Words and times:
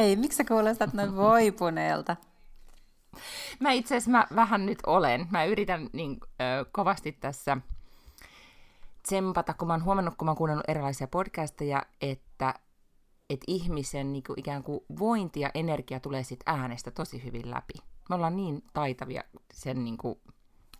Hei, 0.00 0.16
miksi 0.16 0.36
sä 0.36 0.44
kuulostat 0.44 0.92
noin 0.94 1.16
voipuneelta? 1.16 2.16
Mä 3.60 3.72
itse 3.72 3.96
asiassa 3.96 4.10
mä 4.10 4.26
vähän 4.34 4.66
nyt 4.66 4.78
olen. 4.86 5.26
Mä 5.30 5.44
yritän 5.44 5.88
niin 5.92 6.20
ö, 6.22 6.64
kovasti 6.72 7.12
tässä 7.12 7.56
tsempata, 9.02 9.54
kun 9.54 9.68
mä 9.68 9.74
oon 9.74 9.84
huomannut, 9.84 10.14
kun 10.14 10.26
mä 10.26 10.30
oon 10.30 10.36
kuunnellut 10.36 10.68
erilaisia 10.68 11.06
podcasteja, 11.06 11.82
että 12.00 12.54
et 13.30 13.40
ihmisen 13.46 14.12
niin 14.12 14.22
kuin 14.22 14.38
ikään 14.38 14.62
kuin 14.62 14.80
vointi 14.98 15.40
ja 15.40 15.50
energia 15.54 16.00
tulee 16.00 16.22
sit 16.22 16.40
äänestä 16.46 16.90
tosi 16.90 17.24
hyvin 17.24 17.50
läpi. 17.50 17.74
Me 18.08 18.14
ollaan 18.14 18.36
niin 18.36 18.64
taitavia 18.72 19.22
sen 19.52 19.84
niin 19.84 19.96
kuin 19.98 20.18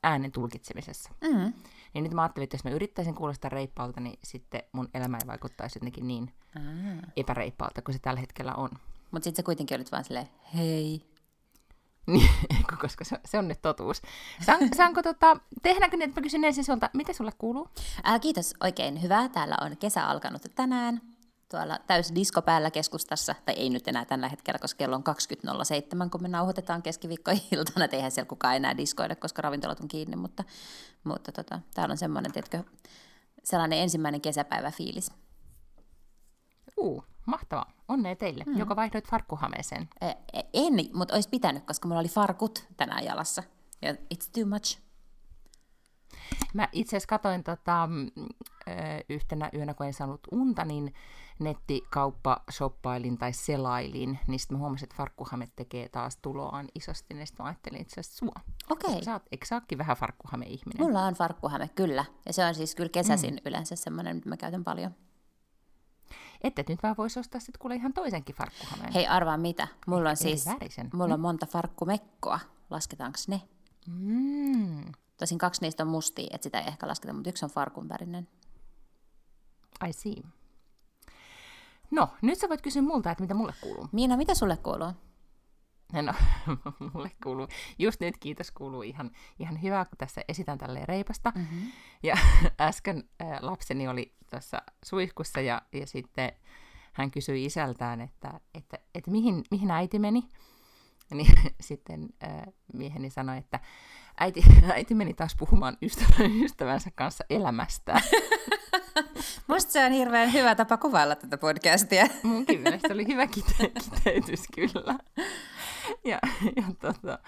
äänen 0.02 0.32
tulkitsemisessa. 0.32 1.10
Mm. 1.20 1.52
Niin 1.94 2.04
nyt 2.04 2.14
mä 2.14 2.22
ajattelin, 2.22 2.44
että 2.44 2.54
jos 2.54 2.64
mä 2.64 2.70
yrittäisin 2.70 3.14
kuulostaa 3.14 3.48
reippaalta, 3.48 4.00
niin 4.00 4.18
sitten 4.24 4.62
mun 4.72 4.88
elämä 4.94 5.16
ei 5.16 5.26
vaikuttaisi 5.26 5.78
jotenkin 5.78 6.06
niin 6.08 6.32
Ah. 6.56 7.12
epäreippaalta 7.16 7.82
kuin 7.82 7.94
se 7.94 7.98
tällä 7.98 8.20
hetkellä 8.20 8.54
on. 8.54 8.70
Mutta 9.10 9.24
sitten 9.24 9.42
sä 9.42 9.46
kuitenkin 9.46 9.76
olit 9.76 9.92
vaan 9.92 10.04
silleen, 10.04 10.28
hei. 10.54 11.02
Niin, 12.06 12.28
koska 12.80 13.04
se, 13.04 13.20
se 13.24 13.38
on 13.38 13.48
nyt 13.48 13.62
totuus. 13.62 14.02
Saan, 14.46 14.60
saanko 14.76 15.02
tota, 15.02 15.36
tehdäänkö 15.62 15.96
niin, 15.96 16.08
että 16.08 16.20
mä 16.20 16.22
kysyn 16.22 16.44
ensin 16.44 16.64
sulta, 16.64 16.90
mitä 16.92 17.12
sulle 17.12 17.32
kuuluu? 17.38 17.68
Ää, 18.04 18.18
kiitos, 18.18 18.54
oikein 18.60 19.02
hyvä. 19.02 19.28
Täällä 19.28 19.56
on 19.60 19.76
kesä 19.76 20.06
alkanut 20.06 20.42
tänään. 20.54 21.00
Tuolla 21.50 21.78
täys 21.86 22.14
disko 22.14 22.42
päällä 22.42 22.70
keskustassa, 22.70 23.34
tai 23.44 23.54
ei 23.54 23.70
nyt 23.70 23.88
enää 23.88 24.04
tällä 24.04 24.28
hetkellä, 24.28 24.58
koska 24.58 24.78
kello 24.78 24.96
on 24.96 25.04
20.07, 26.04 26.10
kun 26.10 26.22
me 26.22 26.28
nauhoitetaan 26.28 26.82
keskiviikkoiltana. 26.82 27.84
Et 27.84 27.94
eihän 27.94 28.10
siellä 28.10 28.28
kukaan 28.28 28.56
enää 28.56 28.76
diskoida, 28.76 29.16
koska 29.16 29.42
ravintolat 29.42 29.80
on 29.80 29.88
kiinni, 29.88 30.16
mutta, 30.16 30.44
mutta 31.04 31.32
tota, 31.32 31.60
täällä 31.74 31.92
on 31.92 31.98
semmoinen, 31.98 32.32
tiedätkö, 32.32 32.62
sellainen 33.44 33.78
ensimmäinen 33.78 34.20
kesäpäivä 34.20 34.70
fiilis. 34.70 35.12
Uu, 36.76 37.04
mahtavaa. 37.30 37.72
Onnea 37.88 38.16
teille, 38.16 38.44
mm. 38.46 38.58
joka 38.58 38.76
vaihdoit 38.76 39.08
farkkuhameeseen. 39.08 39.88
En, 40.52 40.74
mutta 40.94 41.14
olisi 41.14 41.28
pitänyt, 41.28 41.64
koska 41.64 41.88
mulla 41.88 42.00
oli 42.00 42.08
farkut 42.08 42.66
tänään 42.76 43.04
jalassa. 43.04 43.42
Ja 43.82 43.92
it's 43.92 44.30
too 44.34 44.46
much. 44.46 44.78
Mä 46.54 46.68
itse 46.72 46.96
asiassa 46.96 47.08
katoin 47.08 47.44
tota, 47.44 47.88
yhtenä 49.08 49.50
yönä, 49.54 49.74
kun 49.74 49.86
en 49.86 49.94
saanut 49.94 50.20
unta, 50.32 50.64
niin 50.64 50.94
nettikauppa 51.38 52.42
shoppailin 52.50 53.18
tai 53.18 53.32
selailin, 53.32 54.18
niin 54.26 54.38
sitten 54.40 54.56
mä 54.56 54.60
huomasin, 54.60 54.84
että 54.84 54.96
farkkuhame 54.96 55.48
tekee 55.56 55.88
taas 55.88 56.16
tuloaan 56.16 56.68
isosti, 56.74 57.14
niin 57.14 57.26
sitten 57.26 57.44
mä 57.44 57.48
ajattelin 57.48 57.80
itse 57.80 58.00
asiassa 58.00 58.18
sua. 58.18 58.40
Okei. 58.70 58.90
Okay. 58.90 59.04
Sä 59.04 59.12
oot, 59.12 59.22
eikö 59.32 59.46
sä 59.46 59.54
ootkin 59.54 59.78
vähän 59.78 59.96
farkkuhame-ihminen? 59.96 60.86
Mulla 60.86 61.02
on 61.04 61.14
farkkuhame, 61.14 61.68
kyllä. 61.74 62.04
Ja 62.26 62.32
se 62.32 62.44
on 62.44 62.54
siis 62.54 62.74
kyllä 62.74 62.90
kesäisin 62.90 63.34
mm. 63.34 63.40
yleensä 63.44 63.76
semmoinen, 63.76 64.16
mitä 64.16 64.28
mä 64.28 64.36
käytän 64.36 64.64
paljon. 64.64 64.94
Että 66.40 66.64
nyt 66.68 66.82
vaan 66.82 66.96
voisi 66.98 67.20
ostaa 67.20 67.40
sitten 67.40 67.58
kuule 67.58 67.74
ihan 67.74 67.92
toisenkin 67.92 68.36
farkkuhameen. 68.36 68.92
Hei, 68.92 69.06
arvaa 69.06 69.36
mitä. 69.36 69.68
Mulla 69.86 70.10
on 70.10 70.16
siis 70.16 70.46
värisen. 70.46 70.90
mulla 70.92 71.14
on 71.14 71.20
monta 71.20 71.46
farkkumekkoa. 71.46 72.40
Lasketaanko 72.70 73.18
ne? 73.28 73.42
Mm. 73.88 74.92
Tosin 75.16 75.38
kaksi 75.38 75.60
niistä 75.60 75.82
on 75.82 75.88
mustia, 75.88 76.28
että 76.30 76.44
sitä 76.44 76.60
ei 76.60 76.66
ehkä 76.66 76.88
lasketa, 76.88 77.12
mutta 77.12 77.30
yksi 77.30 77.44
on 77.44 77.50
farkun 77.50 77.88
värinen. 77.88 78.28
I 79.88 79.92
see. 79.92 80.22
No, 81.90 82.08
nyt 82.22 82.38
sä 82.38 82.48
voit 82.48 82.62
kysyä 82.62 82.82
multa, 82.82 83.10
että 83.10 83.22
mitä 83.22 83.34
mulle 83.34 83.54
kuuluu. 83.60 83.88
Miina, 83.92 84.16
mitä 84.16 84.34
sulle 84.34 84.56
kuuluu? 84.56 84.92
No, 85.92 86.12
mulle 86.94 87.10
kuuluu, 87.22 87.48
just 87.78 88.00
nyt 88.00 88.18
kiitos 88.20 88.50
kuuluu 88.50 88.82
ihan, 88.82 89.10
ihan 89.38 89.62
hyvä, 89.62 89.84
kun 89.84 89.98
tässä 89.98 90.20
esitän 90.28 90.58
tälleen 90.58 90.88
reipasta. 90.88 91.32
Mm-hmm. 91.34 91.72
Ja 92.02 92.16
äsken 92.60 93.04
äh, 93.22 93.38
lapseni 93.40 93.88
oli 93.88 94.14
tuossa 94.30 94.62
suihkussa 94.84 95.40
ja, 95.40 95.62
ja 95.72 95.86
sitten 95.86 96.32
hän 96.92 97.10
kysyi 97.10 97.44
isältään, 97.44 98.00
että, 98.00 98.40
että, 98.54 98.78
että 98.94 99.10
mihin, 99.10 99.44
mihin 99.50 99.70
äiti 99.70 99.98
meni. 99.98 100.22
Niin 101.10 101.34
sitten 101.60 102.08
äh, 102.24 102.42
mieheni 102.72 103.10
sanoi, 103.10 103.38
että 103.38 103.60
äiti, 104.20 104.42
äiti 104.72 104.94
meni 104.94 105.14
taas 105.14 105.36
puhumaan 105.38 105.76
ystävä, 105.82 106.28
ystävänsä 106.44 106.90
kanssa 106.94 107.24
elämästä. 107.30 108.00
Musta 109.46 109.72
se 109.72 109.84
on 109.84 109.92
hirveän 109.92 110.32
hyvä 110.32 110.54
tapa 110.54 110.76
kuvailla 110.76 111.16
tätä 111.16 111.38
podcastia. 111.38 112.06
Munkin 112.22 112.60
mielestä 112.60 112.94
oli 112.94 113.06
hyvä 113.06 113.24
kite- 113.24 113.72
kiteytys 113.84 114.42
kyllä. 114.54 114.98
Ja, 116.10 116.18
ja, 116.56 116.62
tota, 116.80 117.18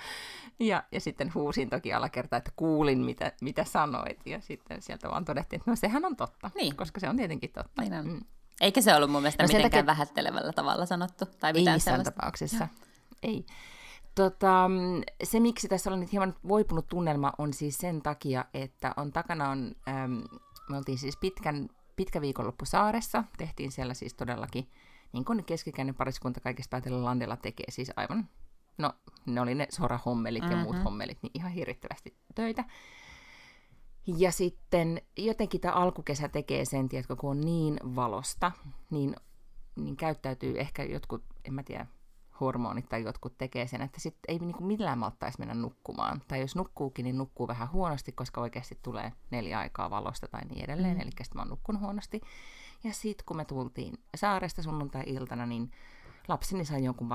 ja, 0.59 0.83
ja 0.93 1.01
sitten 1.01 1.35
huusin 1.35 1.71
toki 1.71 1.93
alakerta, 1.93 2.37
että 2.37 2.51
kuulin 2.57 2.99
mitä, 2.99 3.33
mitä 3.41 3.65
sanoit. 3.65 4.27
Ja 4.27 4.41
sitten 4.41 4.83
sieltä 4.83 5.09
vaan 5.11 5.25
todettiin, 5.25 5.61
että 5.61 5.71
no 5.71 5.77
sehän 5.77 6.05
on 6.05 6.17
totta, 6.17 6.51
Niin. 6.55 6.77
koska 6.77 7.01
se 7.01 7.09
on 7.09 7.17
tietenkin 7.17 7.51
totta. 7.53 7.83
Niin 7.83 7.95
on. 7.95 8.07
Mm. 8.09 8.21
Eikä 8.61 8.81
se 8.81 8.95
ollut 8.95 9.11
mun 9.11 9.23
mielestä 9.23 9.43
No 9.43 9.47
mitenkään 9.47 9.71
takia- 9.73 9.87
vähättelevällä 9.87 10.53
tavalla 10.53 10.87
sanottu. 10.87 11.25
Tai 11.27 11.51
Ei 11.51 11.61
mitään 11.61 11.77
missään 11.77 11.95
sellaista. 11.97 12.11
tapauksessa. 12.21 12.69
Ei. 13.23 13.47
Tota, 14.15 14.71
se, 15.25 15.41
miksi 15.41 15.69
tässä 15.69 15.91
on 15.93 16.01
nyt 16.01 16.13
hieman 16.13 16.35
voipunut 16.49 16.89
tunnelma, 16.89 17.33
on 17.39 17.53
siis 17.53 17.79
sen 17.79 18.03
takia, 18.03 18.45
että 18.55 18.95
on 18.97 19.13
takana 19.13 19.49
on, 19.51 19.73
äm, 19.89 20.23
me 20.69 20.77
oltiin 20.77 20.99
siis 20.99 21.17
pitkän, 21.17 21.69
pitkä 21.97 22.21
viikonloppu 22.21 22.65
saaressa, 22.65 23.25
tehtiin 23.39 23.73
siellä 23.73 23.95
siis 23.95 24.15
todellakin, 24.15 24.69
niin 25.13 25.25
kuin 25.25 25.45
keskikäinen 25.45 25.95
pariskunta 25.95 26.41
kaikesta 26.41 26.71
päätellä 26.71 27.05
Landella 27.05 27.37
tekee, 27.37 27.67
siis 27.69 27.93
aivan, 27.97 28.29
no 28.79 28.93
ne 29.27 29.41
oli 29.41 29.55
ne 29.55 29.67
sorahommelit 29.71 30.43
mm-hmm. 30.43 30.59
ja 30.59 30.65
muut 30.65 30.85
hommelit, 30.85 31.19
niin 31.23 31.31
ihan 31.35 31.53
hirvittävästi 31.53 32.17
töitä. 32.35 32.65
Ja 34.07 34.33
sitten 34.33 35.03
jotenkin 35.17 35.61
tämä 35.61 35.75
alkukesä 35.75 36.29
tekee 36.29 36.65
sen, 36.65 36.89
tiedätkö, 36.89 37.17
kun 37.17 37.31
on 37.31 37.41
niin 37.41 37.81
valosta, 37.97 38.53
niin, 38.91 39.17
niin 39.77 39.97
käyttäytyy 39.97 40.61
ehkä 40.61 40.85
jotkut, 40.85 41.25
en 41.45 41.55
mä 41.55 41.63
tiedä, 41.63 41.87
hormonit 42.41 42.89
tai 42.89 43.03
jotkut 43.03 43.39
tekee 43.39 43.67
sen, 43.67 43.83
että 43.83 44.01
sitten 44.01 44.35
ei 44.35 44.39
niinku 44.39 44.65
millään 44.65 44.99
malttaisi 44.99 45.39
mennä 45.39 45.55
nukkumaan. 45.55 46.23
Tai 46.29 46.41
jos 46.41 46.57
nukkuukin, 46.57 47.05
niin 47.05 47.19
nukkuu 47.19 47.49
vähän 47.49 47.73
huonosti, 47.73 48.13
koska 48.13 48.41
oikeasti 48.41 48.79
tulee 48.83 49.13
neljä 49.31 49.59
aikaa 49.59 49.91
valosta 49.91 50.29
tai 50.29 50.41
niin 50.45 50.65
edelleen. 50.65 50.95
Mm. 50.95 51.01
Eli 51.01 51.11
sitten 51.11 51.37
mä 51.37 51.41
oon 51.41 51.49
nukkunut 51.49 51.83
huonosti. 51.83 52.21
Ja 52.85 52.93
sitten 52.93 53.27
kun 53.27 53.37
me 53.37 53.45
tultiin 53.45 53.99
saaresta 54.17 54.63
sunnuntai-iltana, 54.63 55.47
niin 55.47 55.71
lapseni 56.29 56.65
sai 56.65 56.85
jonkun 56.85 57.09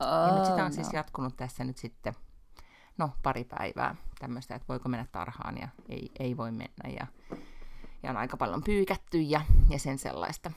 Ja 0.00 0.36
nyt 0.36 0.44
sitä 0.46 0.64
on 0.64 0.72
siis 0.72 0.92
jatkunut 0.92 1.36
tässä 1.36 1.64
nyt 1.64 1.76
sitten, 1.76 2.14
no 2.98 3.10
pari 3.22 3.44
päivää 3.44 3.96
tämmöistä, 4.18 4.54
että 4.54 4.68
voiko 4.68 4.88
mennä 4.88 5.06
tarhaan 5.12 5.58
ja 5.58 5.68
ei, 5.88 6.10
ei 6.18 6.36
voi 6.36 6.50
mennä. 6.50 6.90
Ja, 6.98 7.06
ja 8.02 8.10
on 8.10 8.16
aika 8.16 8.36
paljon 8.36 8.62
pyykätty 8.62 9.20
ja, 9.20 9.40
ja 9.70 9.78
sen 9.78 9.98
sellaista. 9.98 10.52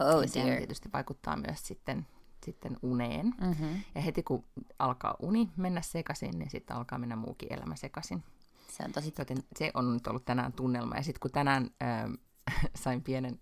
Oh 0.00 0.22
dear. 0.34 0.58
tietysti 0.58 0.88
vaikuttaa 0.92 1.36
myös 1.36 1.66
sitten, 1.66 2.06
sitten 2.44 2.76
uneen. 2.82 3.34
Mm-hmm. 3.40 3.80
Ja 3.94 4.00
heti 4.00 4.22
kun 4.22 4.44
alkaa 4.78 5.16
uni 5.18 5.50
mennä 5.56 5.82
sekaisin, 5.82 6.38
niin 6.38 6.50
sitten 6.50 6.76
alkaa 6.76 6.98
mennä 6.98 7.16
muukin 7.16 7.52
elämä 7.52 7.76
sekaisin. 7.76 8.24
Se 8.68 8.84
on 8.84 8.92
tosi. 8.92 9.14
Joten 9.18 9.38
se 9.56 9.70
on 9.74 9.94
nyt 9.94 10.06
ollut 10.06 10.24
tänään 10.24 10.52
tunnelma. 10.52 10.96
Ja 10.96 11.02
sitten 11.02 11.20
kun 11.20 11.30
tänään 11.30 11.70
äh, 11.82 12.10
sain 12.82 13.02
pienen 13.02 13.40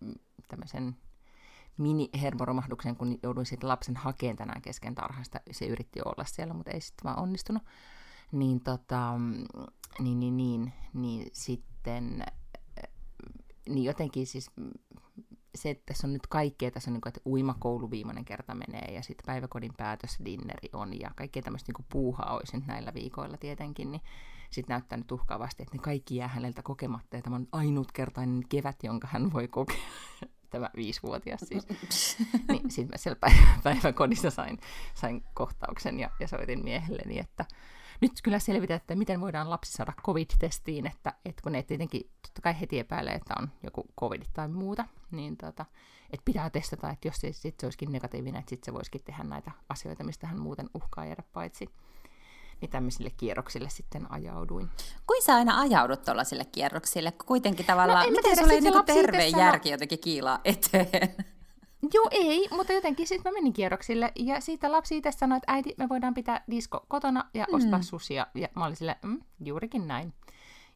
mm, 0.00 0.14
tämmöisen 0.48 0.96
mini-hermoromahduksen, 1.76 2.96
kun 2.96 3.18
jouduin 3.22 3.46
sitten 3.46 3.68
lapsen 3.68 3.96
hakeen 3.96 4.36
tänään 4.36 4.62
kesken 4.62 4.94
tarhasta. 4.94 5.40
Se 5.50 5.66
yritti 5.66 6.00
olla 6.04 6.24
siellä, 6.24 6.54
mutta 6.54 6.70
ei 6.70 6.80
sitten 6.80 7.04
vaan 7.04 7.22
onnistunut. 7.22 7.62
Niin, 8.32 8.60
tota, 8.60 9.12
niin, 9.98 10.20
niin, 10.20 10.36
niin, 10.36 10.72
niin 10.94 11.26
sitten 11.32 12.24
niin 13.68 13.84
jotenkin 13.84 14.26
siis 14.26 14.50
se, 15.54 15.70
että 15.70 15.82
tässä 15.86 16.06
on 16.06 16.12
nyt 16.12 16.26
kaikkea, 16.26 16.70
tässä 16.70 16.90
on 16.90 16.92
niin 16.92 17.00
kuin, 17.00 17.10
että 17.10 17.20
uimakoulu 17.26 17.90
viimeinen 17.90 18.24
kerta 18.24 18.54
menee 18.54 18.94
ja 18.94 19.02
sitten 19.02 19.26
päiväkodin 19.26 19.72
päätösdinneri 19.76 20.68
on 20.72 21.00
ja 21.00 21.10
kaikkea 21.16 21.42
tämmöistä 21.42 21.72
niin 21.72 21.86
puuhaa 21.92 22.36
olisi 22.36 22.56
nyt 22.56 22.66
näillä 22.66 22.94
viikoilla 22.94 23.36
tietenkin, 23.36 23.92
niin 23.92 24.02
sitten 24.50 24.74
näyttää 24.74 24.98
nyt 24.98 25.12
uhkaavasti, 25.12 25.62
että 25.62 25.76
ne 25.76 25.82
kaikki 25.82 26.16
jää 26.16 26.28
häneltä 26.28 26.62
kokematta 26.62 27.16
ja 27.16 27.22
tämä 27.22 27.36
on 27.36 27.48
ainutkertainen 27.52 28.42
kevät, 28.48 28.76
jonka 28.82 29.08
hän 29.10 29.32
voi 29.32 29.48
kokea. 29.48 29.76
Tämä 30.52 30.70
viisivuotias 30.76 31.40
siis. 31.40 31.66
niin 32.48 32.70
sitten 32.70 32.94
mä 32.94 32.96
siellä 32.96 33.18
päivä, 33.20 33.46
päiväkodissa 33.62 34.30
sain, 34.30 34.58
sain 34.94 35.24
kohtauksen 35.34 36.00
ja, 36.00 36.10
ja 36.20 36.28
soitin 36.28 36.64
miehelleni, 36.64 37.18
että 37.18 37.44
nyt 38.00 38.12
kyllä 38.22 38.38
selvitä, 38.38 38.74
että 38.74 38.94
miten 38.94 39.20
voidaan 39.20 39.50
lapsi 39.50 39.72
saada 39.72 39.92
covid-testiin, 40.06 40.86
että, 40.86 41.14
että 41.24 41.42
kun 41.42 41.52
ne 41.52 41.62
tietenkin 41.62 42.10
totta 42.22 42.42
kai 42.42 42.60
heti 42.60 42.78
epäilee, 42.78 43.14
että 43.14 43.34
on 43.38 43.48
joku 43.62 43.84
covid 44.00 44.22
tai 44.32 44.48
muuta, 44.48 44.84
niin 45.10 45.36
tota, 45.36 45.66
että 46.10 46.24
pitää 46.24 46.50
testata, 46.50 46.90
että 46.90 47.08
jos 47.08 47.16
se, 47.16 47.32
sit 47.32 47.60
se 47.60 47.66
olisikin 47.66 47.92
negatiivinen, 47.92 48.38
että 48.38 48.50
sitten 48.50 48.72
se 48.72 48.74
voisikin 48.74 49.04
tehdä 49.04 49.24
näitä 49.24 49.50
asioita, 49.68 50.04
mistä 50.04 50.26
hän 50.26 50.40
muuten 50.40 50.70
uhkaa 50.74 51.04
jäädä 51.04 51.22
paitsi 51.32 51.68
niin 52.62 52.70
tämmöisille 52.70 53.10
kierroksille 53.10 53.70
sitten 53.70 54.12
ajauduin. 54.12 54.70
Kuin 55.06 55.22
sä 55.22 55.34
aina 55.34 55.60
ajaudut 55.60 56.02
tuollaisille 56.02 56.44
kierroksille? 56.44 57.12
Kuitenkin 57.26 57.66
tavallaan, 57.66 58.06
no, 58.06 58.10
miten 58.10 58.36
sulla 58.36 58.52
ei 58.52 58.60
niinku 58.60 58.82
terve 58.82 59.28
järki 59.28 59.68
sano... 59.68 59.74
jotenkin 59.74 59.98
kiilaa 59.98 60.40
eteen? 60.44 61.14
Joo, 61.94 62.08
ei, 62.10 62.48
mutta 62.50 62.72
jotenkin 62.72 63.06
sitten 63.06 63.32
mä 63.32 63.38
menin 63.38 63.52
kierroksille 63.52 64.12
ja 64.16 64.40
siitä 64.40 64.72
lapsi 64.72 64.96
itse 64.96 65.12
sanoi, 65.12 65.36
että 65.36 65.52
äiti, 65.52 65.74
me 65.78 65.88
voidaan 65.88 66.14
pitää 66.14 66.44
disko 66.50 66.84
kotona 66.88 67.24
ja 67.34 67.46
mm. 67.48 67.54
ostaa 67.54 67.82
susia. 67.82 68.26
Ja 68.34 68.48
mä 68.56 68.64
olin 68.64 68.76
sille, 68.76 68.96
mm, 69.02 69.20
juurikin 69.44 69.88
näin. 69.88 70.14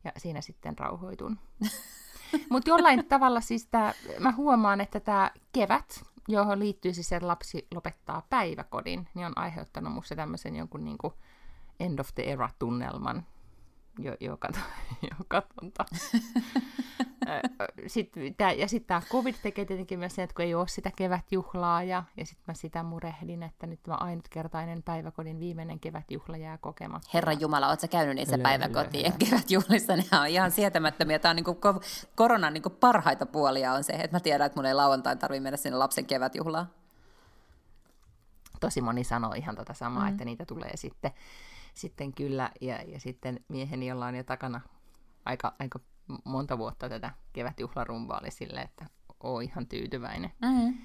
Ja 0.04 0.12
siinä 0.16 0.40
sitten 0.40 0.78
rauhoitun. 0.78 1.38
mutta 2.50 2.70
jollain 2.70 3.06
tavalla 3.06 3.40
siis 3.40 3.66
tää, 3.66 3.94
mä 4.18 4.32
huomaan, 4.32 4.80
että 4.80 5.00
tämä 5.00 5.30
kevät, 5.52 6.02
johon 6.28 6.58
liittyy 6.58 6.94
siis 6.94 7.08
se, 7.08 7.16
että 7.16 7.26
lapsi 7.26 7.66
lopettaa 7.74 8.26
päiväkodin, 8.30 9.08
niin 9.14 9.26
on 9.26 9.38
aiheuttanut 9.38 9.92
musta 9.92 10.16
tämmöisen 10.16 10.56
jonkun 10.56 10.84
niinku 10.84 11.12
end 11.80 11.98
of 11.98 12.08
the 12.14 12.22
era-tunnelman 12.22 13.26
jo, 13.98 14.16
joka, 14.20 14.48
joka 15.18 15.42
tonta. 15.60 15.84
sitten, 17.86 18.34
tää, 18.34 18.52
ja 18.52 18.68
sitten 18.68 18.86
tämä 18.86 19.02
covid 19.10 19.34
tekee 19.42 19.64
tietenkin 19.64 19.98
myös 19.98 20.14
sen, 20.14 20.22
että 20.22 20.34
kun 20.34 20.44
ei 20.44 20.54
ole 20.54 20.68
sitä 20.68 20.90
kevätjuhlaa, 20.96 21.82
ja, 21.82 22.04
ja 22.16 22.26
sitten 22.26 22.44
mä 22.46 22.54
sitä 22.54 22.82
murehdin, 22.82 23.42
että 23.42 23.66
nyt 23.66 23.82
tämä 23.82 23.96
ainutkertainen 23.96 24.82
päiväkodin 24.82 25.40
viimeinen 25.40 25.80
kevätjuhla 25.80 26.36
jää 26.36 26.58
kokematta. 26.58 27.10
Herran 27.14 27.40
Jumala, 27.40 27.68
ootko 27.68 27.88
käynyt 27.88 28.14
niissä 28.14 28.38
päiväkotien 28.38 29.12
kevätjuhlissa? 29.18 29.96
Ne 29.96 30.04
on 30.20 30.26
ihan 30.26 30.50
sietämättömiä. 30.50 31.18
Tämä 31.18 31.30
on 31.30 31.36
niinku 31.36 31.58
koronan 32.14 32.52
niinku 32.52 32.70
parhaita 32.70 33.26
puolia 33.26 33.72
on 33.72 33.84
se, 33.84 33.92
että 33.92 34.16
mä 34.16 34.20
tiedän, 34.20 34.46
että 34.46 34.58
mun 34.58 34.66
ei 34.66 34.74
lauantain 34.74 35.18
tarvitse 35.18 35.42
mennä 35.42 35.56
sinne 35.56 35.78
lapsen 35.78 36.06
kevätjuhlaan. 36.06 36.70
Tosi 38.60 38.80
moni 38.80 39.04
sanoo 39.04 39.32
ihan 39.32 39.56
tota 39.56 39.74
samaa, 39.74 40.02
mm. 40.02 40.08
että 40.08 40.24
niitä 40.24 40.44
tulee 40.46 40.76
sitten 40.76 41.10
sitten 41.76 42.12
kyllä, 42.12 42.50
ja, 42.60 42.82
ja 42.82 43.00
sitten 43.00 43.40
mieheni, 43.48 43.86
jolla 43.86 44.06
on 44.06 44.14
jo 44.14 44.24
takana 44.24 44.60
aika, 45.24 45.54
aika 45.58 45.80
monta 46.24 46.58
vuotta 46.58 46.88
tätä 46.88 47.14
kevätjuhlarumbaa, 47.32 48.20
oli 48.20 48.30
sille, 48.30 48.60
että 48.60 48.86
oo 49.20 49.40
ihan 49.40 49.66
tyytyväinen. 49.66 50.32
Mm-hmm. 50.42 50.78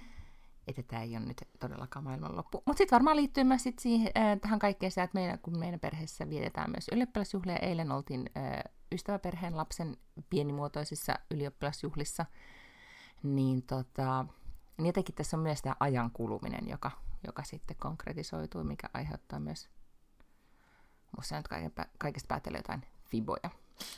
Että 0.67 0.83
tämä 0.83 1.01
ei 1.01 1.17
ole 1.17 1.25
nyt 1.25 1.47
todellakaan 1.59 2.03
maailmanloppu. 2.03 2.63
Mutta 2.65 2.77
sitten 2.77 2.95
varmaan 2.95 3.17
liittyy 3.17 3.43
myös 3.43 3.63
sit 3.63 3.79
siihen, 3.79 4.11
äh, 4.17 4.39
tähän 4.39 4.59
kaikkeen 4.59 4.91
se, 4.91 5.03
että 5.03 5.17
meidän, 5.17 5.39
kun 5.39 5.59
meidän 5.59 5.79
perheessä 5.79 6.29
vietetään 6.29 6.71
myös 6.71 6.87
ylioppilasjuhlia. 6.91 7.57
Eilen 7.57 7.91
oltiin 7.91 8.29
äh, 8.37 8.63
ystäväperheen 8.91 9.57
lapsen 9.57 9.97
pienimuotoisissa 10.29 11.13
ylioppilasjuhlissa. 11.31 12.25
Niin, 13.23 13.63
tota, 13.63 14.25
niin 14.77 14.85
jotenkin 14.85 15.15
tässä 15.15 15.37
on 15.37 15.43
myös 15.43 15.61
tämä 15.61 15.75
ajan 15.79 16.11
kuluminen, 16.11 16.69
joka, 16.69 16.91
joka 17.27 17.43
sitten 17.43 17.77
konkretisoituu, 17.77 18.63
mikä 18.63 18.89
aiheuttaa 18.93 19.39
myös 19.39 19.69
Musta 21.17 21.37
nyt 21.37 21.47
kaikesta 21.97 22.27
päätellä 22.27 22.57
jotain 22.57 22.83
fiboja. 23.03 23.49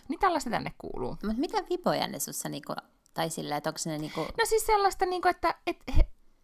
Niin 0.07 0.19
tällaista 0.19 0.49
tänne 0.49 0.73
kuuluu. 0.77 1.09
Mutta 1.09 1.37
mitä 1.37 1.63
fiboja 1.63 2.07
ne 2.07 2.19
sussa 2.19 2.49
niinku, 2.49 2.73
tai 3.13 3.29
silleen, 3.29 3.57
että 3.57 3.69
onko 3.69 3.79
ne 3.85 3.97
niinku... 3.97 4.21
No 4.21 4.45
siis 4.45 4.65
sellaista 4.65 5.05
niinku, 5.05 5.27
että 5.27 5.55
et, 5.67 5.77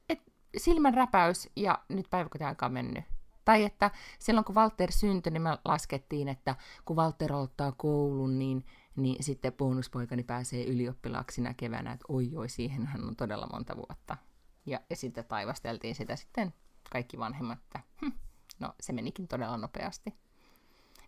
et, 0.09 0.19
silmän 0.57 0.93
räpäys 0.93 1.49
ja 1.55 1.79
nyt 1.89 2.09
päiväkotiaika 2.09 2.65
on 2.65 2.73
mennyt. 2.73 3.03
Tai 3.45 3.63
että 3.63 3.91
silloin 4.19 4.45
kun 4.45 4.55
Walter 4.55 4.91
syntyi, 4.91 5.31
niin 5.31 5.41
me 5.41 5.57
laskettiin, 5.65 6.27
että 6.27 6.55
kun 6.85 6.95
Walter 6.95 7.33
aloittaa 7.33 7.71
koulun, 7.71 8.39
niin, 8.39 8.65
niin 8.95 9.23
sitten 9.23 9.53
bonuspoikani 9.53 10.23
pääsee 10.23 10.63
ylioppilaaksi 10.63 11.41
keväänä, 11.57 11.91
että 11.91 12.05
oi 12.09 12.31
oi, 12.35 12.49
siihen 12.49 12.85
hän 12.85 13.07
on 13.07 13.15
todella 13.15 13.47
monta 13.51 13.75
vuotta. 13.75 14.17
Ja, 14.65 14.79
ja 14.89 14.95
sitten 14.95 15.25
taivasteltiin 15.25 15.95
sitä 15.95 16.15
sitten 16.15 16.53
kaikki 16.91 17.19
vanhemmat, 17.19 17.59
että 17.59 17.79
hm, 18.01 18.11
no 18.59 18.73
se 18.79 18.93
menikin 18.93 19.27
todella 19.27 19.57
nopeasti. 19.57 20.13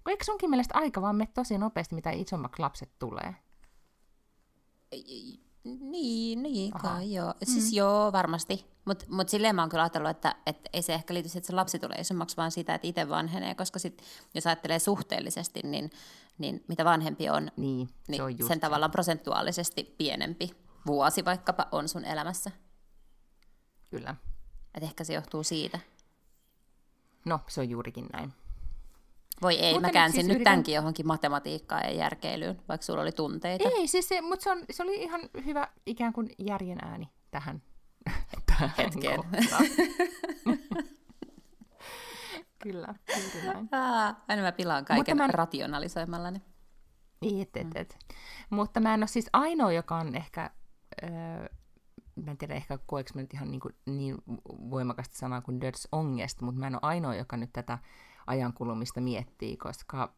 Eikö 0.07 0.24
sunkin 0.24 0.50
mielestä 0.50 0.77
aika 0.77 1.01
vaan 1.01 1.15
mene 1.15 1.31
tosi 1.33 1.57
nopeasti, 1.57 1.95
mitä 1.95 2.12
isommaksi 2.12 2.62
lapset 2.62 2.89
tulee? 3.00 3.36
Niin, 5.63 6.44
niin 6.44 6.71
kai 6.71 7.13
joo. 7.13 7.27
Mm. 7.31 7.53
Siis 7.53 7.74
joo, 7.74 8.12
varmasti. 8.12 8.65
Mutta 8.86 9.06
mut 9.09 9.30
silleen 9.30 9.56
mä 9.56 9.62
oon 9.62 9.69
kyllä 9.69 9.83
ajatellut, 9.83 10.09
että 10.09 10.36
et 10.45 10.69
ei 10.74 10.81
se 10.81 10.94
ehkä 10.94 11.13
liity 11.13 11.30
siihen, 11.30 11.39
että 11.39 11.48
se 11.48 11.56
lapsi 11.56 11.80
tulee 11.80 11.98
isommaksi, 11.98 12.38
vaan 12.38 12.51
sitä, 12.51 12.75
että 12.75 12.88
itse 12.88 13.09
vanhenee. 13.09 13.56
Koska 13.56 13.80
sit, 13.80 14.01
jos 14.33 14.48
ajattelee 14.48 14.80
suhteellisesti, 14.80 15.59
niin, 15.63 15.92
niin 16.38 16.63
mitä 16.68 16.86
vanhempi 16.86 17.30
on, 17.30 17.51
niin, 17.57 17.89
niin 18.07 18.21
on 18.21 18.38
sen 18.38 18.47
se. 18.47 18.59
tavallaan 18.59 18.92
prosentuaalisesti 18.92 19.95
pienempi 19.97 20.51
vuosi 20.86 21.25
vaikkapa 21.25 21.68
on 21.71 21.89
sun 21.89 22.06
elämässä. 22.06 22.51
Kyllä. 23.89 24.15
Et 24.74 24.83
ehkä 24.83 25.04
se 25.04 25.13
johtuu 25.13 25.44
siitä. 25.44 25.80
No, 27.25 27.39
se 27.47 27.62
on 27.62 27.69
juurikin 27.69 28.07
näin. 28.13 28.33
Voi 29.42 29.56
ei, 29.56 29.74
mutta 29.74 29.88
mä 29.88 29.94
käänsin 29.94 30.16
siis 30.16 30.28
nyt 30.28 30.36
yritän... 30.36 30.52
tämänkin 30.52 30.76
johonkin 30.76 31.08
matematiikkaan 31.08 31.84
ja 31.84 31.92
järkeilyyn, 31.92 32.62
vaikka 32.70 32.86
sulla 32.86 33.02
oli 33.02 33.12
tunteita. 33.12 33.70
Ei, 33.70 33.88
siis 33.88 34.10
se, 34.10 34.22
mutta 34.22 34.44
se, 34.44 34.52
on, 34.52 34.64
se 34.70 34.84
oli 34.84 34.96
ihan 34.96 35.22
hyvä 35.46 35.68
ikään 35.86 36.14
kuin 36.14 36.30
järjen 36.38 36.78
ääni 36.82 37.10
tähän, 37.32 37.62
tähän 38.46 38.74
hetkeen. 38.78 39.20
Kyllä, 42.64 42.96
juuri 43.18 43.46
näin. 43.46 43.70
aina 44.28 44.42
mä 44.42 44.52
pilaan 44.52 44.86
kaiken 44.86 45.18
mä... 45.18 45.28
rationalisoimallani. 45.28 46.42
Et, 47.22 47.58
et, 47.58 47.68
mm. 47.68 47.72
et. 47.76 47.98
Mutta 48.50 48.80
mä 48.80 48.94
en 48.94 49.00
ole 49.00 49.08
siis 49.08 49.30
ainoa, 49.34 49.72
joka 49.72 49.98
on 49.98 50.16
ehkä, 50.16 50.50
öö, 51.04 51.10
mä 52.16 52.32
en 52.32 52.38
tiedä 52.38 52.54
ehkä 52.54 52.80
koeks 52.86 53.14
mä 53.16 53.22
nyt 53.22 53.34
ihan 53.34 53.52
niin, 53.52 53.60
kuin, 53.60 53.76
niin 53.86 54.16
voimakasta 54.48 55.18
sanaa 55.18 55.42
kuin 55.42 55.62
dödsongest, 55.62 56.42
mutta 56.42 56.60
mä 56.60 56.68
en 56.68 56.76
ole 56.76 56.80
ainoa, 56.84 57.16
joka 57.16 57.38
nyt 57.38 57.54
tätä 57.54 57.78
ajankulumista 58.27 59.01
miettii, 59.01 59.57
koska 59.57 60.13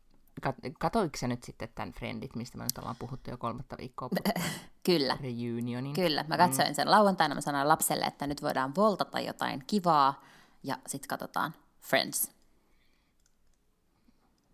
Katoiko 0.79 1.17
sä 1.17 1.27
nyt 1.27 1.43
sitten 1.43 1.69
tämän 1.75 1.91
Friendit, 1.91 2.35
mistä 2.35 2.57
me 2.57 2.63
nyt 2.63 2.77
ollaan 2.77 2.95
puhuttu 2.99 3.29
jo 3.29 3.37
kolmatta 3.37 3.75
viikkoa? 3.77 4.09
Kyllä. 4.85 5.17
Reunionin. 5.21 5.93
Kyllä. 5.93 6.25
Mä 6.27 6.37
katsoin 6.37 6.67
mm. 6.67 6.73
sen 6.73 6.91
lauantaina, 6.91 7.35
mä 7.35 7.41
sanoin 7.41 7.67
lapselle, 7.67 8.05
että 8.05 8.27
nyt 8.27 8.41
voidaan 8.41 8.75
voltata 8.75 9.19
jotain 9.19 9.63
kivaa, 9.67 10.23
ja 10.63 10.77
sitten 10.87 11.07
katsotaan 11.07 11.53
Friends. 11.81 12.31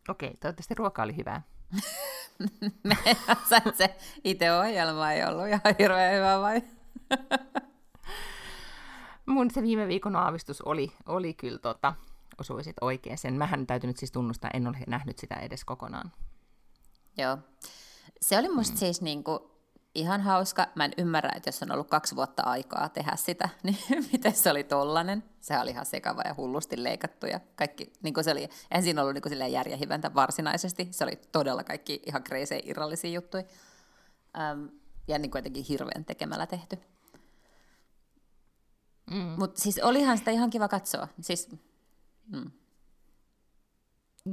Okei, 0.10 0.38
toivottavasti 0.40 0.74
ruoka 0.74 1.04
oli 1.04 1.16
hyvää. 1.16 1.42
me 2.84 2.98
se 3.78 3.96
itse 4.24 4.52
ohjelma 4.52 5.12
ei 5.12 5.26
ollut 5.26 5.48
ihan 5.48 5.62
hirveän 5.80 6.16
hyvä 6.16 6.42
vai? 6.42 6.62
Mun 9.26 9.52
se 9.52 9.62
viime 9.62 9.88
viikon 9.88 10.16
aavistus 10.16 10.62
oli, 10.62 10.92
oli 11.06 11.34
kyllä 11.34 11.60
tota, 11.60 11.94
osuisit 12.40 12.76
oikein 12.82 13.18
sen. 13.18 13.34
Mähän 13.34 13.68
täytyy 13.68 13.88
nyt 13.88 13.98
siis 13.98 14.12
tunnustaa, 14.12 14.50
en 14.54 14.68
ole 14.68 14.78
nähnyt 14.88 15.20
sitä 15.20 15.36
edes 15.36 15.66
kokonaan. 15.66 16.12
Joo. 17.18 17.38
Se 18.22 18.38
oli 18.38 18.50
musta 18.50 18.74
mm. 18.74 18.80
siis 18.80 19.02
niinku 19.02 19.60
ihan 19.96 20.22
hauska. 20.22 20.68
Mä 20.76 20.86
en 20.86 20.94
ymmärrä, 20.98 21.32
että 21.36 21.48
jos 21.48 21.64
on 21.64 21.72
ollut 21.72 21.90
kaksi 21.90 22.16
vuotta 22.16 22.44
aikaa 22.44 22.90
tehdä 22.90 23.16
sitä, 23.16 23.50
niin 23.64 23.78
miten 24.12 24.36
se 24.36 24.52
oli 24.52 24.64
tollanen. 24.64 25.24
Se 25.42 25.60
oli 25.60 25.70
ihan 25.70 25.86
sekava 25.86 26.22
ja 26.26 26.36
hullusti 26.38 26.84
leikattu 26.84 27.26
ja 27.26 27.40
kaikki, 27.56 27.94
niin 28.04 28.14
kuin 28.14 28.24
se 28.24 28.32
oli, 28.32 28.50
en 28.72 28.84
siinä 28.84 29.02
ollut 29.02 29.14
niin 29.14 29.22
kuin 29.22 29.52
järjehiventä 29.52 30.14
varsinaisesti. 30.14 30.88
Se 30.92 31.04
oli 31.04 31.16
todella 31.32 31.64
kaikki 31.64 32.02
ihan 32.06 32.24
kreisejä 32.24 32.62
irrallisia 32.66 33.12
juttuja. 33.12 33.44
Ähm, 34.40 34.66
ja 35.08 35.20
niin 35.20 35.32
kuitenkin 35.32 35.66
hirveän 35.70 36.06
tekemällä 36.06 36.48
tehty. 36.48 36.80
Mm. 39.12 39.36
Mutta 39.38 39.62
siis 39.62 39.80
olihan 39.84 40.18
sitä 40.18 40.32
ihan 40.32 40.50
kiva 40.50 40.68
katsoa. 40.68 41.08
Siis 41.22 41.50
Mm. 42.32 42.52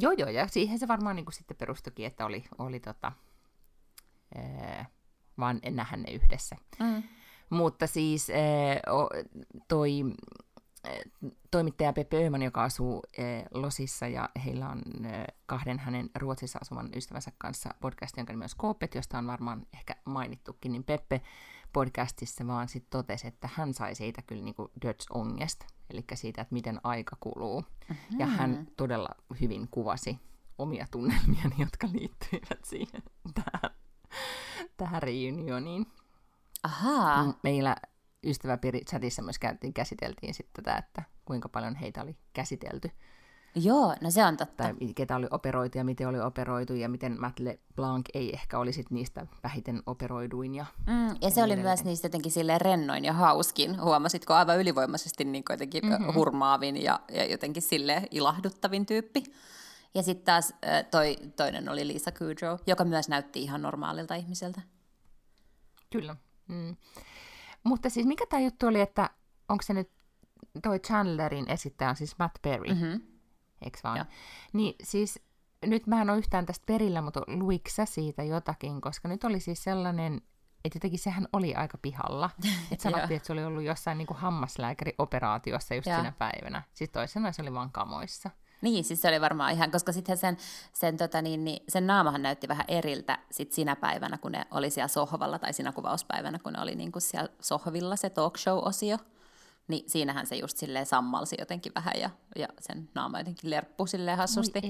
Joo, 0.01 0.13
joo, 0.13 0.29
ja 0.29 0.49
siihen 0.49 0.79
se 0.79 0.89
varmaan 0.89 1.17
niin 1.17 1.27
kuin 1.27 1.35
sitten 1.35 1.57
perustukin, 1.57 2.07
että 2.07 2.27
oli, 2.27 2.45
oli 2.59 2.81
tota, 2.81 3.13
ää, 4.35 4.87
vaan 5.39 5.61
nähdä 5.71 5.97
ne 5.97 6.13
yhdessä. 6.13 6.57
Mm. 6.81 7.03
Mutta 7.51 7.87
siis 7.87 8.31
ää, 8.31 8.37
toi 9.69 10.05
toimittaja 11.51 11.93
Pepe 11.93 12.25
Öhman, 12.25 12.43
joka 12.43 12.65
asuu 12.65 13.03
Losissa 13.51 14.07
ja 14.07 14.29
heillä 14.45 14.69
on 14.69 14.83
kahden 15.47 15.79
hänen 15.79 16.11
Ruotsissa 16.19 16.59
asuvan 16.63 16.89
ystävänsä 16.97 17.33
kanssa 17.39 17.75
podcast, 17.81 18.17
jonka 18.17 18.33
nimi 18.33 18.45
on 18.45 18.49
Skoopet, 18.49 18.95
josta 18.95 19.19
on 19.19 19.27
varmaan 19.27 19.67
ehkä 19.75 19.97
mainittukin, 20.05 20.73
niin 20.73 20.85
Peppe 20.85 21.21
podcastissa 21.73 22.47
vaan 22.47 22.69
sitten 22.69 22.91
totesi, 22.91 23.27
että 23.27 23.49
hän 23.55 23.75
sai 23.75 23.95
siitä 23.95 24.23
kyllä 24.23 24.43
niinku 24.43 24.71
dödsongest, 24.83 25.65
eli 25.91 26.05
siitä, 26.15 26.43
että 26.43 26.55
miten 26.55 26.81
aika 26.83 27.17
kuluu. 27.21 27.61
Mm-hmm. 27.61 28.21
Ja 28.21 28.27
hän 28.27 28.69
todella 28.77 29.09
hyvin 29.41 29.69
kuvasi 29.71 30.19
omia 30.59 30.87
tunnelmiani, 30.91 31.55
jotka 31.59 31.89
liittyivät 31.93 32.65
siihen 32.65 33.03
tähän, 33.35 33.77
tähän 34.77 35.03
reunioniin. 35.03 35.87
Ahaa. 36.63 37.35
Meillä 37.43 37.77
ystäväpiiri 38.27 38.81
chatissa 38.81 39.23
myös 39.23 39.39
käytiin, 39.39 39.75
käsiteltiin 39.75 40.35
sitten 40.35 40.65
tätä, 40.65 40.77
että 40.79 41.03
kuinka 41.25 41.49
paljon 41.49 41.75
heitä 41.75 42.03
oli 42.03 42.17
käsitelty 42.33 42.91
Joo, 43.59 43.95
no 44.01 44.11
se 44.11 44.25
on 44.25 44.37
totta. 44.37 44.63
Tai 44.63 44.75
ketä 44.95 45.17
oli 45.17 45.27
operoitu 45.31 45.79
ja 45.79 45.85
miten 45.85 46.09
oli 46.09 46.21
operoitu 46.21 46.75
ja 46.75 46.89
miten 46.89 47.21
Matt 47.21 47.39
LeBlanc 47.39 48.07
ei 48.15 48.33
ehkä 48.33 48.59
olisi 48.59 48.85
niistä 48.91 49.27
vähiten 49.43 49.83
operoiduin. 49.87 50.55
Ja, 50.55 50.67
mm, 50.87 51.09
ja 51.21 51.31
se 51.31 51.43
oli 51.43 51.53
edelleen. 51.53 51.69
myös 51.69 51.85
niistä 51.85 52.07
jotenkin 52.07 52.33
silleen 52.33 52.61
rennoin 52.61 53.05
ja 53.05 53.13
hauskin. 53.13 53.81
Huomasitko 53.81 54.35
aivan 54.35 54.59
ylivoimaisesti 54.59 55.25
niin 55.25 55.45
jotenkin 55.51 55.87
mm-hmm. 55.87 56.15
hurmaavin 56.15 56.83
ja, 56.83 57.01
ja 57.13 57.25
jotenkin 57.25 57.63
sille 57.63 58.03
ilahduttavin 58.11 58.87
tyyppi. 58.87 59.25
Ja 59.95 60.03
sitten 60.03 60.25
taas 60.25 60.55
toi, 60.91 61.17
toinen 61.37 61.69
oli 61.69 61.87
Lisa 61.87 62.13
Kudrow, 62.13 62.59
joka 62.67 62.85
myös 62.85 63.09
näytti 63.09 63.43
ihan 63.43 63.63
normaalilta 63.63 64.15
ihmiseltä. 64.15 64.61
Kyllä. 65.91 66.17
Mm. 66.49 66.77
Mutta 67.65 67.91
siis 67.91 68.07
mikä 68.07 68.27
tämä 68.27 68.43
juttu 68.43 68.67
oli, 68.67 68.81
että 68.81 69.11
onko 69.49 69.63
se 69.63 69.75
nyt 69.75 69.91
toi 70.63 70.79
Chandlerin 70.79 71.51
esittäjä 71.51 71.95
siis 71.95 72.19
Matt 72.19 72.35
Perry, 72.43 72.75
mm-hmm. 72.75 73.01
Eikö 73.63 73.79
vaan? 73.85 73.97
Ja. 73.97 74.07
Niin 74.53 74.75
siis 74.83 75.21
nyt 75.67 75.87
mä 75.87 76.03
en 76.03 76.11
ole 76.11 76.19
yhtään 76.19 76.47
tästä 76.47 76.67
perillä, 76.67 77.01
mutta 77.01 77.21
luikko 77.27 77.71
siitä 77.85 78.23
jotakin, 78.23 78.81
koska 78.81 79.09
nyt 79.09 79.25
oli 79.25 79.41
siis 79.41 79.65
sellainen, 79.65 80.21
että 80.65 80.77
jotenkin 80.77 80.99
sehän 80.99 81.29
oli 81.33 81.55
aika 81.55 81.79
pihalla. 81.79 82.31
Että 82.73 82.83
sanottiin, 82.83 83.17
että 83.17 83.27
se 83.27 83.33
oli 83.33 83.45
ollut 83.45 83.63
jossain 83.63 83.99
niin 83.99 84.07
kuin 84.07 84.19
hammaslääkärioperaatiossa 84.19 85.75
just 85.75 85.87
ja. 85.87 85.97
sinä 85.97 86.13
päivänä. 86.19 86.63
Siis 86.75 86.91
toisena 86.91 87.33
se 87.33 87.43
oli 87.43 87.53
vaan 87.53 87.73
kamoissa. 87.73 88.31
Niin, 88.61 88.85
siis 88.85 89.03
se 89.03 89.09
oli 89.09 89.21
varmaan 89.21 89.53
ihan, 89.53 89.71
koska 89.71 89.93
sitten 89.93 90.17
sen, 90.17 90.37
sen, 90.73 90.97
tota 90.97 91.23
niin, 91.23 91.45
niin, 91.45 91.65
sen 91.69 91.87
naamahan 91.87 92.23
näytti 92.23 92.49
vähän 92.49 92.65
eriltä 92.69 93.19
sit 93.31 93.53
sinä 93.53 93.77
päivänä, 93.77 94.19
kun 94.19 94.33
ne 94.33 94.47
oli 94.51 94.71
siellä 94.71 94.89
sohvalla, 94.89 95.39
tai 95.39 95.53
siinä 95.53 95.73
kuvauspäivänä, 95.73 96.39
kun 96.39 96.53
ne 96.53 96.61
oli 96.61 96.75
niin 96.75 96.93
kuin 96.93 97.03
siellä 97.03 97.29
sohvilla 97.41 97.97
se 97.97 98.11
talk 98.11 98.39
show-osio. 98.39 98.99
Niin 99.69 99.91
siinähän 99.91 100.27
se 100.27 100.37
just 100.37 100.57
silleen 100.57 100.87
sammalsi 100.87 101.37
jotenkin 101.39 101.73
vähän 101.75 101.95
ja, 102.01 102.11
ja 102.37 102.49
sen 102.61 102.89
naama 102.95 103.19
jotenkin 103.19 103.51
lerppu 103.51 103.87
silleen 103.87 104.17
hassusti. 104.17 104.61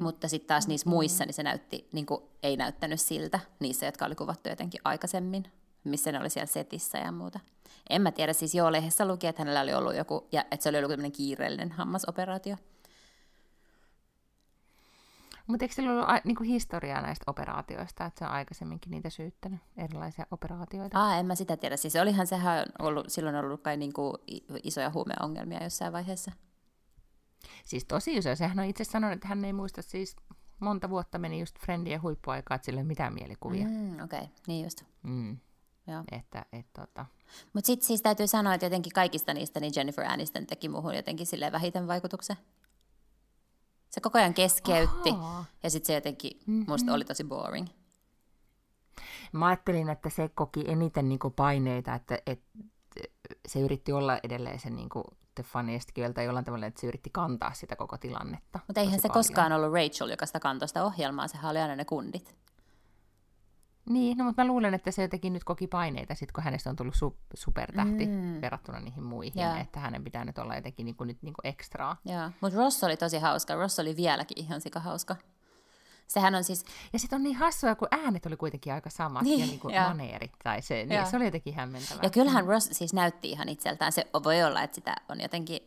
Mutta 0.00 0.28
sitten 0.28 0.48
taas 0.48 0.68
niissä 0.68 0.90
muissa 0.90 1.24
niin 1.24 1.34
se 1.34 1.42
näytti, 1.42 1.88
niin 1.92 2.06
kuin, 2.06 2.22
ei 2.42 2.56
näyttänyt 2.56 3.00
siltä, 3.00 3.40
niissä, 3.60 3.86
jotka 3.86 4.04
oli 4.04 4.14
kuvattu 4.14 4.48
jotenkin 4.48 4.80
aikaisemmin, 4.84 5.44
missä 5.84 6.12
ne 6.12 6.20
oli 6.20 6.30
siellä 6.30 6.46
setissä 6.46 6.98
ja 6.98 7.12
muuta. 7.12 7.40
En 7.90 8.02
mä 8.02 8.12
tiedä, 8.12 8.32
siis 8.32 8.54
joo, 8.54 8.72
lehdessä 8.72 9.08
luki, 9.08 9.26
että 9.26 9.42
hänellä 9.42 9.60
oli 9.60 9.74
ollut 9.74 9.96
joku, 9.96 10.28
ja 10.32 10.44
että 10.50 10.62
se 10.62 10.68
oli 10.68 10.84
ollut 10.84 11.12
kiireellinen 11.12 11.72
hammasoperaatio. 11.72 12.56
Mutta 15.50 15.64
eikö 15.64 15.74
sillä 15.74 15.92
ollut 15.92 16.08
a, 16.08 16.20
niinku 16.24 16.42
historiaa 16.44 17.00
näistä 17.00 17.24
operaatioista, 17.26 18.04
että 18.04 18.18
se 18.18 18.24
on 18.24 18.30
aikaisemminkin 18.30 18.90
niitä 18.90 19.10
syyttänyt, 19.10 19.60
erilaisia 19.76 20.26
operaatioita? 20.30 21.06
Ah, 21.06 21.18
en 21.18 21.26
mä 21.26 21.34
sitä 21.34 21.56
tiedä. 21.56 21.76
Siis 21.76 21.96
olihan 21.96 22.26
sehän 22.26 22.66
ollut, 22.78 23.04
silloin 23.08 23.36
ollut 23.36 23.62
kai 23.62 23.76
niinku 23.76 24.18
isoja 24.62 24.90
huumeongelmia 24.90 25.62
jossain 25.62 25.92
vaiheessa. 25.92 26.32
Siis 27.64 27.84
tosi 27.84 28.16
iso. 28.16 28.36
Sehän 28.36 28.58
on 28.58 28.64
itse 28.64 28.84
sanonut, 28.84 29.14
että 29.14 29.28
hän 29.28 29.44
ei 29.44 29.52
muista 29.52 29.82
siis 29.82 30.16
monta 30.60 30.90
vuotta 30.90 31.18
meni 31.18 31.40
just 31.40 31.58
Friendien 31.58 32.02
huippuaikaa, 32.02 32.54
että 32.54 32.66
sillä 32.66 32.80
ei 32.80 32.84
mitään 32.84 33.14
mielikuvia. 33.14 33.66
Mm, 33.68 34.04
Okei, 34.04 34.18
okay. 34.18 34.28
niin 34.46 34.64
just. 34.64 34.84
Mm. 35.02 35.38
Joo. 35.86 36.04
Että, 36.12 36.46
et, 36.52 36.66
tota. 36.72 37.06
Mutta 37.52 37.66
sitten 37.66 37.86
siis 37.86 38.02
täytyy 38.02 38.26
sanoa, 38.26 38.54
että 38.54 38.66
jotenkin 38.66 38.92
kaikista 38.92 39.34
niistä 39.34 39.60
niin 39.60 39.72
Jennifer 39.76 40.04
Aniston 40.04 40.46
teki 40.46 40.68
muuhun 40.68 40.96
jotenkin 40.96 41.26
sille 41.26 41.52
vähiten 41.52 41.86
vaikutuksen. 41.86 42.36
Se 43.90 44.00
koko 44.00 44.18
ajan 44.18 44.34
keskeytti 44.34 45.10
Aha. 45.10 45.44
ja 45.62 45.70
sitten 45.70 45.86
se 45.86 45.94
jotenkin 45.94 46.40
mm-hmm. 46.46 46.64
musta 46.68 46.92
oli 46.92 47.04
tosi 47.04 47.24
boring. 47.24 47.68
Mä 49.32 49.46
ajattelin, 49.46 49.88
että 49.88 50.10
se 50.10 50.28
koki 50.28 50.64
eniten 50.68 51.08
niinku 51.08 51.30
paineita, 51.30 51.94
että, 51.94 52.18
että 52.26 52.60
se 53.48 53.60
yritti 53.60 53.92
olla 53.92 54.18
edelleen 54.22 54.60
se 54.60 54.70
niinku 54.70 55.04
the 55.34 55.42
funniest 55.42 55.92
girl 55.92 56.12
tai 56.12 56.24
jollain 56.24 56.44
tavalla, 56.44 56.66
että 56.66 56.80
se 56.80 56.86
yritti 56.86 57.10
kantaa 57.10 57.52
sitä 57.52 57.76
koko 57.76 57.98
tilannetta. 57.98 58.58
Mutta 58.66 58.80
eihän 58.80 59.00
se 59.00 59.08
paljon. 59.08 59.24
koskaan 59.24 59.52
ollut 59.52 59.72
Rachel, 59.72 60.08
joka 60.08 60.26
sitä 60.26 60.40
kantoi 60.40 60.68
sitä 60.68 60.84
ohjelmaa, 60.84 61.28
sehän 61.28 61.50
oli 61.50 61.58
aina 61.58 61.76
ne 61.76 61.84
kundit. 61.84 62.36
Niin, 63.90 64.18
no, 64.18 64.24
mutta 64.24 64.42
mä 64.42 64.48
luulen, 64.48 64.74
että 64.74 64.90
se 64.90 65.02
jotenkin 65.02 65.32
nyt 65.32 65.44
koki 65.44 65.66
paineita, 65.66 66.14
sit 66.14 66.32
kun 66.32 66.44
hänestä 66.44 66.70
on 66.70 66.76
tullut 66.76 66.94
su- 66.94 67.16
supertähti 67.34 68.06
mm. 68.06 68.40
verrattuna 68.40 68.80
niihin 68.80 69.02
muihin, 69.02 69.42
ja. 69.42 69.58
että 69.58 69.80
hänen 69.80 70.04
pitää 70.04 70.24
nyt 70.24 70.38
olla 70.38 70.54
jotenkin 70.54 70.86
niin 70.86 70.96
kuin, 70.96 71.08
nyt 71.08 71.22
niin 71.22 71.34
kuin 71.34 71.46
ekstraa. 71.46 71.96
Mutta 72.40 72.58
Ross 72.58 72.84
oli 72.84 72.96
tosi 72.96 73.18
hauska. 73.18 73.54
Ross 73.54 73.78
oli 73.78 73.96
vieläkin 73.96 74.44
ihan 74.44 74.60
sika 74.60 74.80
hauska. 74.80 75.16
Sehän 76.06 76.34
on 76.34 76.44
siis... 76.44 76.64
Ja 76.92 76.98
sitten 76.98 77.16
on 77.16 77.22
niin 77.22 77.36
hassua, 77.36 77.74
kun 77.74 77.88
äänet 77.90 78.26
oli 78.26 78.36
kuitenkin 78.36 78.72
aika 78.72 78.90
samat 78.90 79.22
niin, 79.22 79.40
ja 79.40 79.46
niin 79.46 79.60
kuin 79.60 79.74
ja. 79.74 79.88
maneerit 79.88 80.32
tai 80.44 80.62
se, 80.62 80.86
niin 80.86 81.06
se 81.06 81.16
oli 81.16 81.24
jotenkin 81.24 81.54
hämmentävää. 81.54 82.02
Ja 82.02 82.10
kyllähän 82.10 82.46
Ross 82.46 82.68
siis 82.72 82.92
näytti 82.92 83.30
ihan 83.30 83.48
itseltään. 83.48 83.92
Se 83.92 84.06
voi 84.24 84.42
olla, 84.42 84.62
että 84.62 84.74
sitä 84.74 84.96
on 85.08 85.20
jotenkin 85.20 85.60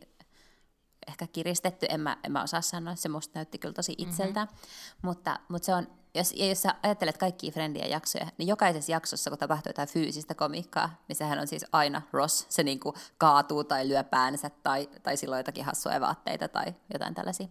ehkä 1.08 1.26
kiristetty, 1.26 1.86
en 1.88 2.00
mä, 2.00 2.16
en 2.24 2.32
mä 2.32 2.42
osaa 2.42 2.60
sanoa, 2.60 2.94
se 2.94 3.08
musta 3.08 3.38
näytti 3.38 3.58
kyllä 3.58 3.74
tosi 3.74 3.94
itseltään, 3.98 4.48
mm-hmm. 4.48 4.98
mutta, 5.08 5.40
mutta 5.48 5.66
se 5.66 5.74
on 5.74 5.86
jos, 6.14 6.32
ja 6.32 6.46
jos 6.46 6.62
sä 6.62 6.74
ajattelet 6.82 7.18
kaikkia 7.18 7.52
Friendien 7.52 7.90
jaksoja, 7.90 8.26
niin 8.38 8.46
jokaisessa 8.46 8.92
jaksossa, 8.92 9.30
kun 9.30 9.38
tapahtuu 9.38 9.70
jotain 9.70 9.88
fyysistä 9.88 10.34
komiikkaa, 10.34 11.02
niin 11.08 11.16
sehän 11.16 11.38
on 11.38 11.46
siis 11.46 11.66
aina 11.72 12.02
Ross. 12.12 12.46
Se 12.48 12.62
niin 12.62 12.80
kuin 12.80 12.96
kaatuu 13.18 13.64
tai 13.64 13.88
lyö 13.88 14.04
päänsä 14.04 14.50
tai, 14.50 14.88
tai 15.02 15.16
silloin 15.16 15.38
jotakin 15.38 15.64
hassua 15.64 16.00
vaatteita 16.00 16.48
tai 16.48 16.74
jotain 16.92 17.14
tällaisia. 17.14 17.48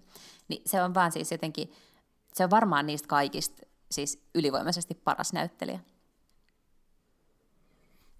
Niin 0.47 0.61
se 0.65 0.83
on 0.83 0.93
vaan 0.93 1.11
siis 1.11 1.31
jotenkin, 1.31 1.71
se 2.33 2.43
on 2.43 2.49
varmaan 2.49 2.85
niistä 2.85 3.07
kaikista 3.07 3.61
siis 3.91 4.23
ylivoimaisesti 4.35 4.93
paras 4.93 5.33
näyttelijä. 5.33 5.79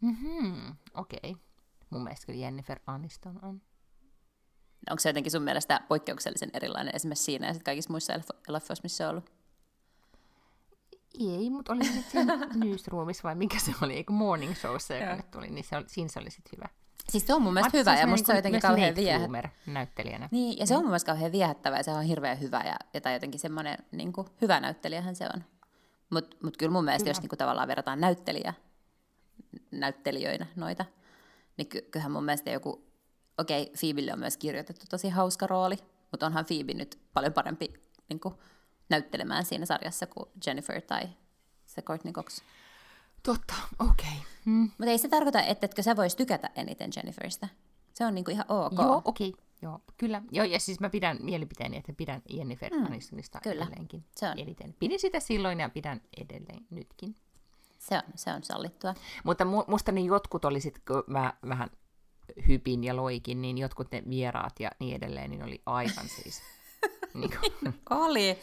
Mm-hmm, 0.02 0.76
okei. 0.94 1.20
Okay. 1.24 1.42
Mun 1.90 2.04
mielestä 2.04 2.26
kyllä 2.26 2.40
Jennifer 2.40 2.80
Aniston 2.88 3.40
on. 3.42 3.62
Onko 4.90 5.00
se 5.00 5.10
jotenkin 5.10 5.32
sun 5.32 5.42
mielestä 5.42 5.82
poikkeuksellisen 5.88 6.50
erilainen 6.54 6.96
esimerkiksi 6.96 7.24
siinä 7.24 7.48
ja 7.48 7.54
kaikissa 7.66 7.92
muissa 7.92 8.14
eleffoissa, 8.48 8.84
missä 8.84 8.98
se 8.98 9.08
on 9.08 9.10
ollut? 9.10 9.43
Ei, 11.20 11.50
mutta 11.50 11.74
oli 11.74 11.84
nyt 11.96 12.06
siinä 12.06 12.38
Newsroomissa 12.64 13.24
vai 13.24 13.36
mikä 13.36 13.60
se 13.60 13.74
oli, 13.82 13.94
eikö 13.94 14.14
Morning 14.14 14.56
Showssa, 14.56 14.94
joka 14.94 15.16
nyt 15.16 15.32
tuli, 15.32 15.50
niin 15.50 15.64
se 15.64 15.78
oli, 15.78 15.86
siinä 15.88 16.10
se 16.10 16.20
oli 16.20 16.32
sitten 16.32 16.52
hyvä. 16.58 16.70
Siis 17.10 17.28
se 17.28 17.34
on 17.34 17.42
mun 17.42 17.54
mielestä 17.54 17.78
hyvä 17.78 18.00
ja 18.00 18.08
musta 18.08 18.26
se 18.26 18.32
on 18.32 18.38
jotenkin 18.38 18.62
kauhean 18.62 18.96
viehättävä. 18.96 19.50
näyttelijänä. 19.66 20.30
Niin, 20.32 20.58
ja 20.60 20.68
se 20.68 20.76
on 20.76 20.82
mun 20.82 20.90
mielestä 20.90 21.12
kauhean 21.12 21.32
viehättävä 21.32 21.78
ja 21.78 21.84
se 21.84 21.92
on 21.92 22.04
hirveän 22.04 22.40
hyvä 22.40 22.62
ja, 22.66 22.76
ja 22.94 23.02
tai 23.02 23.14
jotenkin 23.14 23.40
semmoinen 23.40 23.78
niin 23.92 24.14
kuin, 24.14 24.28
hyvä 24.42 24.60
näyttelijähän 24.60 25.16
se 25.16 25.26
on. 25.34 25.44
Mutta 26.10 26.38
mut 26.44 26.58
kyllä 26.58 26.72
mun 26.72 26.86
mielestä, 26.86 27.04
kyllä. 27.04 27.10
jos 27.10 27.22
niin 27.22 27.30
kuin, 27.30 27.38
tavallaan 27.38 27.68
verrataan 27.68 28.02
näyttelijä, 28.02 28.54
näyttelijöinä 29.72 30.46
noita, 30.56 30.86
niin 31.58 31.68
ky- 31.68 31.82
kyllähän 31.82 32.12
mun 32.12 32.26
mielestä 32.26 32.52
joku, 32.52 32.86
okei, 33.38 33.62
okay, 33.62 33.74
Phoebelle 33.80 34.14
on 34.14 34.20
myös 34.20 34.38
kirjoitettu 34.38 34.86
tosi 34.90 35.10
hauska 35.10 35.48
rooli, 35.48 35.78
mutta 36.12 36.26
onhan 36.26 36.46
Phoebe 36.46 36.74
nyt 36.74 37.00
paljon 37.14 37.34
parempi 37.34 37.74
niin 38.10 38.20
kuin, 38.20 38.36
näyttelemään 38.94 39.46
siinä 39.46 39.66
sarjassa 39.66 40.08
kuin 40.08 40.30
Jennifer 40.46 40.82
tai 40.82 41.10
se 41.66 41.82
Courtney 41.82 42.14
Cox. 42.14 42.42
Totta, 43.24 43.54
okei. 43.80 44.08
Okay. 44.08 44.20
Hmm. 44.46 44.62
Mutta 44.78 44.92
ei 44.92 44.98
se 44.98 45.08
tarkoita, 45.08 45.42
että 45.42 45.66
etkö 45.66 45.84
sä 45.84 45.96
vois 45.96 46.16
tykätä 46.16 46.50
eniten 46.56 46.90
Jenniferistä. 46.96 47.48
Se 47.94 48.06
on 48.06 48.16
niinku 48.16 48.32
ihan 48.32 48.46
ok. 48.50 48.74
Joo, 48.78 49.02
okei. 49.06 49.30
Okay. 49.30 49.44
Joo, 49.62 49.80
kyllä. 49.98 50.22
Joo, 50.32 50.46
ja 50.46 50.60
siis 50.60 50.80
mä 50.80 50.90
pidän 50.90 51.18
mielipiteeni, 51.22 51.78
että 51.78 51.94
pidän 51.94 52.22
Jennifer 52.30 52.74
mm, 52.74 52.86
Anistonista 52.86 53.40
kyllä. 53.44 53.64
edelleenkin 53.64 54.04
se 54.16 54.30
on. 54.30 54.40
eniten. 54.40 54.76
Pidin 54.80 55.00
sitä 55.00 55.20
silloin 55.20 55.60
ja 55.60 55.70
pidän 55.70 56.02
edelleen 56.18 56.66
nytkin. 56.70 57.16
Se 57.80 57.96
on, 57.96 58.04
se 58.16 58.34
on 58.34 58.44
sallittua. 58.44 58.94
Mutta 59.24 59.46
mu, 59.46 59.64
musta 59.68 59.92
niin 59.92 60.06
jotkut 60.06 60.46
oli 60.46 60.62
sit, 60.62 60.80
kun 60.88 61.04
mä 61.08 61.34
vähän 61.48 61.70
hypin 62.48 62.84
ja 62.84 62.96
loikin, 62.96 63.42
niin 63.42 63.58
jotkut 63.58 63.92
ne 63.92 64.04
vieraat 64.10 64.60
ja 64.60 64.72
niin 64.80 64.96
edelleen, 64.96 65.30
niin 65.30 65.44
oli 65.44 65.62
aivan 65.66 66.10
siis 66.10 66.42
niin 67.14 67.32
kuin, 67.40 67.74
oli. 68.00 68.40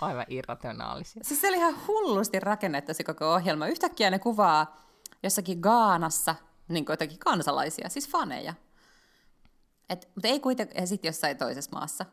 Aivan 0.00 0.26
irrationaalisia. 0.28 1.24
Siis 1.24 1.40
se 1.40 1.48
oli 1.48 1.56
ihan 1.56 1.86
hullusti 1.86 2.40
rakennettu 2.40 2.94
se 2.94 3.04
koko 3.04 3.34
ohjelma. 3.34 3.66
Yhtäkkiä 3.66 4.10
ne 4.10 4.18
kuvaa 4.18 4.76
jossakin 5.22 5.58
Gaanassa 5.60 6.34
niin 6.68 6.84
jotakin 6.88 7.18
kansalaisia, 7.18 7.88
siis 7.88 8.08
faneja. 8.08 8.54
Et, 9.88 10.08
mutta 10.14 10.28
ei 10.28 10.40
kuitenkaan, 10.40 10.86
sitten 10.86 11.08
jossain 11.08 11.38
toisessa 11.38 11.70
maassa. 11.72 12.06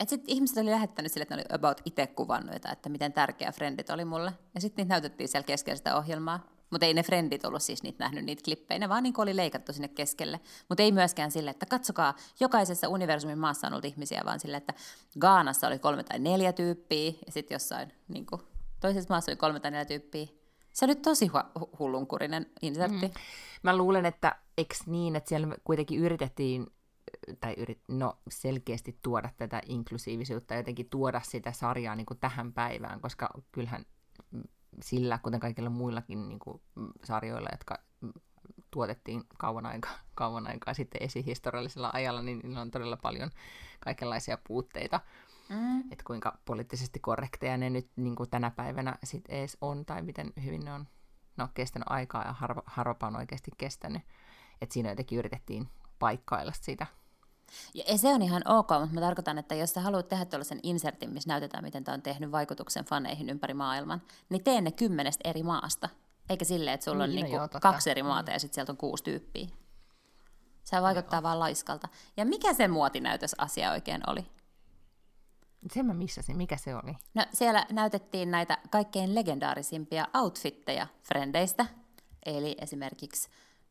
Et 0.00 0.08
sitten 0.08 0.34
ihmiset 0.34 0.56
oli 0.56 0.70
lähettänyt 0.70 1.12
sille, 1.12 1.22
että 1.22 1.36
ne 1.36 1.42
oli 1.42 1.54
about 1.54 1.80
itse 1.84 2.06
kuvannut 2.06 2.54
että 2.54 2.88
miten 2.88 3.12
tärkeä 3.12 3.52
Friendit 3.52 3.90
oli 3.90 4.04
mulle. 4.04 4.32
Ja 4.54 4.60
sitten 4.60 4.82
niitä 4.82 4.94
näytettiin 4.94 5.28
siellä 5.28 5.46
keskellä 5.46 5.76
sitä 5.76 5.96
ohjelmaa. 5.96 6.57
Mutta 6.70 6.86
ei 6.86 6.94
ne 6.94 7.02
frendit 7.02 7.44
ollut 7.44 7.62
siis 7.62 7.82
niitä 7.82 8.04
nähnyt 8.04 8.24
niitä 8.24 8.42
klippejä, 8.44 8.78
ne 8.78 8.88
vaan 8.88 9.02
niin 9.02 9.14
oli 9.18 9.36
leikattu 9.36 9.72
sinne 9.72 9.88
keskelle. 9.88 10.40
Mutta 10.68 10.82
ei 10.82 10.92
myöskään 10.92 11.30
sille, 11.30 11.50
että 11.50 11.66
katsokaa, 11.66 12.14
jokaisessa 12.40 12.88
universumin 12.88 13.38
maassa 13.38 13.66
on 13.66 13.72
ollut 13.72 13.84
ihmisiä, 13.84 14.22
vaan 14.24 14.40
sille, 14.40 14.56
että 14.56 14.74
Gaanassa 15.18 15.66
oli 15.66 15.78
kolme 15.78 16.04
tai 16.04 16.18
neljä 16.18 16.52
tyyppiä, 16.52 17.12
ja 17.26 17.32
sitten 17.32 17.54
jossain 17.54 17.92
niin 18.08 18.26
kuin, 18.26 18.42
toisessa 18.80 19.14
maassa 19.14 19.32
oli 19.32 19.36
kolme 19.36 19.60
tai 19.60 19.70
neljä 19.70 19.84
tyyppiä. 19.84 20.26
Se 20.72 20.84
oli 20.84 20.94
tosi 20.94 21.26
hu- 21.26 21.68
hullunkurinen 21.78 22.46
insertti. 22.62 23.06
Mm. 23.06 23.14
Mä 23.62 23.76
luulen, 23.76 24.06
että 24.06 24.36
eks 24.58 24.86
niin, 24.86 25.16
että 25.16 25.28
siellä 25.28 25.56
kuitenkin 25.64 25.98
yritettiin 26.00 26.66
tai 27.40 27.54
yrit, 27.56 27.80
no, 27.88 28.18
selkeästi 28.30 28.98
tuoda 29.02 29.30
tätä 29.36 29.62
inklusiivisuutta, 29.66 30.54
jotenkin 30.54 30.90
tuoda 30.90 31.20
sitä 31.24 31.52
sarjaa 31.52 31.96
niin 31.96 32.06
kuin 32.06 32.18
tähän 32.18 32.52
päivään, 32.52 33.00
koska 33.00 33.30
kyllähän 33.52 33.86
sillä, 34.82 35.18
kuten 35.22 35.40
kaikilla 35.40 35.70
muillakin 35.70 36.28
niin 36.28 36.38
kuin, 36.38 36.62
sarjoilla, 37.04 37.48
jotka 37.52 37.78
tuotettiin 38.70 39.24
kauan 39.38 39.66
aikaa, 39.66 39.98
kauan 40.14 40.46
aikaa 40.46 40.74
sitten 40.74 41.02
esihistoriallisella 41.02 41.90
ajalla, 41.92 42.22
niin 42.22 42.38
niillä 42.38 42.60
on 42.60 42.70
todella 42.70 42.96
paljon 42.96 43.30
kaikenlaisia 43.80 44.38
puutteita. 44.48 45.00
mm. 45.48 45.80
että 45.80 46.04
kuinka 46.04 46.38
poliittisesti 46.44 47.00
korrekteja 47.00 47.56
ne 47.56 47.70
nyt 47.70 47.90
niin 47.96 48.16
kuin 48.16 48.30
tänä 48.30 48.50
päivänä 48.50 48.98
sit 49.04 49.24
edes 49.28 49.56
on, 49.60 49.84
tai 49.84 50.02
miten 50.02 50.32
hyvin 50.44 50.64
ne 50.64 50.72
on 50.72 50.88
no, 51.36 51.48
kestänyt 51.54 51.88
aikaa 51.90 52.24
ja 52.24 52.32
harva, 52.32 52.62
harvapa 52.66 53.06
on 53.06 53.16
oikeasti 53.16 53.50
kestänyt. 53.58 54.02
Että 54.60 54.72
siinä 54.72 54.88
jotenkin 54.88 55.18
yritettiin 55.18 55.68
paikkailla 55.98 56.52
sitä. 56.52 56.86
Ja 57.74 57.98
se 57.98 58.08
on 58.08 58.22
ihan 58.22 58.42
ok, 58.48 58.68
mutta 58.80 58.94
mä 58.94 59.00
tarkoitan, 59.00 59.38
että 59.38 59.54
jos 59.54 59.72
sä 59.72 59.80
haluat 59.80 60.08
tehdä 60.08 60.24
tällaisen 60.24 60.60
insertin, 60.62 61.12
missä 61.12 61.28
näytetään, 61.28 61.64
miten 61.64 61.84
tämä 61.84 61.94
on 61.94 62.02
tehnyt 62.02 62.32
vaikutuksen 62.32 62.84
faneihin 62.84 63.30
ympäri 63.30 63.54
maailman, 63.54 64.02
niin 64.28 64.44
tee 64.44 64.60
ne 64.60 64.72
kymmenestä 64.72 65.28
eri 65.28 65.42
maasta. 65.42 65.88
Eikä 66.30 66.44
silleen, 66.44 66.74
että 66.74 66.84
sulla 66.84 67.06
niin, 67.06 67.24
on 67.24 67.30
niin, 67.30 67.40
niinku 67.40 67.58
kaksi 67.60 67.90
eri 67.90 68.02
maata 68.02 68.30
mm. 68.30 68.34
ja 68.34 68.38
sitten 68.38 68.54
sieltä 68.54 68.72
on 68.72 68.76
kuusi 68.76 69.04
tyyppiä. 69.04 69.48
Se 70.64 70.82
vaikuttaa 70.82 71.16
joo. 71.16 71.22
vaan 71.22 71.38
laiskalta. 71.38 71.88
Ja 72.16 72.24
mikä 72.24 72.54
se 72.54 72.68
muotinäytösasia 72.68 73.70
oikein 73.70 74.00
oli? 74.06 74.26
Sen 75.72 75.86
mä 75.86 75.94
missasin. 75.94 76.36
Mikä 76.36 76.56
se 76.56 76.76
oli? 76.76 76.96
No, 77.14 77.24
siellä 77.32 77.66
näytettiin 77.70 78.30
näitä 78.30 78.58
kaikkein 78.70 79.14
legendaarisimpia 79.14 80.06
outfitteja 80.14 80.86
frendeistä. 81.02 81.66
Eli 82.26 82.56
esimerkiksi 82.60 83.28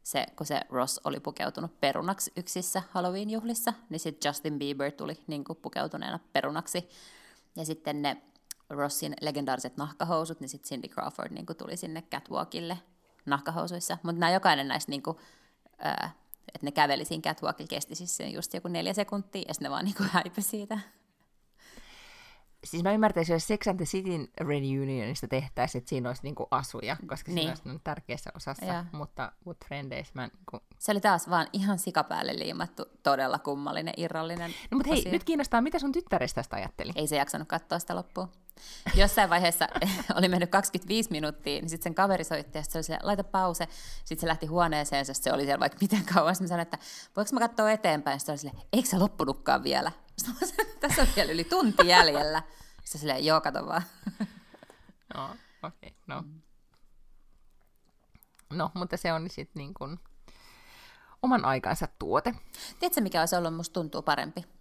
se, 0.07 0.25
kun 0.35 0.45
se 0.45 0.61
Ross 0.69 0.99
oli 1.03 1.19
pukeutunut 1.19 1.79
perunaksi 1.79 2.31
yksissä 2.35 2.83
Halloween-juhlissa, 2.89 3.73
niin 3.89 3.99
sitten 3.99 4.29
Justin 4.29 4.59
Bieber 4.59 4.91
tuli 4.91 5.23
niin 5.27 5.43
kuin 5.43 5.59
pukeutuneena 5.61 6.19
perunaksi. 6.33 6.89
Ja 7.55 7.65
sitten 7.65 8.01
ne 8.01 8.21
Rossin 8.69 9.13
legendaariset 9.21 9.77
nahkahousut, 9.77 10.39
niin 10.39 10.49
sitten 10.49 10.69
Cindy 10.69 10.87
Crawford 10.87 11.31
niin 11.33 11.45
kuin 11.45 11.57
tuli 11.57 11.77
sinne 11.77 12.01
catwalkille 12.01 12.77
nahkahousuissa. 13.25 13.97
Mutta 14.03 14.19
nämä 14.19 14.31
jokainen 14.31 14.67
näistä, 14.67 14.89
niin 14.89 15.03
että 16.47 16.61
ne 16.61 16.71
käveli 16.71 17.05
siinä 17.05 17.21
catwalkilla, 17.21 17.69
kesti 17.69 17.95
siis 17.95 18.17
just 18.33 18.53
joku 18.53 18.67
neljä 18.67 18.93
sekuntia, 18.93 19.43
ja 19.47 19.53
sitten 19.53 19.65
ne 19.65 19.71
vaan 19.71 19.85
niin 19.85 19.95
kuin 19.95 20.09
häipy 20.13 20.41
siitä 20.41 20.79
siis 22.71 22.83
mä 22.83 22.93
ymmärtäisin, 22.93 23.33
jos 23.33 23.47
Sex 23.47 23.67
and 23.67 23.77
the 23.77 23.85
Cityn 23.85 24.27
reunionista 24.41 25.27
tehtäisiin, 25.27 25.79
että 25.79 25.89
siinä 25.89 26.09
olisi 26.09 26.23
niinku 26.23 26.47
asuja, 26.51 26.97
koska 27.07 27.31
niin. 27.31 27.55
siinä 27.55 27.55
olisi 27.65 27.81
tärkeässä 27.83 28.31
osassa, 28.35 28.65
ja. 28.65 28.85
mutta 28.91 29.31
Wood 29.45 29.57
Friendeis 29.65 30.13
mä 30.13 30.27
niinku... 30.27 30.59
Se 30.79 30.91
oli 30.91 31.01
taas 31.01 31.29
vaan 31.29 31.47
ihan 31.53 31.79
sikapäälle 31.79 32.39
liimattu, 32.39 32.85
todella 33.03 33.39
kummallinen, 33.39 33.93
irrallinen 33.97 34.51
No 34.71 34.77
mutta 34.77 34.89
hei, 34.89 35.11
nyt 35.11 35.23
kiinnostaa, 35.23 35.61
mitä 35.61 35.79
sun 35.79 35.91
tyttärestä 35.91 36.35
tästä 36.35 36.55
ajatteli? 36.55 36.91
Ei 36.95 37.07
se 37.07 37.15
jaksanut 37.15 37.47
katsoa 37.47 37.79
sitä 37.79 37.95
loppuun. 37.95 38.27
Jossain 38.95 39.29
vaiheessa 39.29 39.67
oli 40.17 40.27
mennyt 40.27 40.51
25 40.51 41.11
minuuttia, 41.11 41.61
niin 41.61 41.69
sitten 41.69 41.83
sen 41.83 41.95
kaveri 41.95 42.23
soitti 42.23 42.57
ja 42.57 42.63
se 42.63 42.77
oli 42.77 42.83
siellä, 42.83 43.07
laita 43.07 43.23
pause. 43.23 43.67
Sitten 44.05 44.21
se 44.21 44.27
lähti 44.27 44.45
huoneeseen, 44.45 45.05
se 45.05 45.33
oli 45.33 45.43
siellä 45.43 45.59
vaikka 45.59 45.77
miten 45.81 46.05
kauan. 46.13 46.35
Sitten 46.35 46.47
sanoin, 46.47 46.61
että 46.61 46.77
voiko 47.15 47.29
mä 47.33 47.39
katsoa 47.39 47.71
eteenpäin? 47.71 48.19
Sitten 48.19 48.33
oli 48.33 48.37
silleen, 48.37 48.61
eikö 48.73 48.89
se 48.89 48.97
loppunutkaan 48.97 49.63
vielä? 49.63 49.91
Tässä 50.79 51.01
on 51.01 51.07
vielä 51.15 51.31
yli 51.31 51.43
tunti 51.43 51.87
jäljellä. 51.87 52.43
Sitten 52.83 53.01
silleen, 53.01 53.25
joo, 53.25 53.41
kato 53.41 53.65
vaan. 53.65 53.83
no, 55.15 55.29
okei, 55.63 55.89
okay, 55.89 55.91
no. 56.07 56.23
No, 58.53 58.71
mutta 58.73 58.97
se 58.97 59.13
on 59.13 59.29
sitten 59.29 59.59
niin 59.59 59.73
kuin 59.73 59.99
oman 61.21 61.45
aikansa 61.45 61.87
tuote. 61.99 62.33
Tiedätkö, 62.79 63.01
mikä 63.01 63.19
olisi 63.19 63.35
ollut, 63.35 63.55
musta 63.55 63.73
tuntuu 63.73 64.01
parempi? 64.01 64.56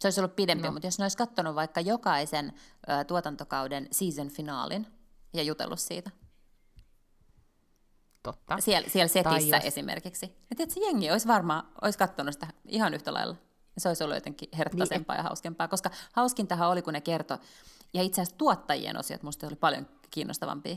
Se 0.00 0.06
olisi 0.06 0.20
ollut 0.20 0.36
pidempi, 0.36 0.66
no. 0.66 0.72
mutta 0.72 0.86
jos 0.86 0.98
ne 0.98 1.04
olisi 1.04 1.16
katsonut 1.16 1.54
vaikka 1.54 1.80
jokaisen 1.80 2.52
ö, 2.88 3.04
tuotantokauden 3.04 3.88
season 3.90 4.28
finaalin 4.28 4.86
ja 5.32 5.42
jutellut 5.42 5.80
siitä. 5.80 6.10
Totta. 8.22 8.56
Siellä, 8.60 8.88
siellä 8.88 9.08
setissä 9.08 9.56
jos... 9.56 9.64
esimerkiksi. 9.64 10.26
Ja 10.50 10.56
tiedätkö, 10.56 10.80
jengi 10.80 11.10
olisi 11.10 11.28
varmaan 11.28 11.68
olisi 11.82 11.98
katsonut 11.98 12.34
sitä 12.34 12.46
ihan 12.68 12.94
yhtä 12.94 13.14
lailla. 13.14 13.36
Se 13.78 13.88
olisi 13.88 14.04
ollut 14.04 14.16
jotenkin 14.16 14.48
herttaisempaa 14.58 15.16
niin. 15.16 15.18
ja 15.20 15.28
hauskempaa, 15.28 15.68
koska 15.68 15.90
hauskintahan 16.12 16.68
oli, 16.68 16.82
kun 16.82 16.92
ne 16.92 17.00
kertoi, 17.00 17.38
ja 17.94 18.02
itse 18.02 18.20
asiassa 18.20 18.38
tuottajien 18.38 18.98
osiot 18.98 19.22
musta 19.22 19.46
oli 19.46 19.56
paljon 19.56 19.88
kiinnostavampia, 20.10 20.76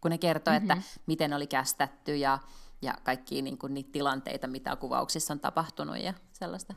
kun 0.00 0.10
ne 0.10 0.18
kertoi, 0.18 0.54
mm-hmm. 0.54 0.70
että 0.70 0.88
miten 1.06 1.32
oli 1.32 1.46
kästetty 1.46 2.16
ja, 2.16 2.38
ja 2.82 2.94
kaikki 3.02 3.42
niin 3.42 3.58
kuin, 3.58 3.74
niitä 3.74 3.92
tilanteita, 3.92 4.46
mitä 4.46 4.76
kuvauksissa 4.76 5.34
on 5.34 5.40
tapahtunut 5.40 5.98
ja 5.98 6.14
sellaista. 6.32 6.74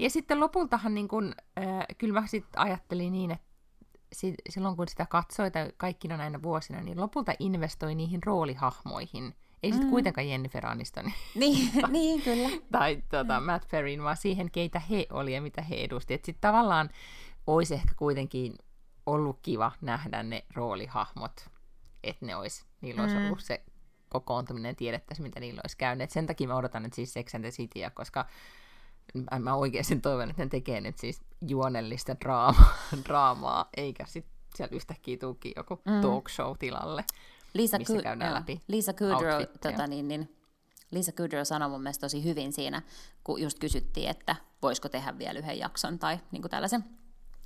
Ja 0.00 0.10
sitten 0.10 0.40
lopultahan 0.40 0.94
niin 0.94 1.08
kun, 1.08 1.34
äh, 1.58 1.86
kyllä 1.98 2.20
mä 2.20 2.26
sit 2.26 2.46
ajattelin 2.56 3.12
niin, 3.12 3.30
että 3.30 3.46
silloin 4.48 4.76
kun 4.76 4.88
sitä 4.88 5.06
katsoi 5.06 5.50
kaikkina 5.76 6.16
näinä 6.16 6.42
vuosina, 6.42 6.80
niin 6.80 7.00
lopulta 7.00 7.32
investoi 7.38 7.94
niihin 7.94 8.22
roolihahmoihin. 8.22 9.34
Ei 9.62 9.70
sitten 9.70 9.86
mm. 9.86 9.90
kuitenkaan 9.90 10.28
Jennifer 10.28 10.66
Aniston. 10.66 11.04
Niin, 11.34 11.72
niin 11.88 12.22
kyllä. 12.22 12.48
tai 12.72 13.02
tuota, 13.10 13.40
Matt 13.40 13.70
Perrin, 13.70 14.02
vaan 14.02 14.16
siihen, 14.16 14.50
keitä 14.50 14.78
he 14.78 15.06
oli 15.10 15.34
ja 15.34 15.42
mitä 15.42 15.62
he 15.62 15.74
edustivat. 15.74 16.24
Sitten 16.24 16.40
tavallaan 16.40 16.90
olisi 17.46 17.74
ehkä 17.74 17.94
kuitenkin 17.96 18.54
ollut 19.06 19.38
kiva 19.42 19.72
nähdä 19.80 20.22
ne 20.22 20.44
roolihahmot, 20.54 21.50
että 22.04 22.26
ne 22.26 22.36
olisi, 22.36 22.64
niillä 22.80 23.02
olisi 23.02 23.16
mm. 23.16 23.26
ollut 23.26 23.40
se 23.40 23.62
kokoontuminen 24.08 24.70
ja 24.70 24.74
tiedettäisiin, 24.74 25.26
mitä 25.26 25.40
niillä 25.40 25.60
olisi 25.64 25.76
käynyt. 25.76 26.10
sen 26.10 26.26
takia 26.26 26.48
mä 26.48 26.56
odotan 26.56 26.82
nyt 26.82 26.92
siis 26.92 27.12
Sex 27.12 27.34
and 27.34 27.44
the 27.44 27.50
Cityä, 27.50 27.90
koska 27.90 28.26
mä, 29.14 29.38
mä 29.38 29.54
oikeasti 29.54 29.96
toivon, 29.96 30.30
että 30.30 30.44
ne 30.44 30.48
tekee 30.48 30.80
nyt 30.80 30.98
siis 30.98 31.20
juonellista 31.48 32.16
draamaa, 32.20 32.76
draamaa 33.06 33.68
eikä 33.76 34.04
sitten 34.06 34.32
siellä 34.54 34.76
yhtäkkiä 34.76 35.16
tuukin 35.16 35.52
joku 35.56 35.80
mm. 35.84 36.00
talk 36.00 36.28
show 36.28 36.56
tilalle, 36.58 37.04
Lisa 37.54 37.78
missä 37.78 37.94
Ku- 37.94 38.02
käydään 38.02 38.34
läpi 38.34 38.60
Lisa 38.68 38.92
Kudrow, 38.92 39.42
tota, 39.62 39.86
niin, 39.86 40.08
niin, 40.08 40.36
Lisa 40.90 41.12
Kudrow 41.12 41.42
sanoi 41.42 41.68
mun 41.68 41.82
mielestä 41.82 42.00
tosi 42.00 42.24
hyvin 42.24 42.52
siinä, 42.52 42.82
kun 43.24 43.42
just 43.42 43.58
kysyttiin, 43.58 44.10
että 44.10 44.36
voisiko 44.62 44.88
tehdä 44.88 45.18
vielä 45.18 45.38
yhden 45.38 45.58
jakson 45.58 45.98
tai 45.98 46.18
niin 46.30 46.42
kuin 46.42 46.50
tällaisen 46.50 46.84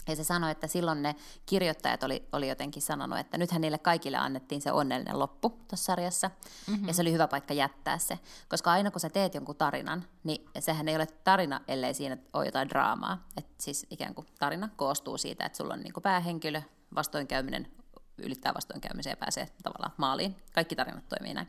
ja 0.08 0.16
se 0.16 0.24
sanoi, 0.24 0.50
että 0.50 0.66
silloin 0.66 1.02
ne 1.02 1.16
kirjoittajat 1.46 2.02
oli, 2.02 2.28
oli 2.32 2.48
jotenkin 2.48 2.82
sanonut, 2.82 3.18
että 3.18 3.38
nythän 3.38 3.60
niille 3.60 3.78
kaikille 3.78 4.16
annettiin 4.16 4.60
se 4.60 4.72
onnellinen 4.72 5.18
loppu 5.18 5.50
tuossa 5.50 5.84
sarjassa. 5.84 6.30
Mm-hmm. 6.66 6.88
Ja 6.88 6.94
se 6.94 7.02
oli 7.02 7.12
hyvä 7.12 7.28
paikka 7.28 7.54
jättää 7.54 7.98
se. 7.98 8.18
Koska 8.48 8.72
aina 8.72 8.90
kun 8.90 9.00
sä 9.00 9.10
teet 9.10 9.34
jonkun 9.34 9.56
tarinan, 9.56 10.04
niin 10.24 10.48
sehän 10.58 10.88
ei 10.88 10.96
ole 10.96 11.06
tarina, 11.06 11.60
ellei 11.68 11.94
siinä 11.94 12.16
ole 12.32 12.46
jotain 12.46 12.68
draamaa. 12.68 13.26
Et 13.36 13.46
siis 13.60 13.86
ikään 13.90 14.14
kuin 14.14 14.26
tarina 14.38 14.68
koostuu 14.76 15.18
siitä, 15.18 15.46
että 15.46 15.56
sulla 15.56 15.74
on 15.74 15.80
niin 15.80 15.92
kuin 15.92 16.02
päähenkilö, 16.02 16.62
vastoinkäyminen 16.94 17.72
ylittää 18.18 18.54
vastoinkäymisen 18.54 19.10
ja 19.10 19.16
pääsee 19.16 19.48
tavallaan 19.62 19.92
maaliin. 19.96 20.36
Kaikki 20.54 20.76
tarinat 20.76 21.08
toimii 21.08 21.34
näin. 21.34 21.48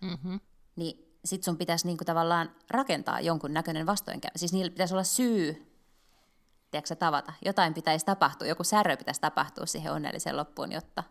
Mm-hmm. 0.00 0.40
Niin 0.76 1.16
sit 1.24 1.44
sun 1.44 1.56
pitäisi 1.56 1.86
niinku 1.86 2.04
tavallaan 2.04 2.50
rakentaa 2.70 3.20
jonkun 3.20 3.54
näköinen 3.54 3.86
vastoinkäyminen. 3.86 4.38
Siis 4.38 4.52
niillä 4.52 4.70
pitäisi 4.70 4.94
olla 4.94 5.04
syy 5.04 5.69
tiedätkö, 6.70 6.94
tavata. 6.94 7.32
Jotain 7.44 7.74
pitäisi 7.74 8.06
tapahtua, 8.06 8.46
joku 8.46 8.64
särö 8.64 8.96
pitäisi 8.96 9.20
tapahtua 9.20 9.66
siihen 9.66 9.92
onnelliseen 9.92 10.36
loppuun, 10.36 10.72
jotta 10.72 11.04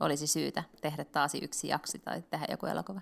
olisi 0.00 0.26
syytä 0.26 0.64
tehdä 0.80 1.04
taas 1.04 1.34
yksi 1.34 1.68
jakso 1.68 1.98
tai 1.98 2.22
tehdä 2.22 2.46
joku 2.50 2.66
elokuva. 2.66 3.00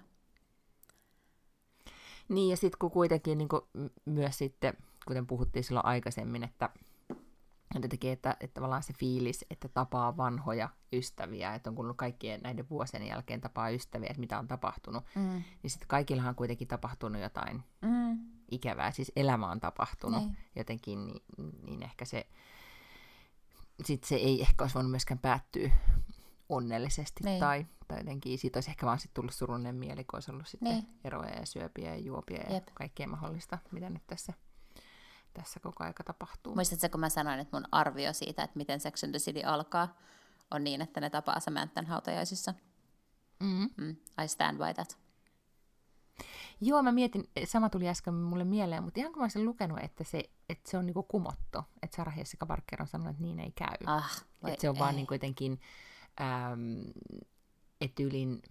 Niin, 2.28 2.50
ja 2.50 2.56
sitten 2.56 2.78
kun 2.78 2.90
kuitenkin 2.90 3.38
niin 3.38 3.48
kuin 3.48 3.62
myös 4.04 4.38
sitten, 4.38 4.74
kuten 5.06 5.26
puhuttiin 5.26 5.64
silloin 5.64 5.86
aikaisemmin, 5.86 6.44
että 6.44 6.70
että 7.74 7.88
tekee, 7.88 8.12
että, 8.12 8.36
että 8.40 8.54
tavallaan 8.54 8.82
se 8.82 8.92
fiilis, 8.92 9.44
että 9.50 9.68
tapaa 9.68 10.16
vanhoja 10.16 10.68
ystäviä, 10.92 11.54
että 11.54 11.70
on 11.70 11.76
kuullut 11.76 11.96
kaikkien 11.96 12.40
näiden 12.40 12.68
vuosien 12.70 13.06
jälkeen 13.06 13.40
tapaa 13.40 13.70
ystäviä, 13.70 14.08
että 14.10 14.20
mitä 14.20 14.38
on 14.38 14.48
tapahtunut, 14.48 15.04
mm. 15.14 15.42
niin 15.62 15.70
sitten 15.70 15.88
kaikillahan 15.88 16.28
on 16.28 16.34
kuitenkin 16.34 16.68
tapahtunut 16.68 17.22
jotain 17.22 17.62
mm 17.82 18.18
ikävää, 18.52 18.90
siis 18.90 19.12
elämä 19.16 19.50
on 19.50 19.60
tapahtunut 19.60 20.22
niin. 20.22 20.36
jotenkin, 20.56 21.06
niin, 21.06 21.20
niin 21.62 21.82
ehkä 21.82 22.04
se, 22.04 22.26
sit 23.84 24.04
se 24.04 24.14
ei 24.14 24.40
ehkä 24.40 24.64
olisi 24.64 24.74
voinut 24.74 24.90
myöskään 24.90 25.18
päättyä 25.18 25.70
onnellisesti 26.48 27.24
niin. 27.24 27.40
tai, 27.40 27.66
tai 27.88 27.98
jotenkin 27.98 28.38
siitä 28.38 28.56
olisi 28.56 28.70
ehkä 28.70 28.86
vaan 28.86 28.98
sit 28.98 29.14
tullut 29.14 29.34
surullinen 29.34 29.74
mieli, 29.74 30.04
kun 30.04 30.16
olisi 30.16 30.30
ollut 30.30 30.48
sitten 30.48 30.72
niin. 30.72 30.86
eroja 31.04 31.34
ja 31.34 31.46
syöpiä 31.46 31.90
ja 31.90 32.00
juopia 32.00 32.36
Jep. 32.38 32.66
ja 32.66 32.74
kaikkea 32.74 33.08
mahdollista, 33.08 33.58
mitä 33.70 33.90
nyt 33.90 34.06
tässä, 34.06 34.32
tässä 35.34 35.60
koko 35.60 35.84
aika 35.84 36.04
tapahtuu. 36.04 36.54
Muistatko, 36.54 36.88
kun 36.88 37.00
mä 37.00 37.08
sanoin, 37.08 37.40
että 37.40 37.56
mun 37.56 37.68
arvio 37.72 38.12
siitä, 38.12 38.42
että 38.42 38.58
miten 38.58 38.80
Sex 38.80 39.04
and 39.04 39.10
the 39.10 39.18
City 39.18 39.42
alkaa, 39.42 39.96
on 40.50 40.64
niin, 40.64 40.82
että 40.82 41.00
ne 41.00 41.10
tapaa 41.10 41.40
Samantan 41.40 41.86
hautajaisissa? 41.86 42.54
Mm-hmm. 43.40 43.68
Mm, 43.76 43.96
I 44.24 44.28
stand 44.28 44.58
by 44.58 44.74
that. 44.74 45.01
Joo, 46.60 46.82
mä 46.82 46.92
mietin, 46.92 47.28
sama 47.44 47.68
tuli 47.68 47.88
äsken 47.88 48.14
mulle 48.14 48.44
mieleen, 48.44 48.82
mutta 48.82 49.00
ihan 49.00 49.12
kun 49.12 49.20
mä 49.20 49.24
olisin 49.24 49.44
lukenut, 49.44 49.78
että 49.82 50.04
se, 50.04 50.30
että 50.48 50.70
se 50.70 50.78
on 50.78 50.86
niinku 50.86 51.02
kumottu, 51.02 51.58
että 51.82 51.96
Sarah 51.96 52.18
Jessica 52.18 52.46
Parker 52.46 52.82
on 52.82 52.88
sanonut, 52.88 53.10
että 53.10 53.22
niin 53.22 53.40
ei 53.40 53.52
käy. 53.52 53.76
Ah, 53.86 54.24
että 54.46 54.60
se 54.60 54.68
on 54.68 54.76
ei. 54.76 54.80
vaan 54.80 54.96
niinku 54.96 55.14
jotenkin, 55.14 55.60
ähm, 56.20 56.80
että 57.80 58.02
ylin 58.02 58.42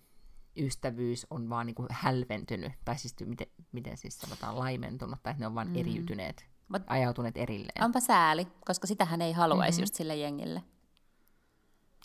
ystävyys 0.57 1.27
on 1.29 1.49
vaan 1.49 1.65
niinku 1.65 1.86
hälventynyt, 1.89 2.71
tai 2.86 2.97
siis 2.97 3.15
miten, 3.25 3.47
miten 3.71 3.97
siis 3.97 4.19
sanotaan 4.19 4.60
laimentunut, 4.60 5.23
tai 5.23 5.31
että 5.31 5.43
ne 5.43 5.47
on 5.47 5.55
vaan 5.55 5.67
mm. 5.67 5.75
eriytyneet, 5.75 6.45
Mut, 6.67 6.81
ajautuneet 6.88 7.38
erilleen. 7.38 7.84
Onpa 7.84 7.99
sääli, 7.99 8.47
koska 8.65 8.88
sitähän 8.88 9.21
ei 9.21 9.34
haluaisi 9.34 9.71
mm-hmm. 9.71 9.84
just 9.84 9.93
sille 9.93 10.15
jengille. 10.15 10.63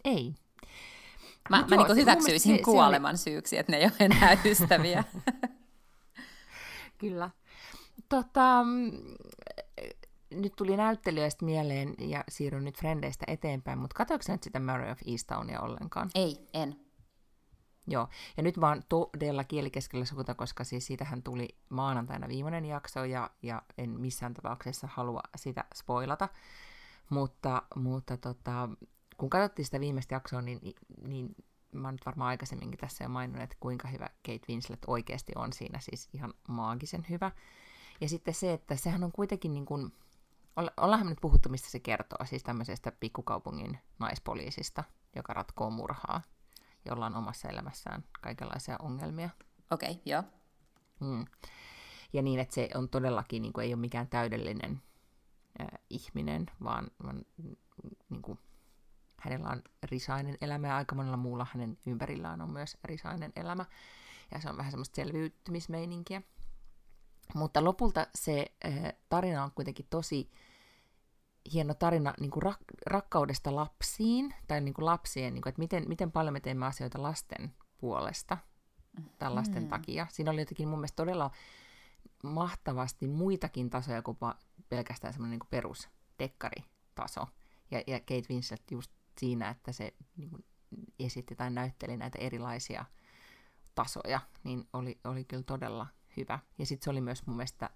Ei. 0.05 0.35
Mä, 1.51 1.65
mä 1.71 1.77
joo, 1.77 1.87
niin 1.87 1.97
hyväksyisin 1.97 2.57
se, 2.57 2.63
kuoleman 2.63 3.19
se 3.19 3.31
oli... 3.31 3.35
syyksi, 3.35 3.59
että 3.59 3.73
ne 3.73 3.79
ei 3.79 3.85
ole 3.85 3.93
enää 4.01 4.37
ystäviä. 4.45 5.05
Kyllä. 6.99 7.31
Tota, 8.09 8.65
nyt 10.31 10.53
tuli 10.57 10.77
näyttelijöistä 10.77 11.45
mieleen 11.45 11.95
ja 11.99 12.25
siirryn 12.29 12.65
nyt 12.65 12.79
Frendeistä 12.79 13.25
eteenpäin, 13.29 13.79
mutta 13.79 13.95
katsoinko 13.95 14.25
nyt 14.29 14.43
sitä 14.43 14.61
Mary 14.61 14.91
of 14.91 14.99
Eastownia 15.07 15.61
ollenkaan? 15.61 16.11
Ei, 16.15 16.49
en. 16.55 16.81
Joo, 17.89 18.09
ja 18.37 18.43
nyt 18.43 18.61
vaan 18.61 18.83
todella 18.89 19.45
kielikeskellä 19.45 20.05
suuta, 20.05 20.35
koska 20.35 20.65
siis 20.65 20.87
siitähän 20.87 21.23
tuli 21.23 21.49
maanantaina 21.69 22.29
viimeinen 22.29 22.65
jakso, 22.65 23.05
ja, 23.05 23.31
ja 23.43 23.63
en 23.79 24.01
missään 24.01 24.35
tapauksessa 24.35 24.89
halua 24.91 25.21
sitä 25.37 25.65
spoilata. 25.75 26.29
Mutta, 27.11 27.63
mutta 27.75 28.17
tota, 28.17 28.69
kun 29.17 29.31
katsottiin 29.31 29.67
sitä 29.67 29.81
viimeistä 29.81 30.15
jaksoa, 30.15 30.43
niin, 30.43 30.61
niin 31.07 31.35
mä 31.79 31.93
nyt 31.93 32.07
varmaan 32.07 32.29
aikaisemminkin 32.29 32.79
tässä 32.79 33.05
jo 33.05 33.09
maininnut, 33.09 33.43
että 33.43 33.57
kuinka 33.61 33.89
hyvä 33.89 34.07
Kate 34.27 34.47
Winslet 34.49 34.81
oikeasti 34.87 35.33
on 35.37 35.53
siinä, 35.53 35.81
siis 35.81 36.09
ihan 36.13 36.35
maagisen 36.49 37.07
hyvä. 37.11 37.31
Ja 38.01 38.09
sitten 38.09 38.35
se, 38.35 38.53
että 38.53 38.77
sehän 38.77 39.05
on 39.05 39.13
kuitenkin 39.13 39.55
niin 39.55 39.67
kuin, 39.67 39.93
ollaanhan 40.77 41.09
nyt 41.09 41.21
puhuttu, 41.21 41.49
mistä 41.49 41.71
se 41.71 41.81
kertoo, 41.81 42.19
siis 42.25 42.43
tämmöisestä 42.43 42.93
pikkukaupungin 43.01 43.79
naispoliisista, 43.99 44.85
joka 45.17 45.35
ratkoo 45.35 45.71
murhaa, 45.71 46.23
jolla 46.85 47.07
on 47.07 47.15
omassa 47.15 47.49
elämässään 47.49 48.05
kaikenlaisia 48.21 48.77
ongelmia. 48.83 49.31
Okei, 49.71 49.91
okay, 49.91 50.03
joo. 50.07 50.23
Mm. 51.01 51.25
Ja 52.13 52.23
niin, 52.23 52.41
että 52.41 52.55
se 52.55 52.69
on 52.75 52.89
todellakin, 52.89 53.43
niin 53.43 53.53
kuin, 53.53 53.65
ei 53.65 53.75
ole 53.75 53.81
mikään 53.81 54.09
täydellinen 54.09 54.83
äh, 55.61 55.67
ihminen, 55.91 56.47
vaan, 56.65 56.91
vaan 57.03 57.23
niin 58.11 58.23
kuin, 58.23 58.39
hänellä 59.21 59.49
on 59.49 59.63
risainen 59.83 60.39
elämä 60.41 60.69
ja 60.69 60.77
aika 60.77 60.95
monella 60.95 61.17
muulla 61.17 61.47
hänen 61.53 61.79
ympärillään 61.87 62.41
on 62.41 62.51
myös 62.51 62.77
risainen 62.85 63.33
elämä. 63.37 63.65
Ja 64.31 64.41
se 64.41 64.51
on 64.51 64.57
vähän 64.57 64.73
semmoista 64.73 64.97
selviytymismeininkiä. 64.97 66.23
Mutta 67.35 67.65
lopulta 67.65 68.07
se 68.15 68.47
äh, 68.67 68.93
tarina 69.09 69.45
on 69.45 69.51
kuitenkin 69.55 69.87
tosi 69.91 70.31
hieno 71.53 71.75
tarina 71.75 72.15
niin 72.21 72.31
kuin 72.31 72.43
rak- 72.43 72.81
rakkaudesta 72.87 73.55
lapsiin, 73.55 74.35
tai 74.49 74.61
niin 74.61 74.75
kuin 74.75 74.85
lapsien, 74.87 75.35
niin 75.35 75.43
kuin, 75.43 75.49
että 75.49 75.59
miten, 75.59 75.89
miten 75.89 76.13
paljon 76.13 76.33
me 76.33 76.41
teemme 76.41 76.67
asioita 76.67 77.03
lasten 77.03 77.55
puolesta, 77.79 78.39
tai 79.19 79.31
lasten 79.31 79.63
mm. 79.63 79.69
takia. 79.69 80.07
Siinä 80.11 80.31
oli 80.31 80.41
jotenkin 80.41 80.69
mun 80.69 80.79
mielestä 80.79 80.97
todella 80.97 81.31
mahtavasti 82.23 83.09
muitakin 83.09 83.71
tasoja 83.71 84.03
kuin 84.03 84.19
pelkästään 84.69 85.13
semmoinen 85.13 85.39
niin 85.39 85.49
perusdekkaritaso. 85.51 87.27
Ja, 87.71 87.83
ja 87.87 88.01
Kate 88.01 88.27
Winslet 88.31 88.71
just 88.71 88.91
siinä, 89.21 89.51
että 89.51 89.73
se 89.73 89.95
niin 90.17 90.31
kuin 90.31 90.45
esitti 90.99 91.37
tai 91.37 91.51
näytteli 91.51 91.97
näitä 91.97 92.19
erilaisia 92.19 92.85
tasoja, 93.75 94.21
niin 94.45 94.69
oli, 94.73 95.01
oli 95.05 95.25
kyllä 95.25 95.43
todella 95.43 95.87
hyvä. 96.17 96.39
Ja 96.59 96.67
sitten 96.67 96.85
se 96.85 96.91
oli 96.91 97.01
myös 97.01 97.27
mun 97.27 97.37
mielestä, 97.37 97.71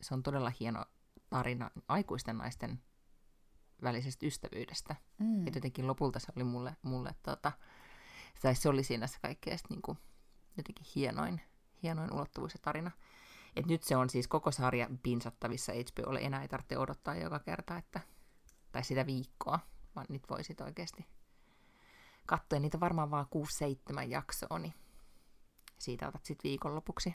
se 0.00 0.14
on 0.14 0.22
todella 0.22 0.52
hieno 0.60 0.84
tarina 1.30 1.70
aikuisten 1.88 2.38
naisten 2.38 2.82
välisestä 3.82 4.26
ystävyydestä. 4.26 4.96
Mm. 5.18 5.46
Et 5.46 5.54
jotenkin 5.54 5.86
lopulta 5.86 6.18
se 6.18 6.32
oli 6.36 6.44
mulle, 6.44 6.76
mulle 6.82 7.14
tota, 7.22 7.52
tai 8.42 8.54
se 8.54 8.68
oli 8.68 8.82
siinä 8.82 9.06
se 9.06 9.18
kaikkein 9.22 9.58
niin 9.70 9.82
kuin, 9.82 9.98
jotenkin 10.56 10.86
hienoin, 10.94 11.40
hienoin 11.82 12.12
ulottuvuus 12.12 12.54
ja 12.54 12.60
tarina. 12.62 12.90
Et 13.56 13.66
nyt 13.66 13.82
se 13.82 13.96
on 13.96 14.10
siis 14.10 14.28
koko 14.28 14.50
sarja 14.50 14.90
pinsattavissa 15.02 15.72
HBOlle, 15.72 16.20
enää 16.20 16.42
ei 16.42 16.48
tarvitse 16.48 16.78
odottaa 16.78 17.14
joka 17.14 17.38
kerta, 17.38 17.76
että, 17.76 18.00
tai 18.72 18.84
sitä 18.84 19.06
viikkoa, 19.06 19.58
vaan 19.96 20.06
nyt 20.08 20.22
voisit 20.30 20.60
oikeasti 20.60 21.06
katsoa. 22.26 22.58
Niitä 22.58 22.80
varmaan 22.80 23.10
vaan 23.10 23.26
6-7 24.04 24.08
jaksoa, 24.08 24.58
niin 24.58 24.74
siitä 25.78 26.08
otat 26.08 26.24
sitten 26.24 26.48
viikonlopuksi 26.48 27.14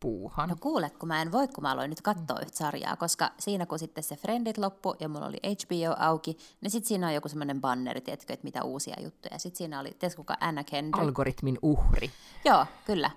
puuhan. 0.00 0.48
No 0.48 0.56
kuule, 0.60 0.90
kun 0.90 1.08
mä 1.08 1.22
en 1.22 1.32
voi, 1.32 1.48
kun 1.48 1.62
mä 1.62 1.70
aloin 1.70 1.90
nyt 1.90 2.02
katsoa 2.02 2.36
mm. 2.36 2.42
yhtä 2.42 2.56
sarjaa, 2.56 2.96
koska 2.96 3.30
siinä 3.38 3.66
kun 3.66 3.78
sitten 3.78 4.04
se 4.04 4.16
Friendit 4.16 4.58
loppu 4.58 4.94
ja 5.00 5.08
mulla 5.08 5.26
oli 5.26 5.36
HBO 5.36 5.96
auki, 5.98 6.36
niin 6.60 6.70
sitten 6.70 6.88
siinä 6.88 7.06
on 7.06 7.14
joku 7.14 7.28
semmoinen 7.28 7.60
banneri, 7.60 8.00
tiedätkö, 8.00 8.32
että 8.32 8.44
mitä 8.44 8.64
uusia 8.64 8.96
juttuja. 9.02 9.38
Sitten 9.38 9.58
siinä 9.58 9.80
oli, 9.80 9.90
tiedätkö 9.90 10.16
kuka 10.16 10.36
Anna 10.40 10.64
Kendrick? 10.64 11.04
Algoritmin 11.04 11.58
uhri. 11.62 12.10
Joo, 12.44 12.66
kyllä. 12.86 13.10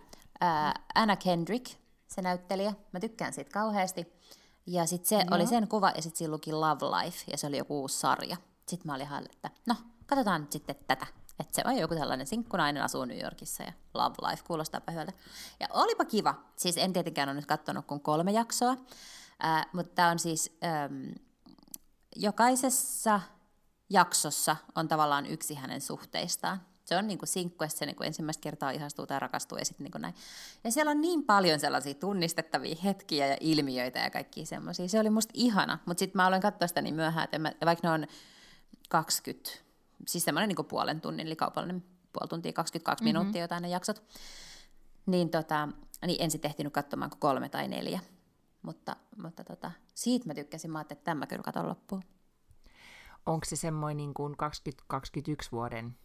Äh, 0.44 0.74
Anna 0.96 1.16
Kendrick, 1.16 1.78
se 2.08 2.22
näyttelijä. 2.22 2.74
Mä 2.92 3.00
tykkään 3.00 3.34
siitä 3.34 3.52
kauheasti. 3.52 4.15
Ja 4.68 4.86
sitten 4.86 5.10
se 5.10 5.26
no. 5.26 5.36
oli 5.36 5.48
sen 5.48 5.68
kuva, 5.68 5.92
ja 5.96 6.02
sitten 6.02 6.18
siinä 6.18 6.32
luki 6.32 6.54
Love 6.54 6.86
Life, 6.86 7.18
ja 7.32 7.38
se 7.38 7.48
oli 7.48 7.58
joku 7.58 7.82
uusi 7.82 8.00
sarja. 8.00 8.38
Sitten 8.68 8.88
mä 8.88 8.94
olin 8.94 9.06
ihan, 9.06 9.26
että 9.34 9.50
no, 9.68 9.76
katsotaan 10.06 10.42
nyt 10.42 10.52
sitten 10.52 10.76
tätä. 10.88 11.08
Että 11.40 11.56
se 11.56 11.62
on 11.66 11.78
joku 11.78 11.96
tällainen 11.96 12.28
sinkkunainen, 12.28 12.84
asuu 12.84 13.06
New 13.06 13.24
Yorkissa 13.24 13.64
ja 13.64 13.74
Love 13.94 14.16
Life, 14.30 14.44
kuulostaa 14.48 14.82
hyvältä. 14.92 15.14
Ja 15.60 15.68
olipa 15.74 16.06
kiva. 16.06 16.36
Siis 16.56 16.78
en 16.78 16.94
tietenkään 16.94 17.30
ole 17.30 17.36
nyt 17.36 17.46
katsonut 17.46 17.86
kuin 17.86 18.02
kolme 18.02 18.32
jaksoa, 18.32 18.78
äh, 19.46 19.66
mutta 19.74 19.96
tämä 19.96 20.10
on 20.10 20.20
siis 20.20 20.58
ähm, 20.64 21.12
jokaisessa 22.16 23.22
jaksossa 23.90 24.56
on 24.76 24.88
tavallaan 24.88 25.26
yksi 25.26 25.56
hänen 25.56 25.82
suhteistaan. 25.82 26.62
Se 26.86 26.98
on 26.98 27.08
niin 27.08 27.18
kuin 27.18 27.30
sinkku, 27.30 27.64
että 27.64 27.78
se 27.78 27.86
niin 27.86 27.96
kuin 27.96 28.08
ensimmäistä 28.08 28.42
kertaa 28.42 28.72
ihastuu 28.72 29.08
tai 29.08 29.20
rakastuu 29.20 29.58
ja 29.58 29.66
sitten 29.66 29.84
niin 29.84 29.92
kuin 29.92 30.02
näin. 30.02 30.16
Ja 30.64 30.72
siellä 30.72 30.92
on 30.92 31.02
niin 31.02 31.24
paljon 31.24 31.60
sellaisia 31.60 31.94
tunnistettavia 31.94 32.76
hetkiä 32.84 33.28
ja 33.28 33.38
ilmiöitä 33.40 34.00
ja 34.00 34.10
kaikki 34.10 34.46
semmoisia. 34.46 34.88
Se 34.88 35.00
oli 35.00 35.10
musta 35.10 35.32
ihana, 35.34 35.80
mutta 35.86 36.00
sitten 36.00 36.18
mä 36.20 36.26
aloin 36.26 36.42
katsoa 36.42 36.68
sitä 36.68 36.82
niin 36.82 36.96
myöhään, 36.96 37.24
että 37.24 37.40
mä, 37.40 37.52
vaikka 37.66 37.88
ne 37.88 37.94
on 37.94 38.08
20, 38.90 39.52
siis 40.08 40.24
semmoinen 40.24 40.48
niin 40.48 40.66
puolen 40.66 41.02
tunnin, 41.02 41.28
eli 41.28 41.36
kaupallinen 41.36 41.84
puoli 42.14 42.28
tuntia, 42.28 42.54
22 42.54 43.04
mm-hmm. 43.04 43.20
minuuttia 43.20 43.42
jotain 43.42 43.62
ne 43.62 43.70
jaksot, 43.70 44.04
niin, 45.06 45.30
tota, 45.30 45.70
niin 46.06 46.22
en 46.22 46.32
sitten 46.32 46.50
ehtinyt 46.50 46.74
katsomaan 46.74 47.10
kuin 47.10 47.20
kolme 47.20 47.50
tai 47.50 47.68
neljä. 47.68 48.00
Mutta, 48.62 48.96
mutta 49.22 49.44
tota, 49.44 49.72
siitä 49.94 50.28
mä 50.28 50.34
tykkäsin, 50.34 50.72
mä 50.72 50.82
että 50.82 50.96
tämä 50.96 51.28
kyllä 51.28 51.44
katon 51.44 51.70
loppuun. 51.70 52.04
Onko 53.26 53.46
se 53.46 53.56
semmoinen 53.56 53.98
niin 53.98 54.14
kuin 54.14 54.38
2021 54.38 55.52
vuoden 55.52 55.96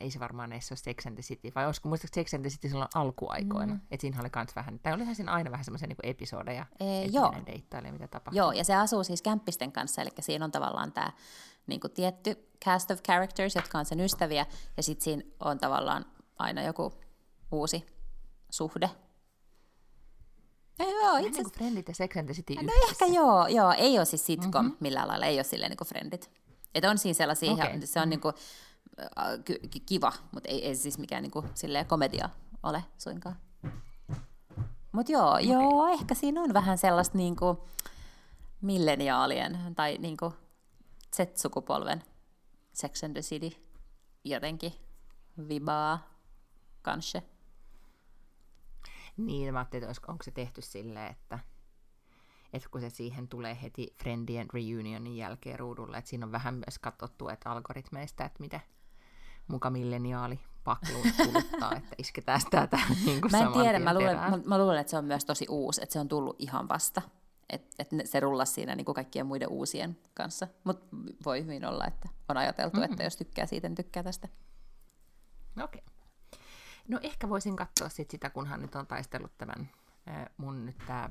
ei 0.00 0.10
se 0.10 0.20
varmaan 0.20 0.52
edes 0.52 0.72
ole 0.72 0.76
Sex 0.76 1.06
and 1.06 1.14
the 1.14 1.22
City, 1.22 1.52
vai 1.54 1.66
olisiko 1.66 1.88
muistaakseni 1.88 2.24
Sex 2.24 2.34
and 2.34 2.42
the 2.42 2.50
City 2.50 2.68
silloin 2.68 2.88
alkuaikoina, 2.94 3.74
mm. 3.74 3.80
että 3.90 4.00
siinä 4.00 4.20
oli 4.20 4.30
kans 4.30 4.56
vähän, 4.56 4.78
tai 4.78 4.92
olihan 4.92 5.14
siinä 5.14 5.32
aina 5.32 5.50
vähän 5.50 5.64
semmoisia 5.64 5.88
niin 5.88 5.96
episodeja, 6.02 6.66
ee, 6.80 7.04
että 7.04 7.16
joo. 7.16 7.34
deittailee, 7.46 7.92
mitä 7.92 8.08
tapahtuu. 8.08 8.38
Joo, 8.38 8.52
ja 8.52 8.64
se 8.64 8.74
asuu 8.74 9.04
siis 9.04 9.22
kämppisten 9.22 9.72
kanssa, 9.72 10.02
eli 10.02 10.10
siinä 10.20 10.44
on 10.44 10.52
tavallaan 10.52 10.92
tämä 10.92 11.12
niin 11.66 11.80
kuin 11.80 11.92
tietty 11.92 12.48
cast 12.64 12.90
of 12.90 13.02
characters, 13.02 13.54
jotka 13.54 13.78
on 13.78 13.84
sen 13.84 14.00
ystäviä, 14.00 14.46
ja 14.76 14.82
sitten 14.82 15.04
siinä 15.04 15.22
on 15.40 15.58
tavallaan 15.58 16.04
aina 16.38 16.62
joku 16.62 16.92
uusi 17.52 17.86
suhde. 18.50 18.90
Ei, 20.78 20.90
joo, 20.90 21.16
itse 21.16 21.28
asiassa... 21.28 21.42
Niin 21.42 21.52
Friendit 21.52 21.88
ja 21.88 21.94
Sex 21.94 22.16
and 22.16 22.24
the 22.24 22.34
City 22.34 22.54
No 22.54 22.72
ehkä 22.90 23.06
joo, 23.06 23.46
joo, 23.46 23.72
ei 23.72 23.98
ole 23.98 24.04
siis 24.04 24.26
sitcom 24.26 24.64
mm-hmm. 24.64 24.76
millään 24.80 25.08
lailla, 25.08 25.26
ei 25.26 25.36
ole 25.36 25.44
silleen 25.44 25.70
niin 25.70 25.76
kuin 25.76 25.88
Friendit. 25.88 26.30
Että 26.74 26.90
on 26.90 26.98
siinä 26.98 27.14
sellaisia, 27.14 27.52
okay. 27.52 27.80
se 27.84 28.00
on 28.00 28.02
mm-hmm. 28.02 28.10
niin 28.10 28.20
kuin, 28.20 28.34
kiva, 29.86 30.12
mutta 30.32 30.48
ei, 30.48 30.66
ei 30.66 30.76
siis 30.76 30.98
mikään 30.98 31.22
niinku, 31.22 31.44
silleen 31.54 31.86
komedia 31.86 32.28
ole 32.62 32.84
suinkaan. 32.98 33.36
Mutta 34.92 35.12
joo, 35.12 35.30
okay. 35.30 35.42
joo, 35.42 35.86
ehkä 35.86 36.14
siinä 36.14 36.40
on 36.40 36.54
vähän 36.54 36.78
sellaista 36.78 37.18
niinku 37.18 37.68
milleniaalien 38.60 39.58
tai 39.76 39.98
niinku 39.98 40.34
Z-sukupolven 41.16 42.02
Sex 42.72 43.04
and 43.04 43.12
the 43.12 43.20
City 43.20 43.50
jotenkin 44.24 44.72
vibaa 45.48 46.10
kanske. 46.82 47.22
Niin, 49.16 49.52
mä 49.52 49.58
ajattelin, 49.58 49.90
että 49.90 50.12
onko 50.12 50.24
se 50.24 50.30
tehty 50.30 50.62
silleen, 50.62 51.10
että, 51.10 51.38
että 52.52 52.68
kun 52.68 52.80
se 52.80 52.90
siihen 52.90 53.28
tulee 53.28 53.58
heti 53.62 53.94
Friendien 53.98 54.46
reunionin 54.54 55.16
jälkeen 55.16 55.58
ruudulle, 55.58 55.98
että 55.98 56.10
siinä 56.10 56.26
on 56.26 56.32
vähän 56.32 56.54
myös 56.54 56.78
katsottu, 56.78 57.28
että 57.28 57.50
algoritmeista, 57.50 58.24
että 58.24 58.40
mitä, 58.40 58.60
muka 59.50 59.70
milleniaali 59.70 60.40
pakluun 60.64 61.06
kuluttaa, 61.16 61.76
että 61.76 61.94
isketään 61.98 62.40
sitä 62.40 62.66
tähän 62.66 62.96
niin 63.04 63.20
kuin 63.20 63.32
Mä 63.32 63.38
en 63.38 63.52
tiedä, 63.52 63.78
mä 63.78 63.94
luulen, 63.94 64.16
mä, 64.16 64.38
mä 64.44 64.58
luulen, 64.58 64.78
että 64.78 64.90
se 64.90 64.98
on 64.98 65.04
myös 65.04 65.24
tosi 65.24 65.46
uusi, 65.48 65.82
että 65.82 65.92
se 65.92 66.00
on 66.00 66.08
tullut 66.08 66.36
ihan 66.38 66.68
vasta. 66.68 67.02
Että 67.50 67.68
et 67.78 67.88
se 68.04 68.20
rullasi 68.20 68.52
siinä 68.52 68.74
niin 68.74 68.84
kuin 68.84 68.94
kaikkien 68.94 69.26
muiden 69.26 69.48
uusien 69.48 69.98
kanssa. 70.14 70.48
Mutta 70.64 70.96
voi 71.24 71.42
hyvin 71.44 71.64
olla, 71.64 71.86
että 71.86 72.08
on 72.28 72.36
ajateltu, 72.36 72.76
mm-hmm. 72.76 72.92
että 72.92 73.04
jos 73.04 73.16
tykkää 73.16 73.46
siitä, 73.46 73.68
niin 73.68 73.76
tykkää 73.76 74.02
tästä. 74.02 74.28
Okei. 75.62 75.82
Okay. 75.84 75.90
No 76.88 76.98
ehkä 77.02 77.28
voisin 77.28 77.56
katsoa 77.56 77.88
sit 77.88 78.10
sitä, 78.10 78.30
kunhan 78.30 78.62
nyt 78.62 78.74
on 78.74 78.86
taistellut 78.86 79.38
tämän 79.38 79.68
mun 80.36 80.66
nyt 80.66 80.78
tämä 80.86 81.10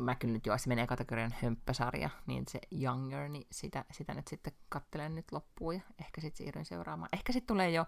mä 0.00 0.14
kyllä 0.14 0.32
nyt 0.32 0.46
jo, 0.46 0.58
se 0.58 0.68
menee 0.68 0.86
kategorian 0.86 1.34
hömppäsarja, 1.42 2.10
niin 2.26 2.44
se 2.48 2.60
Younger, 2.82 3.28
niin 3.28 3.46
sitä, 3.52 3.84
sitä 3.92 4.14
nyt 4.14 4.28
sitten 4.28 4.52
kattelen 4.68 5.14
nyt 5.14 5.32
loppuun 5.32 5.74
ja 5.74 5.80
ehkä 6.00 6.20
sitten 6.20 6.36
siirryn 6.38 6.64
seuraamaan. 6.64 7.08
Ehkä 7.12 7.32
sitten 7.32 7.46
tulee 7.46 7.70
jo 7.70 7.86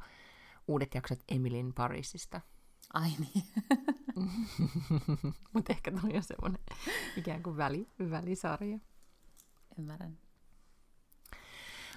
uudet 0.68 0.94
jaksot 0.94 1.18
Emilin 1.28 1.74
Parisista. 1.74 2.40
Ai 2.94 3.10
niin. 3.18 3.44
Mutta 5.52 5.72
ehkä 5.72 5.90
tuli 5.90 6.14
jo 6.14 6.22
semmoinen 6.22 6.60
ikään 7.16 7.42
kuin 7.42 7.56
väli, 7.56 7.88
välisarja. 8.10 8.78
Ymmärrän. 9.78 10.18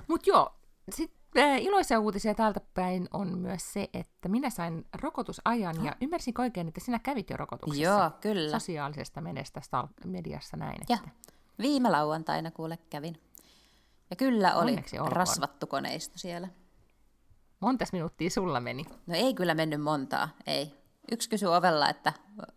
Mutta 0.07 0.29
joo, 0.29 0.55
sitten 0.91 1.22
iloisia 1.59 1.99
uutisia 1.99 2.35
täältä 2.35 2.61
päin 2.73 3.07
on 3.13 3.37
myös 3.37 3.73
se, 3.73 3.89
että 3.93 4.29
minä 4.29 4.49
sain 4.49 4.85
rokotusajan 5.01 5.85
ja 5.85 5.95
ymmärsin 6.01 6.33
oikein, 6.37 6.67
että 6.67 6.79
sinä 6.79 6.99
kävit 6.99 7.29
jo 7.29 7.37
rokotuksessa. 7.37 7.83
Joo, 7.83 8.11
kyllä. 8.21 8.51
Sosiaalisesta 8.51 9.21
menestä 9.21 9.61
mediassa 10.05 10.57
näin. 10.57 10.81
Ja 10.89 10.97
viime 11.59 11.89
lauantaina 11.89 12.51
kuule 12.51 12.77
kävin. 12.89 13.21
Ja 14.09 14.15
kyllä 14.15 14.55
oli 14.55 14.75
rasvattu 15.05 15.67
koneisto 15.67 16.17
siellä. 16.17 16.47
Montas 17.59 17.93
minuuttia 17.93 18.29
sulla 18.29 18.59
meni? 18.59 18.85
No 19.07 19.15
ei 19.15 19.33
kyllä 19.33 19.55
mennyt 19.55 19.81
montaa, 19.81 20.29
ei. 20.47 20.73
Yksi 21.11 21.29
kysyi 21.29 21.47
ovella, 21.47 21.89
että 21.89 22.13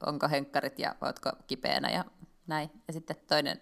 onko 0.07 0.29
henkkarit 0.29 0.79
ja 0.79 0.95
ootko 1.01 1.33
kipeänä 1.47 1.91
ja 1.91 2.05
näin. 2.47 2.71
Ja 2.89 2.93
sitten 2.93 3.17
toinen 3.29 3.61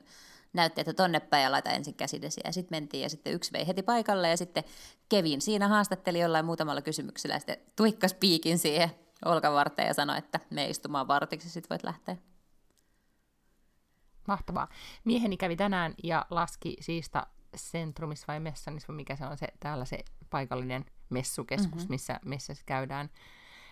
näytti, 0.55 0.81
että 0.81 0.95
tonne 0.95 1.21
päin 1.21 1.43
ja 1.43 1.53
laita 1.53 1.71
ensin 1.71 1.95
käsidesiä. 1.95 2.43
Ja 2.45 2.53
sitten 2.53 2.77
mentiin 2.77 3.03
ja 3.03 3.11
sitten 3.11 3.33
yksi 3.33 3.53
vei 3.53 3.67
heti 3.67 3.83
paikalle 3.83 4.29
ja 4.29 4.37
sitten 4.37 4.65
Kevin 5.09 5.41
siinä 5.41 5.69
haastatteli 5.69 6.21
jollain 6.21 6.45
muutamalla 6.45 6.83
kysymyksellä 6.83 7.35
ja 7.35 7.39
sitten 7.39 7.59
tuikkas 7.77 8.15
piikin 8.15 8.59
siihen 8.59 8.91
olkavarteen 9.25 9.89
ja 9.89 9.95
sanoi, 9.95 10.19
että 10.19 10.41
me 10.51 10.67
istumaan 10.69 11.09
vartiksi, 11.09 11.51
sitten 11.51 11.71
voit 11.71 11.85
lähteä. 11.85 12.17
Mahtavaa. 14.29 14.69
Mieheni 15.05 15.37
kävi 15.37 15.57
tänään 15.57 15.95
ja 16.03 16.27
laski 16.31 16.77
siista 16.81 17.27
Centrumissa 17.57 18.25
vai 18.29 18.41
Messanissa, 18.41 18.93
mikä 18.93 19.17
se 19.17 19.27
on 19.27 19.39
se, 19.39 19.49
täällä 19.61 19.85
se 19.85 19.99
paikallinen 20.31 20.85
messukeskus, 21.11 21.75
mm-hmm. 21.75 21.91
missä, 21.91 22.21
missä 22.25 22.55
se 22.55 22.63
käydään, 22.67 23.11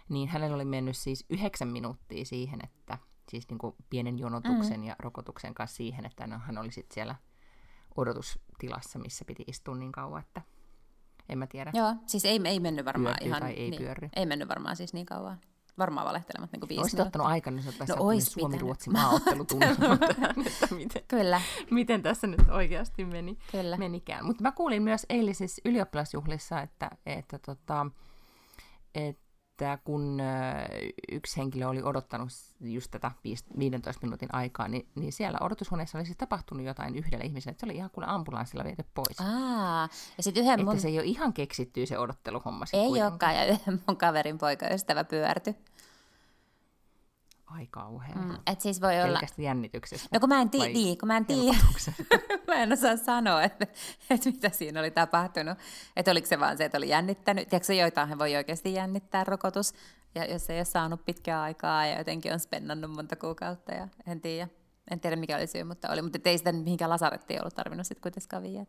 niin 0.08 0.28
hänellä 0.28 0.54
oli 0.54 0.64
mennyt 0.64 0.96
siis 0.96 1.24
yhdeksän 1.30 1.68
minuuttia 1.68 2.24
siihen, 2.24 2.60
että 2.64 2.98
siis 3.32 3.48
niin 3.48 3.58
kuin 3.58 3.74
pienen 3.90 4.18
jonotuksen 4.18 4.72
mm-hmm. 4.72 4.84
ja 4.84 4.96
rokotuksen 4.98 5.54
kanssa 5.54 5.76
siihen, 5.76 6.06
että 6.06 6.26
no, 6.26 6.38
hän 6.38 6.58
oli 6.58 6.72
sitten 6.72 6.94
siellä 6.94 7.14
odotustilassa, 7.96 8.98
missä 8.98 9.24
piti 9.24 9.44
istua 9.46 9.76
niin 9.76 9.92
kauan, 9.92 10.20
että 10.20 10.42
en 11.28 11.38
mä 11.38 11.46
tiedä. 11.46 11.70
Joo, 11.74 11.94
siis 12.06 12.24
ei, 12.24 12.40
ei 12.44 12.60
mennyt 12.60 12.84
varmaan 12.84 13.14
Pyörtyy 13.14 13.28
ihan... 13.28 13.40
tai 13.40 13.52
ei 13.52 13.70
niin, 13.70 13.82
pyörry. 13.82 14.08
Ei 14.16 14.26
mennyt 14.26 14.48
varmaan 14.48 14.76
siis 14.76 14.92
niin 14.92 15.06
kauan. 15.06 15.40
Varmaan 15.78 16.06
valehtelematta 16.06 16.56
niin 16.56 16.68
viisi 16.68 16.80
Olisit 16.80 17.00
ottanut 17.00 17.26
aikaa, 17.26 17.52
niin 17.52 17.64
no, 17.88 17.96
ois 17.98 18.24
Suomi-Ruotsi 18.24 18.90
maaottelutunnelma 18.90 19.88
miten, 20.76 21.02
Kyllä. 21.08 21.40
miten 21.70 22.02
tässä 22.02 22.26
nyt 22.26 22.48
oikeasti 22.50 23.04
meni, 23.04 23.38
Kyllä. 23.52 23.76
menikään. 23.76 24.26
Mutta 24.26 24.42
mä 24.42 24.52
kuulin 24.52 24.82
myös 24.82 25.06
eilisissä 25.08 25.62
ylioppilasjuhlissa, 25.64 26.60
että, 26.60 26.90
että, 27.06 27.38
tota, 27.38 27.86
että 29.62 29.78
kun 29.84 30.20
yksi 31.12 31.36
henkilö 31.36 31.68
oli 31.68 31.82
odottanut 31.82 32.28
just 32.60 32.90
tätä 32.90 33.10
15 33.58 34.06
minuutin 34.06 34.34
aikaa, 34.34 34.68
niin, 34.68 34.88
niin 34.94 35.12
siellä 35.12 35.38
odotushuoneessa 35.40 35.98
oli 35.98 36.04
siis 36.04 36.16
tapahtunut 36.16 36.66
jotain 36.66 36.96
yhdelle 36.96 37.24
ihmiselle, 37.24 37.52
että 37.52 37.60
se 37.60 37.66
oli 37.66 37.76
ihan 37.76 37.90
kuule 37.90 38.06
ambulanssilla 38.08 38.64
viety 38.64 38.84
pois. 38.94 39.20
Aa, 39.20 39.88
ja 40.16 40.22
sit 40.22 40.36
yhden 40.36 40.60
että 40.60 40.64
mun... 40.64 40.80
se 40.80 40.88
ei 40.88 40.98
ole 40.98 41.06
ihan 41.06 41.32
keksitty 41.32 41.86
se 41.86 41.98
odotteluhomma. 41.98 42.64
Ei 42.72 43.02
olekaan, 43.02 43.36
ja 43.36 43.46
yhden 43.46 43.82
mun 43.86 43.96
kaverin 43.96 44.38
poikaystävä 44.38 45.04
pyörtyi. 45.04 45.56
Ai 47.52 47.66
kauhea. 47.66 48.14
Mm, 48.14 48.38
et 48.46 48.60
siis 48.60 48.80
voi 48.80 48.94
olla... 48.94 49.12
Pelkästä 49.12 49.42
jännityksestä. 49.42 50.08
No 50.12 50.20
kun 50.20 50.28
mä 50.28 50.40
en, 50.40 50.48
tii- 50.48 50.72
niin, 50.72 50.98
kun 50.98 51.06
mä 51.06 51.16
en 51.16 51.26
tiedä, 51.26 51.58
mä 52.48 52.54
en 52.54 52.72
osaa 52.72 52.96
sanoa, 52.96 53.42
että, 53.42 53.66
että 54.10 54.30
mitä 54.30 54.48
siinä 54.48 54.80
oli 54.80 54.90
tapahtunut. 54.90 55.58
Että 55.96 56.10
oliko 56.10 56.26
se 56.26 56.40
vaan 56.40 56.56
se, 56.56 56.64
että 56.64 56.78
oli 56.78 56.88
jännittänyt. 56.88 57.48
Tiedätkö, 57.48 57.74
joitain 57.74 58.18
voi 58.18 58.36
oikeasti 58.36 58.74
jännittää 58.74 59.24
rokotus, 59.24 59.74
ja 60.14 60.32
jos 60.32 60.50
ei 60.50 60.58
ole 60.58 60.64
saanut 60.64 61.04
pitkää 61.04 61.42
aikaa 61.42 61.86
ja 61.86 61.98
jotenkin 61.98 62.32
on 62.32 62.40
spennannut 62.40 62.90
monta 62.90 63.16
kuukautta, 63.16 63.72
ja 63.72 63.88
en 64.06 64.20
tiedä. 64.20 64.48
En 64.90 65.00
tiedä 65.00 65.16
mikä 65.16 65.36
oli 65.36 65.46
syy, 65.46 65.64
mutta 65.64 65.88
oli. 65.92 66.02
Mutta 66.02 66.18
ei 66.24 66.38
sitä 66.38 66.52
mihinkään 66.52 66.90
lasarettiin 66.90 67.40
ollut 67.40 67.54
tarvinnut 67.54 67.86
sitten 67.86 68.02
kuitenkaan 68.02 68.42
viiä. 68.42 68.66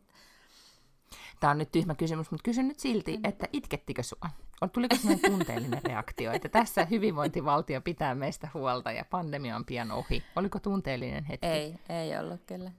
Tämä 1.40 1.50
on 1.50 1.58
nyt 1.58 1.72
tyhmä 1.72 1.94
kysymys, 1.94 2.30
mutta 2.30 2.44
kysyn 2.44 2.68
nyt 2.68 2.78
silti, 2.78 3.20
että 3.24 3.48
itkettikö 3.52 4.02
sua? 4.02 4.30
Tuliko 4.72 4.96
sellainen 4.96 5.30
tunteellinen 5.30 5.82
reaktio, 5.84 6.32
että 6.32 6.48
tässä 6.48 6.84
hyvinvointivaltio 6.84 7.80
pitää 7.80 8.14
meistä 8.14 8.48
huolta 8.54 8.92
ja 8.92 9.04
pandemia 9.04 9.56
on 9.56 9.64
pian 9.64 9.90
ohi? 9.90 10.22
Oliko 10.36 10.58
tunteellinen 10.58 11.24
hetki? 11.24 11.46
Ei, 11.46 11.78
ei 11.88 12.18
ollut 12.18 12.40
kyllä. 12.46 12.72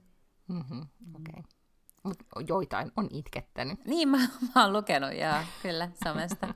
Mm-hmm, 0.48 0.80
Okei. 1.14 1.34
Okay. 1.38 1.42
Mutta 2.02 2.24
joitain 2.48 2.92
on 2.96 3.08
itkettänyt. 3.10 3.84
Niin, 3.84 4.08
mä, 4.08 4.18
mä 4.54 4.64
oon 4.64 4.72
lukenut, 4.72 5.10
joo, 5.20 5.42
kyllä, 5.62 5.88
somesta. 6.04 6.54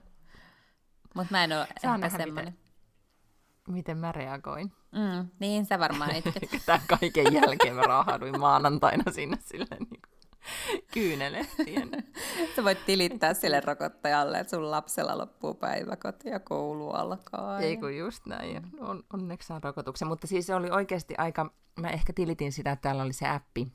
Mutta 1.15 1.31
mä 1.31 1.45
en 1.45 1.53
ole 1.53 1.61
ehkä 1.61 2.09
semmoinen. 2.11 2.55
Miten, 2.55 3.75
miten 3.75 3.99
mä 3.99 4.13
reagoin. 4.13 4.73
Mm, 4.93 5.29
niin, 5.39 5.67
sä 5.67 5.79
varmaan 5.79 6.15
itket. 6.15 6.51
Tämän 6.67 6.83
kaiken 6.87 7.33
jälkeen 7.35 7.77
mä 7.77 7.83
raahaduin 7.83 8.41
maanantaina 8.41 9.13
sinne 9.13 9.37
silleen 9.41 9.87
niin 9.91 10.00
kyynelehtien. 10.95 11.91
Sä 12.57 12.65
voit 12.65 12.87
tilittää 12.87 13.35
sille 13.35 13.61
rokottajalle, 13.61 14.39
että 14.39 14.51
sun 14.51 14.71
lapsella 14.71 15.19
loppuu 15.19 15.55
päiväkoti 15.55 16.29
ja 16.29 16.41
koulu 16.41 16.91
alkaa. 16.91 17.61
Ei 17.61 17.77
kun 17.77 17.97
just 17.97 18.27
näin. 18.27 18.71
On, 18.81 19.05
onneksi 19.13 19.47
saan 19.47 19.63
rokotuksen. 19.63 20.09
Mutta 20.09 20.27
siis 20.27 20.47
se 20.47 20.55
oli 20.55 20.71
oikeasti 20.71 21.15
aika, 21.19 21.53
mä 21.81 21.89
ehkä 21.89 22.13
tilitin 22.13 22.53
sitä, 22.53 22.73
että 22.73 22.83
täällä 22.83 23.03
oli 23.03 23.13
se 23.13 23.29
appi, 23.29 23.73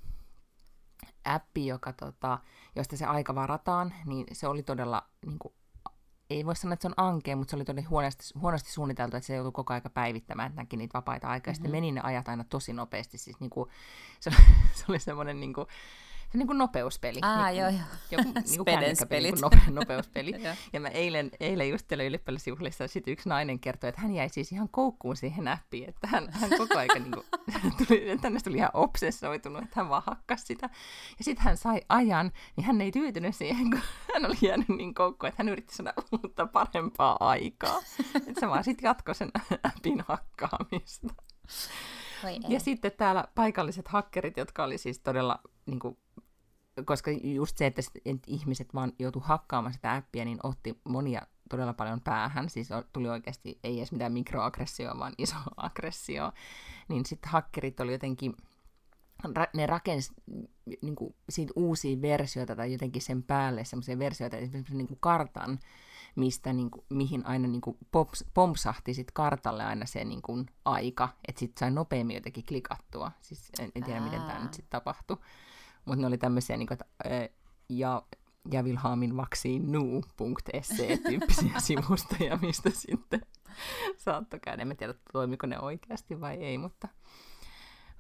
appi 1.25 1.67
joka, 1.67 1.93
tota, 1.93 2.39
josta 2.75 2.97
se 2.97 3.06
aika 3.06 3.36
varataan, 3.36 3.93
niin 4.06 4.25
se 4.32 4.47
oli 4.47 4.63
todella, 4.63 5.04
niin 5.25 5.39
kuin, 5.39 5.54
ei 6.30 6.45
voi 6.45 6.56
sanoa, 6.56 6.73
että 6.73 6.82
se 6.82 6.88
on 6.88 7.06
ankea, 7.06 7.36
mutta 7.36 7.51
se 7.51 7.56
oli 7.56 7.65
todella 7.65 7.89
huonosti, 7.89 8.23
huonosti 8.39 8.71
suunniteltu, 8.71 9.17
että 9.17 9.28
se 9.28 9.36
joutui 9.36 9.51
koko 9.51 9.73
aika 9.73 9.89
päivittämään, 9.89 10.47
että 10.47 10.62
näki 10.62 10.78
niitä 10.78 10.93
vapaita 10.93 11.28
aikaa. 11.28 11.51
Mm-hmm. 11.51 11.56
Sitten 11.56 11.71
meni 11.71 11.91
ne 11.91 12.01
ajat 12.04 12.28
aina 12.28 12.43
tosi 12.43 12.73
nopeasti. 12.73 13.17
Siis 13.17 13.39
niin 13.39 13.49
kuin, 13.49 13.69
se, 14.19 14.32
se 14.75 14.86
oli 14.89 14.99
semmoinen 14.99 15.39
niin 15.39 15.54
kuin, 15.54 15.67
niin 16.35 16.47
kuin 16.47 16.57
nopeuspeli. 16.57 17.19
Aa, 17.21 17.47
niin, 17.47 17.59
joo, 17.59 17.69
joo. 17.69 17.79
Joku 18.11 18.23
niin 18.23 18.65
kännykkäpeli, 18.65 19.31
niin 19.31 19.41
nope, 19.41 19.61
nopeuspeli. 19.71 20.31
ja 20.73 20.79
mä 20.79 20.87
eilen, 20.87 21.31
eilen 21.39 21.69
juttelin 21.69 22.05
ylioppilasjuhlissa, 22.05 22.83
ja 22.83 22.87
sitten 22.87 23.11
yksi 23.11 23.29
nainen 23.29 23.59
kertoi, 23.59 23.89
että 23.89 24.01
hän 24.01 24.13
jäi 24.13 24.29
siis 24.29 24.51
ihan 24.51 24.69
koukkuun 24.69 25.15
siihen 25.15 25.47
appiin, 25.47 25.89
että 25.89 26.07
hän, 26.07 26.27
hän 26.31 26.49
koko 26.57 26.77
ajan 26.77 27.03
niin 27.03 27.11
kuin, 27.11 27.25
tuli, 27.87 28.17
tänne 28.21 28.39
tuli 28.43 28.57
ihan 28.57 28.69
obsessoitunut, 28.73 29.63
että 29.63 29.79
hän 29.79 29.89
vaan 29.89 30.03
hakkasi 30.05 30.45
sitä. 30.45 30.69
Ja 31.17 31.23
sitten 31.23 31.45
hän 31.45 31.57
sai 31.57 31.81
ajan, 31.89 32.31
niin 32.55 32.65
hän 32.65 32.81
ei 32.81 32.91
tyytynyt 32.91 33.35
siihen, 33.35 33.69
kun 33.71 33.79
hän 34.13 34.25
oli 34.25 34.37
jäänyt 34.41 34.69
niin 34.69 34.93
koukkuun, 34.93 35.27
että 35.27 35.43
hän 35.43 35.49
yritti 35.49 35.75
saada 35.75 35.93
uutta 36.11 36.47
parempaa 36.47 37.17
aikaa. 37.19 37.79
Että 38.15 38.39
se 38.39 38.47
vaan 38.47 38.63
sitten 38.63 38.87
jatkoi 38.87 39.15
sen 39.15 39.31
appin 39.63 40.03
hakkaamista. 40.07 41.07
Ja 42.47 42.59
sitten 42.59 42.91
täällä 42.97 43.25
paikalliset 43.35 43.87
hakkerit, 43.87 44.37
jotka 44.37 44.63
oli 44.63 44.77
siis 44.77 44.99
todella 44.99 45.39
niin 45.65 45.79
kuin, 45.79 45.97
koska 46.85 47.11
just 47.11 47.57
se, 47.57 47.65
että 47.65 47.81
ihmiset 48.27 48.73
vaan 48.73 48.93
joutu 48.99 49.19
hakkaamaan 49.19 49.73
sitä 49.73 49.95
appia, 49.95 50.25
niin 50.25 50.39
otti 50.43 50.81
monia 50.83 51.21
todella 51.49 51.73
paljon 51.73 52.01
päähän, 52.01 52.49
siis 52.49 52.69
tuli 52.93 53.09
oikeasti 53.09 53.59
ei 53.63 53.77
edes 53.77 53.91
mitään 53.91 54.13
mikroaggressioa, 54.13 54.99
vaan 54.99 55.13
iso 55.17 55.35
aggressio, 55.57 56.31
niin 56.88 57.05
sitten 57.05 57.31
hakkerit 57.31 57.79
oli 57.79 57.91
jotenkin, 57.91 58.33
ne 59.53 59.65
rakensi 59.65 60.13
niin 60.81 60.95
kuin, 60.95 61.15
siitä 61.29 61.53
uusia 61.55 62.01
versioita 62.01 62.55
tai 62.55 62.71
jotenkin 62.71 63.01
sen 63.01 63.23
päälle 63.23 63.65
semmoisia 63.65 63.99
versioita, 63.99 64.38
esimerkiksi 64.38 64.75
niin 64.75 64.88
kuin 64.88 64.99
kartan, 64.99 65.59
mistä, 66.15 66.53
niin 66.53 66.71
kuin, 66.71 66.85
mihin 66.89 67.25
aina 67.25 67.47
niin 67.47 67.61
kuin 67.61 67.77
pops, 67.91 68.25
pompsahti 68.33 68.93
sit 68.93 69.11
kartalle 69.11 69.63
aina 69.63 69.85
se 69.85 70.03
niin 70.03 70.21
kuin, 70.21 70.45
aika, 70.65 71.09
että 71.27 71.39
sitten 71.39 71.59
sai 71.59 71.71
nopeammin 71.71 72.15
jotenkin 72.15 72.45
klikattua. 72.45 73.11
Siis 73.21 73.51
en, 73.59 73.71
en 73.75 73.83
tiedä, 73.83 73.99
Ää. 73.99 74.05
miten 74.05 74.21
tämä 74.21 74.43
nyt 74.43 74.53
sitten 74.53 74.69
tapahtui. 74.69 75.17
Mutta 75.85 76.01
ne 76.01 76.07
oli 76.07 76.17
tämmöisiä, 76.17 76.57
niin 76.57 76.67
kuin, 76.67 76.77
että, 76.81 76.85
ja, 77.69 78.01
ja 78.51 78.63
Wilhelmin 78.63 79.17
vaksiinu.se-tyyppisiä 79.17 81.59
sivustoja, 81.67 82.37
mistä 82.37 82.69
sitten 82.69 83.21
saattoi 83.97 84.39
käydä. 84.39 84.61
En 84.61 84.77
tiedä, 84.77 84.93
toimiko 85.13 85.47
ne 85.47 85.59
oikeasti 85.59 86.21
vai 86.21 86.35
ei, 86.35 86.57
mutta, 86.57 86.87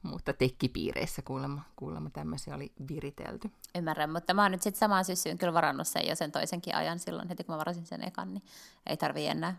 mutta 0.03 0.33
tekkipiireissä 0.33 1.21
kuulemma, 1.21 1.61
kuulemma 1.75 2.09
tämmöisiä 2.09 2.55
oli 2.55 2.73
viritelty. 2.89 3.51
Ymmärrän, 3.75 4.11
mutta 4.11 4.33
mä 4.33 4.41
oon 4.41 4.51
nyt 4.51 4.61
sitten 4.61 4.79
samaan 4.79 5.05
syssyyn 5.05 5.37
kyllä 5.37 5.53
varannut 5.53 5.87
sen 5.87 6.07
jo 6.07 6.15
sen 6.15 6.31
toisenkin 6.31 6.75
ajan 6.75 6.99
silloin, 6.99 7.29
heti 7.29 7.43
kun 7.43 7.55
mä 7.55 7.59
varasin 7.59 7.85
sen 7.85 8.07
ekan, 8.07 8.33
niin 8.33 8.43
ei 8.85 8.97
tarvii 8.97 9.27
enää 9.27 9.55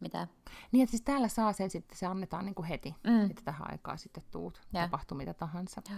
mitään. 0.00 0.28
Niin, 0.72 0.82
että 0.82 0.90
siis 0.90 1.02
täällä 1.02 1.28
saa 1.28 1.52
sen 1.52 1.70
sitten, 1.70 1.98
se 1.98 2.06
annetaan 2.06 2.44
niin 2.44 2.54
kuin 2.54 2.68
heti, 2.68 2.94
mm. 3.04 3.30
että 3.30 3.42
tähän 3.44 3.70
aikaan 3.70 3.98
sitten 3.98 4.22
tuut, 4.30 4.60
ja. 4.72 4.82
tapahtuu 4.82 5.16
mitä 5.16 5.34
tahansa. 5.34 5.82
Ja. 5.90 5.96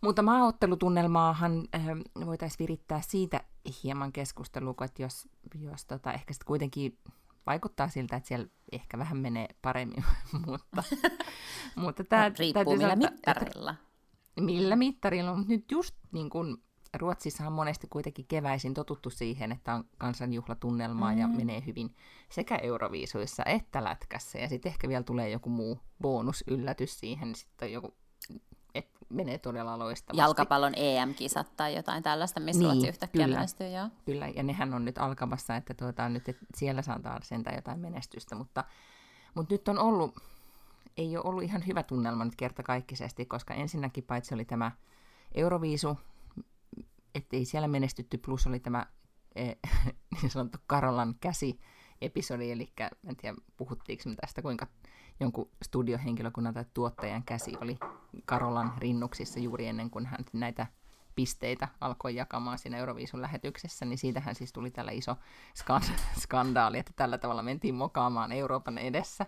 Mutta 0.00 0.22
maaottelutunnelmaahan 0.22 1.68
äh, 1.74 1.82
voitaisiin 2.26 2.58
virittää 2.58 3.00
siitä 3.00 3.40
hieman 3.84 4.12
keskustelua, 4.12 4.74
että 4.84 5.02
jos, 5.02 5.28
jos 5.60 5.84
tota, 5.84 6.12
ehkä 6.12 6.32
sitten 6.32 6.46
kuitenkin 6.46 6.98
vaikuttaa 7.46 7.88
siltä, 7.88 8.16
että 8.16 8.28
siellä 8.28 8.46
ehkä 8.72 8.98
vähän 8.98 9.18
menee 9.18 9.48
paremmin, 9.62 10.04
mutta, 10.46 10.82
mutta 11.76 12.04
tämä 12.04 12.30
riippuu 12.38 12.76
millä 12.76 12.88
sanoa, 12.88 13.10
mittarilla. 13.10 13.70
Että, 13.70 14.40
millä 14.40 14.76
mittarilla, 14.76 15.34
mutta 15.34 15.52
nyt 15.52 15.70
just 15.70 15.94
niin 16.12 16.30
kuin 16.30 16.56
Ruotsissahan 16.98 17.52
monesti 17.52 17.86
kuitenkin 17.90 18.26
keväisin 18.28 18.74
totuttu 18.74 19.10
siihen, 19.10 19.52
että 19.52 19.74
on 19.74 19.84
kansanjuhlatunnelmaa 19.98 21.12
mm. 21.12 21.18
ja 21.18 21.28
menee 21.28 21.62
hyvin 21.66 21.94
sekä 22.28 22.56
Euroviisuissa 22.56 23.42
että 23.44 23.84
lätkässä. 23.84 24.38
Ja 24.38 24.48
sitten 24.48 24.70
ehkä 24.70 24.88
vielä 24.88 25.02
tulee 25.02 25.30
joku 25.30 25.50
muu 25.50 25.78
bonusyllätys 26.02 27.00
siihen, 27.00 27.34
sitten 27.34 27.66
on 27.66 27.72
joku 27.72 27.94
et 28.74 28.88
menee 29.08 29.38
todella 29.38 29.78
loistavasti. 29.78 30.20
Jalkapallon 30.20 30.72
EM-kisat 30.76 31.56
tai 31.56 31.76
jotain 31.76 32.02
tällaista, 32.02 32.40
missä 32.40 32.62
niin, 32.62 32.70
Ruotsi 32.70 32.88
yhtäkkiä 32.88 33.24
kyllä. 33.24 33.36
menestyy, 33.36 33.68
joo. 33.68 33.88
Kyllä, 34.06 34.28
ja 34.28 34.42
nehän 34.42 34.74
on 34.74 34.84
nyt 34.84 34.98
alkamassa, 34.98 35.56
että 35.56 35.74
tuota, 35.74 36.08
nyt, 36.08 36.28
että 36.28 36.46
siellä 36.56 36.82
saadaan 36.82 37.22
sentään 37.22 37.56
jotain 37.56 37.78
menestystä, 37.80 38.34
mutta, 38.34 38.64
mutta 39.34 39.54
nyt 39.54 39.68
on 39.68 39.78
ollut, 39.78 40.14
ei 40.96 41.16
ole 41.16 41.24
ollut 41.24 41.42
ihan 41.42 41.66
hyvä 41.66 41.82
tunnelma 41.82 42.24
nyt 42.24 42.36
kertakaikkisesti, 42.36 43.26
koska 43.26 43.54
ensinnäkin 43.54 44.04
paitsi 44.04 44.34
oli 44.34 44.44
tämä 44.44 44.72
Euroviisu, 45.34 45.98
ettei 47.14 47.44
siellä 47.44 47.68
menestytty, 47.68 48.18
plus 48.18 48.46
oli 48.46 48.60
tämä 48.60 48.86
eh, 49.36 49.56
niin 50.22 50.30
sanottu 50.30 50.58
Karolan 50.66 51.14
käsi 51.20 51.60
episodi, 52.00 52.50
eli 52.50 52.72
en 53.08 53.16
tiedä 53.16 53.36
puhuttiinko 53.56 54.02
me 54.06 54.14
tästä, 54.14 54.42
kuinka 54.42 54.66
jonkun 55.20 55.50
studiohenkilökunnan 55.64 56.54
tai 56.54 56.64
tuottajan 56.74 57.22
käsi 57.22 57.52
oli 57.60 57.78
Karolan 58.24 58.72
rinnuksissa 58.78 59.40
juuri 59.40 59.66
ennen 59.66 59.90
kuin 59.90 60.06
hän 60.06 60.24
näitä 60.32 60.66
pisteitä 61.14 61.68
alkoi 61.80 62.14
jakamaan 62.14 62.58
siinä 62.58 62.78
Euroviisun 62.78 63.22
lähetyksessä, 63.22 63.84
niin 63.84 63.98
siitähän 63.98 64.34
siis 64.34 64.52
tuli 64.52 64.70
tällä 64.70 64.90
iso 64.90 65.16
skandaali, 66.22 66.78
että 66.78 66.92
tällä 66.96 67.18
tavalla 67.18 67.42
mentiin 67.42 67.74
mokaamaan 67.74 68.32
Euroopan 68.32 68.78
edessä, 68.78 69.26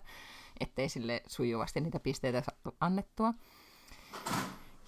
ettei 0.61 0.89
sille 0.89 1.23
sujuvasti 1.27 1.81
niitä 1.81 2.01
pisteitä 2.01 2.43
saatu 2.43 2.77
annettua. 2.81 3.35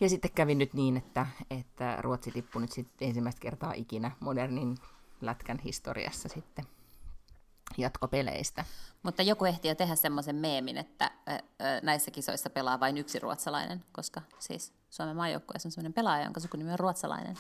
Ja 0.01 0.09
sitten 0.09 0.31
kävi 0.35 0.55
nyt 0.55 0.75
niin, 0.75 0.97
että, 0.97 1.27
että 1.51 1.97
Ruotsi 2.01 2.31
tippui 2.31 2.63
nyt 2.63 2.73
sitten 2.73 3.09
ensimmäistä 3.09 3.41
kertaa 3.41 3.73
ikinä 3.73 4.11
modernin 4.21 4.79
lätkän 5.21 5.59
historiassa 5.59 6.29
sitten 6.29 6.65
jatkopeleistä. 7.79 8.65
Mutta 9.03 9.23
joku 9.23 9.45
ehti 9.45 9.69
jo 9.69 9.75
tehdä 9.75 9.95
semmoisen 9.95 10.37
meemin, 10.37 10.77
että 10.77 11.11
näissä 11.83 12.11
kisoissa 12.11 12.51
pelaa 12.51 12.81
vain 12.81 12.99
yksi 12.99 13.19
ruotsalainen, 13.19 13.85
koska 13.93 14.23
siis 14.39 14.73
Suomen 14.91 15.17
maajoukkueessa 15.17 15.67
on 15.67 15.73
semmoinen 15.73 15.93
pelaaja, 15.93 16.25
jonka 16.25 16.41
sukunimi 16.41 16.73
on 16.73 16.79
ruotsalainen. 16.79 17.37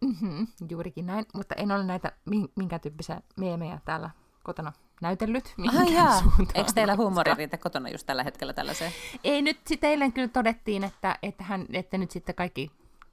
Mm-hmm, 0.00 0.46
juurikin 0.70 1.06
näin, 1.06 1.26
mutta 1.34 1.54
en 1.54 1.72
ole 1.72 1.84
näitä 1.84 2.12
minkä 2.56 2.78
tyyppisiä 2.78 3.20
meemejä 3.36 3.80
täällä 3.84 4.10
kotona 4.42 4.72
näytellyt. 5.00 5.54
Ai 5.78 5.94
jaa. 5.94 6.22
Eikö 6.54 6.72
teillä 6.72 6.96
huumori 6.96 7.34
riitä 7.34 7.58
kotona 7.58 7.88
just 7.88 8.06
tällä 8.06 8.24
hetkellä 8.24 8.52
tällaiseen? 8.52 8.92
Ei 9.24 9.42
nyt 9.42 9.60
sitten 9.66 9.90
eilen 9.90 10.12
kyllä 10.12 10.28
todettiin, 10.28 10.84
että, 10.84 11.18
että, 11.22 11.44
hän, 11.44 11.66
että 11.72 11.98
nyt 11.98 12.10
sitten 12.10 12.34
kaikki 12.34 12.70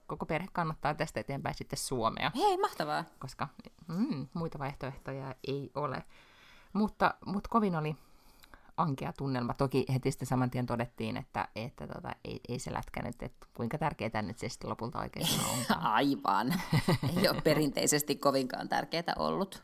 koko 0.10 0.26
perhe 0.26 0.48
kannattaa 0.52 0.94
tästä 0.94 1.20
eteenpäin 1.20 1.56
sitten 1.56 1.80
Suomea. 1.80 2.32
Hei, 2.36 2.58
mahtavaa. 2.58 3.04
Koska 3.20 3.48
mm, 3.88 4.28
muita 4.34 4.60
vaihtoehtoja 4.60 5.36
ei 5.48 5.72
ole. 5.76 6.04
Mutta, 6.74 7.14
mutta 7.26 7.50
kovin 7.50 7.76
oli 7.76 7.96
ankea 8.78 9.14
tunnelma. 9.14 9.54
Toki 9.54 9.86
heti 9.94 10.12
sitten 10.12 10.28
saman 10.28 10.52
tien 10.52 10.66
todettiin, 10.66 11.18
että, 11.18 11.48
että 11.56 11.88
tota, 11.88 12.12
ei, 12.26 12.40
ei 12.50 12.60
se 12.60 12.74
lätkänyt, 12.74 13.24
että 13.24 13.48
kuinka 13.54 13.78
tärkeää 13.78 14.22
nyt 14.22 14.40
se 14.40 14.50
sitten 14.50 14.70
lopulta 14.70 15.00
oikein 15.00 15.28
on. 15.54 15.78
Aivan. 15.94 16.54
ei 17.18 17.30
ole 17.30 17.42
perinteisesti 17.42 18.16
kovinkaan 18.16 18.70
tärkeää 18.70 19.14
ollut. 19.18 19.64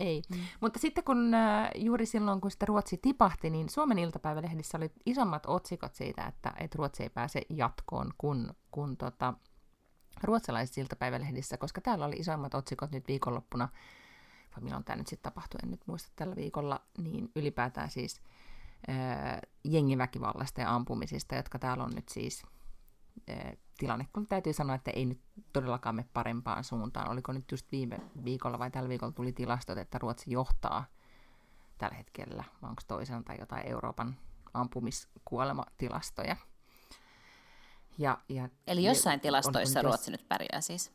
Ei. 0.00 0.22
Mm. 0.30 0.40
Mutta 0.60 0.78
sitten 0.78 1.04
kun 1.04 1.34
äh, 1.34 1.70
juuri 1.74 2.06
silloin, 2.06 2.40
kun 2.40 2.50
sitä 2.50 2.66
Ruotsi 2.66 2.98
tipahti, 3.02 3.50
niin 3.50 3.68
Suomen 3.68 3.98
iltapäivälehdissä 3.98 4.78
oli 4.78 4.90
isommat 5.06 5.46
otsikot 5.46 5.94
siitä, 5.94 6.26
että, 6.26 6.52
että 6.58 6.76
Ruotsi 6.78 7.02
ei 7.02 7.10
pääse 7.10 7.42
jatkoon 7.50 8.10
kuin, 8.18 8.50
kuin 8.70 8.96
tota, 8.96 9.34
ruotsalaisissa 10.22 10.80
iltapäivälehdissä, 10.80 11.56
koska 11.56 11.80
täällä 11.80 12.04
oli 12.04 12.16
isommat 12.16 12.54
otsikot 12.54 12.90
nyt 12.90 13.08
viikonloppuna, 13.08 13.68
vai 14.56 14.64
milloin 14.64 14.84
tämä 14.84 14.96
nyt 14.96 15.06
sitten 15.06 15.32
tapahtui, 15.32 15.58
en 15.62 15.70
nyt 15.70 15.86
muista 15.86 16.12
tällä 16.16 16.36
viikolla, 16.36 16.80
niin 16.98 17.30
ylipäätään 17.36 17.90
siis 17.90 18.20
äh, 18.88 19.40
jengiväkivallasta 19.64 20.60
ja 20.60 20.74
ampumisista, 20.74 21.34
jotka 21.34 21.58
täällä 21.58 21.84
on 21.84 21.92
nyt 21.94 22.08
siis 22.08 22.42
tilanne, 23.78 24.08
kun 24.12 24.26
täytyy 24.26 24.52
sanoa, 24.52 24.76
että 24.76 24.90
ei 24.90 25.06
nyt 25.06 25.20
todellakaan 25.52 25.94
mene 25.94 26.08
parempaan 26.12 26.64
suuntaan. 26.64 27.10
Oliko 27.10 27.32
nyt 27.32 27.50
just 27.50 27.72
viime 27.72 27.98
viikolla 28.24 28.58
vai 28.58 28.70
tällä 28.70 28.88
viikolla 28.88 29.12
tuli 29.12 29.32
tilastot, 29.32 29.78
että 29.78 29.98
Ruotsi 29.98 30.30
johtaa 30.30 30.84
tällä 31.78 31.96
hetkellä, 31.96 32.44
onko 32.62 32.82
toisen 32.86 33.24
tai 33.24 33.36
jotain 33.40 33.66
Euroopan 33.66 34.16
ampumiskuolematilastoja. 34.54 36.36
Ja, 37.98 38.18
ja, 38.28 38.48
Eli 38.66 38.84
jossain 38.84 39.20
tilastoissa 39.20 39.80
on, 39.80 39.86
on 39.86 39.90
Ruotsi 39.90 40.10
nyt 40.10 40.28
pärjää 40.28 40.60
siis? 40.60 40.92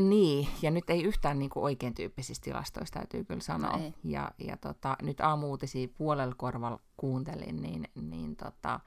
Niin, 0.00 0.48
ja 0.62 0.70
nyt 0.70 0.90
ei 0.90 1.02
yhtään 1.02 1.38
niin 1.38 1.50
kuin 1.50 1.64
oikein 1.64 1.94
tyyppisissä 1.94 2.42
tilastoissa, 2.42 2.94
täytyy 2.94 3.24
kyllä 3.24 3.40
sanoa. 3.40 3.76
No 3.76 3.92
ja, 4.04 4.30
ja 4.38 4.56
tota, 4.56 4.96
nyt 5.02 5.20
aamuutisia 5.20 5.88
puolella 5.98 6.34
korvalla 6.34 6.80
kuuntelin, 6.96 7.62
niin, 7.62 7.88
niin 8.02 8.36
tota, 8.36 8.80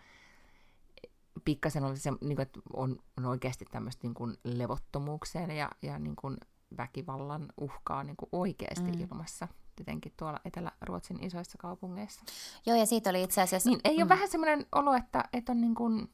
pikkasen 1.46 1.84
oli 1.84 1.98
se, 1.98 2.12
niin 2.12 2.36
kuin, 2.36 2.42
että 2.42 2.60
on, 2.74 3.00
on 3.18 3.26
oikeasti 3.26 3.66
tämmöistä 3.72 4.08
niin 4.08 4.14
kuin 4.14 4.38
levottomuukseen 4.44 5.52
ja, 5.52 5.72
ja 5.82 6.00
niin 6.00 6.16
kuin 6.16 6.38
väkivallan 6.78 7.46
uhkaa 7.58 8.04
niin 8.04 8.18
kuin 8.18 8.30
oikeasti 8.32 8.92
mm. 8.92 9.02
ilmassa 9.02 9.48
tietenkin 9.76 10.14
tuolla 10.18 10.40
Etelä-Ruotsin 10.46 11.24
isoissa 11.24 11.58
kaupungeissa. 11.58 12.22
Joo, 12.66 12.78
ja 12.78 12.86
siitä 12.86 13.10
oli 13.10 13.24
itse 13.24 13.42
asiassa... 13.42 13.70
Niin, 13.70 13.80
ei 13.84 13.98
mm. 13.98 14.02
ole 14.02 14.10
vähän 14.10 14.30
semmoinen 14.30 14.66
olo, 14.72 14.94
että, 14.94 15.24
että 15.34 15.52
on 15.52 15.62
niin 15.62 15.76
kuin, 15.76 16.10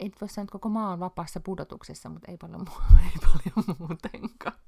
ei 0.00 0.12
voi 0.20 0.28
sanoa, 0.28 0.44
että 0.44 0.52
koko 0.52 0.68
maa 0.68 0.92
on 0.92 1.00
vapaassa 1.00 1.40
pudotuksessa, 1.40 2.08
mutta 2.08 2.30
ei 2.30 2.36
paljon, 2.36 2.60
muu- 2.60 2.98
ei 3.04 3.20
paljon 3.22 3.76
muutenkaan. 3.78 4.58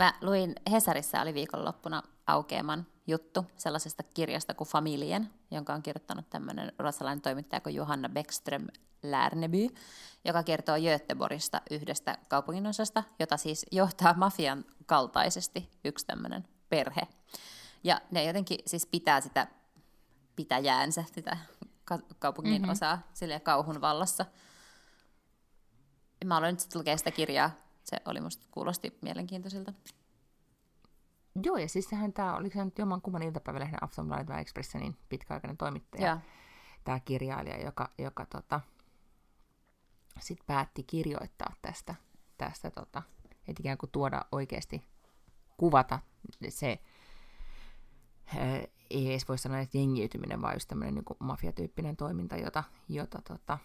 Mä 0.00 0.14
luin, 0.20 0.54
Hesarissa 0.70 1.20
oli 1.20 1.34
viikonloppuna 1.34 2.02
aukeaman 2.26 2.86
juttu 3.06 3.46
sellaisesta 3.56 4.02
kirjasta 4.02 4.54
kuin 4.54 4.68
Familien, 4.68 5.30
jonka 5.50 5.74
on 5.74 5.82
kirjoittanut 5.82 6.30
tämmöinen 6.30 6.72
ruotsalainen 6.78 7.20
toimittaja 7.20 7.60
kuin 7.60 7.74
Johanna 7.74 8.08
Beckström 8.08 8.66
Lärneby, 9.02 9.66
joka 10.24 10.42
kertoo 10.42 10.76
Göteborgista 10.78 11.62
yhdestä 11.70 12.18
kaupunginosasta, 12.28 13.04
jota 13.18 13.36
siis 13.36 13.66
johtaa 13.72 14.14
mafian 14.14 14.64
kaltaisesti 14.86 15.70
yksi 15.84 16.06
tämmöinen 16.06 16.48
perhe. 16.68 17.02
Ja 17.84 18.00
ne 18.10 18.24
jotenkin 18.24 18.58
siis 18.66 18.86
pitää 18.86 19.20
sitä 19.20 19.46
pitäjäänsä, 20.36 21.04
sitä 21.14 21.36
kaupungin 22.18 22.62
mm-hmm. 22.62 22.72
osaa 22.72 23.02
sille 23.12 23.40
kauhun 23.40 23.80
vallassa. 23.80 24.26
Mä 26.24 26.36
aloin 26.36 26.52
nyt 26.52 26.60
sitten 26.60 26.78
lukea 26.78 26.96
sitä 26.96 27.10
kirjaa. 27.10 27.69
Se 27.84 27.96
oli 28.04 28.20
musta 28.20 28.46
kuulosti 28.50 28.98
mielenkiintoisilta. 29.02 29.72
Joo, 31.42 31.56
ja 31.56 31.68
siis 31.68 31.88
sehän 31.88 32.12
tämä, 32.12 32.36
oliko 32.36 32.54
se 32.54 32.64
nyt 32.64 32.78
Joman 32.78 33.02
kumman 33.02 33.22
iltapäivälehden 33.22 33.84
Aftonbladet 33.84 34.28
vai 34.28 34.40
Expressenin 34.40 34.96
pitkäaikainen 35.08 35.56
toimittaja, 35.56 36.06
ja. 36.06 36.20
tämä 36.84 37.00
kirjailija, 37.00 37.64
joka, 37.64 37.90
joka 37.98 38.26
tota, 38.26 38.60
sitten 40.20 40.46
päätti 40.46 40.82
kirjoittaa 40.82 41.54
tästä, 41.62 41.94
tästä 42.38 42.70
tota, 42.70 43.02
että 43.48 43.60
ikään 43.60 43.78
kuin 43.78 43.90
tuoda 43.90 44.24
oikeasti 44.32 44.82
kuvata 45.56 45.98
se, 46.48 46.78
ei 48.90 49.10
edes 49.10 49.28
voi 49.28 49.38
sanoa, 49.38 49.58
että 49.58 49.78
jengiytyminen, 49.78 50.42
vaan 50.42 50.54
just 50.54 50.68
tämmöinen 50.68 50.94
niin 50.94 51.04
mafiatyyppinen 51.18 51.96
toiminta, 51.96 52.36
jota, 52.36 52.64
jota 52.88 53.22
tota, 53.28 53.58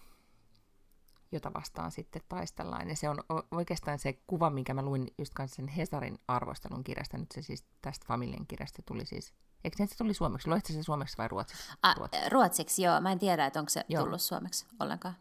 jota 1.31 1.51
vastaan 1.53 1.91
sitten 1.91 2.21
taistellaan. 2.29 2.89
Ja 2.89 2.95
se 2.95 3.09
on 3.09 3.17
oikeastaan 3.51 3.99
se 3.99 4.13
kuva, 4.27 4.49
minkä 4.49 4.73
mä 4.73 4.81
luin 4.81 5.07
just 5.17 5.33
kanssa 5.33 5.55
sen 5.55 5.67
Hesarin 5.67 6.19
arvostelun 6.27 6.83
kirjasta, 6.83 7.17
nyt 7.17 7.31
se 7.31 7.41
siis 7.41 7.65
tästä 7.81 8.05
Familien 8.07 8.47
kirjasta 8.47 8.81
tuli 8.85 9.05
siis, 9.05 9.33
eikö 9.63 9.87
se 9.87 9.97
tuli 9.97 10.13
suomeksi? 10.13 10.49
Luitko 10.49 10.73
se 10.73 10.83
suomeksi 10.83 11.17
vai 11.17 11.27
ruotsiksi? 11.27 11.71
A, 11.81 11.93
ruotsiksi? 11.93 12.29
ruotsiksi, 12.29 12.83
joo. 12.83 13.01
Mä 13.01 13.11
en 13.11 13.19
tiedä, 13.19 13.45
että 13.45 13.59
onko 13.59 13.69
se 13.69 13.85
joo. 13.89 14.03
tullut 14.03 14.21
suomeksi 14.21 14.67
ollenkaan. 14.79 15.15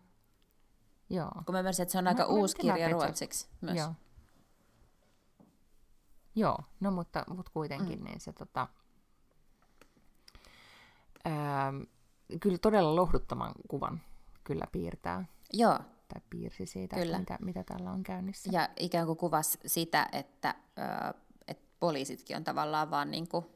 Joo. 1.10 1.30
Kun 1.46 1.54
mä 1.54 1.58
ymmärsin, 1.58 1.82
että 1.82 1.92
se 1.92 1.98
on 1.98 2.06
aika 2.06 2.22
no, 2.22 2.28
uusi 2.28 2.56
kirja 2.56 2.88
ruotsiksi 2.88 3.48
myös. 3.60 3.76
Joo. 3.76 3.94
Joo, 6.36 6.58
no 6.80 6.90
mutta, 6.90 7.24
mutta 7.28 7.50
kuitenkin 7.54 7.98
mm. 7.98 8.04
niin 8.04 8.20
se 8.20 8.32
tota, 8.32 8.68
ää, 11.24 11.72
kyllä 12.40 12.58
todella 12.58 12.96
lohduttoman 12.96 13.52
kuvan 13.68 14.00
kyllä 14.44 14.64
piirtää. 14.72 15.24
Joo, 15.52 15.78
tai 16.14 16.22
piirsi 16.30 16.66
siitä, 16.66 16.96
Kyllä. 16.96 17.18
Mitä, 17.18 17.38
mitä 17.40 17.64
täällä 17.64 17.90
on 17.90 18.02
käynnissä. 18.02 18.50
Ja 18.52 18.68
ikään 18.76 19.06
kuin 19.06 19.18
kuvasi 19.18 19.58
sitä, 19.66 20.08
että, 20.12 20.54
ö, 20.78 21.14
että 21.48 21.64
poliisitkin 21.80 22.36
on 22.36 22.44
tavallaan 22.44 22.90
vaan 22.90 23.10
niin 23.10 23.28
kuin, 23.28 23.46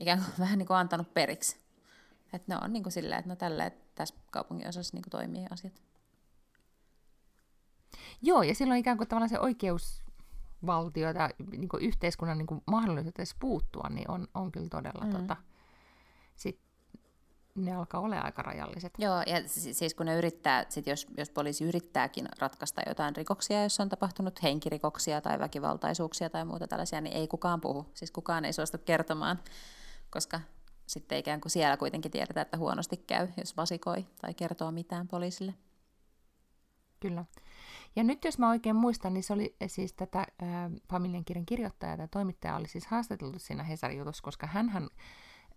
ikään 0.00 0.18
kuin 0.18 0.34
vähän 0.44 0.58
niin 0.58 0.66
kuin 0.66 0.76
antanut 0.76 1.14
periksi. 1.14 1.56
Että 2.32 2.54
ne 2.54 2.60
on 2.64 2.72
niin 2.72 2.82
kuin 2.82 2.92
silleen, 2.92 3.18
että 3.18 3.28
no 3.28 3.36
tälleen 3.36 3.72
tässä 3.94 4.14
kaupungin 4.30 4.68
osassa 4.68 4.96
niin 4.96 5.02
kuin 5.02 5.10
toimii 5.10 5.46
asiat. 5.50 5.82
Joo, 8.22 8.42
ja 8.42 8.54
silloin 8.54 8.80
ikään 8.80 8.96
kuin 8.96 9.08
tavallaan 9.08 9.28
se 9.28 9.38
oikeusvaltio 9.38 11.14
tai 11.14 11.28
niin 11.50 11.68
kuin 11.68 11.82
yhteiskunnan 11.82 12.38
niin 12.38 12.46
kuin 12.46 12.62
mahdollisuus 12.66 13.14
edes 13.18 13.34
puuttua, 13.38 13.88
niin 13.90 14.10
on, 14.10 14.28
on 14.34 14.52
kyllä 14.52 14.68
todella 14.68 15.04
mm. 15.04 15.12
tota, 15.12 15.36
ne 17.54 17.76
alkaa 17.76 18.00
olla 18.00 18.20
aika 18.20 18.42
rajalliset. 18.42 18.92
Joo, 18.98 19.22
ja 19.26 19.42
siis 19.46 19.94
kun 19.94 20.06
ne 20.06 20.16
yrittää, 20.18 20.64
sit 20.68 20.86
jos, 20.86 21.06
jos 21.16 21.30
poliisi 21.30 21.64
yrittääkin 21.64 22.28
ratkaista 22.38 22.82
jotain 22.86 23.16
rikoksia, 23.16 23.62
jos 23.62 23.80
on 23.80 23.88
tapahtunut 23.88 24.42
henkirikoksia 24.42 25.20
tai 25.20 25.38
väkivaltaisuuksia 25.38 26.30
tai 26.30 26.44
muuta 26.44 26.68
tällaisia, 26.68 27.00
niin 27.00 27.16
ei 27.16 27.28
kukaan 27.28 27.60
puhu. 27.60 27.86
Siis 27.94 28.10
kukaan 28.10 28.44
ei 28.44 28.52
suostu 28.52 28.78
kertomaan, 28.78 29.38
koska 30.10 30.40
sitten 30.86 31.18
ikään 31.18 31.40
kuin 31.40 31.52
siellä 31.52 31.76
kuitenkin 31.76 32.10
tiedetään, 32.10 32.42
että 32.42 32.58
huonosti 32.58 32.96
käy, 32.96 33.28
jos 33.36 33.56
vasikoi 33.56 34.06
tai 34.20 34.34
kertoo 34.34 34.70
mitään 34.70 35.08
poliisille. 35.08 35.54
Kyllä. 37.00 37.24
Ja 37.96 38.04
nyt 38.04 38.24
jos 38.24 38.38
mä 38.38 38.50
oikein 38.50 38.76
muistan, 38.76 39.14
niin 39.14 39.24
se 39.24 39.32
oli 39.32 39.56
siis 39.66 39.92
tätä 39.92 40.18
äh, 40.18 40.26
familian 40.90 41.24
kirjan 41.24 41.46
kirjoittaja 41.46 41.96
tai 41.96 42.08
toimittaja 42.08 42.56
oli 42.56 42.68
siis 42.68 42.86
haastateltu 42.86 43.38
siinä 43.38 43.62
Hesarin 43.62 43.98
jutussa, 43.98 44.22
koska 44.22 44.46
hän 44.46 44.88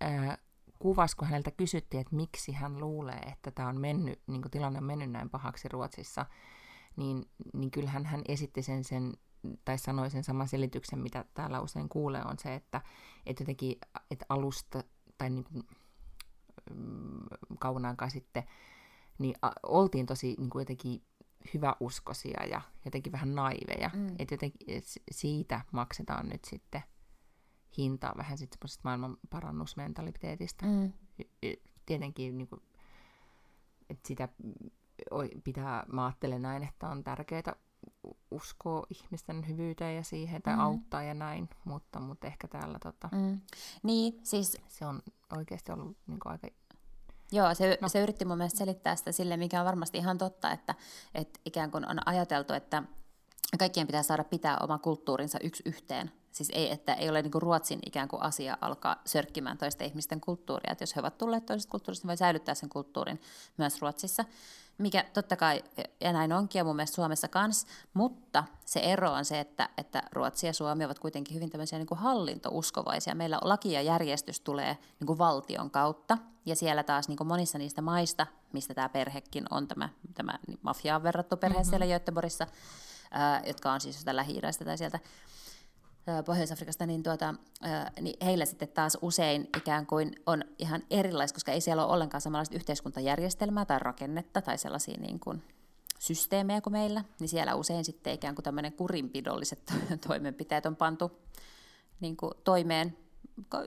äh, 0.04 0.38
kuvasi, 0.80 1.18
kun 1.18 1.28
häneltä 1.28 1.52
kysyttiin, 1.52 2.02
että 2.02 2.16
miksi 2.16 2.52
hän 2.52 2.80
luulee, 2.80 3.20
että 3.20 3.52
tämä 3.52 3.70
on 3.70 3.82
mennyt, 3.82 4.22
niin 4.28 4.42
kuin 4.42 4.52
tilanne 4.52 4.80
on 4.80 4.86
mennyt 4.86 5.12
näin 5.12 5.30
pahaksi 5.30 5.70
Ruotsissa, 5.70 6.26
niin, 6.96 7.26
niin 7.54 7.72
kyllähän 7.72 8.06
hän 8.06 8.22
esitti 8.28 8.62
sen, 8.62 8.84
sen 8.84 9.14
tai 9.66 9.78
sanoi 9.78 10.10
sen 10.10 10.24
saman 10.24 10.48
selityksen, 10.48 11.00
mitä 11.00 11.26
täällä 11.34 11.62
usein 11.62 11.90
kuulee, 11.90 12.22
on 12.26 12.40
se, 12.40 12.56
että, 12.56 12.82
että 13.26 13.44
jotenkin 13.44 13.76
että 14.12 14.26
alusta 14.30 14.84
tai 15.18 15.30
niin 15.30 15.44
kuin, 15.44 15.64
mm, 16.74 17.20
kauan 17.60 17.98
sitten, 18.08 18.44
niin 19.20 19.36
a, 19.42 19.52
oltiin 19.64 20.06
tosi 20.06 20.36
niin 20.40 20.50
kuin 20.50 20.62
jotenkin 20.62 21.02
hyväuskoisia 21.54 22.46
ja 22.46 22.62
jotenkin 22.86 23.12
vähän 23.12 23.36
naiveja. 23.36 23.90
Mm. 23.94 24.08
Että 24.20 24.34
jotenkin 24.34 24.78
et 24.78 24.84
siitä 25.12 25.62
maksetaan 25.72 26.30
nyt 26.30 26.46
sitten 26.46 26.84
hintaa 27.78 28.14
vähän 28.18 28.38
sitten 28.38 28.58
semmoisesta 28.58 28.82
maailman 28.84 29.18
parannusmentaliteetista. 29.30 30.66
Mm. 30.66 30.94
Tietenkin 31.86 32.38
niin 32.38 32.48
kuin, 32.48 32.62
että 33.90 34.08
sitä 34.08 34.30
pitää, 35.44 35.84
mä 35.92 36.06
ajattelen 36.06 36.42
näin, 36.42 36.64
että 36.64 36.90
on 36.90 37.04
tärkeää 37.04 37.56
uskoa 38.32 38.84
ihmisten 38.90 39.48
hyvyyteen 39.48 39.96
ja 39.96 40.04
siihen, 40.04 40.42
tai 40.42 40.54
mm. 40.56 40.60
auttaa 40.60 41.04
ja 41.04 41.14
näin, 41.14 41.50
mutta, 41.66 42.00
mutta 42.00 42.28
ehkä 42.28 42.48
täällä 42.48 42.80
tota, 42.80 43.10
mm. 43.12 43.42
niin, 43.84 44.20
siis... 44.24 44.58
se 44.68 44.86
on 44.86 45.02
oikeasti 45.38 45.72
ollut 45.72 45.98
niin 46.08 46.20
kuin, 46.20 46.32
aika 46.32 46.48
Joo, 47.32 47.56
se, 47.56 47.78
no. 47.82 47.90
se 47.90 48.02
yritti 48.02 48.26
mun 48.26 48.38
mielestä 48.38 48.58
selittää 48.58 48.96
sitä 48.96 49.12
sille, 49.12 49.38
mikä 49.38 49.60
on 49.60 49.66
varmasti 49.66 49.98
ihan 49.98 50.18
totta, 50.18 50.52
että, 50.52 50.76
että 51.16 51.40
ikään 51.46 51.72
kuin 51.72 51.90
on 51.90 52.08
ajateltu, 52.08 52.54
että 52.54 52.84
kaikkien 53.60 53.88
pitää 53.88 54.04
saada 54.04 54.24
pitää 54.24 54.58
oma 54.58 54.78
kulttuurinsa 54.78 55.40
yksi 55.44 55.64
yhteen. 55.66 56.12
Siis 56.38 56.52
ei, 56.54 56.72
että 56.72 56.94
ei 56.94 57.10
ole 57.10 57.22
niin 57.22 57.32
kuin 57.32 57.42
Ruotsin 57.42 57.80
ikään 57.86 58.08
kuin 58.08 58.22
asia 58.22 58.58
alkaa 58.62 59.02
sörkkimään 59.06 59.58
toisten 59.58 59.88
ihmisten 59.88 60.22
kulttuuria. 60.22 60.72
Että 60.72 60.82
jos 60.82 60.96
he 60.96 61.02
ovat 61.02 61.18
tulleet 61.18 61.46
toisesta 61.46 61.72
kulttuurista, 61.72 62.06
niin 62.06 62.08
voi 62.08 62.18
säilyttää 62.18 62.56
sen 62.56 62.70
kulttuurin 62.70 63.22
myös 63.58 63.82
Ruotsissa. 63.82 64.26
Mikä 64.78 65.06
totta 65.14 65.36
kai, 65.36 65.64
ja 66.02 66.14
näin 66.14 66.34
onkin, 66.34 66.60
ja 66.60 66.64
mun 66.64 66.76
mielestä 66.76 66.96
Suomessa 66.96 67.28
kanssa, 67.28 67.68
mutta 67.94 68.44
se 68.66 68.80
ero 68.80 69.12
on 69.12 69.26
se, 69.26 69.40
että, 69.40 69.70
että 69.78 70.04
Ruotsi 70.12 70.48
ja 70.48 70.54
Suomi 70.54 70.86
ovat 70.86 71.00
kuitenkin 71.00 71.36
hyvin 71.36 71.50
tämmöisiä 71.50 71.80
niin 71.80 71.88
kuin 71.88 72.00
hallintouskovaisia. 72.00 73.16
Meillä 73.16 73.40
laki 73.42 73.72
ja 73.72 73.82
järjestys 73.82 74.40
tulee 74.40 74.78
niin 75.00 75.08
kuin 75.08 75.20
valtion 75.20 75.72
kautta, 75.72 76.18
ja 76.46 76.56
siellä 76.56 76.84
taas 76.84 77.08
niin 77.08 77.18
kuin 77.18 77.28
monissa 77.28 77.58
niistä 77.58 77.82
maista, 77.82 78.28
mistä 78.54 78.74
tämä 78.74 78.90
perhekin 78.90 79.46
on, 79.50 79.68
tämä, 79.68 79.90
tämä 80.14 80.40
mafiaan 80.62 81.04
verrattu 81.04 81.38
perhe 81.38 81.58
mm-hmm. 81.58 81.70
siellä 81.70 81.86
Göteborgissa, 81.86 82.48
ää, 83.12 83.42
jotka 83.46 83.72
on 83.72 83.82
siis 83.82 84.00
sitä 84.00 84.16
lähi 84.16 84.42
tai 84.42 84.78
sieltä 84.78 85.00
Pohjois-Afrikasta, 86.26 86.86
niin, 86.86 87.04
tuota, 87.04 87.34
niin 88.02 88.26
heillä 88.26 88.46
sitten 88.46 88.68
taas 88.68 88.98
usein 89.02 89.50
ikään 89.58 89.86
kuin 89.86 90.16
on 90.26 90.44
ihan 90.60 90.84
erilaista, 90.90 91.36
koska 91.36 91.52
ei 91.52 91.62
siellä 91.62 91.86
ole 91.86 91.94
ollenkaan 91.94 92.22
samanlaista 92.22 92.56
yhteiskuntajärjestelmää 92.56 93.66
tai 93.66 93.80
rakennetta 93.80 94.42
tai 94.42 94.58
sellaisia 94.58 94.98
niin 95.00 95.20
kuin 95.20 95.44
systeemejä 96.00 96.62
kuin 96.62 96.74
meillä, 96.74 97.04
niin 97.20 97.28
siellä 97.28 97.56
usein 97.56 97.86
sitten 97.86 98.14
ikään 98.14 98.36
kuin 98.36 98.44
tämmöinen 98.44 98.74
kurinpidolliset 98.74 99.74
toimenpiteet 100.08 100.66
on 100.66 100.76
pantu 100.76 101.12
niin 102.00 102.18
kuin 102.18 102.34
toimeen 102.44 102.98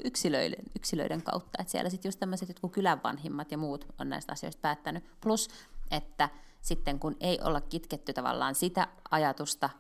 yksilöiden, 0.04 0.64
yksilöiden 0.76 1.22
kautta. 1.22 1.62
Että 1.62 1.70
siellä 1.70 1.90
sitten 1.90 2.08
just 2.08 2.20
tämmöiset 2.20 2.48
jotkut 2.48 2.72
kylän 2.72 3.02
vanhimmat 3.02 3.52
ja 3.52 3.58
muut 3.58 3.86
on 3.98 4.08
näistä 4.08 4.32
asioista 4.32 4.60
päättänyt. 4.60 5.04
Plus, 5.20 5.48
että 5.90 6.28
sitten 6.60 6.98
kun 6.98 7.16
ei 7.20 7.38
olla 7.44 7.60
kitketty 7.60 8.12
tavallaan 8.12 8.54
sitä 8.54 8.88
ajatusta 9.10 9.70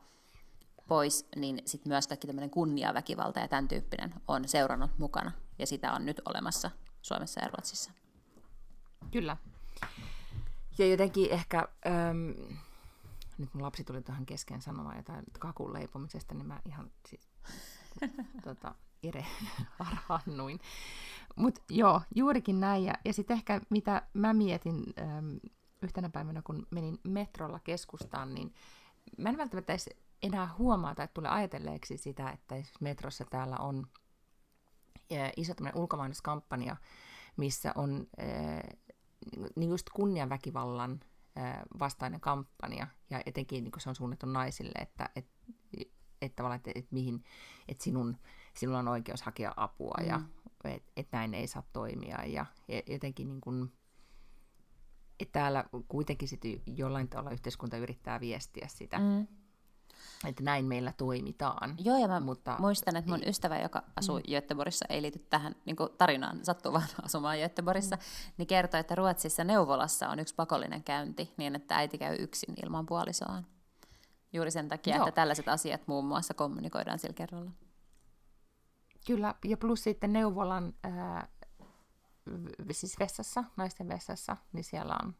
pois, 0.90 1.28
niin 1.36 1.62
sitten 1.66 1.90
myös 1.90 2.06
kaikki 2.06 2.26
tämmöinen 2.26 2.50
kunniaväkivalta 2.50 3.40
ja 3.40 3.48
tämän 3.48 3.68
tyyppinen 3.68 4.14
on 4.28 4.48
seurannut 4.48 4.90
mukana. 4.98 5.32
Ja 5.58 5.66
sitä 5.66 5.92
on 5.92 6.06
nyt 6.06 6.20
olemassa 6.24 6.70
Suomessa 7.02 7.40
ja 7.40 7.48
Ruotsissa. 7.48 7.90
Kyllä. 9.10 9.36
Ja 10.78 10.86
jotenkin 10.86 11.30
ehkä, 11.30 11.68
ähm, 11.86 12.30
nyt 13.38 13.54
mun 13.54 13.62
lapsi 13.62 13.84
tuli 13.84 14.02
tähän 14.02 14.26
kesken 14.26 14.62
sanomaan 14.62 14.96
jotain 14.96 15.24
kakun 15.38 15.72
leipomisesta, 15.72 16.34
niin 16.34 16.46
mä 16.46 16.60
ihan 16.66 16.90
siis, 17.08 17.28
tota, 18.44 18.74
ire 19.02 19.26
harhannuin. 19.78 20.60
Mutta 21.36 21.60
joo, 21.68 22.02
juurikin 22.14 22.60
näin. 22.60 22.84
Ja, 22.84 22.94
ja 23.04 23.12
sitten 23.12 23.36
ehkä 23.36 23.60
mitä 23.68 24.02
mä 24.14 24.32
mietin 24.32 24.84
ähm, 24.98 25.36
yhtenä 25.82 26.08
päivänä, 26.08 26.42
kun 26.42 26.66
menin 26.70 26.98
metrolla 27.04 27.58
keskustaan, 27.58 28.34
niin 28.34 28.54
mä 29.18 29.28
en 29.28 29.36
välttämättä 29.36 29.72
edes 29.72 29.90
enää 30.22 30.54
huomaa 30.58 30.94
tai 30.94 31.08
tule 31.14 31.28
ajatelleeksi 31.28 31.98
sitä, 31.98 32.30
että 32.30 32.54
metrossa 32.80 33.24
täällä 33.24 33.56
on 33.56 33.86
iso 35.36 35.54
ulkomainuskampanja, 35.74 36.76
missä 37.36 37.72
on 37.74 38.06
niin 39.56 39.70
just 39.70 39.90
kunniaväkivallan 39.90 41.00
vastainen 41.78 42.20
kampanja, 42.20 42.86
ja 43.10 43.20
etenkin 43.26 43.64
niin 43.64 43.72
se 43.78 43.88
on 43.88 43.94
suunnattu 43.94 44.26
naisille, 44.26 44.78
että, 44.80 45.10
että, 45.16 45.32
että, 46.22 46.54
että, 46.54 46.70
että, 46.74 46.88
mihin, 46.90 47.24
että 47.68 47.84
sinun, 47.84 48.16
sinulla 48.54 48.78
on 48.78 48.88
oikeus 48.88 49.22
hakea 49.22 49.54
apua, 49.56 49.94
mm. 50.00 50.06
ja 50.08 50.20
että, 50.64 50.92
että 50.96 51.16
näin 51.16 51.34
ei 51.34 51.46
saa 51.46 51.62
toimia, 51.72 52.24
ja 52.24 52.46
jotenkin 52.86 53.28
niin 53.28 53.40
kuin, 53.40 53.72
että 55.20 55.32
täällä 55.32 55.64
kuitenkin 55.88 56.28
sitten 56.28 56.62
jollain 56.66 57.08
tavalla 57.08 57.30
yhteiskunta 57.30 57.76
yrittää 57.76 58.20
viestiä 58.20 58.68
sitä, 58.68 58.98
mm 58.98 59.26
että 60.24 60.42
näin 60.42 60.64
meillä 60.64 60.92
toimitaan. 60.92 61.74
Joo, 61.78 61.98
ja 61.98 62.08
mä 62.08 62.20
mutta, 62.20 62.56
muistan, 62.58 62.96
että 62.96 63.10
mun 63.10 63.20
niin. 63.20 63.28
ystävä, 63.28 63.58
joka 63.58 63.82
asuu 63.96 64.18
mm. 64.18 64.22
Göteborgissa, 64.30 64.86
ei 64.88 65.02
liity 65.02 65.18
tähän 65.18 65.54
niin 65.64 65.76
tarinaan, 65.98 66.44
sattuu 66.44 66.72
vaan 66.72 66.88
asumaan 67.04 67.38
Göteborgissa, 67.38 67.96
mm. 67.96 68.02
niin 68.36 68.46
kertoi, 68.46 68.80
että 68.80 68.94
Ruotsissa 68.94 69.44
neuvolassa 69.44 70.08
on 70.08 70.18
yksi 70.18 70.34
pakollinen 70.34 70.84
käynti 70.84 71.34
niin, 71.36 71.54
että 71.54 71.76
äiti 71.76 71.98
käy 71.98 72.16
yksin 72.18 72.54
ilman 72.64 72.86
puolisoaan. 72.86 73.46
Juuri 74.32 74.50
sen 74.50 74.68
takia, 74.68 74.96
Joo. 74.96 75.06
että 75.06 75.20
tällaiset 75.20 75.48
asiat 75.48 75.86
muun 75.86 76.04
muassa 76.04 76.34
kommunikoidaan 76.34 76.98
sillä 76.98 77.14
kerralla. 77.14 77.50
Kyllä, 79.06 79.34
ja 79.44 79.56
plus 79.56 79.84
sitten 79.84 80.12
neuvolan, 80.12 80.74
ää, 80.84 81.28
siis 82.72 82.98
vessassa, 82.98 83.44
naisten 83.56 83.88
vessassa, 83.88 84.36
niin 84.52 84.64
siellä 84.64 84.96
on 85.02 85.14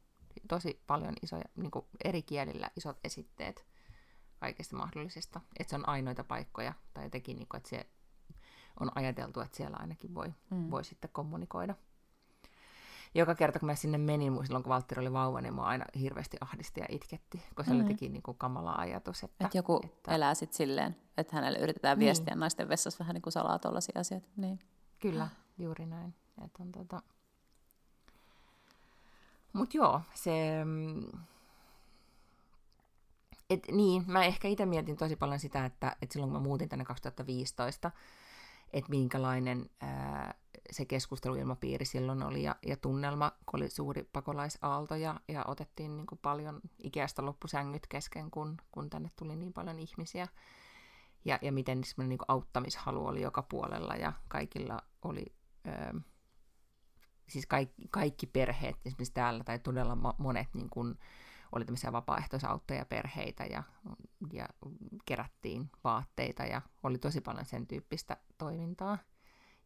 tosi 0.49 0.83
paljon 0.87 1.15
isoja, 1.23 1.45
niin 1.57 1.71
eri 2.05 2.23
kielillä 2.23 2.71
isot 2.77 2.99
esitteet 3.05 3.67
kaikista 4.41 4.77
mahdollisista. 4.77 5.41
Että 5.59 5.71
se 5.71 5.77
on 5.77 5.89
ainoita 5.89 6.25
paikkoja, 6.25 6.73
tai 6.95 7.05
jotenkin, 7.05 7.37
niin 7.37 7.49
kuin, 7.49 7.59
että 7.59 7.69
se 7.69 7.87
on 8.81 8.91
ajateltu, 8.95 9.41
että 9.41 9.57
siellä 9.57 9.77
ainakin 9.81 10.15
voi, 10.15 10.35
mm. 10.51 10.71
voi 10.71 10.85
sitten 10.85 11.11
kommunikoida. 11.13 11.75
Joka 13.15 13.35
kerta, 13.35 13.59
kun 13.59 13.67
mä 13.67 13.75
sinne 13.75 13.99
menin, 13.99 14.47
silloin 14.47 14.63
kun 14.63 14.71
Valtteri 14.71 15.01
oli 15.01 15.13
vauva, 15.13 15.41
niin 15.41 15.55
mua 15.55 15.67
aina 15.67 15.85
hirveästi 16.01 16.37
ahdisti 16.41 16.81
ja 16.81 16.87
itketti, 16.89 17.43
kun 17.57 17.65
se 17.65 17.71
mm. 17.71 17.79
jotenkin 17.79 18.13
niin 18.13 18.23
kuin 18.23 18.39
kamala 18.39 18.73
ajatus. 18.73 19.25
Että, 19.25 19.47
Et 19.47 19.55
joku 19.55 19.81
että... 19.85 20.15
elää 20.15 20.35
sitten 20.35 20.57
silleen, 20.57 20.97
että 21.17 21.37
hänelle 21.37 21.59
yritetään 21.59 21.99
niin. 21.99 22.05
viestiä 22.05 22.35
naisten 22.35 22.69
vessassa 22.69 22.99
vähän 22.99 23.15
niin 23.15 23.23
kuin 23.23 23.33
salaa 23.33 23.59
tuollaisia 23.59 24.01
asioita. 24.01 24.29
Niin. 24.37 24.59
Kyllä, 25.01 25.29
juuri 25.59 25.87
näin. 25.87 26.15
Että 26.45 26.63
on 26.63 26.73
tota... 26.73 27.03
Mutta 29.53 29.77
joo, 29.77 30.01
se, 30.15 30.65
mm, 30.65 31.21
et 33.51 33.67
niin, 33.71 34.05
mä 34.07 34.25
ehkä 34.25 34.49
itse 34.49 34.67
mietin 34.67 34.97
tosi 34.97 35.17
paljon 35.17 35.39
sitä, 35.41 35.65
että, 35.65 35.97
että 36.03 36.13
silloin 36.13 36.33
kun 36.33 36.41
mä 36.41 36.49
muutin 36.49 36.69
tänne 36.69 36.85
2015, 36.85 37.91
että 38.73 38.91
minkälainen 38.91 39.71
ää, 39.81 40.35
se 40.71 40.85
keskusteluilmapiiri 40.85 41.85
silloin 41.85 42.23
oli 42.23 42.43
ja, 42.43 42.57
ja 42.67 42.77
tunnelma, 42.77 43.33
kun 43.47 43.61
oli 43.61 43.71
suuri 43.71 44.09
pakolaisaalto 44.13 44.95
ja, 44.95 45.21
ja 45.29 45.45
otettiin 45.47 45.97
niin 45.97 46.07
kuin 46.07 46.19
paljon 46.23 46.61
ikäistä 46.83 47.25
loppusängyt 47.27 47.87
kesken, 47.87 48.31
kun, 48.31 48.57
kun 48.73 48.91
tänne 48.91 49.11
tuli 49.17 49.37
niin 49.37 49.53
paljon 49.53 49.79
ihmisiä. 49.79 50.29
Ja, 51.25 51.39
ja 51.43 51.53
miten 51.53 51.83
niin 51.97 52.19
auttamishalu 52.29 53.07
oli 53.07 53.23
joka 53.23 53.43
puolella 53.43 53.95
ja 53.95 54.13
kaikilla 54.29 54.83
oli, 55.03 55.27
ää, 55.65 55.95
siis 57.29 57.47
kaikki, 57.47 57.89
kaikki 57.91 58.27
perheet 58.27 58.77
esimerkiksi 58.85 59.15
täällä 59.15 59.45
tai 59.45 59.59
todella 59.59 60.15
monet 60.19 60.49
niin 60.55 60.71
kuin, 60.71 60.99
oli 61.53 61.65
tämmöisiä 61.65 61.93
vapaaehtoisauttajia-perheitä 61.93 63.45
ja, 63.45 63.63
ja 64.33 64.49
kerättiin 65.05 65.71
vaatteita 65.85 66.43
ja 66.43 66.63
oli 66.83 66.99
tosi 66.99 67.21
paljon 67.21 67.45
sen 67.45 67.67
tyyppistä 67.67 68.17
toimintaa. 68.39 68.99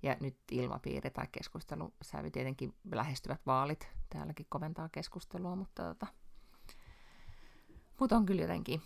Ja 0.03 0.16
nyt 0.20 0.37
ilmapiiri 0.51 1.11
tai 1.11 1.26
keskustelu, 1.32 1.93
sävy 2.03 2.30
tietenkin 2.30 2.74
lähestyvät 2.93 3.41
vaalit, 3.47 3.89
täälläkin 4.11 4.47
koventaa 4.49 4.89
keskustelua, 4.89 5.57
mutta 5.57 5.82
tota, 5.82 6.07
mutta 8.01 8.16
on 8.16 8.26
kyllä 8.26 8.43
jotenkin, 8.43 8.82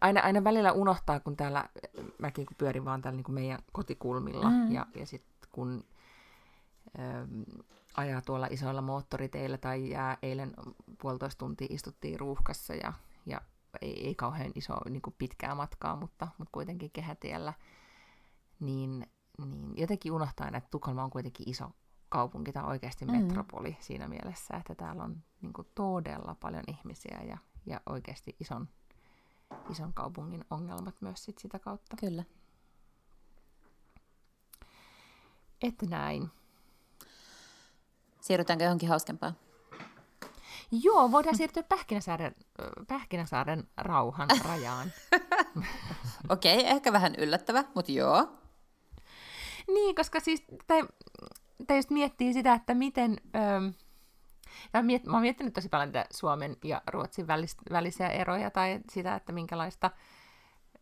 aina, 0.00 0.20
aina 0.20 0.44
välillä 0.44 0.72
unohtaa, 0.72 1.20
kun 1.20 1.36
täällä, 1.36 1.68
mäkin 2.18 2.46
kun 2.46 2.56
pyörin 2.56 2.84
vaan 2.84 3.02
täällä 3.02 3.16
niin 3.16 3.24
kuin 3.24 3.34
meidän 3.34 3.58
kotikulmilla, 3.72 4.50
mm. 4.50 4.72
ja, 4.72 4.86
ja 4.94 5.06
sitten 5.06 5.50
kun 5.52 5.84
ajaa 7.96 8.20
tuolla 8.20 8.46
isoilla 8.50 8.82
moottoriteillä 8.82 9.58
tai 9.58 9.90
jää 9.90 10.18
eilen 10.22 10.54
puolitoista 11.02 11.38
tuntia 11.38 11.66
istuttiin 11.70 12.20
ruuhkassa 12.20 12.74
ja, 12.74 12.92
ja 13.26 13.40
ei, 13.82 14.06
ei 14.06 14.14
kauhean 14.14 14.52
iso 14.54 14.74
niin 14.90 15.02
kuin 15.02 15.14
pitkää 15.18 15.54
matkaa, 15.54 15.96
mutta, 15.96 16.28
mutta 16.38 16.52
kuitenkin 16.52 16.90
kehätiellä, 16.90 17.52
niin, 18.60 19.06
niin 19.46 19.72
jotenkin 19.76 20.12
unohtaa, 20.12 20.48
että 20.48 20.70
Tukholma 20.70 21.04
on 21.04 21.10
kuitenkin 21.10 21.48
iso 21.48 21.70
kaupunki 22.08 22.52
tai 22.52 22.64
oikeasti 22.64 23.04
mm. 23.04 23.12
metropoli 23.12 23.70
mm. 23.70 23.76
siinä 23.80 24.08
mielessä, 24.08 24.56
että 24.56 24.74
täällä 24.74 25.02
on 25.02 25.22
niin 25.42 25.52
kuin, 25.52 25.68
todella 25.74 26.36
paljon 26.40 26.64
ihmisiä 26.68 27.20
ja, 27.28 27.38
ja 27.66 27.80
oikeasti 27.86 28.36
ison, 28.40 28.68
ison 29.70 29.92
kaupungin 29.92 30.44
ongelmat 30.50 30.94
myös 31.00 31.24
sit 31.24 31.38
sitä 31.38 31.58
kautta. 31.58 31.96
Kyllä. 31.96 32.24
Että 35.62 35.86
näin. 35.86 36.30
Siirrytäänkö 38.28 38.64
johonkin 38.64 38.88
hauskempaan? 38.88 39.36
Joo, 40.70 41.12
voidaan 41.12 41.36
siirtyä 41.36 41.62
Pähkinäsaaren, 41.62 42.34
Pähkinäsaaren 42.88 43.68
rauhan 43.76 44.28
rajaan. 44.48 44.92
Okei, 46.28 46.58
okay, 46.58 46.70
ehkä 46.70 46.92
vähän 46.92 47.14
yllättävä, 47.18 47.64
mutta 47.74 47.92
joo. 47.92 48.28
Niin, 49.66 49.94
koska 49.94 50.20
siis, 50.20 50.42
tai, 50.66 50.82
tai 51.66 51.76
just 51.76 51.90
miettii 51.90 52.32
sitä, 52.32 52.52
että 52.52 52.74
miten... 52.74 53.16
Öö, 53.36 53.70
ja 54.72 54.82
miet, 54.82 55.06
mä 55.06 55.12
oon 55.12 55.22
miettinyt 55.22 55.54
tosi 55.54 55.68
paljon 55.68 55.92
Suomen 56.10 56.56
ja 56.64 56.82
Ruotsin 56.86 57.26
välis, 57.26 57.56
välisiä 57.70 58.08
eroja 58.08 58.50
tai 58.50 58.80
sitä, 58.90 59.14
että 59.14 59.32
minkälaista 59.32 59.90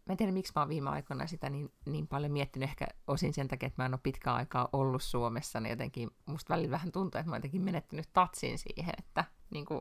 mä 0.06 0.12
en 0.12 0.16
tiedä, 0.16 0.32
miksi 0.32 0.52
mä 0.56 0.62
oon 0.62 0.68
viime 0.68 0.90
aikoina 0.90 1.26
sitä 1.26 1.50
niin, 1.50 1.72
niin 1.86 2.08
paljon 2.08 2.32
miettinyt, 2.32 2.68
ehkä 2.68 2.86
osin 3.06 3.34
sen 3.34 3.48
takia, 3.48 3.66
että 3.66 3.82
mä 3.82 3.86
en 3.86 3.94
ole 3.94 4.00
pitkään 4.02 4.36
aikaa 4.36 4.68
ollut 4.72 5.02
Suomessa, 5.02 5.60
niin 5.60 5.70
jotenkin 5.70 6.10
musta 6.26 6.54
välillä 6.54 6.70
vähän 6.70 6.92
tuntuu, 6.92 7.18
että 7.18 7.30
mä 7.30 7.34
oon 7.34 7.38
jotenkin 7.38 7.62
menettänyt 7.62 8.08
tatsin 8.12 8.58
siihen, 8.58 8.94
että 8.98 9.24
niin 9.50 9.64
kuin, 9.64 9.80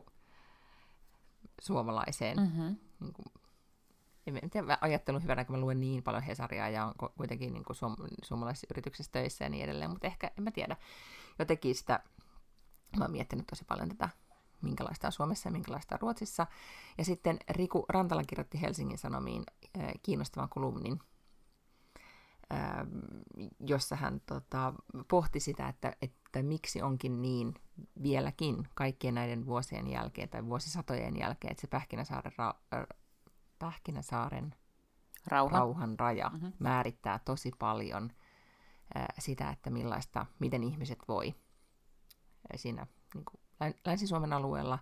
suomalaiseen, 1.60 2.36
mm-hmm. 2.36 2.76
niin 3.00 3.12
kuin, 3.12 3.26
en 4.26 4.50
tiedä, 4.50 4.78
ajattelun 4.80 5.22
hyvänä, 5.22 5.44
kun 5.44 5.56
mä 5.56 5.60
luen 5.60 5.80
niin 5.80 6.02
paljon 6.02 6.22
Hesaria 6.22 6.68
ja 6.68 6.86
on 6.86 7.10
kuitenkin 7.16 7.52
niin 7.52 7.64
kuin 7.64 7.76
suom- 7.76 7.96
suomalaisissa 8.22 8.66
yrityksissä 8.70 9.12
töissä 9.12 9.44
ja 9.44 9.48
niin 9.48 9.64
edelleen, 9.64 9.90
mutta 9.90 10.06
ehkä, 10.06 10.30
en 10.38 10.44
mä 10.44 10.50
tiedä, 10.50 10.76
jotenkin 11.38 11.74
sitä, 11.74 12.00
mä 12.96 13.04
oon 13.04 13.12
miettinyt 13.12 13.46
tosi 13.46 13.64
paljon 13.64 13.88
tätä 13.88 14.08
minkälaista 14.62 15.08
on 15.08 15.12
Suomessa 15.12 15.48
ja 15.48 15.52
minkälaista 15.52 15.94
on 15.94 16.00
Ruotsissa. 16.00 16.46
Ja 16.98 17.04
sitten 17.04 17.38
Riku 17.50 17.84
Rantala 17.88 18.24
kirjoitti 18.24 18.60
Helsingin 18.60 18.98
Sanomiin 18.98 19.44
äh, 19.78 19.92
kiinnostavan 20.02 20.48
kolumnin, 20.48 21.00
äh, 22.52 22.86
jossa 23.60 23.96
hän 23.96 24.20
tota, 24.26 24.74
pohti 25.08 25.40
sitä, 25.40 25.68
että, 25.68 25.96
että 26.02 26.42
miksi 26.42 26.82
onkin 26.82 27.22
niin 27.22 27.54
vieläkin 28.02 28.68
kaikkien 28.74 29.14
näiden 29.14 29.46
vuosien 29.46 29.86
jälkeen 29.86 30.28
tai 30.28 30.46
vuosisatojen 30.46 31.16
jälkeen, 31.16 31.50
että 31.50 31.60
se 31.60 31.66
Pähkinäsaaren, 31.66 32.32
ra- 32.32 32.78
äh, 32.78 32.86
Pähkinäsaaren 33.58 34.54
Rauha. 35.26 35.58
rauhan 35.58 35.98
raja 35.98 36.28
mm-hmm. 36.28 36.52
määrittää 36.58 37.20
tosi 37.24 37.50
paljon 37.58 38.10
äh, 38.96 39.06
sitä, 39.18 39.50
että 39.50 39.70
millaista, 39.70 40.26
miten 40.38 40.64
ihmiset 40.64 40.98
voi 41.08 41.34
siinä 42.56 42.86
niin 43.14 43.24
kuin 43.24 43.40
Länsi-Suomen 43.84 44.32
alueella, 44.32 44.78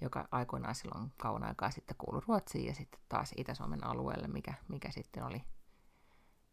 joka 0.00 0.28
aikoinaan 0.30 0.74
silloin 0.74 1.12
kauan 1.16 1.44
aikaa 1.44 1.70
sitten 1.70 1.96
kuului 1.98 2.22
Ruotsiin, 2.28 2.66
ja 2.66 2.74
sitten 2.74 3.00
taas 3.08 3.32
Itä-Suomen 3.36 3.86
alueelle, 3.86 4.28
mikä, 4.28 4.54
mikä 4.68 4.90
sitten 4.90 5.24
oli, 5.24 5.42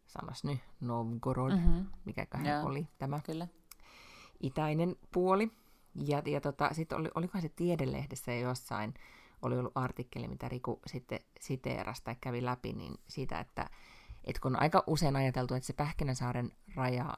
sanos 0.06 0.44
nyt, 0.44 0.60
Novgorod, 0.80 1.52
mm-hmm. 1.52 1.86
mikä 2.04 2.26
oli 2.64 2.88
tämä 2.98 3.20
Kyllä. 3.20 3.48
itäinen 4.40 4.96
puoli. 5.12 5.50
Ja, 5.94 6.22
ja 6.26 6.40
tota, 6.40 6.70
sitten 6.72 6.98
oli, 6.98 7.08
olikohan 7.14 7.42
se 7.42 7.48
Tiedelehdessä 7.48 8.32
jossain, 8.32 8.94
oli 9.42 9.58
ollut 9.58 9.76
artikkeli, 9.76 10.28
mitä 10.28 10.48
Riku 10.48 10.80
sitten 10.86 11.20
siteerasi 11.40 12.04
tai 12.04 12.16
kävi 12.20 12.44
läpi, 12.44 12.72
niin 12.72 12.94
siitä, 13.08 13.40
että, 13.40 13.70
että 14.24 14.40
kun 14.40 14.56
on 14.56 14.62
aika 14.62 14.84
usein 14.86 15.16
ajateltu, 15.16 15.54
että 15.54 15.66
se 15.66 15.72
Pähkinäsaaren 15.72 16.52
raja, 16.74 17.14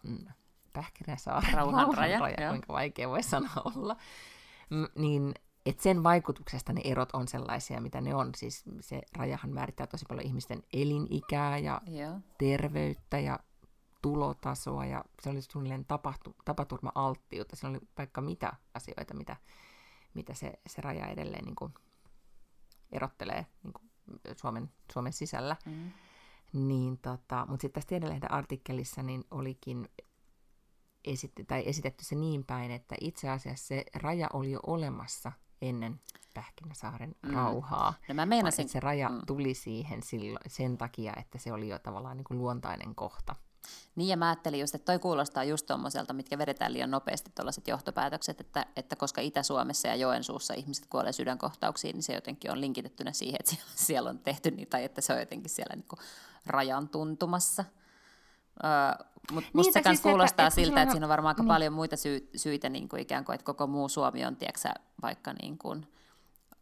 Pähkinäsaaren 0.73 1.55
rauhan 1.55 1.95
raja, 1.95 2.19
raja 2.19 2.49
kuinka 2.49 2.73
vaikea 2.73 3.09
voi 3.09 3.23
sanoa 3.23 3.63
olla, 3.65 3.97
niin 4.95 5.35
että 5.67 5.83
sen 5.83 6.03
vaikutuksesta 6.03 6.73
ne 6.73 6.81
erot 6.85 7.09
on 7.13 7.29
sellaisia, 7.29 7.81
mitä 7.81 8.01
ne 8.01 8.15
on. 8.15 8.35
Siis 8.37 8.65
se 8.81 9.03
rajahan 9.17 9.51
määrittää 9.51 9.87
tosi 9.87 10.05
paljon 10.09 10.27
ihmisten 10.27 10.63
elinikää 10.73 11.59
ja 11.59 11.81
Joo. 11.87 12.21
terveyttä 12.39 13.19
ja 13.19 13.39
tulotasoa 14.03 14.87
ja 14.87 15.05
se 15.23 15.31
oli 15.31 15.43
suunnilleen 15.43 15.85
tapahtu, 15.85 16.37
tapaturma-alttiutta. 16.45 17.57
Se 17.57 17.67
oli 17.67 17.79
vaikka 17.99 18.21
mitä 18.21 18.53
asioita, 18.75 19.15
mitä, 19.15 19.37
mitä 20.15 20.35
se, 20.35 20.53
se 20.67 20.83
raja 20.83 21.07
edelleen 21.07 21.45
niin 21.45 21.57
kuin 21.57 21.75
erottelee 22.93 23.47
niin 23.63 23.73
kuin 23.73 23.91
Suomen, 24.37 24.71
Suomen 24.93 25.13
sisällä. 25.13 25.57
Mm. 25.67 25.91
Niin 26.53 26.99
tota, 26.99 27.47
mutta 27.49 27.63
sitten 27.63 27.81
tässä 27.81 27.89
Tiedelehden 27.89 28.33
artikkelissa 28.33 29.03
niin 29.03 29.25
olikin 29.31 29.89
esitetty, 31.05 31.45
tai 31.45 31.63
esitetty 31.67 32.05
se 32.05 32.15
niin 32.15 32.45
päin, 32.45 32.71
että 32.71 32.95
itse 33.01 33.29
asiassa 33.29 33.67
se 33.67 33.85
raja 33.95 34.29
oli 34.33 34.51
jo 34.51 34.61
olemassa 34.67 35.33
ennen 35.63 36.01
Pähkinäsaaren 36.35 37.15
mm. 37.23 37.35
rauhaa. 37.35 37.95
No 38.09 38.15
mä 38.15 38.27
meinasin... 38.27 38.69
Se 38.69 38.81
raja 38.81 39.09
mm. 39.09 39.21
tuli 39.27 39.55
siihen 39.55 40.03
silloin, 40.03 40.39
sen 40.47 40.79
takia, 40.79 41.13
että 41.17 41.39
se 41.39 41.53
oli 41.53 41.69
jo 41.69 41.79
tavallaan 41.79 42.17
niin 42.17 42.25
kuin 42.25 42.39
luontainen 42.39 42.95
kohta. 42.95 43.37
Niin 43.97 44.09
ja 44.09 44.17
mä 44.17 44.29
ajattelin 44.29 44.61
just, 44.61 44.75
että 44.75 44.93
toi 44.93 44.99
kuulostaa 44.99 45.45
just 45.45 45.67
tuommoiselta, 45.67 46.13
mitkä 46.13 46.39
vedetään 46.39 46.73
liian 46.73 46.91
nopeasti 46.91 47.31
tuollaiset 47.35 47.69
johtopäätökset, 47.69 48.41
että, 48.41 48.67
että 48.77 48.97
koska 48.97 49.21
Itä-Suomessa 49.21 49.89
ja 49.89 49.95
Joensuussa 49.95 50.55
ihmiset 50.55 50.87
kuolee 50.87 51.13
sydänkohtauksiin, 51.13 51.95
niin 51.95 52.03
se 52.03 52.13
jotenkin 52.13 52.51
on 52.51 52.61
linkitettynä 52.61 53.13
siihen, 53.13 53.37
että 53.41 53.65
siellä 53.87 54.11
on 54.11 54.19
tehty 54.19 54.51
niin, 54.51 54.69
tai 54.69 54.85
että 54.85 55.01
se 55.01 55.13
on 55.13 55.21
jotenkin 55.21 55.51
siellä 55.51 55.77
niin 55.77 55.89
kuin 55.89 56.01
rajan 56.47 56.89
tuntumassa. 56.89 57.65
Öö, 58.65 59.07
mutta 59.33 59.51
musta 59.53 59.79
niin, 59.79 59.85
se 59.85 59.89
siis 59.89 60.01
kuulostaa 60.01 60.47
että, 60.47 60.55
siltä, 60.55 60.69
että, 60.71 60.83
että 60.83 60.93
siinä 60.93 61.07
on 61.07 61.11
varmaan 61.11 61.31
aika 61.31 61.43
niin. 61.43 61.49
paljon 61.49 61.73
muita 61.73 61.97
sy- 61.97 62.31
syitä, 62.37 62.69
niin 62.69 62.89
kuin 62.89 63.03
ikään 63.03 63.25
kuin, 63.25 63.35
että 63.35 63.45
koko 63.45 63.67
muu 63.67 63.89
Suomi 63.89 64.25
on, 64.25 64.37
tiedätkö, 64.37 64.69
vaikka 65.03 65.33
niin 65.43 65.59
kuin 65.59 65.87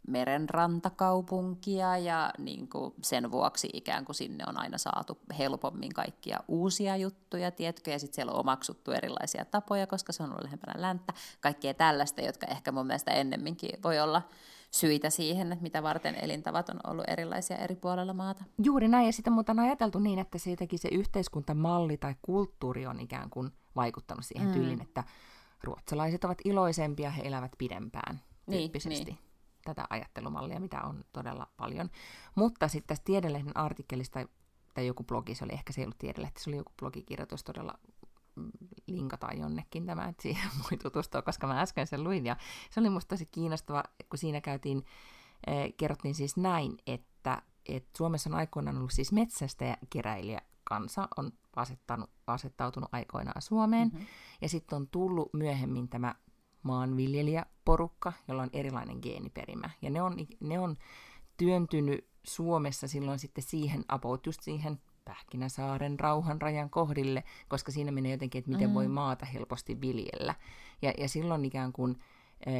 merenrantakaupunkia 0.08 1.98
ja 1.98 2.30
niin 2.38 2.68
kuin 2.68 2.94
sen 3.02 3.30
vuoksi 3.30 3.68
ikään 3.72 4.04
kuin 4.04 4.16
sinne 4.16 4.44
on 4.48 4.60
aina 4.60 4.78
saatu 4.78 5.18
helpommin 5.38 5.94
kaikkia 5.94 6.40
uusia 6.48 6.96
juttuja, 6.96 7.50
tiedätkö, 7.50 7.90
ja 7.90 7.98
sitten 7.98 8.14
siellä 8.14 8.32
on 8.32 8.40
omaksuttu 8.40 8.92
erilaisia 8.92 9.44
tapoja, 9.44 9.86
koska 9.86 10.12
se 10.12 10.22
on 10.22 10.30
ollut 10.30 10.44
lähempänä 10.44 10.82
länttä, 10.82 11.12
kaikkea 11.40 11.74
tällaista, 11.74 12.20
jotka 12.20 12.46
ehkä 12.46 12.72
mun 12.72 12.86
mielestä 12.86 13.10
ennemminkin 13.10 13.82
voi 13.82 14.00
olla 14.00 14.22
syitä 14.70 15.10
siihen, 15.10 15.52
että 15.52 15.62
mitä 15.62 15.82
varten 15.82 16.14
elintavat 16.14 16.68
on 16.68 16.80
ollut 16.86 17.04
erilaisia 17.08 17.56
eri 17.56 17.76
puolella 17.76 18.12
maata. 18.12 18.44
Juuri 18.64 18.88
näin, 18.88 19.06
ja 19.06 19.12
sitä 19.12 19.30
muuta 19.30 19.52
on 19.52 19.58
ajateltu 19.58 19.98
niin, 19.98 20.18
että 20.18 20.38
siitäkin 20.38 20.78
se 20.78 20.88
yhteiskuntamalli 20.92 21.96
tai 21.96 22.14
kulttuuri 22.22 22.86
on 22.86 23.00
ikään 23.00 23.30
kuin 23.30 23.50
vaikuttanut 23.76 24.24
siihen 24.24 24.48
mm. 24.48 24.52
tyyliin, 24.54 24.82
että 24.82 25.04
ruotsalaiset 25.62 26.24
ovat 26.24 26.38
iloisempia, 26.44 27.10
he 27.10 27.22
elävät 27.24 27.52
pidempään 27.58 28.20
tyyppisesti. 28.50 29.04
Niin, 29.04 29.14
niin. 29.14 29.28
Tätä 29.64 29.86
ajattelumallia, 29.90 30.60
mitä 30.60 30.82
on 30.82 31.04
todella 31.12 31.46
paljon. 31.56 31.90
Mutta 32.34 32.68
sitten 32.68 32.88
tästä 32.88 33.04
Tiedelehden 33.04 33.56
artikkelista, 33.56 34.26
tai 34.74 34.86
joku 34.86 35.04
blogi, 35.04 35.34
se 35.34 35.44
oli 35.44 35.52
ehkä 35.52 35.72
se 35.72 35.80
ei 35.80 35.84
ollut 35.84 35.98
Tiedelehti, 35.98 36.42
se 36.42 36.50
oli 36.50 36.56
joku 36.56 36.72
blogikirjoitus 36.78 37.44
todella 37.44 37.74
linkataan 38.86 39.38
jonnekin 39.38 39.86
tämä, 39.86 40.08
että 40.08 40.22
siihen 40.22 40.50
voi 40.62 40.78
tutustua, 40.82 41.22
koska 41.22 41.46
mä 41.46 41.60
äsken 41.60 41.86
sen 41.86 42.04
luin. 42.04 42.26
Ja 42.26 42.36
se 42.70 42.80
oli 42.80 42.90
musta 42.90 43.08
tosi 43.08 43.26
kiinnostava, 43.26 43.82
kun 44.08 44.18
siinä 44.18 44.40
käytiin, 44.40 44.84
eh, 45.46 45.74
kerrottiin 45.76 46.14
siis 46.14 46.36
näin, 46.36 46.78
että, 46.86 47.42
että 47.68 47.90
Suomessa 47.96 48.30
on 48.30 48.36
aikoinaan 48.36 48.76
ollut 48.76 48.92
siis 48.92 49.12
metsästäjäkeräilijä 49.12 50.40
kansa, 50.64 51.08
on 51.16 51.32
asettanut, 51.56 52.10
asettautunut 52.26 52.88
aikoinaan 52.92 53.42
Suomeen. 53.42 53.88
Mm-hmm. 53.88 54.06
Ja 54.40 54.48
sitten 54.48 54.76
on 54.76 54.88
tullut 54.88 55.34
myöhemmin 55.34 55.88
tämä 55.88 56.14
maanviljelijäporukka, 56.62 58.12
jolla 58.28 58.42
on 58.42 58.50
erilainen 58.52 58.98
geeniperimä. 59.02 59.70
Ja 59.82 59.90
ne 59.90 60.02
on, 60.02 60.16
ne 60.40 60.58
on 60.58 60.76
työntynyt 61.36 62.08
Suomessa 62.24 62.88
silloin 62.88 63.18
sitten 63.18 63.44
siihen, 63.44 63.84
about 63.88 64.26
just 64.26 64.42
siihen 64.42 64.80
Pähkinäsaaren 65.08 66.00
rauhanrajan 66.00 66.70
kohdille, 66.70 67.24
koska 67.48 67.72
siinä 67.72 67.92
menee 67.92 68.12
jotenkin, 68.12 68.38
että 68.38 68.50
miten 68.50 68.68
mm. 68.68 68.74
voi 68.74 68.88
maata 68.88 69.26
helposti 69.26 69.80
viljellä. 69.80 70.34
Ja, 70.82 70.92
ja 70.98 71.08
silloin 71.08 71.44
ikään 71.44 71.72
kuin 71.72 71.98
e, 72.46 72.52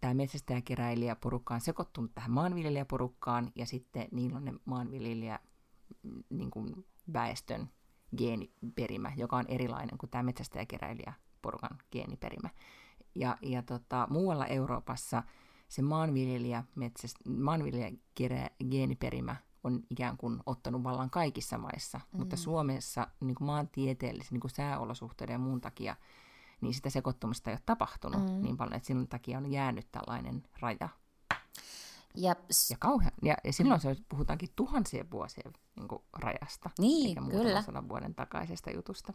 tämä 0.00 0.14
metsästäjäkeräilijäporukka 0.14 1.54
on 1.54 1.60
sekoittunut 1.60 2.14
tähän 2.14 2.30
maanviljelijäporukkaan, 2.30 3.52
ja 3.54 3.66
sitten 3.66 4.08
niillä 4.12 4.36
on 4.36 4.44
ne 4.44 4.54
maanviljelijä 4.64 5.38
niin 6.30 6.50
kuin 6.50 6.86
väestön 7.12 7.70
geeniperimä, 8.16 9.12
joka 9.16 9.36
on 9.36 9.44
erilainen 9.48 9.98
kuin 9.98 10.10
tämä 10.10 10.22
metsästäjäkeräilijäporukan 10.22 11.78
geeniperimä. 11.92 12.50
Ja, 13.14 13.36
ja 13.42 13.62
tota, 13.62 14.06
muualla 14.10 14.46
Euroopassa 14.46 15.22
se 15.68 15.82
maanviljelijä, 15.82 16.64
metsäst, 16.74 17.16
maanviljelijä 17.28 17.92
geeniperimä 18.70 19.36
on 19.68 19.82
ikään 19.90 20.16
kuin 20.16 20.40
ottanut 20.46 20.84
vallan 20.84 21.10
kaikissa 21.10 21.58
maissa, 21.58 21.98
mm. 21.98 22.18
mutta 22.18 22.36
Suomessa 22.36 23.06
niin 23.20 23.34
kuin 23.34 23.46
maantieteellisen 23.46 24.32
niin 24.32 24.40
kuin 24.40 24.50
sääolosuhteiden 24.50 25.34
ja 25.34 25.38
muun 25.38 25.60
takia 25.60 25.96
niin 26.60 26.74
sitä 26.74 26.90
sekoittumista 26.90 27.50
ei 27.50 27.54
ole 27.54 27.62
tapahtunut 27.66 28.22
mm. 28.22 28.42
niin 28.42 28.56
paljon, 28.56 28.74
että 28.76 28.86
sen 28.86 29.08
takia 29.08 29.38
on 29.38 29.52
jäänyt 29.52 29.86
tällainen 29.92 30.42
raja. 30.60 30.88
Ja, 32.14 32.36
ja, 32.70 32.76
kauhean, 32.78 33.12
ja, 33.22 33.34
ja 33.44 33.52
silloin 33.52 33.80
se 33.80 33.96
puhutaankin 34.08 34.48
tuhansien 34.56 35.10
vuosien 35.10 35.52
niin 35.76 35.88
kuin, 35.88 36.02
rajasta, 36.18 36.70
niin, 36.78 37.08
eikä 37.08 37.20
kyllä. 37.30 37.62
sadan 37.62 37.88
vuoden 37.88 38.14
takaisesta 38.14 38.70
jutusta. 38.70 39.12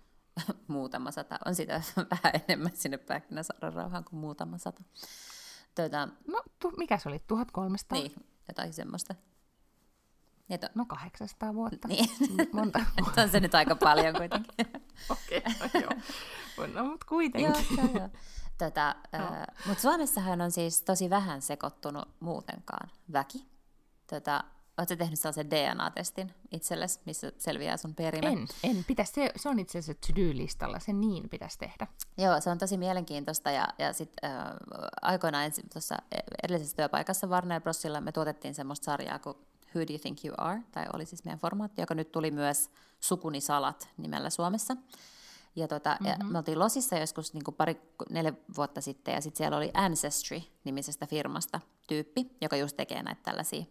muutama 0.67 1.11
sata. 1.11 1.39
On 1.45 1.55
sitä 1.55 1.81
vähän 2.11 2.41
enemmän 2.47 2.71
sinne 2.75 2.97
pähkinäsaaren 2.97 3.73
rauhaan 3.73 4.03
kuin 4.03 4.19
muutama 4.19 4.57
sata. 4.57 4.83
Tuota, 5.75 6.07
no, 6.27 6.43
tu, 6.59 6.71
mikä 6.77 6.97
se 6.97 7.09
oli? 7.09 7.19
1300? 7.27 7.97
Niin, 7.97 8.11
jotain 8.47 8.73
semmoista. 8.73 9.15
Että... 10.49 10.69
No 10.75 10.85
800 10.85 11.53
vuotta. 11.53 11.87
Niin. 11.87 12.09
Monta 12.53 12.79
vuotta. 13.01 13.21
on 13.21 13.29
se 13.29 13.39
nyt 13.39 13.55
aika 13.55 13.75
paljon 13.75 14.15
kuitenkin. 14.15 14.53
Okei, 15.09 15.37
okay, 15.37 15.69
no 15.73 15.79
joo. 15.81 16.67
No, 16.73 16.85
mutta 16.85 17.05
kuitenkin. 17.09 17.51
joo, 17.51 17.85
joo, 17.85 17.97
joo. 17.97 18.09
Tota, 18.57 18.95
no. 19.13 19.19
äh, 19.19 19.47
mutta 19.67 19.81
Suomessahan 19.81 20.41
on 20.41 20.51
siis 20.51 20.81
tosi 20.81 21.09
vähän 21.09 21.41
sekoittunut 21.41 22.09
muutenkaan 22.19 22.89
väki. 23.13 23.45
Tota, 24.09 24.43
Oletko 24.77 24.95
tehnyt 24.95 25.19
sellaisen 25.19 25.51
DNA-testin 25.51 26.33
itsellesi, 26.51 26.99
missä 27.05 27.31
selviää 27.37 27.77
sun 27.77 27.95
perimä? 27.95 28.27
En, 28.27 28.47
en. 28.63 28.83
Pitäisi, 28.87 29.13
se, 29.13 29.31
se 29.35 29.49
on 29.49 29.59
itse 29.59 29.79
asiassa 29.79 30.07
to-do-listalla, 30.07 30.79
se 30.79 30.93
niin 30.93 31.29
pitäisi 31.29 31.59
tehdä. 31.59 31.87
Joo, 32.17 32.41
se 32.41 32.49
on 32.49 32.57
tosi 32.57 32.77
mielenkiintoista 32.77 33.51
ja, 33.51 33.67
ja 33.79 33.93
sitten 33.93 34.31
äh, 34.31 34.47
aikoinaan 35.01 35.51
tuossa 35.73 35.95
edellisessä 36.43 36.75
työpaikassa 36.75 37.27
Warner 37.27 37.61
Brosilla 37.61 38.01
me 38.01 38.11
tuotettiin 38.11 38.53
semmoista 38.53 38.85
sarjaa 38.85 39.19
kuin 39.19 39.37
Who 39.75 39.87
Do 39.87 39.93
You 39.93 39.99
Think 39.99 40.25
You 40.25 40.35
Are, 40.37 40.61
tai 40.71 40.85
oli 40.93 41.05
siis 41.05 41.23
meidän 41.25 41.39
formaatti, 41.39 41.81
joka 41.81 41.95
nyt 41.95 42.11
tuli 42.11 42.31
myös 42.31 42.69
Sukuni 42.99 43.41
Salat 43.41 43.89
nimellä 43.97 44.29
Suomessa. 44.29 44.77
Ja, 45.55 45.67
tota, 45.67 45.89
mm-hmm. 45.89 46.07
ja 46.07 46.17
me 46.31 46.37
oltiin 46.37 46.59
Losissa 46.59 46.97
joskus 46.97 47.33
niin 47.33 47.43
kuin 47.43 47.55
pari, 47.55 47.81
neljä 48.09 48.33
vuotta 48.55 48.81
sitten, 48.81 49.13
ja 49.13 49.21
sitten 49.21 49.37
siellä 49.37 49.57
oli 49.57 49.71
Ancestry-nimisestä 49.73 51.07
firmasta 51.07 51.59
tyyppi, 51.87 52.37
joka 52.41 52.57
just 52.57 52.77
tekee 52.77 53.03
näitä 53.03 53.21
tällaisia 53.23 53.63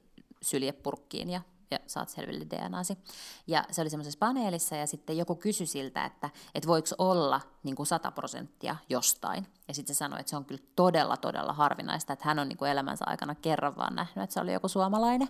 syljepurkkiin 0.43 1.31
ja, 1.31 1.41
ja 1.71 1.79
saat 1.87 2.09
selville 2.09 2.47
DNAsi. 2.51 2.99
Ja 3.47 3.65
se 3.71 3.81
oli 3.81 3.91
semmoisessa 3.91 4.19
paneelissa 4.19 4.77
ja 4.77 4.87
sitten 4.87 5.17
joku 5.17 5.35
kysyi 5.35 5.67
siltä, 5.67 6.05
että, 6.05 6.31
että 6.55 6.69
voiko 6.69 6.89
olla 6.99 7.41
niin 7.63 7.77
kuin 7.77 7.87
100 7.87 8.11
prosenttia 8.11 8.77
jostain. 8.89 9.47
Ja 9.69 9.75
sitten 9.75 9.95
se 9.95 9.99
sanoi, 9.99 10.21
että 10.21 10.31
se 10.31 10.37
on 10.37 10.45
kyllä 10.45 10.63
todella, 10.77 11.17
todella 11.17 11.53
harvinaista, 11.53 12.13
että 12.13 12.25
hän 12.25 12.39
on 12.39 12.49
niin 12.49 12.57
kuin 12.57 12.71
elämänsä 12.71 13.05
aikana 13.09 13.35
kerran 13.35 13.77
vaan 13.77 13.95
nähnyt, 13.95 14.25
että 14.25 14.35
se 14.35 14.41
oli 14.41 14.53
joku 14.53 14.69
suomalainen. 14.69 15.29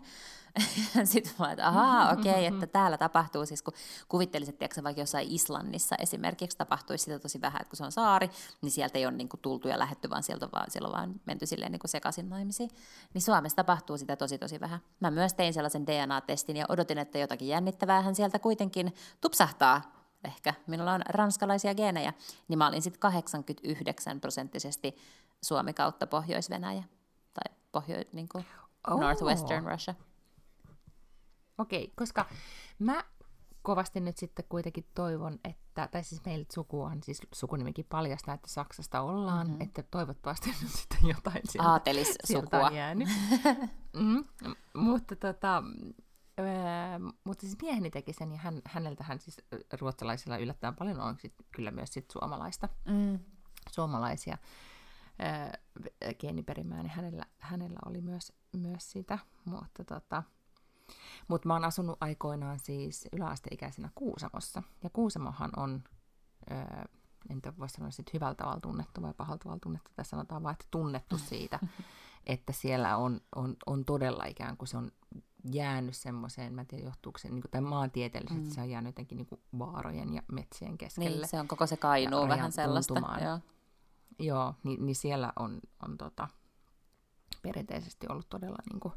Sitten 1.04 1.32
mä 1.38 1.52
että 1.52 1.68
ahaa, 1.68 2.12
okei, 2.12 2.32
okay, 2.32 2.44
että 2.44 2.66
täällä 2.66 2.98
tapahtuu, 2.98 3.46
siis 3.46 3.62
kun 3.62 3.74
kuvittelisit, 4.08 4.62
että 4.62 4.82
vaikka 4.82 5.02
jossain 5.02 5.28
Islannissa 5.30 5.96
esimerkiksi 5.98 6.58
tapahtuisi 6.58 7.04
sitä 7.04 7.18
tosi 7.18 7.40
vähän, 7.40 7.62
että 7.62 7.70
kun 7.70 7.76
se 7.76 7.84
on 7.84 7.92
saari, 7.92 8.30
niin 8.62 8.70
sieltä 8.72 8.98
ei 8.98 9.06
ole 9.06 9.14
niin 9.14 9.28
kuin 9.28 9.40
tultu 9.40 9.68
ja 9.68 9.78
lähetty, 9.78 10.10
vaan 10.10 10.22
sieltä 10.22 10.48
vaan, 10.52 10.70
siellä 10.70 10.86
on 10.86 10.92
vaan 10.92 11.14
menty 11.26 11.46
silleen 11.46 11.72
niin 11.72 11.80
kuin 11.80 11.90
sekaisin 11.90 12.28
naimisiin. 12.28 12.70
Niin 13.14 13.22
Suomessa 13.22 13.56
tapahtuu 13.56 13.98
sitä 13.98 14.16
tosi 14.16 14.38
tosi 14.38 14.60
vähän. 14.60 14.80
Mä 15.00 15.10
myös 15.10 15.34
tein 15.34 15.54
sellaisen 15.54 15.86
DNA-testin 15.86 16.56
ja 16.56 16.66
odotin, 16.68 16.98
että 16.98 17.18
jotakin 17.18 17.48
jännittävää 17.48 18.02
hän 18.02 18.14
sieltä 18.14 18.38
kuitenkin 18.38 18.94
tupsahtaa 19.20 19.82
ehkä, 20.24 20.54
minulla 20.66 20.92
on 20.92 21.02
ranskalaisia 21.08 21.74
geenejä, 21.74 22.12
niin 22.48 22.58
mä 22.58 22.68
olin 22.68 22.82
sitten 22.82 23.00
89 23.00 24.20
prosenttisesti 24.20 24.96
Suomi 25.42 25.72
kautta 25.74 26.06
Pohjois-Venäjä 26.06 26.84
tai 27.34 27.56
pohjo, 27.72 27.96
niin 28.12 28.28
kuin 28.28 28.44
oh. 28.90 29.00
Northwestern 29.00 29.66
Russia. 29.66 29.94
Okei, 31.62 31.84
okay, 31.84 31.94
koska 31.96 32.26
mä 32.78 33.04
kovasti 33.62 34.00
nyt 34.00 34.16
sitten 34.16 34.44
kuitenkin 34.48 34.86
toivon, 34.94 35.38
että, 35.44 35.88
tai 35.92 36.04
siis 36.04 36.24
meillä 36.24 36.46
sukuaan, 36.52 37.02
siis 37.02 37.20
sukunimikin 37.34 37.86
paljastaa, 37.88 38.34
että 38.34 38.48
Saksasta 38.48 39.00
ollaan, 39.00 39.46
mm-hmm. 39.46 39.60
että 39.60 39.82
toivottavasti 39.82 40.50
nyt 40.62 40.70
sitten 40.70 41.08
jotain 41.08 41.42
sieltä, 41.44 41.70
Aatelis 41.70 42.14
sieltä 42.24 42.66
on 42.66 42.74
jäänyt. 42.74 43.08
mm, 44.00 44.24
mutta 44.74 45.16
tota, 45.16 45.62
Öö, 46.40 46.98
mutta 47.24 47.40
siis 47.40 47.56
mieheni 47.62 47.90
teki 47.90 48.12
sen, 48.12 48.32
ja 48.32 48.38
hän, 48.38 48.62
häneltähän 48.64 49.20
siis 49.20 49.40
ruotsalaisilla 49.80 50.36
yllättäen 50.36 50.76
paljon 50.76 51.00
on 51.00 51.18
sit, 51.18 51.34
kyllä 51.54 51.70
myös 51.70 51.92
sit 51.92 52.10
suomalaista, 52.10 52.68
mm. 52.84 53.18
suomalaisia 53.70 54.38
öö, 55.22 56.14
geeniperimää, 56.14 56.82
niin 56.82 56.90
hänellä, 56.90 57.24
hänellä 57.38 57.78
oli 57.86 58.00
myös, 58.00 58.32
myös 58.56 58.90
sitä, 58.90 59.18
mutta 59.44 59.84
tota, 59.84 60.22
mutta 61.28 61.48
mä 61.48 61.54
oon 61.54 61.64
asunut 61.64 61.98
aikoinaan 62.00 62.58
siis 62.58 63.08
yläasteikäisenä 63.12 63.90
Kuusamossa, 63.94 64.62
ja 64.82 64.90
Kuusamohan 64.90 65.50
on, 65.56 65.84
öö, 66.50 66.84
en 67.30 67.40
voi 67.58 67.68
sanoa 67.68 67.90
sit 67.90 68.12
hyvällä 68.12 68.34
tavalla 68.34 68.60
tunnettu 68.60 69.02
vai 69.02 69.14
pahalla 69.14 69.38
tavalla 69.38 69.60
tunnettu, 69.62 69.90
tässä 69.96 70.10
sanotaan 70.10 70.42
vaan, 70.42 70.52
että 70.52 70.66
tunnettu 70.70 71.18
siitä, 71.18 71.60
että 72.26 72.52
siellä 72.52 72.96
on, 72.96 73.20
on, 73.36 73.56
on 73.66 73.84
todella 73.84 74.24
ikään 74.24 74.56
kuin 74.56 74.68
se 74.68 74.76
on 74.76 74.92
jäänyt 75.52 75.96
semmoiseen, 75.96 76.54
mä 76.54 76.60
en 76.60 76.66
tiedä 76.66 76.84
johtuuko 76.84 77.18
se, 77.18 77.28
niin 77.28 77.42
kuin, 77.42 77.50
tai 77.50 77.60
maantieteellisesti 77.60 78.48
mm. 78.48 78.50
se 78.50 78.60
on 78.60 78.70
jäänyt 78.70 78.88
jotenkin 78.88 79.16
niin 79.16 79.26
kuin 79.26 79.40
vaarojen 79.58 80.14
ja 80.14 80.22
metsien 80.32 80.78
keskelle. 80.78 81.10
Niin, 81.10 81.28
se 81.28 81.40
on 81.40 81.48
koko 81.48 81.66
se 81.66 81.76
kainuu 81.76 82.28
vähän 82.28 82.52
sellaista. 82.52 82.94
Joo, 83.20 83.38
Joo 84.18 84.54
niin, 84.64 84.86
niin 84.86 84.96
siellä 84.96 85.32
on, 85.38 85.60
on 85.82 85.98
tota, 85.98 86.28
perinteisesti 87.42 88.06
ollut 88.08 88.28
todella 88.28 88.58
niin 88.70 88.80
kuin, 88.80 88.94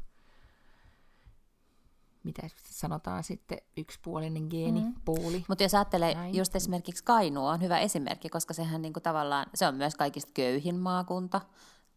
mitä 2.26 2.48
sanotaan 2.64 3.24
sitten, 3.24 3.58
yksipuolinen 3.76 4.46
geenipuuli. 4.50 5.38
Mm. 5.38 5.44
Mutta 5.48 5.62
jos 5.62 5.74
ajattelee, 5.74 6.14
Näin. 6.14 6.34
just 6.34 6.56
esimerkiksi 6.56 7.04
Kainuu 7.04 7.46
on 7.46 7.62
hyvä 7.62 7.78
esimerkki, 7.78 8.28
koska 8.28 8.54
sehän 8.54 8.82
niinku 8.82 9.00
tavallaan, 9.00 9.46
se 9.54 9.66
on 9.66 9.74
myös 9.74 9.94
kaikista 9.94 10.30
köyhin 10.34 10.76
maakunta. 10.76 11.40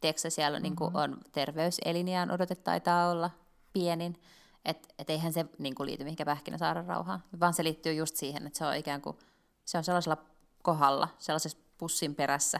Tiedätkö, 0.01 0.29
siellä 0.29 0.59
mm-hmm. 0.59 0.63
niinku 0.63 0.91
on 0.93 1.17
terveyseliniään 1.31 2.31
odote 2.31 2.55
taitaa 2.55 3.09
olla 3.09 3.31
pienin. 3.73 4.15
Että 4.65 4.87
et 4.99 5.09
eihän 5.09 5.33
se 5.33 5.45
niin 5.57 5.75
kuin 5.75 5.87
liity 5.87 6.03
mihinkään 6.03 6.25
Pähkinäsaaren 6.25 6.85
rauhaan, 6.85 7.23
vaan 7.39 7.53
se 7.53 7.63
liittyy 7.63 7.93
just 7.93 8.15
siihen, 8.15 8.47
että 8.47 8.59
se 8.59 8.65
on 8.65 8.75
ikään 8.75 9.01
kuin, 9.01 9.17
se 9.65 9.77
on 9.77 9.83
sellaisella 9.83 10.17
kohdalla, 10.63 11.07
sellaisessa 11.17 11.57
pussin 11.77 12.15
perässä, 12.15 12.59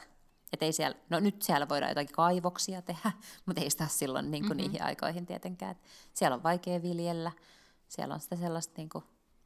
että 0.53 0.65
ei 0.65 0.73
siellä, 0.73 0.97
no 1.09 1.19
nyt 1.19 1.41
siellä 1.41 1.69
voidaan 1.69 1.89
jotakin 1.89 2.15
kaivoksia 2.15 2.81
tehdä, 2.81 3.11
mutta 3.45 3.61
ei 3.61 3.69
sitä 3.69 3.87
silloin 3.87 4.31
niin 4.31 4.43
kuin 4.43 4.57
mm-hmm. 4.57 4.71
niihin 4.71 4.83
aikoihin 4.83 5.25
tietenkään. 5.25 5.71
Et 5.71 5.77
siellä 6.13 6.35
on 6.35 6.43
vaikea 6.43 6.81
viljellä, 6.81 7.31
siellä 7.89 8.13
on 8.13 8.19
sitä 8.19 8.35
sellaista 8.35 8.73
niin 8.77 8.89
kuin 8.89 9.03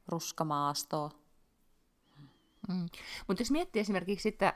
ruskamaastoa. 0.07 1.11
Mm. 2.69 2.87
Mutta 3.27 3.41
jos 3.41 3.51
miettii 3.51 3.79
esimerkiksi 3.79 4.23
sitä, 4.23 4.53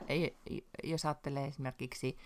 jos 0.84 1.04
ajattelee 1.04 1.44
esimerkiksi 1.44 2.16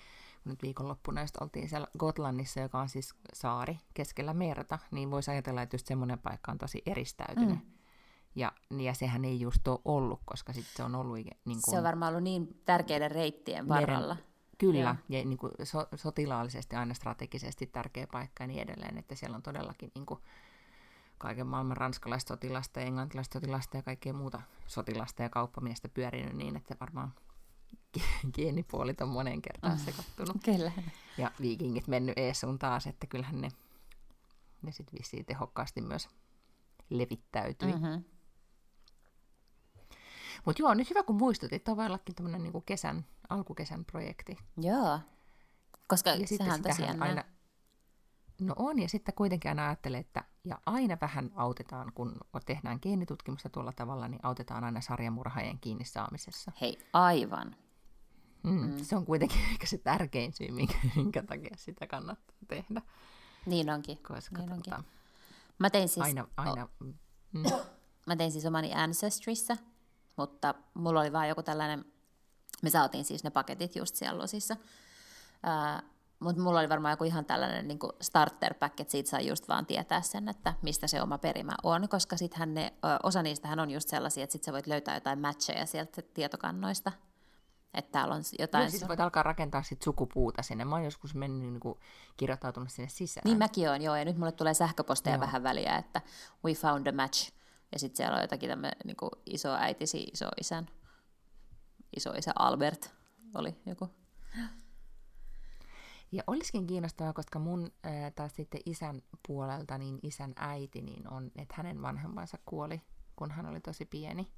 nyt 0.45 0.63
viikonloppuna 0.63 1.21
just 1.21 1.37
oltiin 1.37 1.69
siellä 1.69 1.87
Gotlannissa, 1.99 2.61
joka 2.61 2.81
on 2.81 2.89
siis 2.89 3.15
saari 3.33 3.79
keskellä 3.95 4.35
merta, 4.35 4.79
niin 4.91 5.11
voisi 5.11 5.31
ajatella, 5.31 5.63
että 5.63 5.75
just 5.75 5.87
semmoinen 5.87 6.19
paikka 6.19 6.53
on 6.53 6.59
tosi 6.59 6.83
eristäytynyt. 6.87 7.59
Mm. 7.65 7.73
Ja, 8.35 8.53
ja 8.79 8.95
sehän 8.95 9.25
ei 9.25 9.41
just 9.41 9.69
ole 9.69 9.81
ollut, 9.85 10.21
koska 10.25 10.53
sitten 10.53 10.77
se 10.77 10.83
on 10.83 10.95
ollut... 10.95 11.17
Niin 11.17 11.35
kuin, 11.45 11.61
se 11.71 11.79
on 11.79 11.85
varmaan 11.85 12.13
ollut 12.13 12.23
niin 12.23 12.63
tärkeiden 12.65 13.11
reittien 13.11 13.69
varrella. 13.69 14.15
Meren, 14.15 14.33
kyllä, 14.59 14.97
Joo. 15.09 15.19
ja 15.19 15.25
niin 15.25 15.39
kuin 15.39 15.53
so, 15.65 15.87
sotilaallisesti 15.95 16.77
aina 16.77 16.95
strategisesti 16.95 17.67
tärkeä 17.67 18.07
paikka 18.13 18.43
ja 18.43 18.47
niin 18.47 18.63
edelleen, 18.63 18.99
että 18.99 19.15
siellä 19.15 19.37
on 19.37 19.43
todellakin 19.43 19.91
niin 19.95 20.07
kuin, 20.07 20.21
kaiken 21.23 21.47
maailman 21.47 21.77
ranskalaista 21.77 22.29
sotilasta 22.29 22.81
ja 22.81 22.87
englantilaista 22.87 23.33
sotilasta 23.33 23.77
ja 23.77 23.83
kaikkea 23.83 24.13
muuta 24.13 24.43
sotilasta 24.67 25.23
ja 25.23 25.29
kauppamiestä 25.29 25.89
pyörinyt 25.89 26.33
niin, 26.33 26.57
että 26.57 26.77
varmaan 26.81 27.15
geenipuolit 28.35 29.01
on 29.01 29.09
monen 29.09 29.43
kertaan 29.43 29.79
mm. 29.79 29.85
sekoittunut. 29.85 30.37
Kyllä. 30.45 30.73
Ja 31.19 31.31
viikingit 31.41 31.89
mennyt 31.89 32.19
eesuun 32.19 32.59
taas, 32.59 32.87
että 32.87 33.07
kyllähän 33.07 33.41
ne, 33.41 33.49
ne 34.63 34.73
sitten 34.73 34.99
vissiin 34.99 35.25
tehokkaasti 35.25 35.81
myös 35.81 36.09
levittäytyi. 36.91 37.73
Mm-hmm. 37.73 38.05
Mutta 40.45 40.63
joo, 40.63 40.75
nyt 40.75 40.91
hyvä 40.91 41.03
kun 41.03 41.17
muistutit, 41.17 41.53
että 41.53 41.73
on 41.73 41.81
ollakin 41.81 42.15
tämmöinen 42.15 42.43
niinku 42.43 42.61
kesän, 42.61 43.07
alkukesän 43.29 43.85
projekti. 43.85 44.39
Joo, 44.57 45.01
koska 45.89 46.11
ja 46.11 46.27
sehän 46.27 46.63
tosiaan... 46.63 47.03
Aina, 47.03 47.25
no 48.41 48.55
on, 48.57 48.79
ja 48.79 48.89
sitten 48.89 49.15
kuitenkin 49.15 49.49
aina 49.49 49.67
ajattelee, 49.67 50.01
että 50.01 50.25
ja 50.45 50.59
aina 50.67 50.97
vähän 51.01 51.31
autetaan, 51.35 51.93
kun 51.95 52.21
tehdään 52.47 52.79
geenitutkimusta 52.83 53.49
tuolla 53.49 53.73
tavalla, 53.73 54.09
niin 54.09 54.21
autetaan 54.23 54.65
aina 54.65 54.81
sarjamurhaajien 54.81 55.59
kiinni 55.59 55.85
saamisessa. 55.85 56.53
Hei, 56.61 56.79
aivan. 56.93 57.57
Mm, 58.43 58.61
mm. 58.61 58.85
Se 58.85 58.97
on 58.97 59.07
kuitenkin 59.07 59.41
ehkä 59.53 59.67
se 59.67 59.79
tärkein 59.79 60.33
syy, 60.33 60.51
minkä, 60.51 60.75
minkä 60.97 61.23
takia 61.23 61.57
sitä 61.57 61.87
kannattaa 61.87 62.37
tehdä. 62.49 62.83
niin 63.47 63.71
onkin. 63.71 63.99
Koska 64.03 64.39
niin 64.39 64.53
onkin. 64.53 64.73
Tota, 64.73 64.85
mä 65.59 65.71
tein 65.71 65.89
siis, 65.89 66.07
aina, 66.07 66.29
aina, 66.37 66.69
mm. 66.81 66.95
mä 68.07 68.17
tein 68.17 68.33
siis 68.33 68.47
omani 68.47 68.75
Ancestryssä, 68.75 69.57
mutta 70.17 70.55
mulla 70.75 71.01
oli 71.01 71.13
vaan 71.13 71.29
joku 71.29 71.43
tällainen, 71.43 71.85
me 72.63 72.71
saatiin 72.71 73.05
siis 73.05 73.25
ne 73.25 73.31
paketit 73.31 73.77
just 73.77 73.97
siellä 73.97 74.23
losissa, 74.23 74.57
mutta 76.23 76.43
mulla 76.43 76.61
oli 76.61 76.69
varmaan 76.69 76.93
joku 76.93 77.05
ihan 77.05 77.25
tällainen 77.25 77.69
niin 77.69 77.79
starter 78.01 78.55
pack, 78.55 78.81
että 78.81 78.91
siitä 78.91 79.11
sai 79.11 79.27
just 79.27 79.49
vaan 79.49 79.67
tietää 79.67 80.01
sen, 80.01 80.29
että 80.29 80.55
mistä 80.63 80.87
se 80.87 81.03
oma 81.03 81.19
perimä 81.19 81.53
on, 81.63 81.89
koska 81.89 82.17
sittenhän 82.17 82.55
ne, 82.55 82.73
osa 83.03 83.23
niistähän 83.23 83.61
on 83.61 83.71
just 83.71 83.89
sellaisia, 83.89 84.25
että 84.25 84.33
sit 84.33 84.45
sä 84.45 84.53
voit 84.53 84.67
löytää 84.67 84.95
jotain 84.95 85.19
matcheja 85.19 85.67
sieltä 85.67 86.03
tietokannoista, 86.15 86.93
että 87.75 87.93
täällä 87.93 88.15
on 88.15 88.23
jotain... 88.39 88.63
Joo, 88.63 88.71
siis 88.71 88.89
voit 88.89 89.01
alkaa 89.01 89.23
rakentaa 89.23 89.63
sit 89.63 89.83
sukupuuta 89.83 90.43
sinne. 90.43 90.65
Mä 90.65 90.75
oon 90.75 90.85
joskus 90.85 91.15
mennyt 91.15 91.53
niin 91.53 91.61
kuin, 91.61 91.79
kirjoittautunut 92.17 92.71
sinne 92.71 92.89
sisään. 92.89 93.23
Niin 93.25 93.39
mäkin 93.39 93.69
oon, 93.69 93.83
joo, 93.83 93.97
ja 93.97 94.05
nyt 94.05 94.19
mulle 94.19 94.33
tulee 94.33 94.55
sähköposteja 94.55 95.17
joo. 95.17 95.21
vähän 95.21 95.43
väliä, 95.43 95.77
että 95.77 96.01
we 96.45 96.55
found 96.55 96.87
a 96.87 96.93
match, 96.93 97.33
ja 97.73 97.79
sitten 97.79 97.97
siellä 97.97 98.17
on 98.17 98.23
jotakin 98.23 98.51
tämmöinen 98.51 98.79
niin 98.85 98.97
iso 99.27 99.55
äitisi, 99.55 100.03
iso 100.03 100.29
isän, 100.41 100.67
iso 101.97 102.11
isä 102.11 102.33
Albert 102.39 102.95
oli 103.35 103.57
joku. 103.67 103.91
Ja 106.13 106.23
olisikin 106.27 106.67
kiinnostavaa, 106.67 107.13
koska 107.13 107.39
mun 107.39 107.71
ää, 107.83 108.11
taas 108.11 108.37
sitten 108.37 108.61
isän 108.67 109.03
puolelta, 109.27 109.79
niin 109.79 109.99
isän 110.03 110.33
äiti, 110.37 110.83
niin 110.83 111.13
on, 111.13 111.31
että 111.37 111.55
hänen 111.57 111.83
vanhempansa 111.83 112.39
kuoli, 112.45 112.83
kun 113.17 113.31
hän 113.31 113.47
oli 113.47 113.61
tosi 113.61 113.85
pieni 113.85 114.33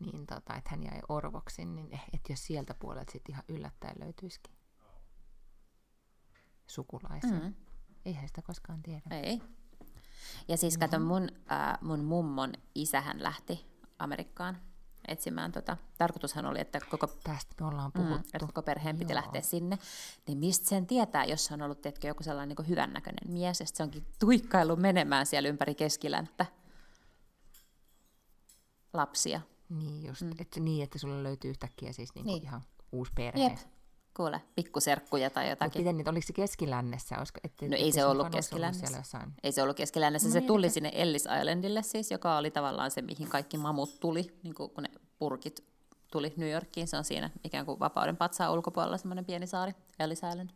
niin 0.00 0.26
tota, 0.26 0.54
että 0.54 0.70
hän 0.70 0.82
jäi 0.82 1.00
orvoksi, 1.08 1.64
niin 1.64 1.92
eh, 1.92 2.04
että 2.12 2.32
jos 2.32 2.46
sieltä 2.46 2.74
puolelta 2.74 3.12
sitten 3.12 3.32
ihan 3.32 3.44
yllättäen 3.48 3.96
löytyisikin 4.00 4.54
sukulaisia. 6.66 7.30
Mm. 7.30 7.54
Eihän 8.04 8.28
sitä 8.28 8.42
koskaan 8.42 8.82
tiedä. 8.82 9.02
Ei. 9.10 9.42
Ja 10.48 10.56
siis 10.56 10.78
kato, 10.78 10.98
mm-hmm. 10.98 11.08
mun, 11.08 11.28
äh, 11.52 11.78
mun 11.80 12.04
mummon 12.04 12.52
isähän 12.74 13.22
lähti 13.22 13.66
Amerikkaan 13.98 14.58
etsimään. 15.08 15.52
Tota, 15.52 15.76
tarkoitushan 15.98 16.46
oli, 16.46 16.60
että 16.60 16.80
koko, 16.90 17.06
Tästä 17.06 17.54
me 17.60 17.66
ollaan 17.66 17.92
puhuttu. 17.92 18.14
Mm, 18.14 18.20
että 18.34 18.46
koko 18.46 18.62
perheen 18.62 18.98
piti 18.98 19.12
Joo. 19.12 19.16
lähteä 19.22 19.40
sinne. 19.40 19.78
Niin 20.26 20.38
mistä 20.38 20.68
sen 20.68 20.86
tietää, 20.86 21.24
jos 21.24 21.52
on 21.52 21.62
ollut 21.62 21.80
tietkö, 21.80 22.06
joku 22.06 22.22
sellainen 22.22 22.56
niin 22.58 22.68
hyvännäköinen 22.68 23.32
mies, 23.32 23.60
ja 23.60 23.66
se 23.66 23.82
onkin 23.82 24.06
tuikkailu 24.18 24.76
menemään 24.76 25.26
siellä 25.26 25.48
ympäri 25.48 25.74
keskilänttä 25.74 26.46
lapsia. 28.92 29.40
Niin, 29.68 30.06
just, 30.06 30.22
mm. 30.22 30.30
että, 30.38 30.60
niin, 30.60 30.84
että 30.84 30.98
sulle 30.98 31.22
löytyy 31.22 31.50
yhtäkkiä 31.50 31.92
siis 31.92 32.14
niinku 32.14 32.30
niin. 32.30 32.42
ihan 32.42 32.62
uusi 32.92 33.12
perhe. 33.14 33.44
Jep. 33.44 33.58
Kuule, 34.16 34.40
pikkuserkkuja 34.54 35.30
tai 35.30 35.50
jotakin. 35.50 35.80
Mutta 35.80 35.92
miten 35.92 36.10
oliko 36.12 36.26
se 36.26 36.32
keskilännessä? 36.32 37.18
Olisiko, 37.18 37.40
ette, 37.44 37.68
no 37.68 37.76
ei 37.76 37.92
se 37.92 38.04
ollut 38.04 38.28
keskilännessä. 38.30 39.20
Ei 39.42 39.52
se 39.52 39.62
ollut 39.62 39.76
keskilännessä. 39.76 40.28
No, 40.28 40.32
se 40.32 40.40
tuli 40.40 40.70
sinne 40.70 40.90
Ellis 40.94 41.28
Islandille 41.40 41.82
siis, 41.82 42.10
joka 42.10 42.36
oli 42.36 42.50
tavallaan 42.50 42.90
se, 42.90 43.02
mihin 43.02 43.28
kaikki 43.28 43.58
mamut 43.58 44.00
tuli, 44.00 44.38
niin 44.42 44.54
kun 44.54 44.70
ne 44.80 44.88
purkit 45.18 45.64
tuli 46.12 46.34
New 46.36 46.50
Yorkiin. 46.50 46.88
Se 46.88 46.96
on 46.96 47.04
siinä 47.04 47.30
ikään 47.44 47.66
kuin 47.66 47.80
vapauden 47.80 48.16
patsaan 48.16 48.52
ulkopuolella 48.52 48.98
semmoinen 48.98 49.24
pieni 49.24 49.46
saari, 49.46 49.72
Ellis 49.98 50.20
Island. 50.30 50.50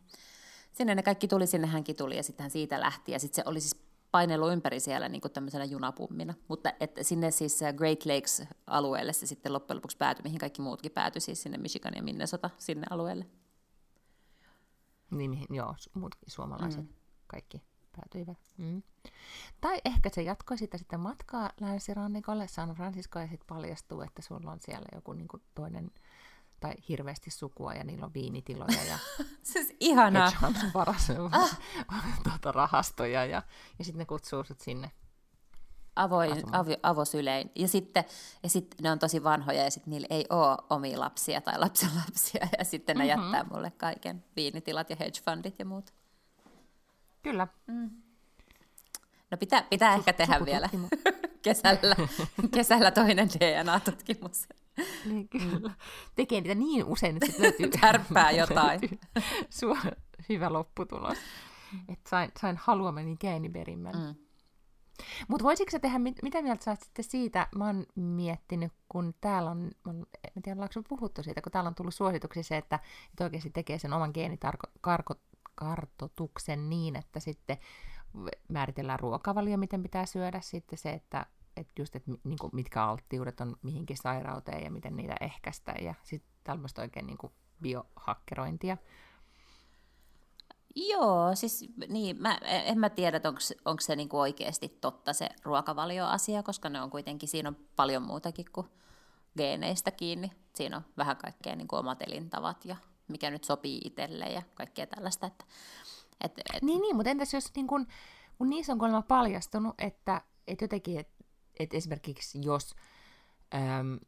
Sinne 0.71 0.95
ne 0.95 1.03
kaikki 1.03 1.27
tuli, 1.27 1.47
sinne 1.47 1.67
hänkin 1.67 1.95
tuli 1.95 2.17
ja 2.17 2.23
sitten 2.23 2.43
hän 2.43 2.51
siitä 2.51 2.79
lähti. 2.79 3.11
Ja 3.11 3.19
sitten 3.19 3.43
se 3.43 3.49
oli 3.49 3.61
siis 3.61 3.75
painelu 4.11 4.49
ympäri 4.49 4.79
siellä 4.79 5.09
niin 5.09 5.21
kuin 5.21 5.31
tämmöisenä 5.31 5.65
junapummina. 5.65 6.33
Mutta 6.47 6.73
että 6.79 7.03
sinne 7.03 7.31
siis 7.31 7.59
Great 7.77 8.05
Lakes-alueelle 8.05 9.13
se 9.13 9.27
sitten 9.27 9.53
loppujen 9.53 9.77
lopuksi 9.77 9.97
päätyi, 9.97 10.23
mihin 10.23 10.39
kaikki 10.39 10.61
muutkin 10.61 10.91
päätyi, 10.91 11.21
siis 11.21 11.43
sinne 11.43 11.57
Michigan 11.57 11.93
ja 11.95 12.03
Minnesota 12.03 12.49
sinne 12.57 12.87
alueelle. 12.89 13.25
Niin, 15.11 15.45
joo, 15.49 15.75
muutkin 15.93 16.31
suomalaiset 16.31 16.81
mm. 16.81 16.93
kaikki 17.27 17.61
päätyivät. 17.95 18.37
Mm. 18.57 18.83
Tai 19.61 19.81
ehkä 19.85 20.09
se 20.13 20.21
jatkoi 20.21 20.57
sitä 20.57 20.77
sitten 20.77 20.99
matkaa 20.99 21.49
länsirannikolle 21.59 22.47
San 22.47 22.69
Francisco 22.69 23.19
ja 23.19 23.27
sitten 23.27 23.47
paljastuu, 23.47 24.01
että 24.01 24.21
sulla 24.21 24.51
on 24.51 24.59
siellä 24.59 24.87
joku 24.95 25.13
niin 25.13 25.27
kuin 25.27 25.43
toinen 25.55 25.91
tai 26.59 26.73
hirveästi 26.89 27.31
sukua 27.31 27.73
ja 27.73 27.83
niillä 27.83 28.05
on 28.05 28.13
viinitiloja 28.13 28.83
ja 28.83 28.99
siis 29.53 29.75
ihanaa. 29.79 30.31
varas 30.73 31.07
tuota, 32.23 32.51
rahastoja 32.51 33.25
ja, 33.25 33.43
ja 33.79 33.85
sitten 33.85 33.99
ne 33.99 34.05
kutsuu 34.05 34.43
sut 34.43 34.61
sinne 34.61 34.91
Avoin, 35.99 36.43
avi, 36.51 36.77
avosylein. 36.83 37.51
Ja 37.55 37.67
sitten, 37.67 38.03
ja 38.43 38.49
sitten 38.49 38.83
ne 38.83 38.91
on 38.91 38.99
tosi 38.99 39.23
vanhoja 39.23 39.63
ja 39.63 39.71
sitten 39.71 39.91
niillä 39.91 40.07
ei 40.09 40.25
ole 40.29 40.57
omia 40.69 40.99
lapsia 40.99 41.41
tai 41.41 41.59
lapsenlapsia 41.59 42.47
ja 42.59 42.65
sitten 42.65 42.97
ne 42.97 43.05
mm-hmm. 43.05 43.23
jättää 43.23 43.45
mulle 43.53 43.71
kaiken 43.71 44.23
viinitilat 44.35 44.89
ja 44.89 44.95
hedge 44.99 45.21
fundit 45.25 45.59
ja 45.59 45.65
muut. 45.65 45.93
Kyllä. 47.23 47.47
Mm. 47.67 47.89
No 49.31 49.37
pitää, 49.37 49.63
pitää 49.63 49.93
ehkä 49.93 50.13
tehdä 50.13 50.45
vielä 50.45 50.69
kesällä, 51.41 51.95
kesällä 52.55 52.91
toinen 52.91 53.29
DNA-tutkimus. 53.29 54.47
Niin 55.05 55.29
kyllä. 55.29 55.71
Tekee 56.15 56.41
niitä 56.41 56.55
niin 56.55 56.85
usein, 56.85 57.15
että 57.15 57.25
sitten 57.25 57.43
löytyy... 57.43 57.69
Tärppää 57.81 58.31
jotain. 58.31 58.79
Sua, 59.49 59.77
hyvä 60.29 60.53
lopputulos. 60.53 61.17
Että 61.87 62.09
sain, 62.09 62.31
sain 62.41 62.57
haluamani 62.57 63.17
geeniperimän. 63.17 63.95
Mm. 63.95 64.28
Mutta 65.27 65.43
voisitko 65.43 65.71
sä 65.71 65.79
tehdä, 65.79 65.99
mit, 65.99 66.15
mitä 66.23 66.41
mieltä 66.41 66.63
sä 66.63 66.75
sitten 66.75 67.05
siitä, 67.05 67.47
mä 67.55 67.65
oon 67.65 67.85
miettinyt, 67.95 68.73
kun 68.89 69.13
täällä 69.21 69.51
on, 69.51 69.71
en 69.87 70.05
tiedä 70.43 70.55
ollaanko 70.55 70.81
puhuttu 70.89 71.23
siitä, 71.23 71.41
kun 71.41 71.51
täällä 71.51 71.67
on 71.67 71.75
tullut 71.75 71.93
suosituksi 71.93 72.43
se, 72.43 72.57
että, 72.57 72.79
että 73.09 73.23
oikeasti 73.23 73.49
tekee 73.49 73.79
sen 73.79 73.93
oman 73.93 74.11
geenikartotuksen 74.13 76.69
niin, 76.69 76.95
että 76.95 77.19
sitten 77.19 77.57
määritellään 78.47 78.99
ruokavalio, 78.99 79.57
miten 79.57 79.83
pitää 79.83 80.05
syödä, 80.05 80.41
sitten 80.41 80.77
se, 80.77 80.89
että 80.89 81.25
että 81.57 81.81
just, 81.81 81.95
että 81.95 82.11
niin 82.23 82.39
kuin, 82.39 82.49
mitkä 82.53 82.83
alttiudet 82.83 83.41
on 83.41 83.55
mihinkin 83.61 83.97
sairauteen 83.97 84.63
ja 84.63 84.71
miten 84.71 84.95
niitä 84.95 85.15
ehkäistä 85.21 85.73
ja 85.81 85.93
sitten 86.03 86.31
tällaista 86.43 86.81
oikein 86.81 87.07
niin 87.07 87.17
kuin 87.17 87.33
biohakkerointia. 87.61 88.77
Joo, 90.75 91.35
siis 91.35 91.65
niin, 91.87 92.21
mä, 92.21 92.37
en 92.41 92.79
mä 92.79 92.89
tiedä, 92.89 93.21
onko 93.65 93.81
se 93.81 93.95
niinku 93.95 94.19
oikeasti 94.19 94.77
totta 94.81 95.13
se 95.13 95.29
ruokavalioasia, 95.43 96.43
koska 96.43 96.69
ne 96.69 96.81
on 96.81 96.89
kuitenkin, 96.89 97.29
siinä 97.29 97.49
on 97.49 97.57
paljon 97.75 98.03
muutakin 98.03 98.45
kuin 98.53 98.67
geeneistä 99.37 99.91
kiinni. 99.91 100.31
Siinä 100.55 100.77
on 100.77 100.85
vähän 100.97 101.17
kaikkea 101.17 101.55
niinku 101.55 101.75
omat 101.75 102.01
elintavat 102.01 102.65
ja 102.65 102.75
mikä 103.07 103.29
nyt 103.29 103.43
sopii 103.43 103.81
itselle 103.85 104.25
ja 104.25 104.41
kaikkea 104.55 104.87
tällaista. 104.87 105.27
Että, 105.27 105.45
et, 106.21 106.33
et... 106.53 106.61
Niin, 106.61 106.81
niin, 106.81 106.95
mutta 106.95 107.09
entäs 107.09 107.33
jos 107.33 107.55
niin 107.55 107.67
kun, 107.67 107.87
kun 108.37 108.49
niissä 108.49 108.73
on 108.73 108.79
kuulemma 108.79 109.01
paljastunut, 109.01 109.75
että, 109.77 110.21
että 110.47 110.63
jotenkin, 110.63 110.99
että 110.99 111.19
että 111.59 111.77
esimerkiksi 111.77 112.39
jos 112.41 112.75
äm, 113.53 113.99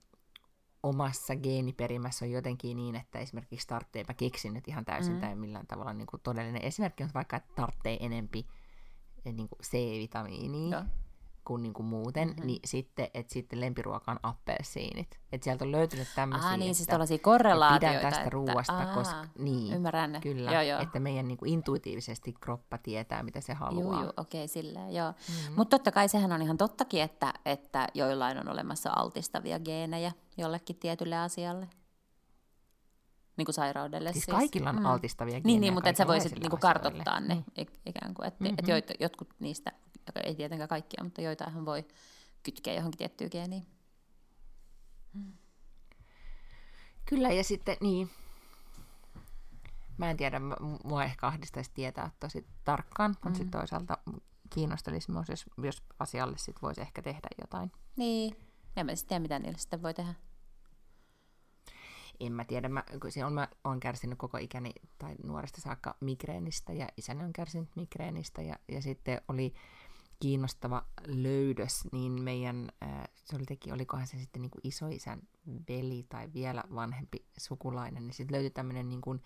omassa 0.83 1.35
geeniperimässä 1.35 2.25
on 2.25 2.31
jotenkin 2.31 2.77
niin, 2.77 2.95
että 2.95 3.19
esimerkiksi 3.19 3.67
tarvitsee, 3.67 4.03
mä 4.07 4.13
keksin 4.13 4.53
nyt 4.53 4.67
ihan 4.67 4.85
täysin 4.85 5.13
mm. 5.13 5.19
tai 5.21 5.35
millään 5.35 5.67
tavalla 5.67 5.93
niin 5.93 6.07
kuin 6.07 6.21
todellinen 6.21 6.61
esimerkki 6.61 7.03
on 7.03 7.09
vaikka, 7.13 7.37
että 7.37 7.53
tarvitsee 7.55 7.97
enempi 7.99 8.47
eh, 9.25 9.33
niin 9.33 9.49
kuin 9.49 9.59
C-vitamiinia, 9.59 10.85
kuin, 11.45 11.63
niin 11.63 11.73
kuin 11.73 11.85
muuten, 11.85 12.27
mm-hmm. 12.27 12.47
niin 12.47 12.59
sitten, 12.65 13.07
että 13.13 13.33
sitten 13.33 13.61
lempiruoka 13.61 14.11
on 14.11 14.19
appelsiinit. 14.23 15.19
Että 15.31 15.43
sieltä 15.45 15.65
on 15.65 15.71
löytynyt 15.71 16.07
tämmöisiä, 16.15 16.49
ah, 16.49 16.57
niin, 16.57 16.75
siis 16.75 16.87
tällaisia 16.87 17.17
korrelaatioita. 17.17 17.87
Pidän 17.87 18.01
tästä 18.01 18.19
että, 18.19 18.29
ruuasta, 18.29 18.77
aa, 18.77 18.95
koska 18.95 19.25
niin, 19.37 19.73
ymmärrän. 19.73 20.21
kyllä, 20.21 20.51
joo, 20.51 20.61
joo. 20.61 20.81
että 20.81 20.99
meidän 20.99 21.27
niin 21.27 21.37
kuin 21.37 21.53
intuitiivisesti 21.53 22.33
kroppa 22.33 22.77
tietää, 22.77 23.23
mitä 23.23 23.41
se 23.41 23.53
haluaa. 23.53 23.95
Joo, 23.95 24.03
joo 24.03 24.13
okei, 24.17 24.41
okay, 24.41 24.47
silleen, 24.47 24.93
joo. 24.93 25.11
Mm-hmm. 25.11 25.55
Mutta 25.55 25.77
totta 25.77 25.91
kai 25.91 26.09
sehän 26.09 26.31
on 26.31 26.41
ihan 26.41 26.57
tottakin, 26.57 27.01
että, 27.01 27.33
että 27.45 27.87
joillain 27.93 28.39
on 28.39 28.49
olemassa 28.49 28.89
altistavia 28.95 29.59
geenejä 29.59 30.11
jollekin 30.37 30.75
tietylle 30.75 31.17
asialle 31.17 31.67
niin 33.37 33.45
kuin 33.45 33.53
sairaudelle. 33.53 34.11
Siis, 34.11 34.25
siis. 34.25 34.37
kaikilla 34.37 34.69
on 34.69 34.75
mm. 34.79 34.85
altistavia 34.85 35.31
geenejä. 35.31 35.45
Niin, 35.45 35.61
niin 35.61 35.73
mutta 35.73 35.89
että 35.89 36.03
sä 36.03 36.07
voisit 36.07 36.39
niin 36.39 36.49
kuin 36.49 36.59
kartoittaa 36.59 37.19
ne 37.19 37.35
mm. 37.35 37.65
ikään 37.85 38.13
kuin. 38.13 38.27
Että 38.27 38.43
mm-hmm. 38.43 38.57
et 38.59 38.67
joit, 38.67 38.91
jotkut 38.99 39.29
niistä 39.39 39.71
ei 40.23 40.35
tietenkään 40.35 40.69
kaikkia, 40.69 41.03
mutta 41.03 41.21
joitain 41.21 41.65
voi 41.65 41.85
kytkeä 42.43 42.73
johonkin 42.73 42.97
tiettyyn 42.97 43.29
geeniin. 43.31 43.67
Kyllä, 47.05 47.29
ja 47.29 47.43
sitten 47.43 47.77
niin, 47.81 48.09
mä 49.97 50.09
en 50.09 50.17
tiedä, 50.17 50.41
mua 50.83 51.03
ehkä 51.03 51.27
ahdistaisi 51.27 51.71
tietää 51.73 52.11
tosi 52.19 52.45
tarkkaan, 52.63 53.11
mutta 53.11 53.29
mm. 53.29 53.35
sitten 53.35 53.59
toisaalta 53.59 53.97
kiinnostelisi 54.49 55.11
myös, 55.11 55.29
jos, 55.29 55.45
jos 55.63 55.83
asialle 55.99 56.37
sit 56.37 56.61
voisi 56.61 56.81
ehkä 56.81 57.01
tehdä 57.01 57.27
jotain. 57.41 57.71
Niin, 57.95 58.35
en 58.75 58.85
mä 58.85 58.95
sitten 58.95 59.07
tiedä, 59.07 59.21
mitä 59.21 59.39
niille 59.39 59.57
sitten 59.57 59.81
voi 59.81 59.93
tehdä. 59.93 60.13
En 62.21 62.33
mä 62.33 62.45
tiedä, 62.45 62.69
mä, 62.69 62.83
se 63.09 63.25
on, 63.25 63.33
mä 63.33 63.47
oon 63.63 63.79
kärsinyt 63.79 64.17
koko 64.17 64.37
ikäni 64.37 64.71
tai 64.97 65.15
nuoresta 65.23 65.61
saakka 65.61 65.95
migreenistä 65.99 66.73
ja 66.73 66.87
isäni 66.97 67.23
on 67.23 67.33
kärsinyt 67.33 67.69
migreenistä 67.75 68.41
ja, 68.41 68.55
ja 68.67 68.81
sitten 68.81 69.21
oli 69.27 69.53
kiinnostava 70.19 70.85
löydös, 71.05 71.87
niin 71.91 72.21
meidän, 72.21 72.71
se 73.23 73.35
oli 73.35 73.45
teki, 73.45 73.71
olikohan 73.71 74.07
se 74.07 74.17
sitten 74.17 74.41
niin 74.41 74.51
kuin 74.51 74.61
isoisän 74.63 75.21
veli 75.69 76.05
tai 76.09 76.33
vielä 76.33 76.63
vanhempi 76.75 77.25
sukulainen, 77.37 78.07
niin 78.07 78.13
sitten 78.13 78.35
löytyi 78.35 78.49
tämmöinen 78.49 78.89
niin 78.89 79.01
kuin 79.01 79.21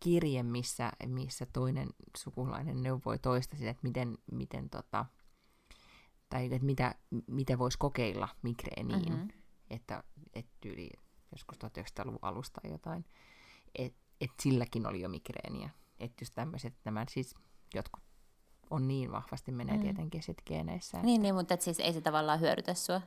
kirje, 0.00 0.42
missä, 0.42 0.92
missä 1.06 1.46
toinen 1.46 1.88
sukulainen 2.16 2.82
neuvoi 2.82 3.18
toista 3.18 3.56
sitä, 3.56 3.70
että 3.70 3.86
miten, 3.86 4.18
miten 4.32 4.70
tota, 4.70 5.06
tai 6.28 6.44
että 6.44 6.66
mitä, 6.66 6.94
mitä 7.26 7.58
voisi 7.58 7.78
kokeilla 7.78 8.28
migreeniin, 8.42 9.12
mm-hmm. 9.12 9.28
että, 9.70 10.04
että 10.34 10.68
yli 10.68 10.90
joskus 11.32 11.58
1900-luvun 11.58 12.18
alusta 12.22 12.60
jotain, 12.70 13.04
että 13.74 13.98
et 14.20 14.30
silläkin 14.42 14.86
oli 14.86 15.00
jo 15.00 15.08
migreeniä. 15.08 15.70
Että 16.00 16.22
just 16.22 16.34
tämmöiset, 16.34 16.74
nämä 16.84 17.04
siis 17.08 17.34
jotkut 17.74 18.02
on 18.70 18.88
niin 18.88 19.12
vahvasti 19.12 19.52
menee 19.52 19.76
mm. 19.76 19.82
tietenkin 19.82 20.22
sitten 20.22 20.44
geeneissä. 20.46 20.98
Että... 20.98 21.06
Niin, 21.06 21.22
niin, 21.22 21.34
mutta 21.34 21.54
et 21.54 21.60
siis 21.60 21.80
ei 21.80 21.92
se 21.92 22.00
tavallaan 22.00 22.40
hyödytä 22.40 22.74
sua? 22.74 23.00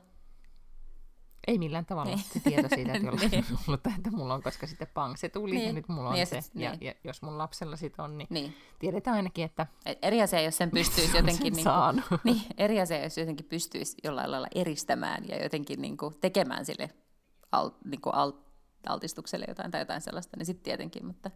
Ei 1.46 1.58
millään 1.58 1.86
tavalla. 1.86 2.14
Niin. 2.14 2.24
Se 2.24 2.40
tieto 2.40 2.68
siitä, 2.74 2.92
että 2.92 3.06
jollain 3.06 3.30
niin. 3.30 3.44
on 3.50 3.58
ollut, 3.68 3.86
että 3.86 4.10
mulla 4.10 4.34
on, 4.34 4.42
koska 4.42 4.66
sitten 4.66 4.88
pang, 4.94 5.16
se 5.16 5.28
tuli 5.28 5.50
niin. 5.50 5.66
ja 5.66 5.72
nyt 5.72 5.88
mulla 5.88 6.08
on 6.08 6.14
niin, 6.14 6.26
se. 6.26 6.40
Sit, 6.40 6.54
ja, 6.54 6.70
niin. 6.70 6.82
ja, 6.82 6.94
jos 7.04 7.22
mun 7.22 7.38
lapsella 7.38 7.76
sitten 7.76 8.04
on, 8.04 8.18
niin, 8.18 8.26
niin 8.30 8.54
tiedetään 8.78 9.16
ainakin, 9.16 9.44
että... 9.44 9.66
Et 9.86 9.98
eri 10.02 10.22
asia, 10.22 10.40
jos 10.40 10.56
sen 10.56 10.70
pystyisi 10.70 11.16
jotenkin... 11.18 11.52
niin 11.52 11.66
kuin, 12.08 12.20
niin, 12.24 12.42
eri 12.58 12.80
asia, 12.80 13.02
jos 13.02 13.18
jotenkin 13.18 13.46
pystyisi 13.46 13.96
jollain 14.04 14.30
lailla 14.30 14.48
eristämään 14.54 15.28
ja 15.28 15.42
jotenkin 15.42 15.82
niin 15.82 15.96
kuin 15.96 16.14
tekemään 16.20 16.64
sille 16.64 16.90
al, 17.52 17.70
niin 17.84 18.00
kuin 18.00 18.14
al, 18.14 18.32
altistukselle 18.86 19.44
jotain 19.48 19.70
tai 19.70 19.80
jotain 19.80 20.00
sellaista, 20.00 20.36
niin 20.36 20.46
sitten 20.46 20.64
tietenkin, 20.64 21.06
mutta... 21.06 21.30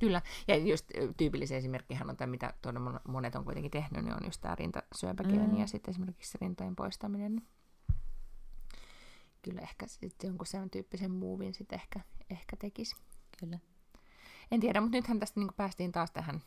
Kyllä, 0.00 0.22
ja 0.48 0.56
just 0.56 0.86
tyypillinen 1.16 1.58
esimerkkihän 1.58 2.10
on 2.10 2.16
tämä, 2.16 2.30
mitä 2.30 2.54
monet 3.08 3.34
on 3.34 3.44
kuitenkin 3.44 3.70
tehnyt, 3.70 4.04
niin 4.04 4.14
on 4.14 4.24
just 4.24 4.40
tämä 4.40 4.54
rintasyöpägeeni 4.54 5.52
mm. 5.52 5.60
ja 5.60 5.66
sitten 5.66 5.92
esimerkiksi 5.92 6.38
rintojen 6.40 6.76
poistaminen. 6.76 7.36
Niin 7.36 7.46
kyllä 9.42 9.60
ehkä 9.60 9.86
sitten 9.86 10.28
jonkun 10.28 10.46
sen 10.46 10.70
tyyppisen 10.70 11.10
muuvin 11.10 11.54
sitten 11.54 11.80
ehkä, 11.80 12.00
ehkä 12.30 12.56
tekisi. 12.56 12.96
Kyllä. 13.40 13.58
En 14.50 14.60
tiedä, 14.60 14.80
mutta 14.80 14.96
nythän 14.96 15.20
tästä 15.20 15.40
niin 15.40 15.54
päästiin 15.56 15.92
taas 15.92 16.10
tähän 16.10 16.42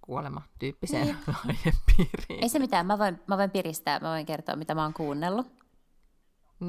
kuolema-tyyppiseen 0.00 1.06
niin. 1.06 1.16
aihepiiriin. 1.48 2.42
Ei 2.42 2.48
se 2.48 2.58
mitään, 2.58 2.86
mä 2.86 2.98
voin, 2.98 3.20
mä 3.26 3.38
voin 3.38 3.50
piristää, 3.50 4.00
mä 4.00 4.08
voin 4.10 4.26
kertoa, 4.26 4.56
mitä 4.56 4.74
mä 4.74 4.82
oon 4.82 4.94
kuunnellut. 4.94 5.63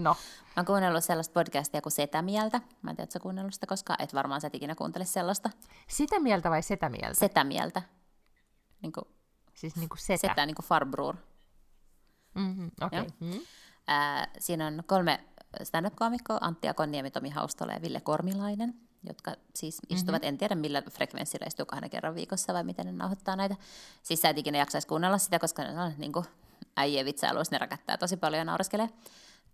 No. 0.03 0.15
Mä 0.45 0.53
oon 0.57 0.65
kuunnellut 0.65 1.03
sellaista 1.03 1.33
podcastia 1.33 1.81
kuin 1.81 1.93
Setä 1.93 2.21
Mieltä. 2.21 2.61
Mä 2.81 2.89
en 2.89 2.95
tiedä, 2.95 3.03
että 3.03 3.19
kuunnellut 3.19 3.53
sitä 3.53 3.67
koskaan. 3.67 4.01
Et 4.01 4.13
varmaan 4.13 4.41
sä 4.41 4.47
et 4.47 4.55
ikinä 4.55 4.75
kuuntele 4.75 5.05
sellaista. 5.05 5.49
Sitä 5.87 6.19
mieltä 6.19 6.49
vai 6.49 6.61
Setä 6.61 6.89
Mieltä? 6.89 7.13
Setä 7.13 7.43
Mieltä. 7.43 7.81
Niin 8.81 8.91
kuin, 8.91 9.05
siis 9.53 9.75
niin 9.75 9.89
kuin 9.89 9.99
setä? 9.99 10.27
Setä, 10.27 10.45
niin 10.45 10.55
kuin 10.55 10.65
Farbror. 10.65 11.15
Mm-hmm, 12.35 12.71
okay. 12.81 13.05
mm-hmm. 13.19 13.41
Äh, 13.89 14.27
siinä 14.39 14.67
on 14.67 14.83
kolme 14.85 15.23
stand-up-koomikkoa, 15.63 16.37
Antti 16.41 16.67
Akonniemi, 16.67 17.11
Tomi 17.11 17.29
Haustola 17.29 17.73
ja 17.73 17.81
Ville 17.81 18.01
Kormilainen, 18.01 18.73
jotka 19.07 19.33
siis 19.55 19.81
mm-hmm. 19.81 19.95
istuvat, 19.95 20.21
mm-hmm. 20.21 20.29
en 20.29 20.37
tiedä 20.37 20.55
millä 20.55 20.83
frekvenssillä 20.91 21.45
istuu 21.47 21.65
kahden 21.65 21.89
kerran 21.89 22.15
viikossa 22.15 22.53
vai 22.53 22.63
miten 22.63 22.85
ne 22.85 22.91
nauhoittaa 22.91 23.35
näitä. 23.35 23.55
Siis 24.03 24.21
sä 24.21 24.29
et 24.29 24.37
ikinä 24.37 24.57
jaksaisi 24.57 24.87
kuunnella 24.87 25.17
sitä, 25.17 25.39
koska 25.39 25.63
ne 25.63 25.81
on 25.81 25.93
niin 25.97 26.11
kuin 26.11 26.25
äijien 26.77 27.05
vitsailuissa, 27.05 27.55
ne 27.55 27.57
rakättää 27.57 27.97
tosi 27.97 28.17
paljon 28.17 28.39
ja 28.39 28.45
naureskelee. 28.45 28.89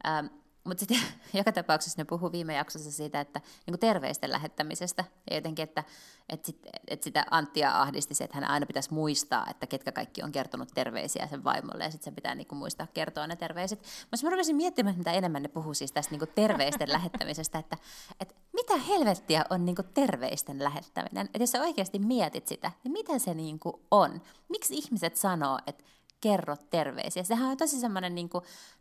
Ähm, 0.08 0.28
mutta 0.64 0.80
sitten 0.80 1.00
joka 1.40 1.52
tapauksessa 1.52 2.02
ne 2.02 2.06
puhuu 2.06 2.32
viime 2.32 2.54
jaksossa 2.54 2.92
siitä, 2.92 3.20
että 3.20 3.42
niin 3.68 3.80
terveisten 3.80 4.32
lähettämisestä 4.32 5.04
ja 5.30 5.36
jotenkin, 5.36 5.64
että, 5.64 5.84
että, 6.30 6.46
sit, 6.46 6.68
että 6.88 7.04
sitä 7.04 7.26
Anttia 7.32 7.82
ahdisti 7.82 8.16
se, 8.16 8.24
että 8.24 8.38
hän 8.38 8.50
aina 8.50 8.66
pitäisi 8.66 8.94
muistaa, 8.94 9.48
että 9.50 9.68
ketkä 9.68 9.92
kaikki 9.92 10.24
on 10.24 10.32
kertonut 10.32 10.70
terveisiä 10.74 11.28
sen 11.28 11.44
vaimolle 11.44 11.84
ja 11.84 11.92
sitten 11.92 12.12
se 12.12 12.16
pitää 12.16 12.36
niin 12.36 12.48
kuin, 12.48 12.60
muistaa 12.60 12.88
kertoa 12.94 13.28
ne 13.28 13.36
terveiset. 13.36 13.80
Mutta 14.12 14.26
mä 14.26 14.30
rupesin 14.30 14.56
miettimään, 14.56 14.98
mitä 14.98 15.12
enemmän 15.12 15.44
ne 15.44 15.50
puhuu 15.50 15.74
siis 15.74 15.92
tästä 15.92 16.16
niin 16.16 16.30
terveisten 16.36 16.92
lähettämisestä, 16.98 17.60
että, 17.60 17.78
että 18.20 18.36
mitä 18.54 18.78
helvettiä 18.78 19.46
on 19.50 19.66
niin 19.66 19.76
terveisten 19.94 20.64
lähettäminen. 20.64 21.26
Että 21.26 21.44
jos 21.44 21.52
sä 21.52 21.62
oikeasti 21.62 22.00
mietit 22.00 22.48
sitä, 22.48 22.72
niin 22.84 22.92
mitä 22.92 23.20
se 23.20 23.34
niin 23.34 23.60
on? 23.92 24.22
Miksi 24.50 24.74
ihmiset 24.74 25.16
sanoo, 25.16 25.60
että 25.68 25.84
kerro 26.22 26.56
terveisiä. 26.70 27.24
Sehän 27.24 27.50
on 27.50 27.58
tosi 27.58 27.80
semmoinen 27.80 28.16
niin 28.16 28.30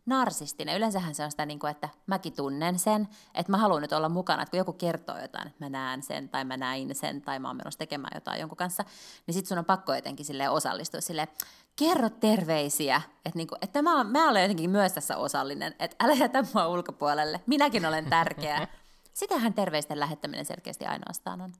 narsistinen. 0.05 0.77
Yleensähän 0.77 1.15
se 1.15 1.23
on 1.23 1.31
sitä, 1.31 1.45
niin 1.45 1.59
kuin, 1.59 1.71
että 1.71 1.89
mäkin 2.07 2.33
tunnen 2.33 2.79
sen, 2.79 3.07
että 3.33 3.51
mä 3.51 3.57
haluan 3.57 3.81
nyt 3.81 3.93
olla 3.93 4.09
mukana. 4.09 4.41
Että 4.41 4.49
kun 4.51 4.57
joku 4.57 4.73
kertoo 4.73 5.17
jotain, 5.17 5.47
että 5.47 5.65
mä 5.65 5.69
näen 5.69 6.03
sen, 6.03 6.29
tai 6.29 6.45
mä 6.45 6.57
näin 6.57 6.95
sen, 6.95 7.21
tai 7.21 7.39
mä 7.39 7.47
oon 7.47 7.57
menossa 7.57 7.77
tekemään 7.77 8.11
jotain 8.15 8.39
jonkun 8.39 8.57
kanssa, 8.57 8.85
niin 9.27 9.33
sit 9.33 9.45
sun 9.45 9.57
on 9.57 9.65
pakko 9.65 9.95
jotenkin 9.95 10.25
sille 10.25 10.49
osallistua 10.49 11.01
sille 11.01 11.27
kerro 11.75 12.09
terveisiä. 12.09 13.01
Että, 13.25 13.37
niin 13.37 13.47
kuin, 13.47 13.59
että 13.61 13.81
mä, 13.81 14.03
mä 14.03 14.29
olen 14.29 14.41
jotenkin 14.41 14.69
myös 14.69 14.93
tässä 14.93 15.17
osallinen, 15.17 15.75
että 15.79 16.05
älä 16.05 16.13
jätä 16.13 16.43
mua 16.53 16.67
ulkopuolelle. 16.67 17.41
Minäkin 17.47 17.85
olen 17.85 18.05
tärkeä. 18.05 18.67
Sitähän 19.13 19.53
terveisten 19.53 19.99
lähettäminen 19.99 20.45
selkeästi 20.45 20.85
ainoastaan 20.85 21.41
on. 21.41 21.53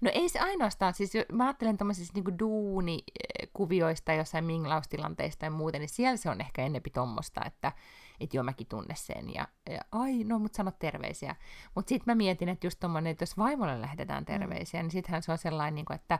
No 0.00 0.10
ei 0.14 0.28
se 0.28 0.38
ainoastaan, 0.38 0.94
siis 0.94 1.12
mä 1.32 1.44
ajattelen 1.44 1.78
tämmöisistä 1.78 2.14
niinku 2.14 2.38
duunikuvioista 2.38 4.12
jossain 4.12 4.44
minglaustilanteista 4.44 5.44
ja 5.44 5.50
muuten, 5.50 5.80
niin 5.80 5.88
siellä 5.88 6.16
se 6.16 6.30
on 6.30 6.40
ehkä 6.40 6.62
ennempi 6.62 6.90
tommosta, 6.90 7.40
että 7.44 7.72
että 8.20 8.36
joo, 8.36 8.44
mäkin 8.44 8.66
tunne 8.66 8.94
sen, 8.94 9.34
ja, 9.34 9.48
ja 9.70 9.80
ai, 9.92 10.24
no, 10.24 10.38
mutta 10.38 10.56
sano 10.56 10.70
terveisiä. 10.70 11.36
Mutta 11.74 11.88
sitten 11.88 12.12
mä 12.12 12.14
mietin, 12.14 12.48
että 12.48 12.66
just 12.66 12.80
tommonen, 12.80 13.10
että 13.10 13.22
jos 13.22 13.38
vaimolle 13.38 13.80
lähetetään 13.80 14.22
mm. 14.22 14.26
terveisiä, 14.26 14.80
mm. 14.80 14.84
niin 14.84 14.90
sittenhän 14.90 15.22
se 15.22 15.32
on 15.32 15.38
sellainen, 15.38 15.74
niin 15.74 15.84
kuin, 15.84 15.94
että 15.94 16.18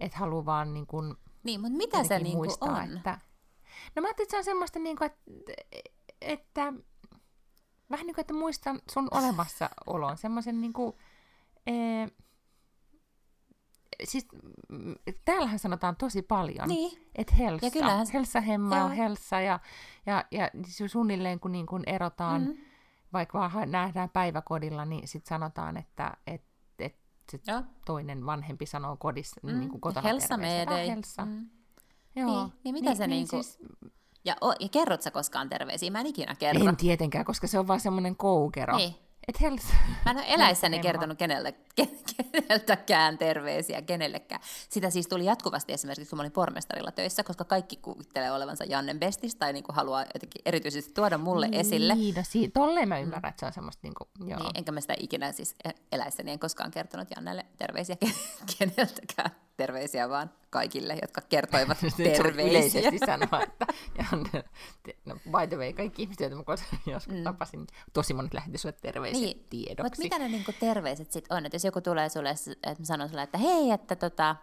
et 0.00 0.14
haluaa 0.14 0.44
vaan 0.44 0.74
niin 0.74 0.86
kuin, 0.86 1.14
Niin, 1.42 1.60
mutta 1.60 1.76
mitä 1.76 2.04
se 2.04 2.18
niin 2.18 2.36
muistaa, 2.36 2.68
on? 2.68 2.96
Että, 2.96 3.18
no 3.96 4.02
mä 4.02 4.08
ajattelin, 4.08 4.26
että 4.26 4.30
se 4.30 4.36
on 4.38 4.44
semmoista, 4.44 4.78
niin 4.78 4.96
kuin, 4.96 5.06
että, 5.06 5.20
että 6.20 6.72
vähän 7.90 8.06
niin 8.06 8.14
kuin, 8.14 8.20
että 8.20 8.34
muistan 8.34 8.80
sun 8.90 9.08
olemassaolon, 9.18 10.18
semmoisen 10.18 10.60
niin 10.60 10.72
kuin, 10.72 10.96
ee, 11.66 12.08
siis 14.04 14.28
täällähän 15.24 15.58
sanotaan 15.58 15.96
tosi 15.96 16.22
paljon, 16.22 16.68
niin. 16.68 17.08
että 17.14 17.34
Helsa, 17.34 17.66
ja 17.66 17.70
kyllähän... 17.70 18.06
Helsa 18.12 18.40
Hemma 18.40 18.76
ja 18.76 18.88
Helsa 18.88 19.40
ja, 19.40 19.60
ja, 20.06 20.24
ja 20.30 20.50
suunnilleen 20.86 21.40
kun 21.40 21.52
niin 21.52 21.66
kun 21.66 21.82
erotaan, 21.86 22.40
mm-hmm. 22.40 22.58
vaikka 23.12 23.38
vaan 23.38 23.70
nähdään 23.70 24.10
päiväkodilla, 24.10 24.84
niin 24.84 25.08
sitten 25.08 25.28
sanotaan, 25.28 25.76
että 25.76 26.16
et, 26.26 26.42
et 26.78 26.96
se 27.30 27.38
toinen 27.86 28.26
vanhempi 28.26 28.66
sanoo 28.66 28.96
kodissa, 28.96 29.40
mm. 29.42 29.58
niin 29.58 29.70
kuin 29.70 29.80
kotona 29.80 30.08
Helsa 30.08 30.36
Meedei. 30.36 30.88
Helsa. 30.88 31.24
Mm. 31.24 31.48
Joo. 32.16 32.44
Niin, 32.44 32.52
niin 32.64 32.74
mitä 32.74 32.90
niin, 32.90 32.96
se 32.96 33.06
niin, 33.06 33.10
niin 33.10 33.28
kuin... 33.28 33.44
siis... 33.44 33.58
Ja, 34.24 34.36
o, 34.40 34.52
ja 34.60 34.68
kerrot 34.68 35.02
sä 35.02 35.10
koskaan 35.10 35.48
terveisiä? 35.48 35.90
Mä 35.90 36.00
en 36.00 36.06
ikinä 36.06 36.34
kerro. 36.34 36.68
En 36.68 36.76
tietenkään, 36.76 37.24
koska 37.24 37.46
se 37.46 37.58
on 37.58 37.68
vaan 37.68 37.80
semmoinen 37.80 38.16
koukero. 38.16 38.76
Niin. 38.76 38.94
Et 39.28 39.40
Hels... 39.40 39.62
Mä 40.04 40.10
en 40.10 40.16
ole 40.16 40.24
eläissäni 40.28 40.78
kertonut 40.78 41.18
kenelle, 41.18 41.54
keneltäkään 41.74 43.18
terveisiä, 43.18 43.82
kenellekään. 43.82 44.40
Sitä 44.68 44.90
siis 44.90 45.08
tuli 45.08 45.24
jatkuvasti 45.24 45.72
esimerkiksi, 45.72 46.10
kun 46.10 46.16
mä 46.16 46.22
olin 46.22 46.32
pormestarilla 46.32 46.92
töissä, 46.92 47.24
koska 47.24 47.44
kaikki 47.44 47.76
kuvittelee 47.76 48.32
olevansa 48.32 48.64
Jannen 48.64 49.00
bestis 49.00 49.34
tai 49.34 49.52
niin 49.52 49.64
kuin 49.64 49.76
haluaa 49.76 50.04
jotenkin 50.14 50.42
erityisesti 50.44 50.94
tuoda 50.94 51.18
mulle 51.18 51.48
niin, 51.48 51.60
esille. 51.60 51.94
Niin, 51.94 52.14
no 52.14 52.22
si- 52.24 52.48
tolleen 52.48 52.88
mä 52.88 52.98
ymmärrän, 52.98 53.22
mm. 53.22 53.28
että 53.28 53.40
se 53.40 53.46
on 53.46 53.52
semmoista 53.52 53.80
niin 53.82 53.94
kuin, 53.94 54.28
joo. 54.28 54.38
Niin, 54.38 54.50
enkä 54.54 54.72
mä 54.72 54.80
sitä 54.80 54.94
ikinä 54.98 55.32
siis 55.32 55.54
e- 55.64 55.70
eläissäni 55.92 56.30
en 56.30 56.38
koskaan 56.38 56.70
kertonut 56.70 57.08
Jannelle 57.16 57.46
terveisiä 57.58 57.96
keneltäkään 58.58 59.30
terveisiä 59.58 60.08
vaan 60.08 60.30
kaikille, 60.50 60.98
jotka 61.02 61.20
kertoivat 61.20 61.78
terveisiä. 61.96 62.50
yleisesti 62.50 62.98
sanoa, 63.06 63.42
että 63.42 63.66
no, 65.04 65.14
by 65.14 65.46
the 65.48 65.56
way, 65.56 65.72
kaikki 65.72 66.02
ihmiset, 66.02 66.20
joita 66.20 66.36
mä 66.36 66.42
joskus 66.92 67.14
mm. 67.14 67.24
tapasin, 67.24 67.66
tosi 67.92 68.14
monet 68.14 68.34
lähetti 68.34 68.58
sulle 68.58 68.74
terveisiä 68.82 69.20
niin. 69.20 69.46
tiedoksi. 69.50 69.82
Mutta 69.82 70.02
mitä 70.02 70.18
ne 70.18 70.28
niinku 70.28 70.52
terveiset 70.60 71.12
sitten 71.12 71.36
on? 71.36 71.46
Että 71.46 71.56
jos 71.56 71.64
joku 71.64 71.80
tulee 71.80 72.08
sulle, 72.08 72.30
että 72.30 72.82
mä 72.82 72.84
sanon 72.84 73.08
sulle, 73.08 73.22
että 73.22 73.38
hei, 73.38 73.70
että, 73.70 73.96
tota, 73.96 74.36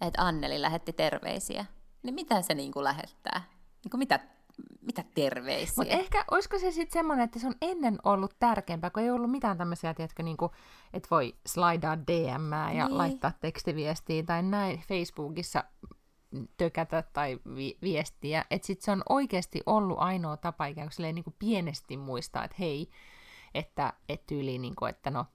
että 0.00 0.22
Anneli 0.22 0.60
lähetti 0.60 0.92
terveisiä, 0.92 1.64
niin 2.02 2.14
mitä 2.14 2.42
se 2.42 2.54
niinku 2.54 2.84
lähettää? 2.84 3.42
Niinku 3.84 3.96
mitä 3.96 4.20
mitä 4.80 5.04
terveisiä. 5.14 5.74
Mutta 5.76 5.94
ehkä 5.94 6.24
olisiko 6.30 6.58
se 6.58 6.70
sitten 6.70 6.92
semmoinen, 6.92 7.24
että 7.24 7.38
se 7.38 7.46
on 7.46 7.54
ennen 7.62 7.98
ollut 8.04 8.34
tärkeämpää, 8.38 8.90
kun 8.90 9.02
ei 9.02 9.10
ollut 9.10 9.30
mitään 9.30 9.58
tämmöisiä, 9.58 9.94
tiedätkö, 9.94 10.22
niinku, 10.22 10.50
että 10.92 11.08
voi 11.10 11.34
slaidaa 11.46 11.98
DM 11.98 12.52
ja 12.76 12.86
niin. 12.86 12.98
laittaa 12.98 13.32
tekstiviestiä 13.40 14.22
tai 14.22 14.42
näin 14.42 14.82
Facebookissa 14.88 15.64
tökätä 16.56 17.02
tai 17.12 17.38
vi- 17.54 17.78
viestiä. 17.82 18.44
Että 18.50 18.66
sitten 18.66 18.84
se 18.84 18.90
on 18.90 19.02
oikeasti 19.08 19.60
ollut 19.66 19.98
ainoa 19.98 20.36
tapa 20.36 20.66
ikään 20.66 20.86
kuin 20.86 20.92
silleen, 20.92 21.14
niin 21.14 21.24
kuin 21.24 21.36
pienesti 21.38 21.96
muistaa, 21.96 22.44
että 22.44 22.56
hei, 22.58 22.90
että 23.54 23.92
et 24.08 24.26
tyyli, 24.26 24.58
niin 24.58 24.74
kuin, 24.74 24.90
että 24.90 25.10
no, 25.10 25.26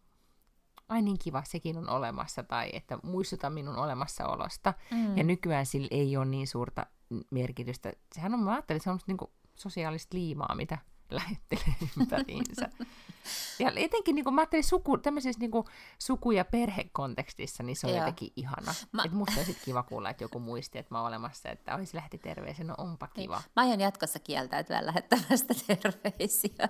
ai 0.89 1.01
niin 1.01 1.19
kiva, 1.19 1.43
sekin 1.45 1.77
on 1.77 1.89
olemassa, 1.89 2.43
tai 2.43 2.69
että 2.73 2.99
muistuta 3.03 3.49
minun 3.49 3.75
olemassaolosta. 3.75 4.73
Mm. 4.91 5.17
Ja 5.17 5.23
nykyään 5.23 5.65
sillä 5.65 5.87
ei 5.91 6.17
ole 6.17 6.25
niin 6.25 6.47
suurta 6.47 6.85
merkitystä. 7.31 7.93
Sehän 8.15 8.33
on, 8.33 8.39
mä 8.39 8.51
ajattelin, 8.51 8.81
se 8.81 8.89
on 8.89 8.99
niin 9.07 9.17
kuin 9.17 9.31
sosiaalista 9.55 10.17
liimaa, 10.17 10.55
mitä 10.55 10.77
lähettelee 11.09 11.75
ympäriinsä. 11.99 12.69
ja 13.59 13.71
etenkin 13.75 14.15
niin 14.15 14.23
kuin, 14.23 14.33
mä 14.33 14.41
ajattelin 14.41 14.63
suku, 14.63 14.97
tämmöisessä 14.97 15.39
niin 15.39 15.51
kuin, 15.51 15.65
suku- 15.99 16.31
ja 16.31 16.45
perhekontekstissa, 16.45 17.63
niin 17.63 17.75
se 17.75 17.87
on 17.87 17.93
Joo. 17.93 17.99
jotenkin 17.99 18.31
ihana. 18.35 18.73
Mä... 18.91 19.03
Et 19.05 19.11
musta 19.11 19.37
olisi 19.37 19.57
kiva 19.65 19.83
kuulla, 19.83 20.09
että 20.09 20.23
joku 20.23 20.39
muisti, 20.39 20.77
että 20.77 20.95
mä 20.95 20.99
oon 20.99 21.07
olemassa, 21.07 21.49
että 21.49 21.75
olisi 21.75 21.95
lähti 21.95 22.17
terveisiä, 22.17 22.65
no 22.65 22.75
onpa 22.77 23.05
niin. 23.05 23.13
kiva. 23.23 23.37
Niin. 23.37 23.51
Mä 23.55 23.61
aion 23.61 23.79
jatkossa 23.79 24.19
kieltäytyä 24.19 24.85
lähettämästä 24.85 25.53
terveisiä. 25.67 26.69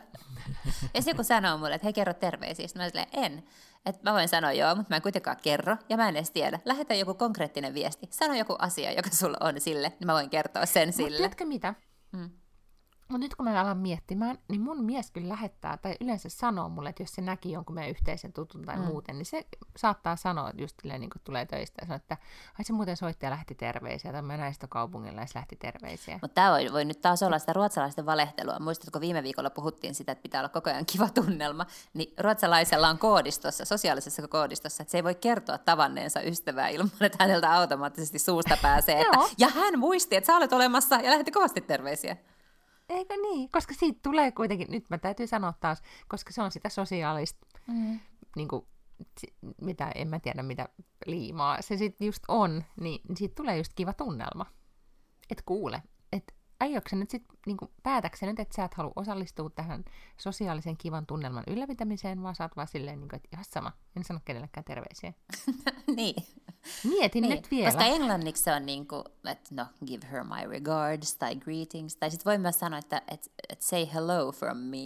ja 0.94 1.02
joku 1.06 1.24
sanoo 1.24 1.58
mulle, 1.58 1.76
että 1.76 1.86
hei 1.86 1.94
kerro 1.94 2.14
terveisiä, 2.14 2.68
mä 2.76 2.90
silleen, 2.90 3.08
en. 3.12 3.44
Et 3.86 4.04
mä 4.04 4.14
voin 4.14 4.30
sanoa 4.30 4.54
joo, 4.54 4.76
mutta 4.76 4.90
mä 4.90 4.96
en 4.96 5.02
kuitenkaan 5.02 5.38
kerro, 5.42 5.78
ja 5.90 5.98
mä 5.98 6.10
en 6.10 6.16
edes 6.16 6.32
tiedä. 6.32 6.60
Lähetä 6.66 6.94
joku 6.94 7.14
konkreettinen 7.14 7.74
viesti, 7.74 8.08
sano 8.10 8.34
joku 8.34 8.56
asia, 8.60 8.92
joka 8.92 9.10
sulla 9.10 9.38
on 9.40 9.62
sille, 9.62 9.90
niin 10.00 10.06
mä 10.06 10.14
voin 10.14 10.30
kertoa 10.30 10.66
sen 10.66 10.94
sille. 10.94 11.10
Mutta 11.10 11.18
tiedätkö 11.18 11.46
mitä? 11.46 11.74
Hmm. 12.18 12.30
Mutta 13.08 13.18
nyt 13.18 13.36
kun 13.36 13.46
mä 13.46 13.62
alan 13.62 13.78
miettimään, 13.78 14.38
niin 14.50 14.62
mun 14.62 14.84
mies 14.84 15.12
kyllä 15.12 15.30
lähettää, 15.30 15.78
tai 15.78 15.96
yleensä 16.02 16.30
sanoo 16.30 16.70
mulle, 16.70 16.90
että 16.90 17.04
jos 17.04 17.12
se 17.12 17.22
näki 17.22 17.52
jonkun 17.52 17.76
meidän 17.76 17.92
yhteisen 17.92 18.34
tutun 18.34 18.62
tai 18.62 18.76
mm. 18.76 18.84
muuten, 18.84 19.18
niin 19.18 19.26
se 19.26 19.46
saattaa 19.78 20.16
sanoa 20.16 20.52
just 20.58 20.76
silleen, 20.82 21.02
niin 21.02 21.10
kun 21.10 21.22
tulee 21.24 21.46
töistä, 21.46 21.82
ja 21.82 21.86
sanoo, 21.86 21.96
että 21.96 22.18
ai 22.60 22.66
se 22.66 22.74
muuten 22.74 22.98
soitti 22.98 23.26
ja 23.26 23.30
lähti 23.30 23.56
terveisiä, 23.56 24.12
tai 24.12 24.22
mä 24.22 24.38
näistä 24.38 24.68
kaupungilla 24.68 25.22
ja 25.22 25.28
se 25.28 25.36
lähti 25.36 25.56
terveisiä. 25.56 26.20
Mutta 26.22 26.36
tämä 26.36 26.52
voi, 26.52 26.74
voi 26.74 26.86
nyt 26.86 27.02
taas 27.02 27.24
olla 27.24 27.40
sitä 27.40 27.54
ruotsalaisten 27.54 28.06
valehtelua. 28.06 28.60
Muistatko, 28.60 29.02
viime 29.02 29.24
viikolla 29.24 29.50
puhuttiin 29.50 29.96
sitä, 29.96 30.12
että 30.12 30.24
pitää 30.24 30.42
olla 30.42 30.50
koko 30.50 30.70
ajan 30.70 30.86
kiva 30.86 31.10
tunnelma, 31.10 31.66
niin 31.94 32.14
ruotsalaisella 32.20 32.90
on 32.90 32.98
koodistossa, 32.98 33.66
sosiaalisessa 33.66 34.28
koodistossa, 34.28 34.84
että 34.84 34.92
se 34.92 34.98
ei 34.98 35.04
voi 35.04 35.16
kertoa 35.16 35.58
tavanneensa 35.58 36.22
ystävää 36.22 36.68
ilman, 36.68 36.92
että 37.02 37.24
häneltä 37.24 37.54
automaattisesti 37.54 38.20
suusta 38.20 38.58
pääsee, 38.62 39.02
että, 39.02 39.18
ja 39.38 39.48
hän 39.48 39.80
muisti, 39.80 40.16
että 40.16 40.28
sä 40.28 40.38
olet 40.38 40.54
olemassa, 40.54 40.96
ja 40.96 41.12
lähetti 41.12 41.32
kovasti 41.32 41.62
terveisiä. 41.62 42.18
Eikö 42.90 43.14
niin? 43.22 43.52
Koska 43.52 43.74
siitä 43.74 44.00
tulee 44.04 44.32
kuitenkin, 44.32 44.68
nyt 44.72 44.90
mä 44.90 44.98
täytyy 44.98 45.28
sanoa 45.28 45.54
taas, 45.60 45.82
koska 46.08 46.34
se 46.34 46.42
on 46.42 46.52
sitä 46.52 46.70
sosiaalista, 46.70 47.48
mm. 47.68 48.00
niin 48.36 48.48
kuin, 48.48 48.68
mitä, 49.62 49.92
en 49.96 50.08
mä 50.08 50.20
tiedä 50.20 50.44
mitä 50.44 50.70
liimaa 51.06 51.62
se 51.62 51.78
sitten 51.78 52.06
just 52.06 52.24
on, 52.28 52.64
niin, 52.82 53.02
siitä 53.16 53.36
tulee 53.36 53.58
just 53.58 53.72
kiva 53.76 53.94
tunnelma. 53.94 54.46
Et 55.30 55.42
kuule, 55.46 55.84
aiotko 56.60 56.96
nyt 56.96 57.10
sitten, 57.10 57.38
niin 57.46 57.58
päätäksä 57.84 58.26
nyt, 58.26 58.40
että 58.40 58.56
sä 58.56 58.64
et 58.64 58.74
halua 58.74 58.94
osallistua 58.96 59.50
tähän 59.50 59.86
sosiaalisen 60.18 60.78
kivan 60.78 61.06
tunnelman 61.06 61.44
ylläpitämiseen, 61.48 62.24
vaan 62.24 62.36
sä 62.36 62.44
oot 62.44 62.56
vaan 62.56 62.68
silleen, 62.68 63.00
niin 63.00 63.10
kuin, 63.10 63.18
että 63.18 63.30
ihan 63.34 63.46
sama, 63.46 63.72
en 63.98 64.04
sano 64.04 64.20
kenellekään 64.26 64.64
terveisiä. 64.64 65.14
niin. 65.96 66.16
Mietin 66.84 67.22
niin. 67.22 67.36
nyt 67.36 67.52
vielä. 67.52 67.66
Koska 67.66 67.86
englanniksi 67.86 68.44
se 68.44 68.54
on 68.54 68.66
niin 68.66 68.88
kuin, 68.88 69.04
että 69.26 69.56
no, 69.56 69.66
give 69.86 70.08
her 70.12 70.24
my 70.24 70.50
regards 70.50 71.16
tai 71.16 71.36
greetings. 71.36 71.96
Tai 71.96 72.12
sitten 72.12 72.32
voi 72.32 72.38
myös 72.38 72.60
sanoa, 72.60 72.80
että, 72.80 73.02
että, 73.08 73.30
että 73.50 73.66
say 73.66 73.88
hello 73.94 74.32
from 74.32 74.58
me. 74.58 74.86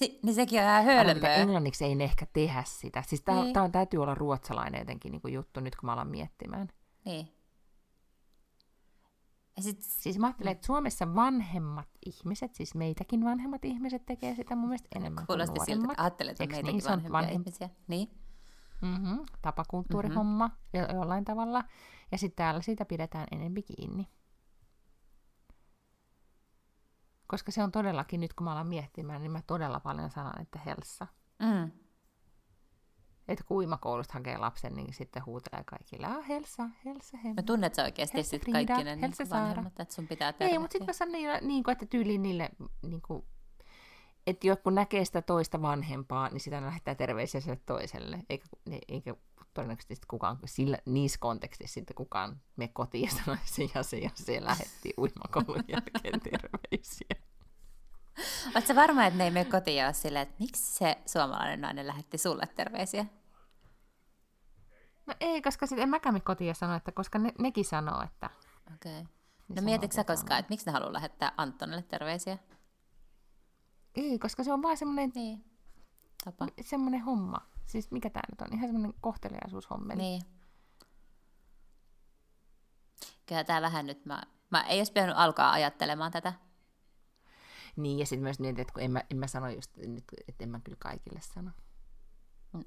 niin 0.22 0.34
sekin 0.34 0.60
on 0.60 0.64
ihan 0.64 0.84
hölmöä. 0.84 1.34
Englanniksi 1.34 1.84
ei 1.84 2.02
ehkä 2.02 2.26
tehdä 2.32 2.62
sitä. 2.66 3.02
Siis 3.06 3.22
tämä 3.22 3.42
niin. 3.42 3.58
on, 3.58 3.72
täytyy 3.72 4.02
olla 4.02 4.14
ruotsalainen 4.14 4.78
jotenkin 4.78 5.12
niin 5.12 5.22
kuin 5.22 5.34
juttu 5.34 5.60
nyt, 5.60 5.76
kun 5.76 5.86
mä 5.86 5.92
alan 5.92 6.08
miettimään. 6.08 6.68
Niin. 7.04 7.37
Ja 9.58 9.62
sit... 9.62 9.82
Siis 9.82 10.18
mä 10.18 10.26
ajattelen, 10.26 10.52
että 10.52 10.66
Suomessa 10.66 11.14
vanhemmat 11.14 11.88
ihmiset, 12.06 12.54
siis 12.54 12.74
meitäkin 12.74 13.24
vanhemmat 13.24 13.64
ihmiset 13.64 14.06
tekee 14.06 14.34
sitä 14.34 14.56
mun 14.56 14.68
mielestä 14.68 14.88
enemmän 14.96 15.26
Kuulosti 15.26 15.58
kuin 15.58 15.58
nuoremmat. 15.58 15.90
siltä, 15.90 16.02
ajattelet, 16.02 16.40
että 16.40 16.46
meitäkin 16.46 16.76
niin? 16.76 16.84
vanhempia 16.84 17.12
vanhem... 17.12 17.32
ihmisiä. 17.32 17.70
Niin. 17.88 18.10
Mm-hmm. 18.82 19.26
Tapakulttuurihomma 19.42 20.46
mm-hmm. 20.46 20.96
jollain 20.96 21.24
tavalla. 21.24 21.64
Ja 22.12 22.18
sitten 22.18 22.36
täällä 22.36 22.62
siitä 22.62 22.84
pidetään 22.84 23.26
enempi 23.32 23.62
kiinni. 23.62 24.08
Koska 27.26 27.52
se 27.52 27.62
on 27.62 27.72
todellakin, 27.72 28.20
nyt 28.20 28.34
kun 28.34 28.44
mä 28.44 28.52
alan 28.52 28.66
miettimään, 28.66 29.22
niin 29.22 29.32
mä 29.32 29.42
todella 29.46 29.80
paljon 29.80 30.10
sanon, 30.10 30.40
että 30.40 30.58
helssa. 30.58 31.06
Mm. 31.38 31.70
Että 33.28 33.44
kun 33.44 33.56
uimakoulusta 33.56 34.14
hakee 34.14 34.38
lapsen, 34.38 34.74
niin 34.74 34.94
sitten 34.94 35.26
huutelee 35.26 35.64
kaikille, 35.64 36.06
ah, 36.06 36.28
Helsa, 36.28 36.68
Helsa, 36.84 37.16
Hemma. 37.16 37.34
Mä 37.34 37.42
tunnet 37.42 37.74
sä 37.74 37.82
oikeasti 37.82 38.22
sitten 38.22 38.52
kaikki 38.52 38.84
ne 38.84 38.96
niin 38.96 39.12
vanhemmat, 39.30 39.80
että 39.80 39.94
sun 39.94 40.08
pitää 40.08 40.32
tervehtiä. 40.32 40.54
Ei, 40.54 40.58
mutta 40.58 40.72
sitten 40.72 40.86
mä 40.86 40.92
sanon 40.92 41.12
niille, 41.12 41.40
niin 41.40 41.64
kuin, 41.64 41.72
että 41.72 41.86
tyyliin 41.86 42.22
niille, 42.22 42.50
niin 42.82 43.02
kuin, 43.02 43.24
että 44.26 44.46
joku 44.46 44.70
näkee 44.70 45.04
sitä 45.04 45.22
toista 45.22 45.62
vanhempaa, 45.62 46.28
niin 46.28 46.40
sitä 46.40 46.60
lähettää 46.60 46.94
terveisiä 46.94 47.40
sille 47.40 47.60
toiselle, 47.66 48.18
eikä, 48.30 48.46
eikä 48.88 49.14
todennäköisesti 49.54 50.06
kukaan 50.08 50.38
sillä, 50.44 50.78
niissä 50.86 51.18
kontekstissa 51.20 51.74
sitten 51.74 51.94
kukaan 51.94 52.40
me 52.56 52.68
kotiin 52.68 53.04
ja 53.04 53.10
sanoisi, 53.24 53.70
ja 53.74 53.82
se 53.82 53.98
ja 53.98 54.10
se 54.14 54.44
lähetti 54.44 54.94
uimakoulun 54.98 55.64
jälkeen 55.72 56.20
terveisiä. 56.20 57.28
Oletko 58.54 58.74
varma, 58.74 59.06
että 59.06 59.18
ne 59.18 59.24
ei 59.24 59.30
mene 59.30 59.50
kotiin 59.50 59.76
ja 59.76 59.86
ole 59.86 59.94
silleen, 59.94 60.22
että 60.22 60.34
miksi 60.38 60.76
se 60.76 60.98
suomalainen 61.06 61.60
nainen 61.60 61.86
lähetti 61.86 62.18
sulle 62.18 62.48
terveisiä? 62.56 63.06
No 65.08 65.14
ei, 65.20 65.42
koska 65.42 65.66
sitten 65.66 65.82
en 65.82 65.88
mäkään 65.88 66.22
kotiin 66.22 66.48
ja 66.48 66.54
sano, 66.54 66.74
että 66.74 66.92
koska 66.92 67.18
ne, 67.18 67.32
nekin 67.38 67.64
sanoo, 67.64 68.02
että... 68.02 68.30
Okei. 68.74 69.00
Okay. 69.00 69.14
No 69.48 69.62
mietitkö 69.62 69.94
sä 69.94 70.04
koskaan, 70.04 70.40
että 70.40 70.50
miksi 70.50 70.66
ne 70.66 70.72
haluaa 70.72 70.92
lähettää 70.92 71.32
Antonille 71.36 71.82
terveisiä? 71.82 72.38
Ei, 73.94 74.18
koska 74.18 74.44
se 74.44 74.52
on 74.52 74.62
vaan 74.62 74.76
semmoinen... 74.76 75.12
Niin. 75.14 75.44
Tapa. 76.24 76.46
Semmoinen 76.60 77.00
homma. 77.00 77.38
Siis 77.66 77.90
mikä 77.90 78.10
tämä 78.10 78.22
nyt 78.30 78.40
on? 78.40 78.56
Ihan 78.58 78.68
semmoinen 78.68 78.94
kohteliaisuushommeli. 79.00 80.02
Niin. 80.02 80.22
Kyllä 83.26 83.44
tämä 83.44 83.62
vähän 83.62 83.86
nyt, 83.86 84.06
mä, 84.06 84.22
mä 84.50 84.62
ei 84.62 84.80
olisi 84.80 84.92
pitänyt 84.92 85.16
alkaa 85.18 85.52
ajattelemaan 85.52 86.12
tätä. 86.12 86.32
Niin, 87.76 87.98
ja 87.98 88.06
sitten 88.06 88.22
myös 88.22 88.40
niin, 88.40 88.60
että 88.60 88.72
kun 88.72 88.82
en 88.82 88.90
mä, 88.90 89.02
en 89.10 89.16
mä 89.16 89.26
sano 89.26 89.48
just 89.48 89.76
nyt, 89.76 90.04
että 90.28 90.44
en 90.44 90.50
mä 90.50 90.60
kyllä 90.60 90.78
kaikille 90.80 91.20
sano. 91.20 91.50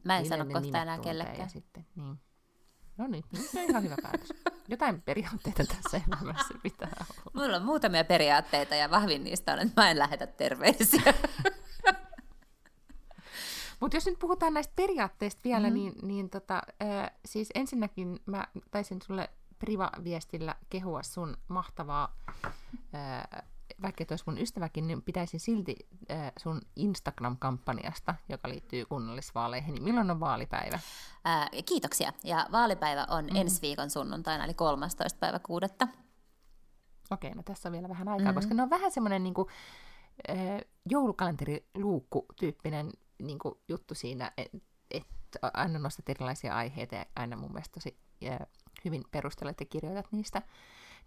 Mä 0.04 0.18
en 0.18 0.24
niin 0.24 0.30
sano 0.30 0.46
kohta 0.46 0.82
enää 0.82 0.98
kellekään. 0.98 1.50
Sitten, 1.50 1.88
niin. 1.96 2.20
No 3.02 3.08
niin, 3.08 3.24
se 3.52 3.64
on 3.64 3.70
ihan 3.70 3.84
hyvä 3.84 3.96
päätös. 4.02 4.34
Jotain 4.68 5.02
periaatteita 5.02 5.64
tässä 5.66 6.02
elämässä 6.08 6.54
pitää 6.64 7.06
olla. 7.10 7.32
Mulla 7.34 7.58
on 7.58 7.66
muutamia 7.66 8.04
periaatteita 8.04 8.76
ja 8.76 8.92
vahvin 8.92 9.24
niistä 9.24 9.54
on, 9.54 9.60
että 9.60 9.82
mä 9.82 9.92
en 9.92 10.00
lähetä 10.00 10.28
terveisiä. 10.28 11.14
Mutta 13.80 13.98
jos 13.98 14.06
nyt 14.06 14.20
puhutaan 14.20 14.54
näistä 14.54 14.74
periaatteista 14.76 15.42
vielä, 15.44 15.70
mm-hmm. 15.70 15.74
niin, 15.74 15.94
niin 16.02 16.30
tota, 16.30 16.62
äh, 16.82 17.12
siis 17.26 17.50
ensinnäkin 17.56 18.20
mä 18.26 18.48
taisin 18.72 19.02
sulle 19.02 19.30
priva-viestillä 19.60 20.56
kehua 20.70 21.04
sun 21.04 21.38
mahtavaa 21.48 22.16
äh, 22.46 23.44
vaikka 23.82 24.04
et 24.04 24.12
olisi 24.12 24.24
mun 24.28 24.38
ystäväkin, 24.38 24.88
niin 24.88 25.02
pitäisin 25.02 25.40
silti 25.40 25.76
äh, 26.12 26.32
sun 26.40 26.62
Instagram-kampanjasta, 26.76 28.16
joka 28.30 28.50
liittyy 28.50 28.86
kunnallisvaaleihin. 28.86 29.74
Niin 29.74 29.84
milloin 29.84 30.12
on 30.12 30.20
vaalipäivä? 30.20 30.80
Ää, 31.26 31.50
kiitoksia. 31.66 32.14
Ja 32.24 32.48
vaalipäivä 32.52 33.06
on 33.10 33.26
mm. 33.26 33.36
ensi 33.36 33.62
viikon 33.62 33.90
sunnuntaina, 33.90 34.46
eli 34.46 34.54
13. 34.54 35.20
päivä 35.20 35.40
kuudetta. 35.40 35.88
Okei, 37.12 37.32
no 37.32 37.44
tässä 37.44 37.70
on 37.70 37.74
vielä 37.74 37.90
vähän 37.90 38.08
aikaa, 38.08 38.32
mm. 38.32 38.36
koska 38.36 38.54
ne 38.54 38.64
on 38.64 38.70
vähän 38.70 38.92
semmoinen 38.92 39.24
niin 39.24 39.34
äh, 40.30 40.62
joulukalenteriluukku-tyyppinen 40.90 42.92
niin 43.22 43.40
kuin, 43.40 43.56
juttu 43.68 43.96
siinä, 43.96 44.32
että 44.38 44.58
et 44.92 45.08
aina 45.54 45.80
nostat 45.80 46.10
erilaisia 46.10 46.56
aiheita 46.56 46.96
ja 46.96 47.06
aina 47.16 47.36
mun 47.36 47.52
mielestä 47.52 47.74
tosi 47.74 47.98
äh, 48.28 48.40
hyvin 48.86 49.04
perustelet 49.12 49.60
ja 49.60 49.66
kirjoitat 49.66 50.12
niistä 50.12 50.42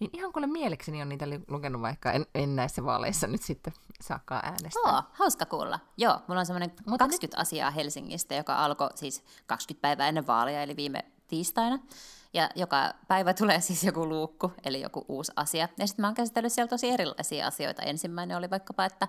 niin 0.00 0.10
ihan 0.12 0.32
kuule 0.32 0.46
mielekseni 0.46 1.02
on 1.02 1.08
niitä 1.08 1.26
lukenut, 1.48 1.82
vaikka 1.82 2.12
en, 2.12 2.26
en 2.34 2.56
näissä 2.56 2.84
vaaleissa 2.84 3.26
nyt 3.26 3.42
sitten 3.42 3.72
saakkaan 4.00 4.44
äänestää. 4.44 4.92
Oo, 4.92 5.02
hauska 5.12 5.46
kuulla. 5.46 5.80
Joo, 5.96 6.20
mulla 6.28 6.40
on 6.40 6.46
semmoinen 6.46 6.70
20 6.70 7.26
nyt... 7.26 7.34
asiaa 7.34 7.70
Helsingistä, 7.70 8.34
joka 8.34 8.64
alkoi 8.64 8.90
siis 8.94 9.24
20 9.46 9.82
päivää 9.82 10.08
ennen 10.08 10.26
vaaleja, 10.26 10.62
eli 10.62 10.76
viime 10.76 11.04
tiistaina. 11.28 11.78
Ja 12.32 12.50
joka 12.54 12.94
päivä 13.08 13.34
tulee 13.34 13.60
siis 13.60 13.84
joku 13.84 14.08
luukku, 14.08 14.52
eli 14.64 14.80
joku 14.80 15.04
uusi 15.08 15.32
asia. 15.36 15.68
Ja 15.78 15.86
sitten 15.86 16.02
mä 16.02 16.06
oon 16.06 16.14
käsitellyt 16.14 16.52
siellä 16.52 16.68
tosi 16.68 16.90
erilaisia 16.90 17.46
asioita. 17.46 17.82
Ensimmäinen 17.82 18.36
oli 18.36 18.50
vaikkapa, 18.50 18.84
että 18.84 19.08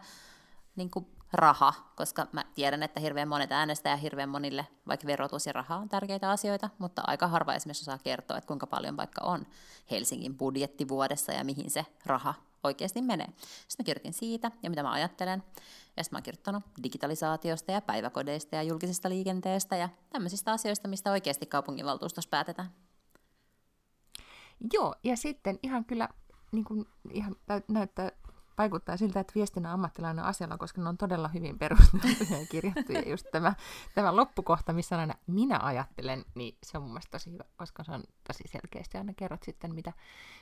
niin 0.76 0.90
kuin 0.90 1.08
raha, 1.34 1.74
koska 1.96 2.28
mä 2.32 2.46
tiedän, 2.56 2.84
että 2.84 3.00
hirveän 3.00 3.28
monet 3.28 3.52
äänestää 3.52 3.96
hirveän 3.96 4.30
monille 4.30 4.68
vaikka 4.88 5.08
verotus 5.08 5.46
ja 5.46 5.54
raha 5.54 5.76
on 5.76 5.90
tärkeitä 5.90 6.30
asioita, 6.30 6.70
mutta 6.78 7.02
aika 7.08 7.28
harva 7.28 7.54
esimerkiksi 7.54 7.84
osaa 7.84 7.98
kertoa, 7.98 8.38
että 8.38 8.48
kuinka 8.48 8.68
paljon 8.68 8.98
vaikka 8.98 9.22
on 9.26 9.48
Helsingin 9.92 10.38
budjetti 10.38 10.88
vuodessa 10.88 11.32
ja 11.32 11.44
mihin 11.44 11.70
se 11.70 11.86
raha 12.06 12.34
oikeasti 12.64 13.02
menee. 13.02 13.28
Sitten 13.68 13.84
mä 13.84 13.86
kirjoitin 13.86 14.14
siitä 14.14 14.52
ja 14.64 14.70
mitä 14.70 14.84
mä 14.84 14.92
ajattelen. 14.92 15.44
Ja 15.98 16.04
sitten 16.04 16.16
mä 16.16 16.18
oon 16.18 16.24
kirjoittanut 16.24 16.64
digitalisaatiosta 16.84 17.72
ja 17.72 17.82
päiväkodeista 17.82 18.56
ja 18.56 18.64
julkisesta 18.64 19.10
liikenteestä 19.10 19.76
ja 19.76 19.90
tämmöisistä 20.10 20.52
asioista, 20.52 20.88
mistä 20.88 21.12
oikeasti 21.12 21.46
kaupunginvaltuustossa 21.46 22.30
päätetään. 22.30 22.70
Joo, 24.74 24.96
ja 25.04 25.18
sitten 25.18 25.60
ihan 25.64 25.86
kyllä 25.86 26.10
niin 26.52 26.66
kuin, 26.66 26.86
ihan 27.14 27.36
näyttää 27.68 28.12
vaikuttaa 28.58 28.98
siltä, 28.98 29.20
että 29.20 29.34
viestinnän 29.36 29.72
ammattilainen 29.72 30.24
on 30.24 30.30
asialla, 30.30 30.58
koska 30.58 30.82
ne 30.82 30.90
on 30.90 30.98
todella 30.98 31.28
hyvin 31.28 31.60
perusteltuja 31.60 32.40
ja 32.40 32.46
kirjattuja. 32.50 33.10
Just 33.10 33.26
tämä, 33.32 33.54
tämä 33.96 34.16
loppukohta, 34.16 34.74
missä 34.74 34.98
aina 34.98 35.14
minä 35.28 35.60
ajattelen, 35.64 36.26
niin 36.36 36.58
se 36.64 36.78
on 36.78 36.84
mun 36.84 36.92
mielestä 36.92 37.12
tosi 37.12 37.32
hyvä, 37.32 37.44
koska 37.56 37.84
se 37.84 37.92
on 37.92 38.04
tosi 38.28 38.44
selkeästi. 38.46 38.98
Aina 38.98 39.14
kerrot 39.14 39.44
sitten, 39.44 39.76
mitä, 39.76 39.94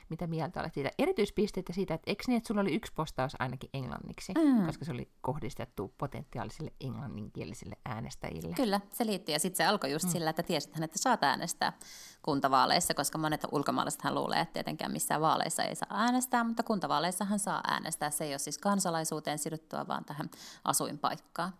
mitä 0.08 0.26
mieltä 0.26 0.60
olet 0.60 0.74
siitä. 0.74 0.90
Erityispisteitä 0.98 1.72
siitä, 1.72 1.94
että 1.94 2.10
eikö 2.10 2.24
niin, 2.26 2.36
että 2.36 2.48
sulla 2.48 2.60
oli 2.60 2.74
yksi 2.74 2.92
postaus 2.96 3.36
ainakin 3.38 3.70
englanniksi, 3.74 4.32
mm. 4.34 4.66
koska 4.66 4.84
se 4.84 4.92
oli 4.92 5.10
kohdistettu 5.20 5.94
potentiaalisille 5.98 6.72
englanninkielisille 6.80 7.76
äänestäjille. 7.84 8.54
Kyllä, 8.54 8.80
se 8.92 9.06
liittyy. 9.06 9.32
Ja 9.32 9.38
sitten 9.38 9.56
se 9.56 9.64
alkoi 9.64 9.92
just 9.92 10.04
mm. 10.04 10.10
sillä, 10.10 10.30
että 10.30 10.42
tiesit, 10.42 10.82
että 10.82 10.98
saat 10.98 11.24
äänestää 11.24 11.72
kuntavaaleissa, 12.22 12.94
koska 12.94 13.18
monet 13.18 13.46
ulkomaalaisethan 13.52 14.14
luulee, 14.14 14.40
että 14.40 14.52
tietenkään 14.52 14.92
missään 14.92 15.20
vaaleissa 15.20 15.62
ei 15.62 15.74
saa 15.74 15.88
äänestää, 15.90 16.44
mutta 16.44 16.62
kuntavaaleissahan 16.62 17.38
saa 17.38 17.60
äänestää. 17.66 18.03
Se 18.10 18.24
ei 18.24 18.32
ole 18.32 18.38
siis 18.38 18.58
kansalaisuuteen 18.58 19.38
sidottua, 19.38 19.86
vaan 19.86 20.04
tähän 20.04 20.30
asuinpaikkaan. 20.64 21.52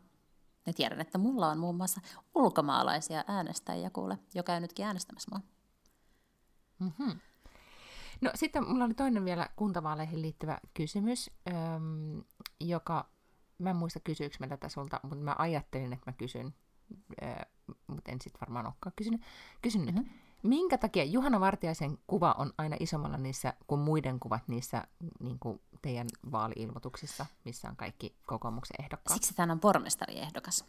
Ja 0.67 0.73
tiedän, 0.73 1.01
että 1.01 1.19
mulla 1.19 1.49
on 1.49 1.59
muun 1.59 1.77
muassa 1.77 2.01
ulkomaalaisia 2.35 3.25
äänestäjiä 3.29 3.91
kuule, 3.91 4.19
jo 4.35 4.43
käynytkin 4.43 4.87
äänestämässä 4.87 5.31
mua. 5.31 5.41
Mm-hmm. 6.79 7.21
No 8.21 8.31
sitten 8.35 8.69
mulla 8.69 8.85
oli 8.85 8.95
toinen 8.95 9.25
vielä 9.25 9.49
kuntavaaleihin 9.57 10.23
liittyvä 10.23 10.59
kysymys. 10.75 11.31
Öm, 11.49 12.25
joka, 12.61 13.09
mä 13.59 13.71
en 13.71 13.77
muista 13.77 14.01
kysyykö 14.01 14.37
mä 14.41 14.49
tätä 14.49 14.69
sulta, 14.69 15.01
mutta 15.03 15.25
mä 15.25 15.37
ajattelin, 15.39 15.93
että 15.93 16.11
mä 16.11 16.17
kysyn, 16.17 16.55
äh, 17.23 17.37
mutta 17.87 18.13
en 18.13 18.21
sitten 18.21 18.41
varmaan 18.41 18.67
olekaan 18.67 18.93
kysynyt. 18.97 19.21
Kysyn 19.63 19.87
nyt, 19.87 19.95
mm-hmm. 19.95 20.24
Minkä 20.45 20.79
takia 20.79 21.05
Juhana 21.05 21.41
Vartiaisen 21.41 21.99
kuva 22.07 22.35
on 22.39 22.53
aina 22.59 22.77
isommalla 22.81 23.17
niissä 23.17 23.55
kuin 23.67 23.81
muiden 23.81 24.21
kuvat 24.21 24.49
niissä 24.49 24.85
niin 25.21 25.39
kuin 25.39 25.61
teidän 25.83 26.07
vaaliilmoituksissa, 26.33 27.27
missä 27.45 27.69
on 27.69 27.77
kaikki 27.77 28.15
kokoomuksen 28.27 28.85
ehdokkaat? 28.85 29.15
Siksi 29.23 29.35
tämä 29.35 29.53
on 29.53 29.61
pormestariehdokas. 29.61 30.65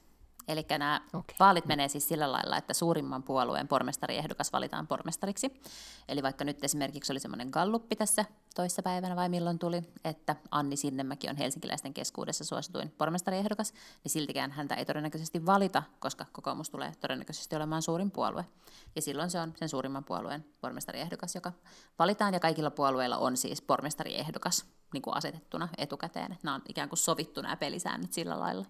Eli 0.47 0.65
nämä 0.69 1.01
okay. 1.13 1.35
vaalit 1.39 1.65
menee 1.65 1.87
siis 1.87 2.07
sillä 2.07 2.31
lailla, 2.31 2.57
että 2.57 2.73
suurimman 2.73 3.23
puolueen 3.23 3.67
pormestariehdokas 3.67 4.53
valitaan 4.53 4.87
pormestariksi. 4.87 5.61
Eli 6.07 6.23
vaikka 6.23 6.43
nyt 6.43 6.63
esimerkiksi 6.63 7.13
oli 7.13 7.19
semmoinen 7.19 7.49
galluppi 7.51 7.95
tässä 7.95 8.25
toissapäivänä 8.55 9.15
vai 9.15 9.29
milloin 9.29 9.59
tuli, 9.59 9.81
että 10.03 10.35
Anni 10.51 10.75
Sinnemäki 10.75 11.29
on 11.29 11.37
helsinkiläisten 11.37 11.93
keskuudessa 11.93 12.43
suosituin 12.43 12.91
pormestariehdokas, 12.97 13.73
niin 14.03 14.11
siltikään 14.11 14.51
häntä 14.51 14.75
ei 14.75 14.85
todennäköisesti 14.85 15.45
valita, 15.45 15.83
koska 15.99 16.25
kokoomus 16.31 16.69
tulee 16.69 16.93
todennäköisesti 17.01 17.55
olemaan 17.55 17.81
suurin 17.81 18.11
puolue. 18.11 18.45
Ja 18.95 19.01
silloin 19.01 19.29
se 19.29 19.39
on 19.39 19.53
sen 19.55 19.69
suurimman 19.69 20.03
puolueen 20.03 20.45
pormestariehdokas, 20.61 21.35
joka 21.35 21.51
valitaan, 21.99 22.33
ja 22.33 22.39
kaikilla 22.39 22.71
puolueilla 22.71 23.17
on 23.17 23.37
siis 23.37 23.61
pormestariehdokas 23.61 24.65
niin 24.93 25.01
kuin 25.01 25.17
asetettuna 25.17 25.69
etukäteen. 25.77 26.37
Nämä 26.43 26.55
on 26.55 26.61
ikään 26.69 26.89
kuin 26.89 26.99
sovittu 26.99 27.41
nämä 27.41 27.55
pelisäännöt 27.55 28.13
sillä 28.13 28.39
lailla 28.39 28.65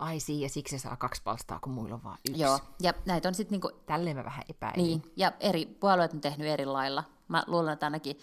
ai 0.00 0.18
ja 0.40 0.48
siksi 0.48 0.78
se 0.78 0.82
saa 0.82 0.96
kaksi 0.96 1.22
palstaa, 1.22 1.58
kun 1.60 1.72
muilla 1.72 1.94
on 1.94 2.04
vain 2.04 2.18
yksi. 2.28 2.42
Joo, 2.42 2.58
ja 2.80 2.94
näitä 3.06 3.28
on 3.28 3.34
sitten 3.34 3.52
niinku... 3.52 3.70
Tälleen 3.86 4.16
mä 4.16 4.24
vähän 4.24 4.44
epäilin. 4.48 4.84
Niin, 4.84 5.12
ja 5.16 5.32
eri 5.40 5.66
puolueet 5.66 6.12
on 6.12 6.20
tehnyt 6.20 6.46
eri 6.48 6.66
lailla. 6.66 7.04
Mä 7.28 7.44
luulen, 7.46 7.72
että 7.72 7.86
ainakin 7.86 8.18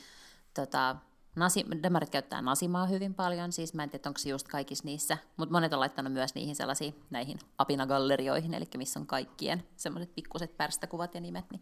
tota, 0.54 0.96
Nasi, 1.36 1.66
demarit 1.84 2.10
käyttää 2.10 2.42
Nasimaa 2.42 2.86
hyvin 2.86 3.14
paljon, 3.14 3.52
siis 3.52 3.74
mä 3.74 3.84
en 3.84 3.90
tiedä, 3.90 4.10
onko 4.10 4.18
se 4.18 4.30
just 4.30 4.48
kaikissa 4.48 4.86
niissä, 4.86 5.18
mutta 5.38 5.54
monet 5.54 5.74
on 5.74 5.80
laittanut 5.80 6.14
myös 6.14 6.36
niihin 6.36 6.56
sellaisiin 6.56 7.04
näihin 7.10 7.40
apinagallerioihin, 7.58 8.54
eli 8.54 8.66
missä 8.78 9.00
on 9.00 9.08
kaikkien 9.08 9.64
semmoiset 9.76 10.16
pikkuset 10.16 10.58
pärstäkuvat 10.58 11.16
ja 11.16 11.22
nimet, 11.22 11.46
niin, 11.52 11.62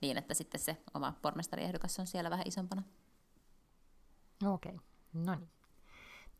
niin 0.00 0.18
että 0.18 0.34
sitten 0.34 0.60
se 0.60 0.76
oma 0.94 1.12
pormestariehdokas 1.22 1.98
on 1.98 2.06
siellä 2.06 2.30
vähän 2.30 2.46
isompana. 2.46 2.82
Okei, 4.46 4.74
okay. 4.74 4.84
no 5.12 5.34
niin 5.34 5.55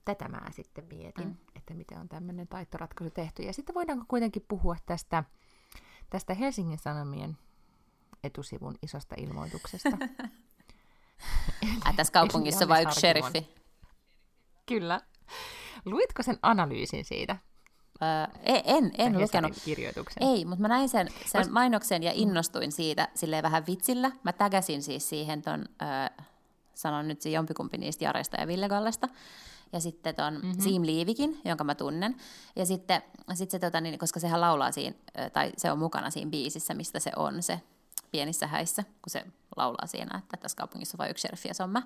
tätä 0.06 0.28
mä 0.28 0.40
sitten 0.50 0.84
mietin, 0.84 1.26
mm. 1.26 1.36
että 1.56 1.74
miten 1.74 1.98
on 1.98 2.08
tämmöinen 2.08 2.48
taittoratkaisu 2.48 3.10
tehty. 3.10 3.42
Ja 3.42 3.52
sitten 3.52 3.74
voidaanko 3.74 4.04
kuitenkin 4.08 4.44
puhua 4.48 4.76
tästä, 4.86 5.24
tästä 6.10 6.34
Helsingin 6.34 6.78
Sanomien 6.78 7.38
etusivun 8.24 8.74
isosta 8.82 9.14
ilmoituksesta. 9.18 9.90
Tässä 11.96 12.12
kaupungissa 12.12 12.68
vai 12.68 12.82
yksi 12.82 13.00
sheriffi? 13.00 13.54
Kyllä. 14.66 15.00
Luitko 15.84 16.22
sen 16.22 16.38
analyysin 16.42 17.04
siitä? 17.04 17.36
Öö, 18.02 18.52
en, 18.64 18.90
en 18.98 19.20
lukenut. 19.20 19.52
Kirjoituksen. 19.64 20.22
Ei, 20.22 20.44
mutta 20.44 20.62
mä 20.62 20.68
näin 20.68 20.88
sen, 20.88 21.08
sen 21.26 21.52
mainoksen 21.52 22.02
ja 22.02 22.12
innostuin 22.14 22.72
siitä 22.72 23.08
silleen 23.14 23.42
vähän 23.42 23.66
vitsillä. 23.66 24.10
Mä 24.24 24.32
tägäsin 24.32 24.82
siis 24.82 25.08
siihen 25.08 25.42
ton, 25.42 25.64
öö, 25.82 26.24
sanon 26.74 27.08
nyt 27.08 27.20
se 27.20 27.30
jompikumpi 27.30 27.78
niistä 27.78 28.04
Jaresta 28.04 28.40
ja 28.40 28.46
Ville 28.46 28.68
Gallesta 28.68 29.08
ja 29.72 29.80
sitten 29.80 30.14
ton 30.14 30.34
mm-hmm. 30.34 30.60
Siim 30.60 30.82
Liivikin, 30.82 31.40
jonka 31.44 31.64
mä 31.64 31.74
tunnen. 31.74 32.16
Ja 32.56 32.66
sitten 32.66 33.02
sit 33.34 33.50
se, 33.50 33.58
tota, 33.58 33.80
niin, 33.80 33.98
koska 33.98 34.20
sehän 34.20 34.40
laulaa 34.40 34.72
siinä, 34.72 34.96
tai 35.32 35.52
se 35.56 35.72
on 35.72 35.78
mukana 35.78 36.10
siinä 36.10 36.30
biisissä, 36.30 36.74
mistä 36.74 37.00
se 37.00 37.12
on 37.16 37.42
se 37.42 37.60
pienissä 38.10 38.46
häissä, 38.46 38.82
kun 38.82 39.10
se 39.10 39.24
laulaa 39.56 39.86
siinä, 39.86 40.18
että 40.18 40.36
tässä 40.36 40.56
kaupungissa 40.56 40.94
on 40.94 40.98
vain 40.98 41.10
yksi 41.10 41.20
sheriffi 41.20 41.48
ja 41.48 41.54
se 41.54 41.62
on 41.62 41.70
mä. 41.70 41.82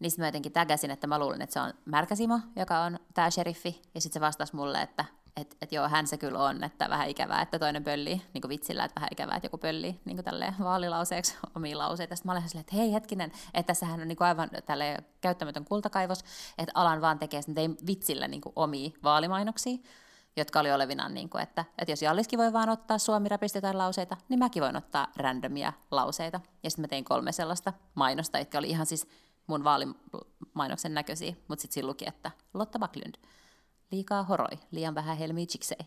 Niin 0.00 0.10
sitten 0.10 0.22
mä 0.22 0.28
jotenkin 0.28 0.52
tägäsin, 0.52 0.90
että 0.90 1.06
mä 1.06 1.18
luulen, 1.18 1.42
että 1.42 1.52
se 1.52 1.60
on 1.60 1.74
Märkäsimo, 1.84 2.40
joka 2.56 2.80
on 2.80 2.98
tämä 3.14 3.30
sheriffi. 3.30 3.82
Ja 3.94 4.00
sitten 4.00 4.20
se 4.20 4.26
vastasi 4.26 4.56
mulle, 4.56 4.82
että 4.82 5.04
että 5.36 5.56
et 5.62 5.72
joo, 5.72 5.88
hän 5.88 6.06
se 6.06 6.16
kyllä 6.16 6.38
on, 6.38 6.64
että 6.64 6.90
vähän 6.90 7.08
ikävää, 7.08 7.42
että 7.42 7.58
toinen 7.58 7.84
pöllii, 7.84 8.22
niin 8.34 8.48
vitsillä, 8.48 8.84
että 8.84 9.00
vähän 9.00 9.08
ikävää, 9.12 9.36
että 9.36 9.46
joku 9.46 9.58
pöllii 9.58 10.00
niin 10.04 10.24
tälleen 10.24 10.54
vaalilauseeksi 10.58 11.34
omia 11.56 11.78
lauseita. 11.78 12.16
Sitten 12.16 12.28
mä 12.28 12.32
olen 12.32 12.48
silleen, 12.48 12.60
että 12.60 12.76
hei 12.76 12.92
hetkinen, 12.92 13.32
että 13.54 13.66
tässähän 13.66 14.00
on 14.00 14.08
niin 14.08 14.16
kuin 14.16 14.28
aivan 14.28 14.50
tälle 14.66 14.98
käyttämätön 15.20 15.64
kultakaivos, 15.64 16.24
että 16.58 16.72
alan 16.74 17.00
vaan 17.00 17.18
tekee 17.18 17.42
sen 17.42 17.54
tein 17.54 17.76
vitsillä 17.86 18.28
niin 18.28 18.40
kuin 18.40 18.52
omia 18.56 18.90
vaalimainoksia, 19.02 19.76
jotka 20.36 20.60
oli 20.60 20.72
olevinaan, 20.72 21.14
niin 21.14 21.28
kuin, 21.28 21.42
että, 21.42 21.64
että 21.78 21.92
jos 21.92 22.02
Jalliskin 22.02 22.38
voi 22.38 22.52
vaan 22.52 22.68
ottaa 22.68 22.98
suomi-räpistä 22.98 23.56
jotain 23.56 23.78
lauseita, 23.78 24.16
niin 24.28 24.38
mäkin 24.38 24.62
voin 24.62 24.76
ottaa 24.76 25.06
randomia 25.16 25.72
lauseita. 25.90 26.40
Ja 26.62 26.70
sitten 26.70 26.82
mä 26.82 26.88
tein 26.88 27.04
kolme 27.04 27.32
sellaista 27.32 27.72
mainosta, 27.94 28.38
jotka 28.38 28.58
oli 28.58 28.70
ihan 28.70 28.86
siis 28.86 29.06
mun 29.46 29.64
vaalimainoksen 29.64 30.94
näköisiä, 30.94 31.34
mutta 31.48 31.62
sitten 31.62 31.74
siinä 31.74 31.86
luki, 31.86 32.04
että 32.08 32.30
Lotta 32.54 32.78
Backlund– 32.78 33.14
Liikaa 33.92 34.22
horoi, 34.22 34.58
liian 34.70 34.94
vähän 34.94 35.16
helmiä 35.16 35.46
chiksei. 35.46 35.78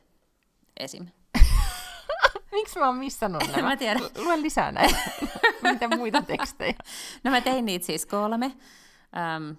Esim. 0.79 1.07
Miksi 2.51 2.79
mä 2.79 2.85
oon 2.85 2.97
missannut 2.97 3.43
nämä? 3.55 3.67
mä 3.67 3.77
tiedän. 3.77 4.03
Lue 4.17 4.41
lisää 4.41 4.71
näitä. 4.71 4.97
Mitä 5.71 5.87
muita 5.97 6.21
tekstejä? 6.21 6.73
No 7.23 7.31
mä 7.31 7.41
tein 7.41 7.65
niitä 7.65 7.85
siis 7.85 8.05
kolme. 8.05 8.45
Um, 9.39 9.57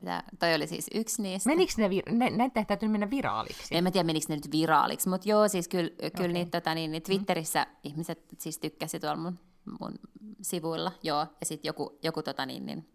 pitää, 0.00 0.22
toi 0.38 0.54
oli 0.54 0.66
siis 0.66 0.86
yksi 0.94 1.22
niistä. 1.22 1.50
Menikö 1.50 1.72
ne, 1.76 1.88
vir- 1.88 2.12
ne 2.12 2.30
näitä 2.30 2.64
täytyy 2.64 2.88
mennä 2.88 3.10
viraaliksi? 3.10 3.76
En 3.76 3.84
mä 3.84 3.90
tiedä, 3.90 4.06
menikö 4.06 4.26
ne 4.28 4.34
nyt 4.34 4.52
viraaliksi, 4.52 5.08
mutta 5.08 5.28
joo, 5.28 5.48
siis 5.48 5.68
kyllä, 5.68 5.90
okay. 5.98 6.10
kyllä 6.10 6.32
niitä, 6.32 6.60
tota, 6.60 6.74
niin, 6.74 6.90
niin 6.90 7.02
Twitterissä 7.02 7.62
mm. 7.62 7.76
ihmiset 7.84 8.24
siis 8.38 8.58
tykkäsi 8.58 9.00
tuolla 9.00 9.16
mun, 9.16 9.38
mun 9.80 9.94
sivuilla, 10.42 10.92
joo, 11.02 11.26
ja 11.40 11.46
sitten 11.46 11.68
joku, 11.68 11.98
joku, 12.02 12.22
tota, 12.22 12.46
niin, 12.46 12.66
niin, 12.66 12.88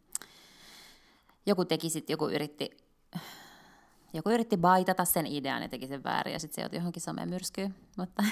joku 1.46 1.66
teki 1.66 1.90
sit, 1.90 2.10
joku 2.10 2.30
yritti 2.30 2.78
joku 4.16 4.30
yritti 4.30 4.58
baitata 4.58 5.06
sen 5.06 5.28
idean 5.28 5.62
ja 5.62 5.70
teki 5.70 5.88
sen 5.88 6.04
väärin 6.04 6.34
ja 6.34 6.40
sitten 6.40 6.56
se 6.56 6.62
joutui 6.62 6.80
johonkin 6.80 7.02
somemyrskyyn. 7.02 7.76
Mutta 7.98 8.24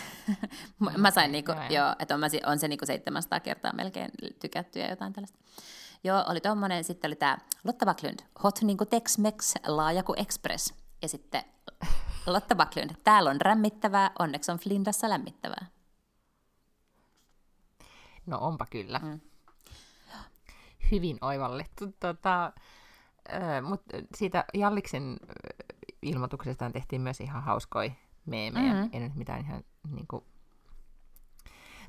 mä 0.97 1.11
sain 1.11 1.31
niinku, 1.31 1.51
joo, 1.69 1.95
että 1.99 2.15
on, 2.15 2.21
on 2.45 2.59
se 2.59 2.67
niinku 2.67 2.85
700 2.85 3.39
kertaa 3.39 3.73
melkein 3.73 4.11
tykätty 4.39 4.79
ja 4.79 4.89
jotain 4.89 5.13
tällaista. 5.13 5.39
Joo, 6.03 6.23
oli 6.29 6.41
tommonen, 6.41 6.83
sitten 6.83 7.09
oli 7.09 7.15
tämä 7.15 7.37
Lotta 7.63 7.85
Backlund, 7.85 8.19
hot 8.43 8.61
niinku 8.61 8.85
Tex-Mex, 8.85 9.55
laaja 9.67 10.03
kuin 10.03 10.19
Express. 10.19 10.73
Ja 11.01 11.07
sitten 11.07 11.43
Lotta 12.27 12.55
Backlund, 12.55 12.91
täällä 13.03 13.29
on 13.29 13.41
rämmittävää, 13.41 14.11
onneksi 14.19 14.51
on 14.51 14.57
Flindassa 14.57 15.09
lämmittävää. 15.09 15.65
No 18.25 18.37
onpa 18.39 18.65
kyllä. 18.65 18.99
Mm. 18.99 19.19
Hyvin 20.91 21.17
oivallettu. 21.21 21.85
Tota, 21.99 22.53
mutta 23.61 23.97
siitä 24.15 24.45
Jalliksen 24.53 25.17
ilmoituksesta 26.01 26.69
tehtiin 26.69 27.01
myös 27.01 27.21
ihan 27.21 27.43
hauskoja 27.43 27.91
meemejä. 28.25 28.73
Mm-hmm. 28.73 28.89
Ei 28.93 28.99
nyt 28.99 29.15
mitään 29.15 29.41
ihan 29.41 29.63
niin 29.91 30.07
kuin, 30.07 30.23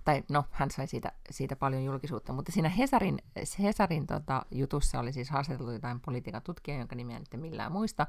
tai 0.05 0.22
no, 0.28 0.45
hän 0.51 0.70
sai 0.70 0.87
siitä, 0.87 1.12
siitä 1.30 1.57
paljon 1.57 1.85
julkisuutta, 1.85 2.32
mutta 2.32 2.53
siinä 2.53 2.68
Hesarin, 2.68 3.18
Hesarin 3.59 4.07
tota, 4.07 4.47
jutussa 4.51 5.01
oli 5.01 5.12
siis 5.12 5.30
haastateltu 5.30 5.72
jotain 5.72 6.01
politiikan 6.01 6.43
tutkija, 6.43 6.78
jonka 6.78 6.97
nimeä 6.97 7.18
nyt 7.18 7.28
millään 7.37 7.72
muista, 7.72 8.07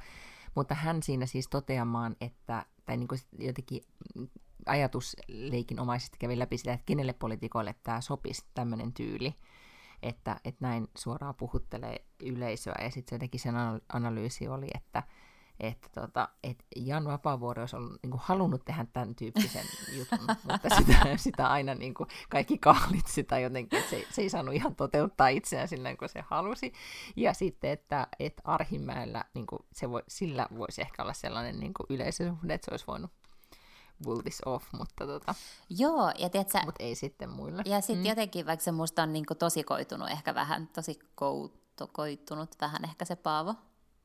mutta 0.56 0.76
hän 0.76 1.04
siinä 1.04 1.26
siis 1.26 1.48
toteamaan, 1.48 2.16
että, 2.22 2.66
tai 2.86 2.98
niin 2.98 3.08
kuin 3.08 3.20
jotenkin 3.40 3.82
ajatusleikinomaisesti 4.66 6.18
kävi 6.20 6.40
läpi 6.40 6.58
sitä, 6.58 6.74
että 6.74 6.86
kenelle 6.86 7.14
poliitikoille 7.14 7.76
tämä 7.84 8.02
sopisi 8.02 8.46
tämmöinen 8.54 8.94
tyyli, 8.94 9.36
että, 10.04 10.40
että 10.46 10.66
näin 10.66 10.88
suoraan 10.98 11.36
puhuttelee 11.36 12.06
yleisöä. 12.24 12.76
Ja 12.82 12.92
sitten 12.92 13.16
jotenkin 13.16 13.40
sen 13.40 13.56
analyysi 13.94 14.48
oli, 14.48 14.68
että, 14.76 15.04
että, 15.60 15.90
tota, 16.02 16.30
että 16.44 16.66
Jan 16.76 17.06
Vapaavuori 17.06 17.62
olisi 17.62 17.76
ollut, 17.76 18.04
niin 18.04 18.12
kuin, 18.12 18.22
halunnut 18.24 18.66
tehdä 18.66 18.86
tämän 18.94 19.16
tyyppisen 19.16 19.66
jutun, 19.98 20.28
mutta 20.52 20.70
sitä, 20.78 21.18
sitä 21.18 21.48
aina 21.48 21.76
niin 21.76 21.94
kuin, 21.94 22.10
kaikki 22.30 22.58
kahlit 22.58 23.08
sitä 23.08 23.40
jotenkin, 23.40 23.80
että 23.80 23.90
se, 23.90 24.08
se 24.10 24.22
ei 24.22 24.30
saanut 24.30 24.56
ihan 24.56 24.76
toteuttaa 24.76 25.28
itseään 25.28 25.68
sillä 25.68 25.96
kuin 25.96 26.10
se 26.10 26.24
halusi. 26.28 26.74
Ja 27.16 27.34
sitten, 27.34 27.72
että, 27.72 28.08
että 28.20 28.42
Arhimäellä 28.46 29.24
niin 29.34 29.46
kuin, 29.46 29.60
se 29.74 29.90
voi, 29.90 30.04
sillä 30.08 30.48
voisi 30.58 30.82
ehkä 30.82 31.04
olla 31.04 31.14
sellainen 31.14 31.60
niin 31.60 31.74
kuin 31.74 31.88
yleisösuhde, 31.90 32.54
että 32.54 32.66
se 32.66 32.72
olisi 32.72 32.88
voinut 32.88 33.12
pull 34.04 34.22
this 34.22 34.42
off, 34.46 34.66
mutta 34.78 35.08
tota, 35.08 35.36
Joo, 35.70 36.12
ja 36.20 36.30
tiedätkö, 36.30 36.60
mut 36.66 36.76
ei 36.80 36.96
sitten 36.96 37.30
muille. 37.30 37.64
Ja 37.66 37.82
sitten 37.82 37.98
mm. 37.98 38.06
jotenkin, 38.06 38.46
vaikka 38.46 38.64
se 38.64 38.72
musta 38.72 39.04
on 39.04 39.14
niin 39.14 39.26
tosikoitunut 39.40 40.10
ehkä 40.10 40.36
vähän, 40.36 40.68
tosi 40.68 41.00
koitunut 41.92 42.56
vähän 42.62 42.84
ehkä 42.84 43.06
se 43.06 43.16
Paavo, 43.16 43.56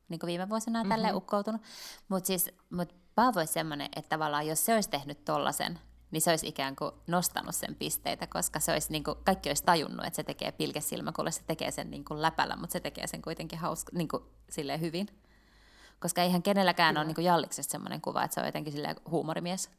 niin 0.09 0.19
kuin 0.19 0.27
viime 0.27 0.49
vuosina 0.49 0.79
on 0.79 0.85
mm-hmm. 0.85 0.93
tälleen 0.93 1.15
ukkoutunut. 1.15 1.61
Mutta 2.09 2.27
siis, 2.27 2.49
mut 2.69 2.95
Paavo 3.15 3.39
olisi 3.39 3.53
semmoinen, 3.53 3.89
että 3.95 4.09
tavallaan 4.09 4.47
jos 4.47 4.65
se 4.65 4.75
olisi 4.75 4.89
tehnyt 4.89 5.25
tollasen, 5.25 5.79
niin 6.11 6.21
se 6.21 6.29
olisi 6.29 6.47
ikään 6.47 6.75
kuin 6.75 6.91
nostanut 7.07 7.55
sen 7.55 7.75
pisteitä, 7.75 8.27
koska 8.27 8.59
se 8.59 8.71
olisi, 8.71 8.91
niin 8.91 9.03
kuin, 9.03 9.17
kaikki 9.23 9.49
olisi 9.49 9.63
tajunnut, 9.63 10.05
että 10.05 10.15
se 10.15 10.23
tekee 10.23 10.51
pilkesilmäkulle, 10.51 11.31
se 11.31 11.41
tekee 11.47 11.71
sen 11.71 11.91
niin 11.91 12.05
kuin 12.05 12.21
läpällä, 12.21 12.55
mutta 12.55 12.73
se 12.73 12.79
tekee 12.79 13.07
sen 13.07 13.21
kuitenkin 13.21 13.59
hauska, 13.59 13.91
niin 13.95 14.07
kuin, 14.07 14.23
silleen 14.49 14.81
hyvin. 14.81 15.07
Koska 15.99 16.21
eihän 16.21 16.43
kenelläkään 16.43 16.93
Kyllä. 16.93 16.99
ole 16.99 17.07
niin 17.07 17.15
kuin 17.15 17.25
Jalliksesta 17.25 17.71
semmoinen 17.71 18.01
kuva, 18.01 18.23
että 18.23 18.35
se 18.35 18.41
on 18.41 18.45
jotenkin 18.45 18.73
silleen 18.73 18.95
huumorimies. 19.11 19.69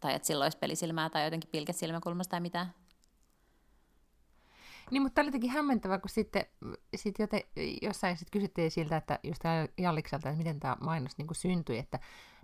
Tai 0.00 0.14
että 0.14 0.26
sillä 0.26 0.44
olisi 0.44 0.58
pelisilmää 0.58 1.10
tai 1.10 1.24
jotenkin 1.24 1.50
pilkesilmäkulmasta 1.50 2.30
tai 2.30 2.40
mitään. 2.40 2.74
Niin, 4.90 5.02
mutta 5.02 5.20
oli 5.20 5.28
jotenkin 5.28 5.50
hämmentävää, 5.50 5.98
kun 5.98 6.08
sitten 6.08 6.46
sit 6.96 7.18
joten, 7.18 7.40
jossain 7.82 8.16
sit 8.16 8.30
kysyttiin 8.30 8.70
siltä, 8.70 8.96
että 8.96 9.18
just 9.22 9.42
Jallikselta, 9.78 10.28
että 10.28 10.38
miten 10.38 10.60
tämä 10.60 10.76
mainos 10.80 11.18
niin 11.18 11.26
kuin 11.26 11.36
syntyi, 11.36 11.78
että 11.78 11.98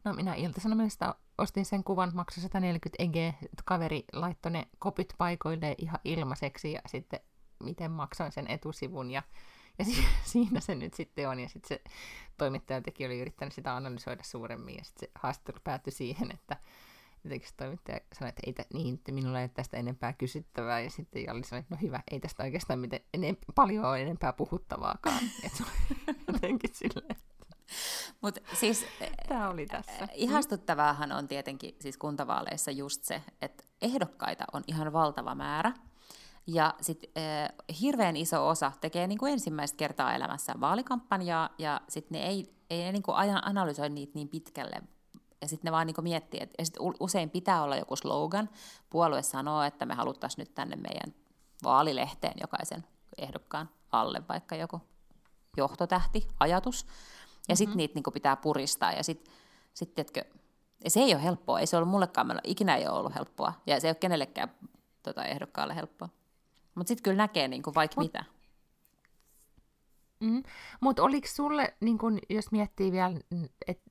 no 0.04 0.12
minä 0.12 0.34
iltasanomista 0.34 1.14
ostin 1.38 1.64
sen 1.64 1.84
kuvan, 1.84 2.10
maksoi 2.14 2.42
140 2.42 3.02
EG, 3.02 3.16
että 3.16 3.62
kaveri 3.64 4.04
laittoi 4.12 4.52
ne 4.52 4.68
kopit 4.78 5.14
paikoille 5.18 5.74
ihan 5.78 5.98
ilmaiseksi 6.04 6.72
ja 6.72 6.80
sitten 6.86 7.20
miten 7.62 7.90
maksoin 7.90 8.32
sen 8.32 8.50
etusivun 8.50 9.10
ja, 9.10 9.22
ja 9.78 9.84
si- 9.84 10.06
siinä 10.32 10.60
se 10.60 10.74
nyt 10.74 10.94
sitten 10.94 11.28
on. 11.28 11.40
Ja 11.40 11.48
sitten 11.48 11.68
se 11.68 11.82
toimittajatekijä 12.38 13.08
oli 13.08 13.20
yrittänyt 13.20 13.54
sitä 13.54 13.76
analysoida 13.76 14.22
suuremmin 14.22 14.76
ja 14.76 14.84
sitten 14.84 15.08
se 15.08 15.10
haastattelu 15.14 15.58
päättyi 15.64 15.92
siihen, 15.92 16.30
että 16.32 16.56
jotenkin 17.24 17.48
se 17.48 17.54
toimittaja 17.56 18.00
sanoi, 18.12 18.28
että 18.28 18.42
ei 18.46 18.52
t- 18.52 18.72
niin, 18.72 18.94
että 18.94 19.12
minulla 19.12 19.38
ei 19.38 19.44
ole 19.44 19.50
tästä 19.54 19.76
enempää 19.76 20.12
kysyttävää, 20.12 20.80
ja 20.80 20.90
sitten 20.90 21.24
Jalli 21.24 21.44
sanoi, 21.44 21.60
että 21.60 21.74
no 21.74 21.78
hyvä, 21.82 22.00
ei 22.10 22.20
tästä 22.20 22.42
oikeastaan 22.42 22.78
miten, 22.78 23.00
enem, 23.14 23.36
paljon 23.54 23.84
ole 23.84 24.02
enempää 24.02 24.32
puhuttavaakaan. 24.32 25.20
että 25.44 25.58
se 25.58 25.64
oli 25.64 26.16
jotenkin 26.32 26.70
silleen. 26.72 27.16
Mut 28.20 28.38
siis, 28.54 28.86
Tämä 29.28 29.50
oli 29.50 29.66
tässä. 29.66 30.08
Ihastuttavaahan 30.14 31.12
on 31.12 31.28
tietenkin 31.28 31.76
siis 31.80 31.96
kuntavaaleissa 31.96 32.70
just 32.70 33.04
se, 33.04 33.22
että 33.42 33.64
ehdokkaita 33.82 34.44
on 34.52 34.62
ihan 34.66 34.92
valtava 34.92 35.34
määrä, 35.34 35.72
ja 36.46 36.74
sitten 36.80 37.10
äh, 37.22 37.48
hirveän 37.80 38.16
iso 38.16 38.48
osa 38.48 38.72
tekee 38.80 39.06
niin 39.06 39.18
kuin 39.18 39.32
ensimmäistä 39.32 39.76
kertaa 39.76 40.14
elämässään 40.14 40.60
vaalikampanjaa, 40.60 41.50
ja 41.58 41.80
sitten 41.88 42.18
ne 42.18 42.26
ei, 42.26 42.54
ei 42.70 42.84
ne 42.84 42.92
niin 42.92 43.02
kuin 43.02 43.16
analysoi 43.42 43.88
niitä 43.90 44.12
niin 44.14 44.28
pitkälle, 44.28 44.82
ja 45.42 45.48
sitten 45.48 45.68
ne 45.68 45.72
vaan 45.72 45.86
niin 45.86 45.96
miettii, 46.02 46.40
että 46.42 46.54
ja 46.58 46.64
sit 46.64 46.76
usein 47.00 47.30
pitää 47.30 47.62
olla 47.62 47.76
joku 47.76 47.96
slogan. 47.96 48.48
Puolue 48.90 49.22
sanoo, 49.22 49.62
että 49.62 49.86
me 49.86 49.94
haluttaisiin 49.94 50.42
nyt 50.42 50.54
tänne 50.54 50.76
meidän 50.76 51.14
vaalilehteen 51.64 52.34
jokaisen 52.40 52.86
ehdokkaan 53.18 53.70
alle 53.92 54.22
vaikka 54.28 54.56
joku 54.56 54.80
johtotähti, 55.56 56.28
ajatus. 56.40 56.82
Ja 56.82 56.88
mm-hmm. 56.88 57.56
sitten 57.56 57.76
niitä 57.76 57.94
niin 57.94 58.12
pitää 58.14 58.36
puristaa. 58.36 58.92
Ja 58.92 59.04
sitten 59.04 59.34
sit, 59.74 59.98
etkö, 59.98 60.24
ja 60.84 60.90
se 60.90 61.00
ei 61.00 61.14
ole 61.14 61.22
helppoa. 61.22 61.60
Ei 61.60 61.66
se 61.66 61.76
ollut 61.76 61.90
mullekaan, 61.90 62.26
meillä 62.26 62.42
ikinä 62.44 62.76
ei 62.76 62.88
ole 62.88 62.98
ollut 62.98 63.14
helppoa. 63.14 63.52
Ja 63.66 63.80
se 63.80 63.86
ei 63.86 63.90
ole 63.90 63.96
kenellekään 63.96 64.54
tota, 65.02 65.24
ehdokkaalle 65.24 65.74
helppoa. 65.74 66.08
Mutta 66.74 66.88
sitten 66.88 67.02
kyllä 67.02 67.16
näkee 67.16 67.48
niin 67.48 67.62
kuin 67.62 67.74
vaikka 67.74 68.00
Mut, 68.00 68.06
mitä. 68.06 68.24
Mm, 70.20 70.42
Mutta 70.80 71.02
oliko 71.02 71.28
sulle, 71.30 71.74
niin 71.80 71.98
kun, 71.98 72.18
jos 72.30 72.52
miettii 72.52 72.92
vielä, 72.92 73.20
että 73.66 73.90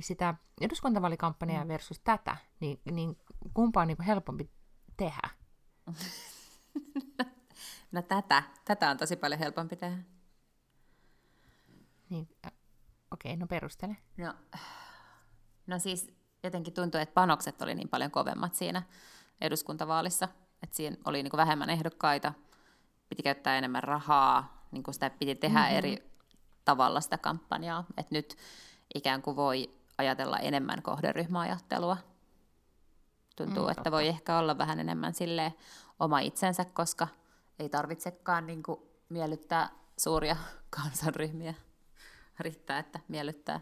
sitä 0.00 0.34
eduskuntavaalikampanjaa 0.60 1.64
mm. 1.64 1.68
versus 1.68 2.00
tätä, 2.00 2.36
niin, 2.60 2.80
niin 2.90 3.18
kumpa 3.54 3.80
on 3.80 3.88
niin 3.88 4.02
helpompi 4.02 4.50
tehdä? 4.96 5.30
no 7.92 8.02
tätä. 8.02 8.42
Tätä 8.64 8.90
on 8.90 8.96
tosi 8.96 9.16
paljon 9.16 9.38
helpompi 9.38 9.76
tehdä. 9.76 9.98
Niin, 12.10 12.28
okei, 13.10 13.32
okay, 13.32 13.36
no 13.36 13.46
perustele. 13.46 13.96
No, 14.16 14.34
no 15.66 15.78
siis 15.78 16.12
jotenkin 16.44 16.74
tuntuu, 16.74 17.00
että 17.00 17.14
panokset 17.14 17.62
oli 17.62 17.74
niin 17.74 17.88
paljon 17.88 18.10
kovemmat 18.10 18.54
siinä 18.54 18.82
eduskuntavaalissa, 19.40 20.28
että 20.62 20.76
siinä 20.76 20.96
oli 21.04 21.22
niin 21.22 21.30
kuin 21.30 21.38
vähemmän 21.38 21.70
ehdokkaita, 21.70 22.32
piti 23.08 23.22
käyttää 23.22 23.58
enemmän 23.58 23.82
rahaa, 23.82 24.66
niin 24.70 24.82
kuin 24.82 24.94
sitä 24.94 25.10
piti 25.10 25.34
tehdä 25.34 25.58
mm-hmm. 25.58 25.76
eri 25.76 26.12
tavalla 26.64 27.00
sitä 27.00 27.18
kampanjaa, 27.18 27.84
että 27.96 28.14
nyt 28.14 28.36
ikään 28.94 29.22
kuin 29.22 29.36
voi 29.36 29.77
ajatella 29.98 30.38
enemmän 30.38 30.82
kohderyhmäajattelua. 30.82 31.96
Tuntuu, 33.36 33.64
mm, 33.64 33.70
että 33.70 33.90
voi 33.92 34.08
ehkä 34.08 34.38
olla 34.38 34.58
vähän 34.58 34.80
enemmän 34.80 35.14
sille 35.14 35.54
oma 36.00 36.20
itsensä, 36.20 36.64
koska 36.64 37.08
ei 37.58 37.68
tarvitsekaan 37.68 38.46
niin 38.46 38.62
kuin 38.62 38.80
miellyttää 39.08 39.70
suuria 39.96 40.36
kansanryhmiä. 40.82 41.54
Riittää, 42.40 42.78
että 42.78 43.00
miellyttää 43.08 43.60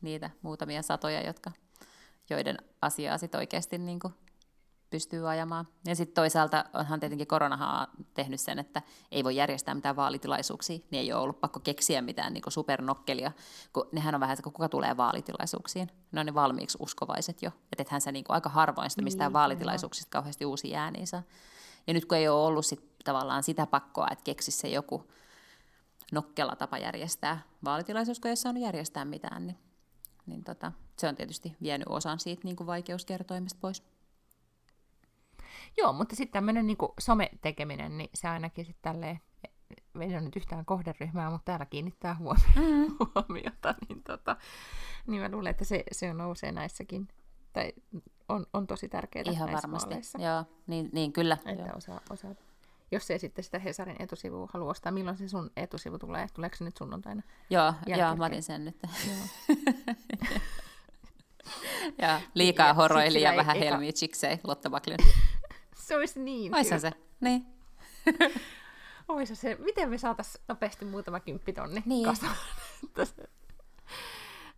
niitä 0.00 0.30
muutamia 0.42 0.82
satoja, 0.82 1.26
jotka, 1.26 1.50
joiden 2.30 2.58
asiaa 2.82 3.18
sit 3.18 3.34
oikeasti 3.34 3.78
niin 3.78 4.00
kuin 4.00 4.14
pystyy 4.90 5.30
ajamaan. 5.30 5.68
Ja 5.86 5.96
sitten 5.96 6.14
toisaalta 6.14 6.64
onhan 6.74 7.00
tietenkin 7.00 7.26
koronahan 7.26 7.86
tehnyt 8.14 8.40
sen, 8.40 8.58
että 8.58 8.82
ei 9.10 9.24
voi 9.24 9.36
järjestää 9.36 9.74
mitään 9.74 9.96
vaalitilaisuuksia, 9.96 10.78
niin 10.90 11.00
ei 11.00 11.12
ole 11.12 11.22
ollut 11.22 11.40
pakko 11.40 11.60
keksiä 11.60 12.02
mitään 12.02 12.32
niin 12.32 12.42
supernokkelia, 12.48 13.32
kun 13.72 13.88
nehän 13.92 14.14
on 14.14 14.20
vähän, 14.20 14.34
että 14.34 14.42
kuka 14.42 14.68
tulee 14.68 14.96
vaalitilaisuuksiin. 14.96 15.88
Ne 16.12 16.20
on 16.20 16.26
ne 16.26 16.34
valmiiksi 16.34 16.78
uskovaiset 16.80 17.42
jo. 17.42 17.50
Että 17.72 17.82
ethän 17.82 18.00
sä 18.00 18.12
niin 18.12 18.24
aika 18.28 18.48
harvoin 18.48 18.90
sitä 18.90 19.02
mistään 19.02 19.28
niin, 19.28 19.32
vaalitilaisuuksista 19.32 20.10
kauheasti 20.10 20.44
uusia 20.46 20.82
ääniä 20.82 21.06
saa. 21.06 21.22
Ja 21.86 21.94
nyt 21.94 22.04
kun 22.04 22.18
ei 22.18 22.28
ole 22.28 22.46
ollut 22.46 22.66
sit 22.66 22.98
tavallaan 23.04 23.42
sitä 23.42 23.66
pakkoa, 23.66 24.08
että 24.10 24.24
keksisi 24.24 24.58
se 24.58 24.68
joku 24.68 25.10
nokkela 26.12 26.56
tapa 26.56 26.78
järjestää 26.78 27.42
vaalitilaisuus, 27.64 28.20
kun 28.20 28.28
ei 28.28 28.30
ole 28.30 28.36
saanut 28.36 28.62
järjestää 28.62 29.04
mitään, 29.04 29.46
niin, 29.46 29.58
niin 30.26 30.44
tota, 30.44 30.72
se 30.98 31.08
on 31.08 31.16
tietysti 31.16 31.56
vienyt 31.62 31.88
osan 31.88 32.20
siitä 32.20 32.40
niin 32.44 32.56
kuin 32.56 32.66
vaikeuskertoimesta 32.66 33.58
pois. 33.60 33.82
Joo, 35.76 35.92
mutta 35.92 36.16
sitten 36.16 36.32
tämmöinen 36.32 36.66
niin 36.66 36.78
some-tekeminen, 37.00 37.98
niin 37.98 38.10
se 38.14 38.28
ainakin 38.28 38.64
sitten 38.64 38.92
tälleen, 38.92 39.20
ei 40.00 40.08
ole 40.08 40.20
nyt 40.20 40.36
yhtään 40.36 40.64
kohderyhmää, 40.64 41.30
mutta 41.30 41.44
täällä 41.44 41.66
kiinnittää 41.66 42.16
huomio- 42.18 42.44
mm. 42.56 42.96
huomiota, 43.14 43.74
niin, 43.88 44.02
tota, 44.02 44.36
niin 45.06 45.22
mä 45.22 45.28
luulen, 45.28 45.50
että 45.50 45.64
se, 45.64 45.84
se 45.92 46.14
nousee 46.14 46.52
näissäkin, 46.52 47.08
tai 47.52 47.72
on, 48.28 48.46
on 48.52 48.66
tosi 48.66 48.88
tärkeää 48.88 49.24
Ihan 49.30 49.46
näissä 49.46 49.68
varmasti, 49.68 49.88
maaleissa. 49.88 50.18
joo, 50.22 50.44
niin, 50.66 50.90
niin 50.92 51.12
kyllä. 51.12 51.38
Että 51.46 51.62
joo. 51.62 51.76
Osaa, 51.76 52.00
osaa, 52.10 52.34
jos 52.90 53.10
ei 53.10 53.18
sitten 53.18 53.44
sitä 53.44 53.58
Hesarin 53.58 53.96
etusivua 53.98 54.48
halua 54.52 54.70
ostaa, 54.70 54.92
milloin 54.92 55.16
se 55.16 55.28
sun 55.28 55.50
etusivu 55.56 55.98
tulee? 55.98 56.26
Tuleeko 56.34 56.56
se 56.56 56.64
nyt 56.64 56.76
sunnuntaina? 56.76 57.22
Joo, 57.50 57.74
joo 57.86 58.16
mä 58.16 58.26
otin 58.26 58.42
sen 58.42 58.64
nyt. 58.64 58.76
ja 61.98 62.20
liikaa 62.34 62.66
ja 62.66 62.74
horoili 62.74 63.22
ja 63.22 63.36
vähän 63.36 63.56
eka... 63.56 63.64
helmiä 63.64 63.92
chiksei 63.92 64.40
Lotta 64.44 64.70
Baklin. 64.70 64.98
Se 65.84 65.96
olisi 65.96 66.20
niin. 66.20 66.54
Oisa 66.54 66.78
se, 66.78 66.92
niin. 67.20 67.46
Oisa 69.08 69.34
se. 69.34 69.56
Miten 69.60 69.90
me 69.90 69.98
saataisiin 69.98 70.44
nopeasti 70.48 70.84
muutama 70.84 71.20
kymppitonni 71.20 71.82
niin. 71.86 72.08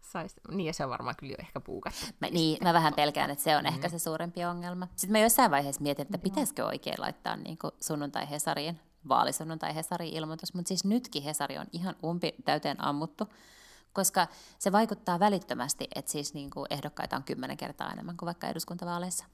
Sais, 0.01 0.35
niin, 0.51 0.66
ja 0.66 0.73
se 0.73 0.85
on 0.85 0.90
varmaan 0.90 1.16
kyllä 1.19 1.31
jo 1.32 1.36
ehkä 1.39 1.61
puukattu. 1.61 2.07
Mä, 2.20 2.28
niin, 2.28 2.59
mä 2.62 2.73
vähän 2.73 2.94
pelkään, 2.94 3.31
että 3.31 3.44
se 3.44 3.57
on 3.57 3.62
mm. 3.62 3.69
ehkä 3.69 3.89
se 3.89 3.98
suurempi 3.98 4.44
ongelma. 4.44 4.89
Sitten 4.97 5.12
mä 5.12 5.19
jossain 5.19 5.51
vaiheessa 5.51 5.82
mietin, 5.82 6.03
että 6.03 6.19
pitäisikö 6.19 6.65
oikein 6.65 6.97
laittaa 6.98 7.36
niin 7.36 7.59
sunnuntai-Hesariin, 7.81 8.81
vaalisunnuntai-Hesariin 9.09 10.15
ilmoitus, 10.15 10.55
mutta 10.55 10.69
siis 10.69 10.85
nytkin 10.85 11.23
Hesari 11.23 11.59
on 11.59 11.66
ihan 11.73 11.97
umpi 12.05 12.35
täyteen 12.44 12.85
ammuttu, 12.85 13.28
koska 13.93 14.27
se 14.59 14.73
vaikuttaa 14.73 15.20
välittömästi, 15.20 15.89
että 15.94 16.11
siis 16.11 16.35
niin 16.35 16.51
kuin 16.51 16.66
ehdokkaita 16.70 17.16
on 17.16 17.24
kymmenen 17.24 17.57
kertaa 17.57 17.93
enemmän 17.93 18.16
kuin 18.16 18.27
vaikka 18.27 18.48
eduskuntavaaleissa. 18.48 19.24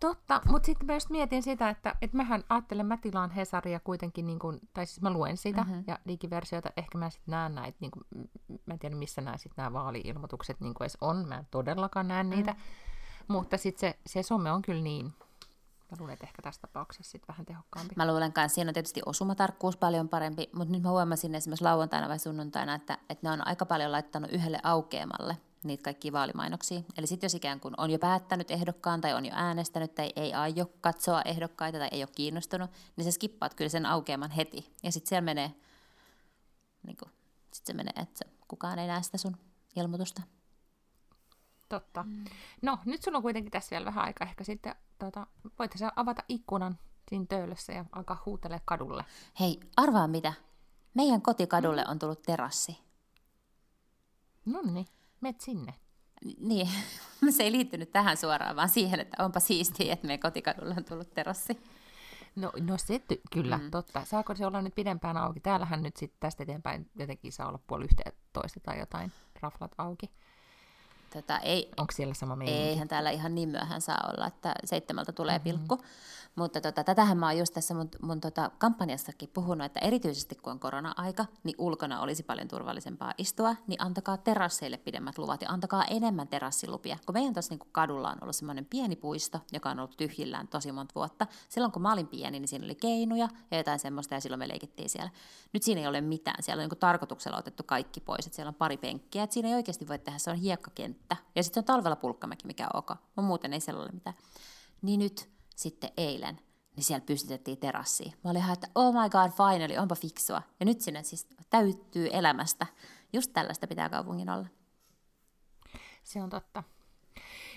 Totta, 0.00 0.40
mutta 0.48 0.66
sitten 0.66 0.86
mä 0.86 0.94
just 0.94 1.10
mietin 1.10 1.42
sitä, 1.42 1.68
että, 1.68 1.94
että 2.02 2.16
mähän 2.16 2.44
ajattelen, 2.48 2.86
mä 2.86 2.96
tilaan 2.96 3.30
Hesaria 3.30 3.80
kuitenkin, 3.80 4.26
niin 4.26 4.38
kun, 4.38 4.60
tai 4.74 4.86
siis 4.86 5.00
mä 5.00 5.10
luen 5.10 5.36
sitä 5.36 5.62
mm-hmm. 5.64 5.84
ja 5.86 5.98
digiversioita, 6.08 6.70
ehkä 6.76 6.98
mä 6.98 7.10
sitten 7.10 7.32
näen 7.32 7.54
näitä, 7.54 7.78
niin 7.80 7.90
kun, 7.90 8.04
mä 8.66 8.74
en 8.74 8.78
tiedä 8.78 8.96
missä 8.96 9.20
nämä 9.20 9.36
sitten 9.36 9.62
nämä 9.64 9.72
vaali-ilmoitukset 9.72 10.60
niin 10.60 10.74
edes 10.80 10.98
on, 11.00 11.28
mä 11.28 11.38
en 11.38 11.46
todellakaan 11.50 12.08
näe 12.08 12.22
mm. 12.22 12.30
niitä, 12.30 12.54
mutta 13.28 13.56
sitten 13.56 13.80
se, 13.80 13.98
se 14.06 14.22
some 14.22 14.52
on 14.52 14.62
kyllä 14.62 14.82
niin, 14.82 15.12
Mä 15.90 15.96
luulen, 15.98 16.12
että 16.12 16.26
ehkä 16.26 16.42
tässä 16.42 16.60
tapauksessa 16.60 17.10
sitten 17.10 17.28
vähän 17.28 17.46
tehokkaampi. 17.46 17.94
Mä 17.96 18.06
luulen 18.06 18.32
kanssa, 18.32 18.54
siinä 18.54 18.68
on 18.68 18.74
tietysti 18.74 19.00
osumatarkkuus 19.06 19.76
paljon 19.76 20.08
parempi, 20.08 20.50
mutta 20.52 20.72
nyt 20.72 20.82
mä 20.82 20.90
huomasin 20.90 21.34
esimerkiksi 21.34 21.64
lauantaina 21.64 22.08
vai 22.08 22.18
sunnuntaina, 22.18 22.74
että, 22.74 22.98
että 23.08 23.28
ne 23.28 23.32
on 23.32 23.46
aika 23.46 23.66
paljon 23.66 23.92
laittanut 23.92 24.30
yhdelle 24.32 24.60
aukeamalle 24.62 25.36
niitä 25.64 25.82
kaikkia 25.82 26.12
vaalimainoksia. 26.12 26.80
Eli 26.96 27.06
sitten 27.06 27.26
jos 27.26 27.34
ikään 27.34 27.60
kuin 27.60 27.74
on 27.76 27.90
jo 27.90 27.98
päättänyt 27.98 28.50
ehdokkaan 28.50 29.00
tai 29.00 29.14
on 29.14 29.26
jo 29.26 29.32
äänestänyt 29.34 29.94
tai 29.94 30.12
ei 30.16 30.34
aio 30.34 30.70
katsoa 30.80 31.22
ehdokkaita 31.22 31.78
tai 31.78 31.88
ei 31.92 32.02
ole 32.02 32.10
kiinnostunut, 32.14 32.70
niin 32.96 33.04
sä 33.04 33.10
skippaat 33.10 33.54
kyllä 33.54 33.68
sen 33.68 33.86
aukeaman 33.86 34.30
heti. 34.30 34.72
Ja 34.82 34.92
sitten 34.92 35.08
siellä 35.08 35.24
menee, 35.24 35.54
niin 36.86 36.96
kuin, 36.96 37.10
sit 37.52 37.66
se 37.66 37.72
menee, 37.72 37.92
että 38.02 38.24
kukaan 38.48 38.78
ei 38.78 38.86
näe 38.86 39.02
sitä 39.02 39.18
sun 39.18 39.36
ilmoitusta. 39.76 40.22
Totta. 41.68 42.02
Mm. 42.02 42.24
No, 42.62 42.78
nyt 42.84 43.02
sulla 43.02 43.18
on 43.18 43.22
kuitenkin 43.22 43.50
tässä 43.50 43.70
vielä 43.70 43.84
vähän 43.84 44.04
aikaa 44.04 44.28
ehkä 44.28 44.44
sitten, 44.44 44.74
tuota, 44.98 45.26
voitaisiin 45.58 45.90
avata 45.96 46.22
ikkunan 46.28 46.78
siinä 47.08 47.24
töölössä 47.28 47.72
ja 47.72 47.84
alkaa 47.92 48.22
huutele 48.26 48.60
kadulle. 48.64 49.04
Hei, 49.40 49.60
arvaa 49.76 50.08
mitä? 50.08 50.32
Meidän 50.94 51.22
kotikadulle 51.22 51.84
on 51.88 51.98
tullut 51.98 52.22
terassi. 52.22 52.78
No 54.46 54.60
niin. 54.62 54.86
Met 55.20 55.40
sinne. 55.40 55.74
Niin, 56.40 56.68
se 57.36 57.42
ei 57.42 57.52
liittynyt 57.52 57.92
tähän 57.92 58.16
suoraan, 58.16 58.56
vaan 58.56 58.68
siihen, 58.68 59.00
että 59.00 59.24
onpa 59.24 59.40
siistiä, 59.40 59.92
että 59.92 60.06
meidän 60.06 60.20
kotikadulla 60.20 60.74
on 60.78 60.84
tullut 60.84 61.14
terassi. 61.14 61.62
No, 62.36 62.52
no 62.60 62.78
se 62.78 62.96
ty- 62.98 63.20
kyllä, 63.30 63.58
mm. 63.58 63.70
totta. 63.70 64.04
Saako 64.04 64.34
se 64.34 64.46
olla 64.46 64.62
nyt 64.62 64.74
pidempään 64.74 65.16
auki? 65.16 65.40
Täällähän 65.40 65.82
nyt 65.82 65.96
sitten 65.96 66.20
tästä 66.20 66.42
eteenpäin 66.42 66.90
jotenkin 66.98 67.32
saa 67.32 67.48
olla 67.48 67.58
puoli 67.66 67.86
toista 68.32 68.60
tai 68.60 68.78
jotain 68.78 69.12
raflat 69.40 69.72
auki. 69.78 70.10
Tota, 71.12 71.38
ei, 71.38 71.70
Onko 71.76 71.92
siellä 71.92 72.14
sama 72.14 72.36
meininki? 72.36 72.62
eihän 72.62 72.88
täällä 72.88 73.10
ihan 73.10 73.34
niin 73.34 73.48
myöhään 73.48 73.80
saa 73.80 74.10
olla, 74.12 74.26
että 74.26 74.54
seitsemältä 74.64 75.12
tulee 75.12 75.38
mm-hmm. 75.38 75.58
pilkku. 75.58 75.78
Mutta 76.36 76.60
tota, 76.60 76.84
tätähän 76.84 77.18
mä 77.18 77.26
oon 77.26 77.38
just 77.38 77.54
tässä 77.54 77.74
mun, 77.74 77.88
mun 78.02 78.20
tota, 78.20 78.50
kampanjassakin 78.58 79.28
puhunut, 79.34 79.64
että 79.64 79.80
erityisesti 79.80 80.34
kun 80.34 80.52
on 80.52 80.60
korona-aika, 80.60 81.26
niin 81.44 81.54
ulkona 81.58 82.00
olisi 82.00 82.22
paljon 82.22 82.48
turvallisempaa 82.48 83.14
istua, 83.18 83.56
niin 83.66 83.82
antakaa 83.82 84.16
terasseille 84.16 84.76
pidemmät 84.76 85.18
luvat 85.18 85.42
ja 85.42 85.50
antakaa 85.50 85.84
enemmän 85.84 86.28
terassilupia. 86.28 86.98
Kun 87.06 87.14
meidän 87.14 87.32
tuossa 87.32 87.54
niin 87.54 87.68
kadulla 87.72 88.10
on 88.10 88.18
ollut 88.20 88.36
semmoinen 88.36 88.64
pieni 88.64 88.96
puisto, 88.96 89.40
joka 89.52 89.70
on 89.70 89.78
ollut 89.78 89.96
tyhjillään 89.96 90.48
tosi 90.48 90.72
monta 90.72 90.94
vuotta. 90.94 91.26
Silloin 91.48 91.72
kun 91.72 91.82
mä 91.82 91.92
olin 91.92 92.08
pieni, 92.08 92.40
niin 92.40 92.48
siinä 92.48 92.64
oli 92.64 92.74
keinuja 92.74 93.28
ja 93.50 93.56
jotain 93.56 93.78
semmoista 93.78 94.14
ja 94.14 94.20
silloin 94.20 94.38
me 94.38 94.48
leikittiin 94.48 94.90
siellä. 94.90 95.10
Nyt 95.52 95.62
siinä 95.62 95.80
ei 95.80 95.86
ole 95.86 96.00
mitään, 96.00 96.42
siellä 96.42 96.62
on 96.62 96.68
niin 96.68 96.78
tarkoituksella 96.78 97.38
otettu 97.38 97.62
kaikki 97.62 98.00
pois, 98.00 98.26
että 98.26 98.36
siellä 98.36 98.48
on 98.48 98.54
pari 98.54 98.76
penkkiä, 98.76 99.22
että 99.22 99.34
siinä 99.34 99.48
ei 99.48 99.54
oikeasti 99.54 99.88
voi 99.88 99.98
tehdä, 99.98 100.18
se 100.18 100.30
on 100.30 100.36
hiekkakenttä. 100.36 100.99
Ja 101.36 101.42
sitten 101.42 101.60
on 101.60 101.64
talvella 101.64 101.96
pulkkamäki, 101.96 102.46
mikä 102.46 102.64
on 102.64 102.78
ok, 102.78 102.88
mutta 102.88 103.22
muuten 103.22 103.52
ei 103.52 103.60
siellä 103.60 103.82
ole 103.82 103.90
mitään. 103.92 104.16
Niin 104.82 105.00
nyt 105.00 105.30
sitten 105.56 105.90
eilen, 105.96 106.40
niin 106.76 106.84
siellä 106.84 107.04
pystytettiin 107.06 107.58
terassiin. 107.58 108.12
Mä 108.24 108.30
olin 108.30 108.42
ihan, 108.42 108.52
että 108.52 108.68
oh 108.74 108.94
my 108.94 109.10
god, 109.10 109.30
finally, 109.30 109.76
onpa 109.76 109.94
fiksua. 109.94 110.42
Ja 110.60 110.66
nyt 110.66 110.80
sinne 110.80 111.02
siis 111.02 111.28
täyttyy 111.50 112.08
elämästä. 112.12 112.66
Just 113.12 113.32
tällaista 113.32 113.66
pitää 113.66 113.88
kaupungin 113.88 114.30
olla. 114.30 114.46
Se 116.02 116.22
on 116.22 116.30
totta. 116.30 116.62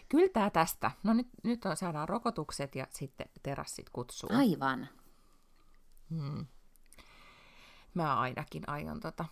Kyllä 0.09 0.30
tämä 0.34 0.49
tästä. 0.49 0.91
No 1.03 1.13
nyt, 1.13 1.27
nyt 1.43 1.65
on, 1.65 1.77
saadaan 1.77 2.09
rokotukset 2.09 2.75
ja 2.75 2.88
sitten 2.89 3.30
terassit 3.43 3.89
kutsuu. 3.89 4.30
Aivan. 4.34 4.88
Hmm. 6.09 6.45
Mä 7.93 8.19
ainakin 8.19 8.69
aion 8.69 8.99
tota, 8.99 9.25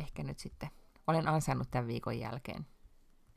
ehkä 0.00 0.22
nyt 0.22 0.38
sitten, 0.38 0.70
olen 1.08 1.28
ansainnut 1.28 1.70
tämän 1.70 1.86
viikon 1.86 2.18
jälkeen 2.18 2.66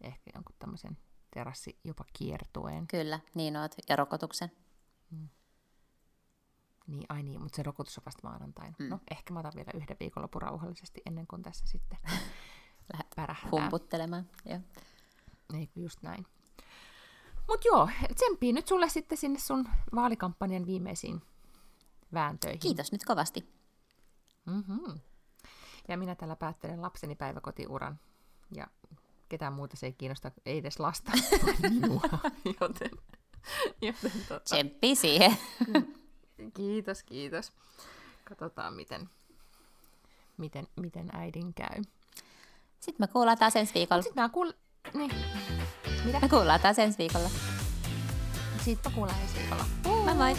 ehkä 0.01 0.31
jonkun 0.35 0.55
tämmöisen 0.59 0.97
terassi 1.33 1.79
jopa 1.83 2.05
kiertueen. 2.13 2.87
Kyllä, 2.87 3.19
niin 3.35 3.57
oot. 3.57 3.75
Ja 3.89 3.95
rokotuksen. 3.95 4.51
Mm. 5.11 5.29
Niin, 6.87 7.05
ai 7.09 7.23
niin, 7.23 7.41
mutta 7.41 7.55
se 7.55 7.63
rokotus 7.63 7.97
on 7.97 8.05
vasta 8.05 8.27
maanantaina. 8.27 8.75
Mm. 8.79 8.89
No, 8.89 8.99
ehkä 9.11 9.33
mä 9.33 9.39
otan 9.39 9.51
vielä 9.55 9.71
yhden 9.73 9.97
viikonlopun 9.99 10.41
rauhallisesti 10.41 11.01
ennen 11.05 11.27
kuin 11.27 11.41
tässä 11.41 11.67
sitten 11.67 11.97
pärähtää. 13.15 13.51
Humputtelemaan, 13.51 14.29
joo. 14.45 14.59
Ei, 15.53 15.69
just 15.75 16.01
näin. 16.01 16.25
Mutta 17.47 17.67
joo, 17.67 17.89
tsemppii 18.15 18.53
nyt 18.53 18.67
sulle 18.67 18.89
sitten 18.89 19.17
sinne 19.17 19.39
sun 19.39 19.69
vaalikampanjan 19.95 20.65
viimeisiin 20.65 21.21
vääntöihin. 22.13 22.59
Kiitos 22.59 22.91
nyt 22.91 23.03
kovasti. 23.03 23.53
Mm-hmm. 24.45 24.99
Ja 25.91 25.97
minä 25.97 26.15
täällä 26.15 26.35
päättelen 26.35 26.81
lapseni 26.81 27.15
päiväkotiuran. 27.15 27.99
Ja 28.55 28.67
ketään 29.29 29.53
muuta 29.53 29.77
se 29.77 29.85
ei 29.85 29.93
kiinnosta, 29.93 30.31
ei 30.45 30.57
edes 30.57 30.79
lasta, 30.79 31.11
minua, 31.69 32.01
joten... 32.61 32.91
joten 33.81 34.11
tota... 34.27 34.39
Tsemppi 34.39 34.95
siihen. 34.95 35.37
kiitos, 36.57 37.03
kiitos. 37.03 37.51
Katsotaan, 38.23 38.73
miten, 38.73 39.09
miten, 40.37 40.67
miten 40.75 41.09
äidin 41.15 41.53
käy. 41.53 41.81
Sitten 42.79 43.03
me 43.03 43.07
kuullaan 43.07 43.37
taas 43.37 43.55
ensi 43.55 43.73
viikolla. 43.73 44.01
Sitten 44.01 44.23
mä 44.23 44.29
kuul... 44.29 44.51
Niin. 44.93 45.11
Mitä? 46.05 46.19
Me 46.19 46.29
kuullaan 46.29 46.59
taas 46.59 46.79
ensi 46.79 46.97
viikolla. 46.97 47.29
Sitten 48.65 48.91
me 48.91 48.95
kuullaan 48.95 49.21
ensi 49.21 49.37
viikolla. 49.37 49.65
Moi 49.85 50.15
moi! 50.15 50.35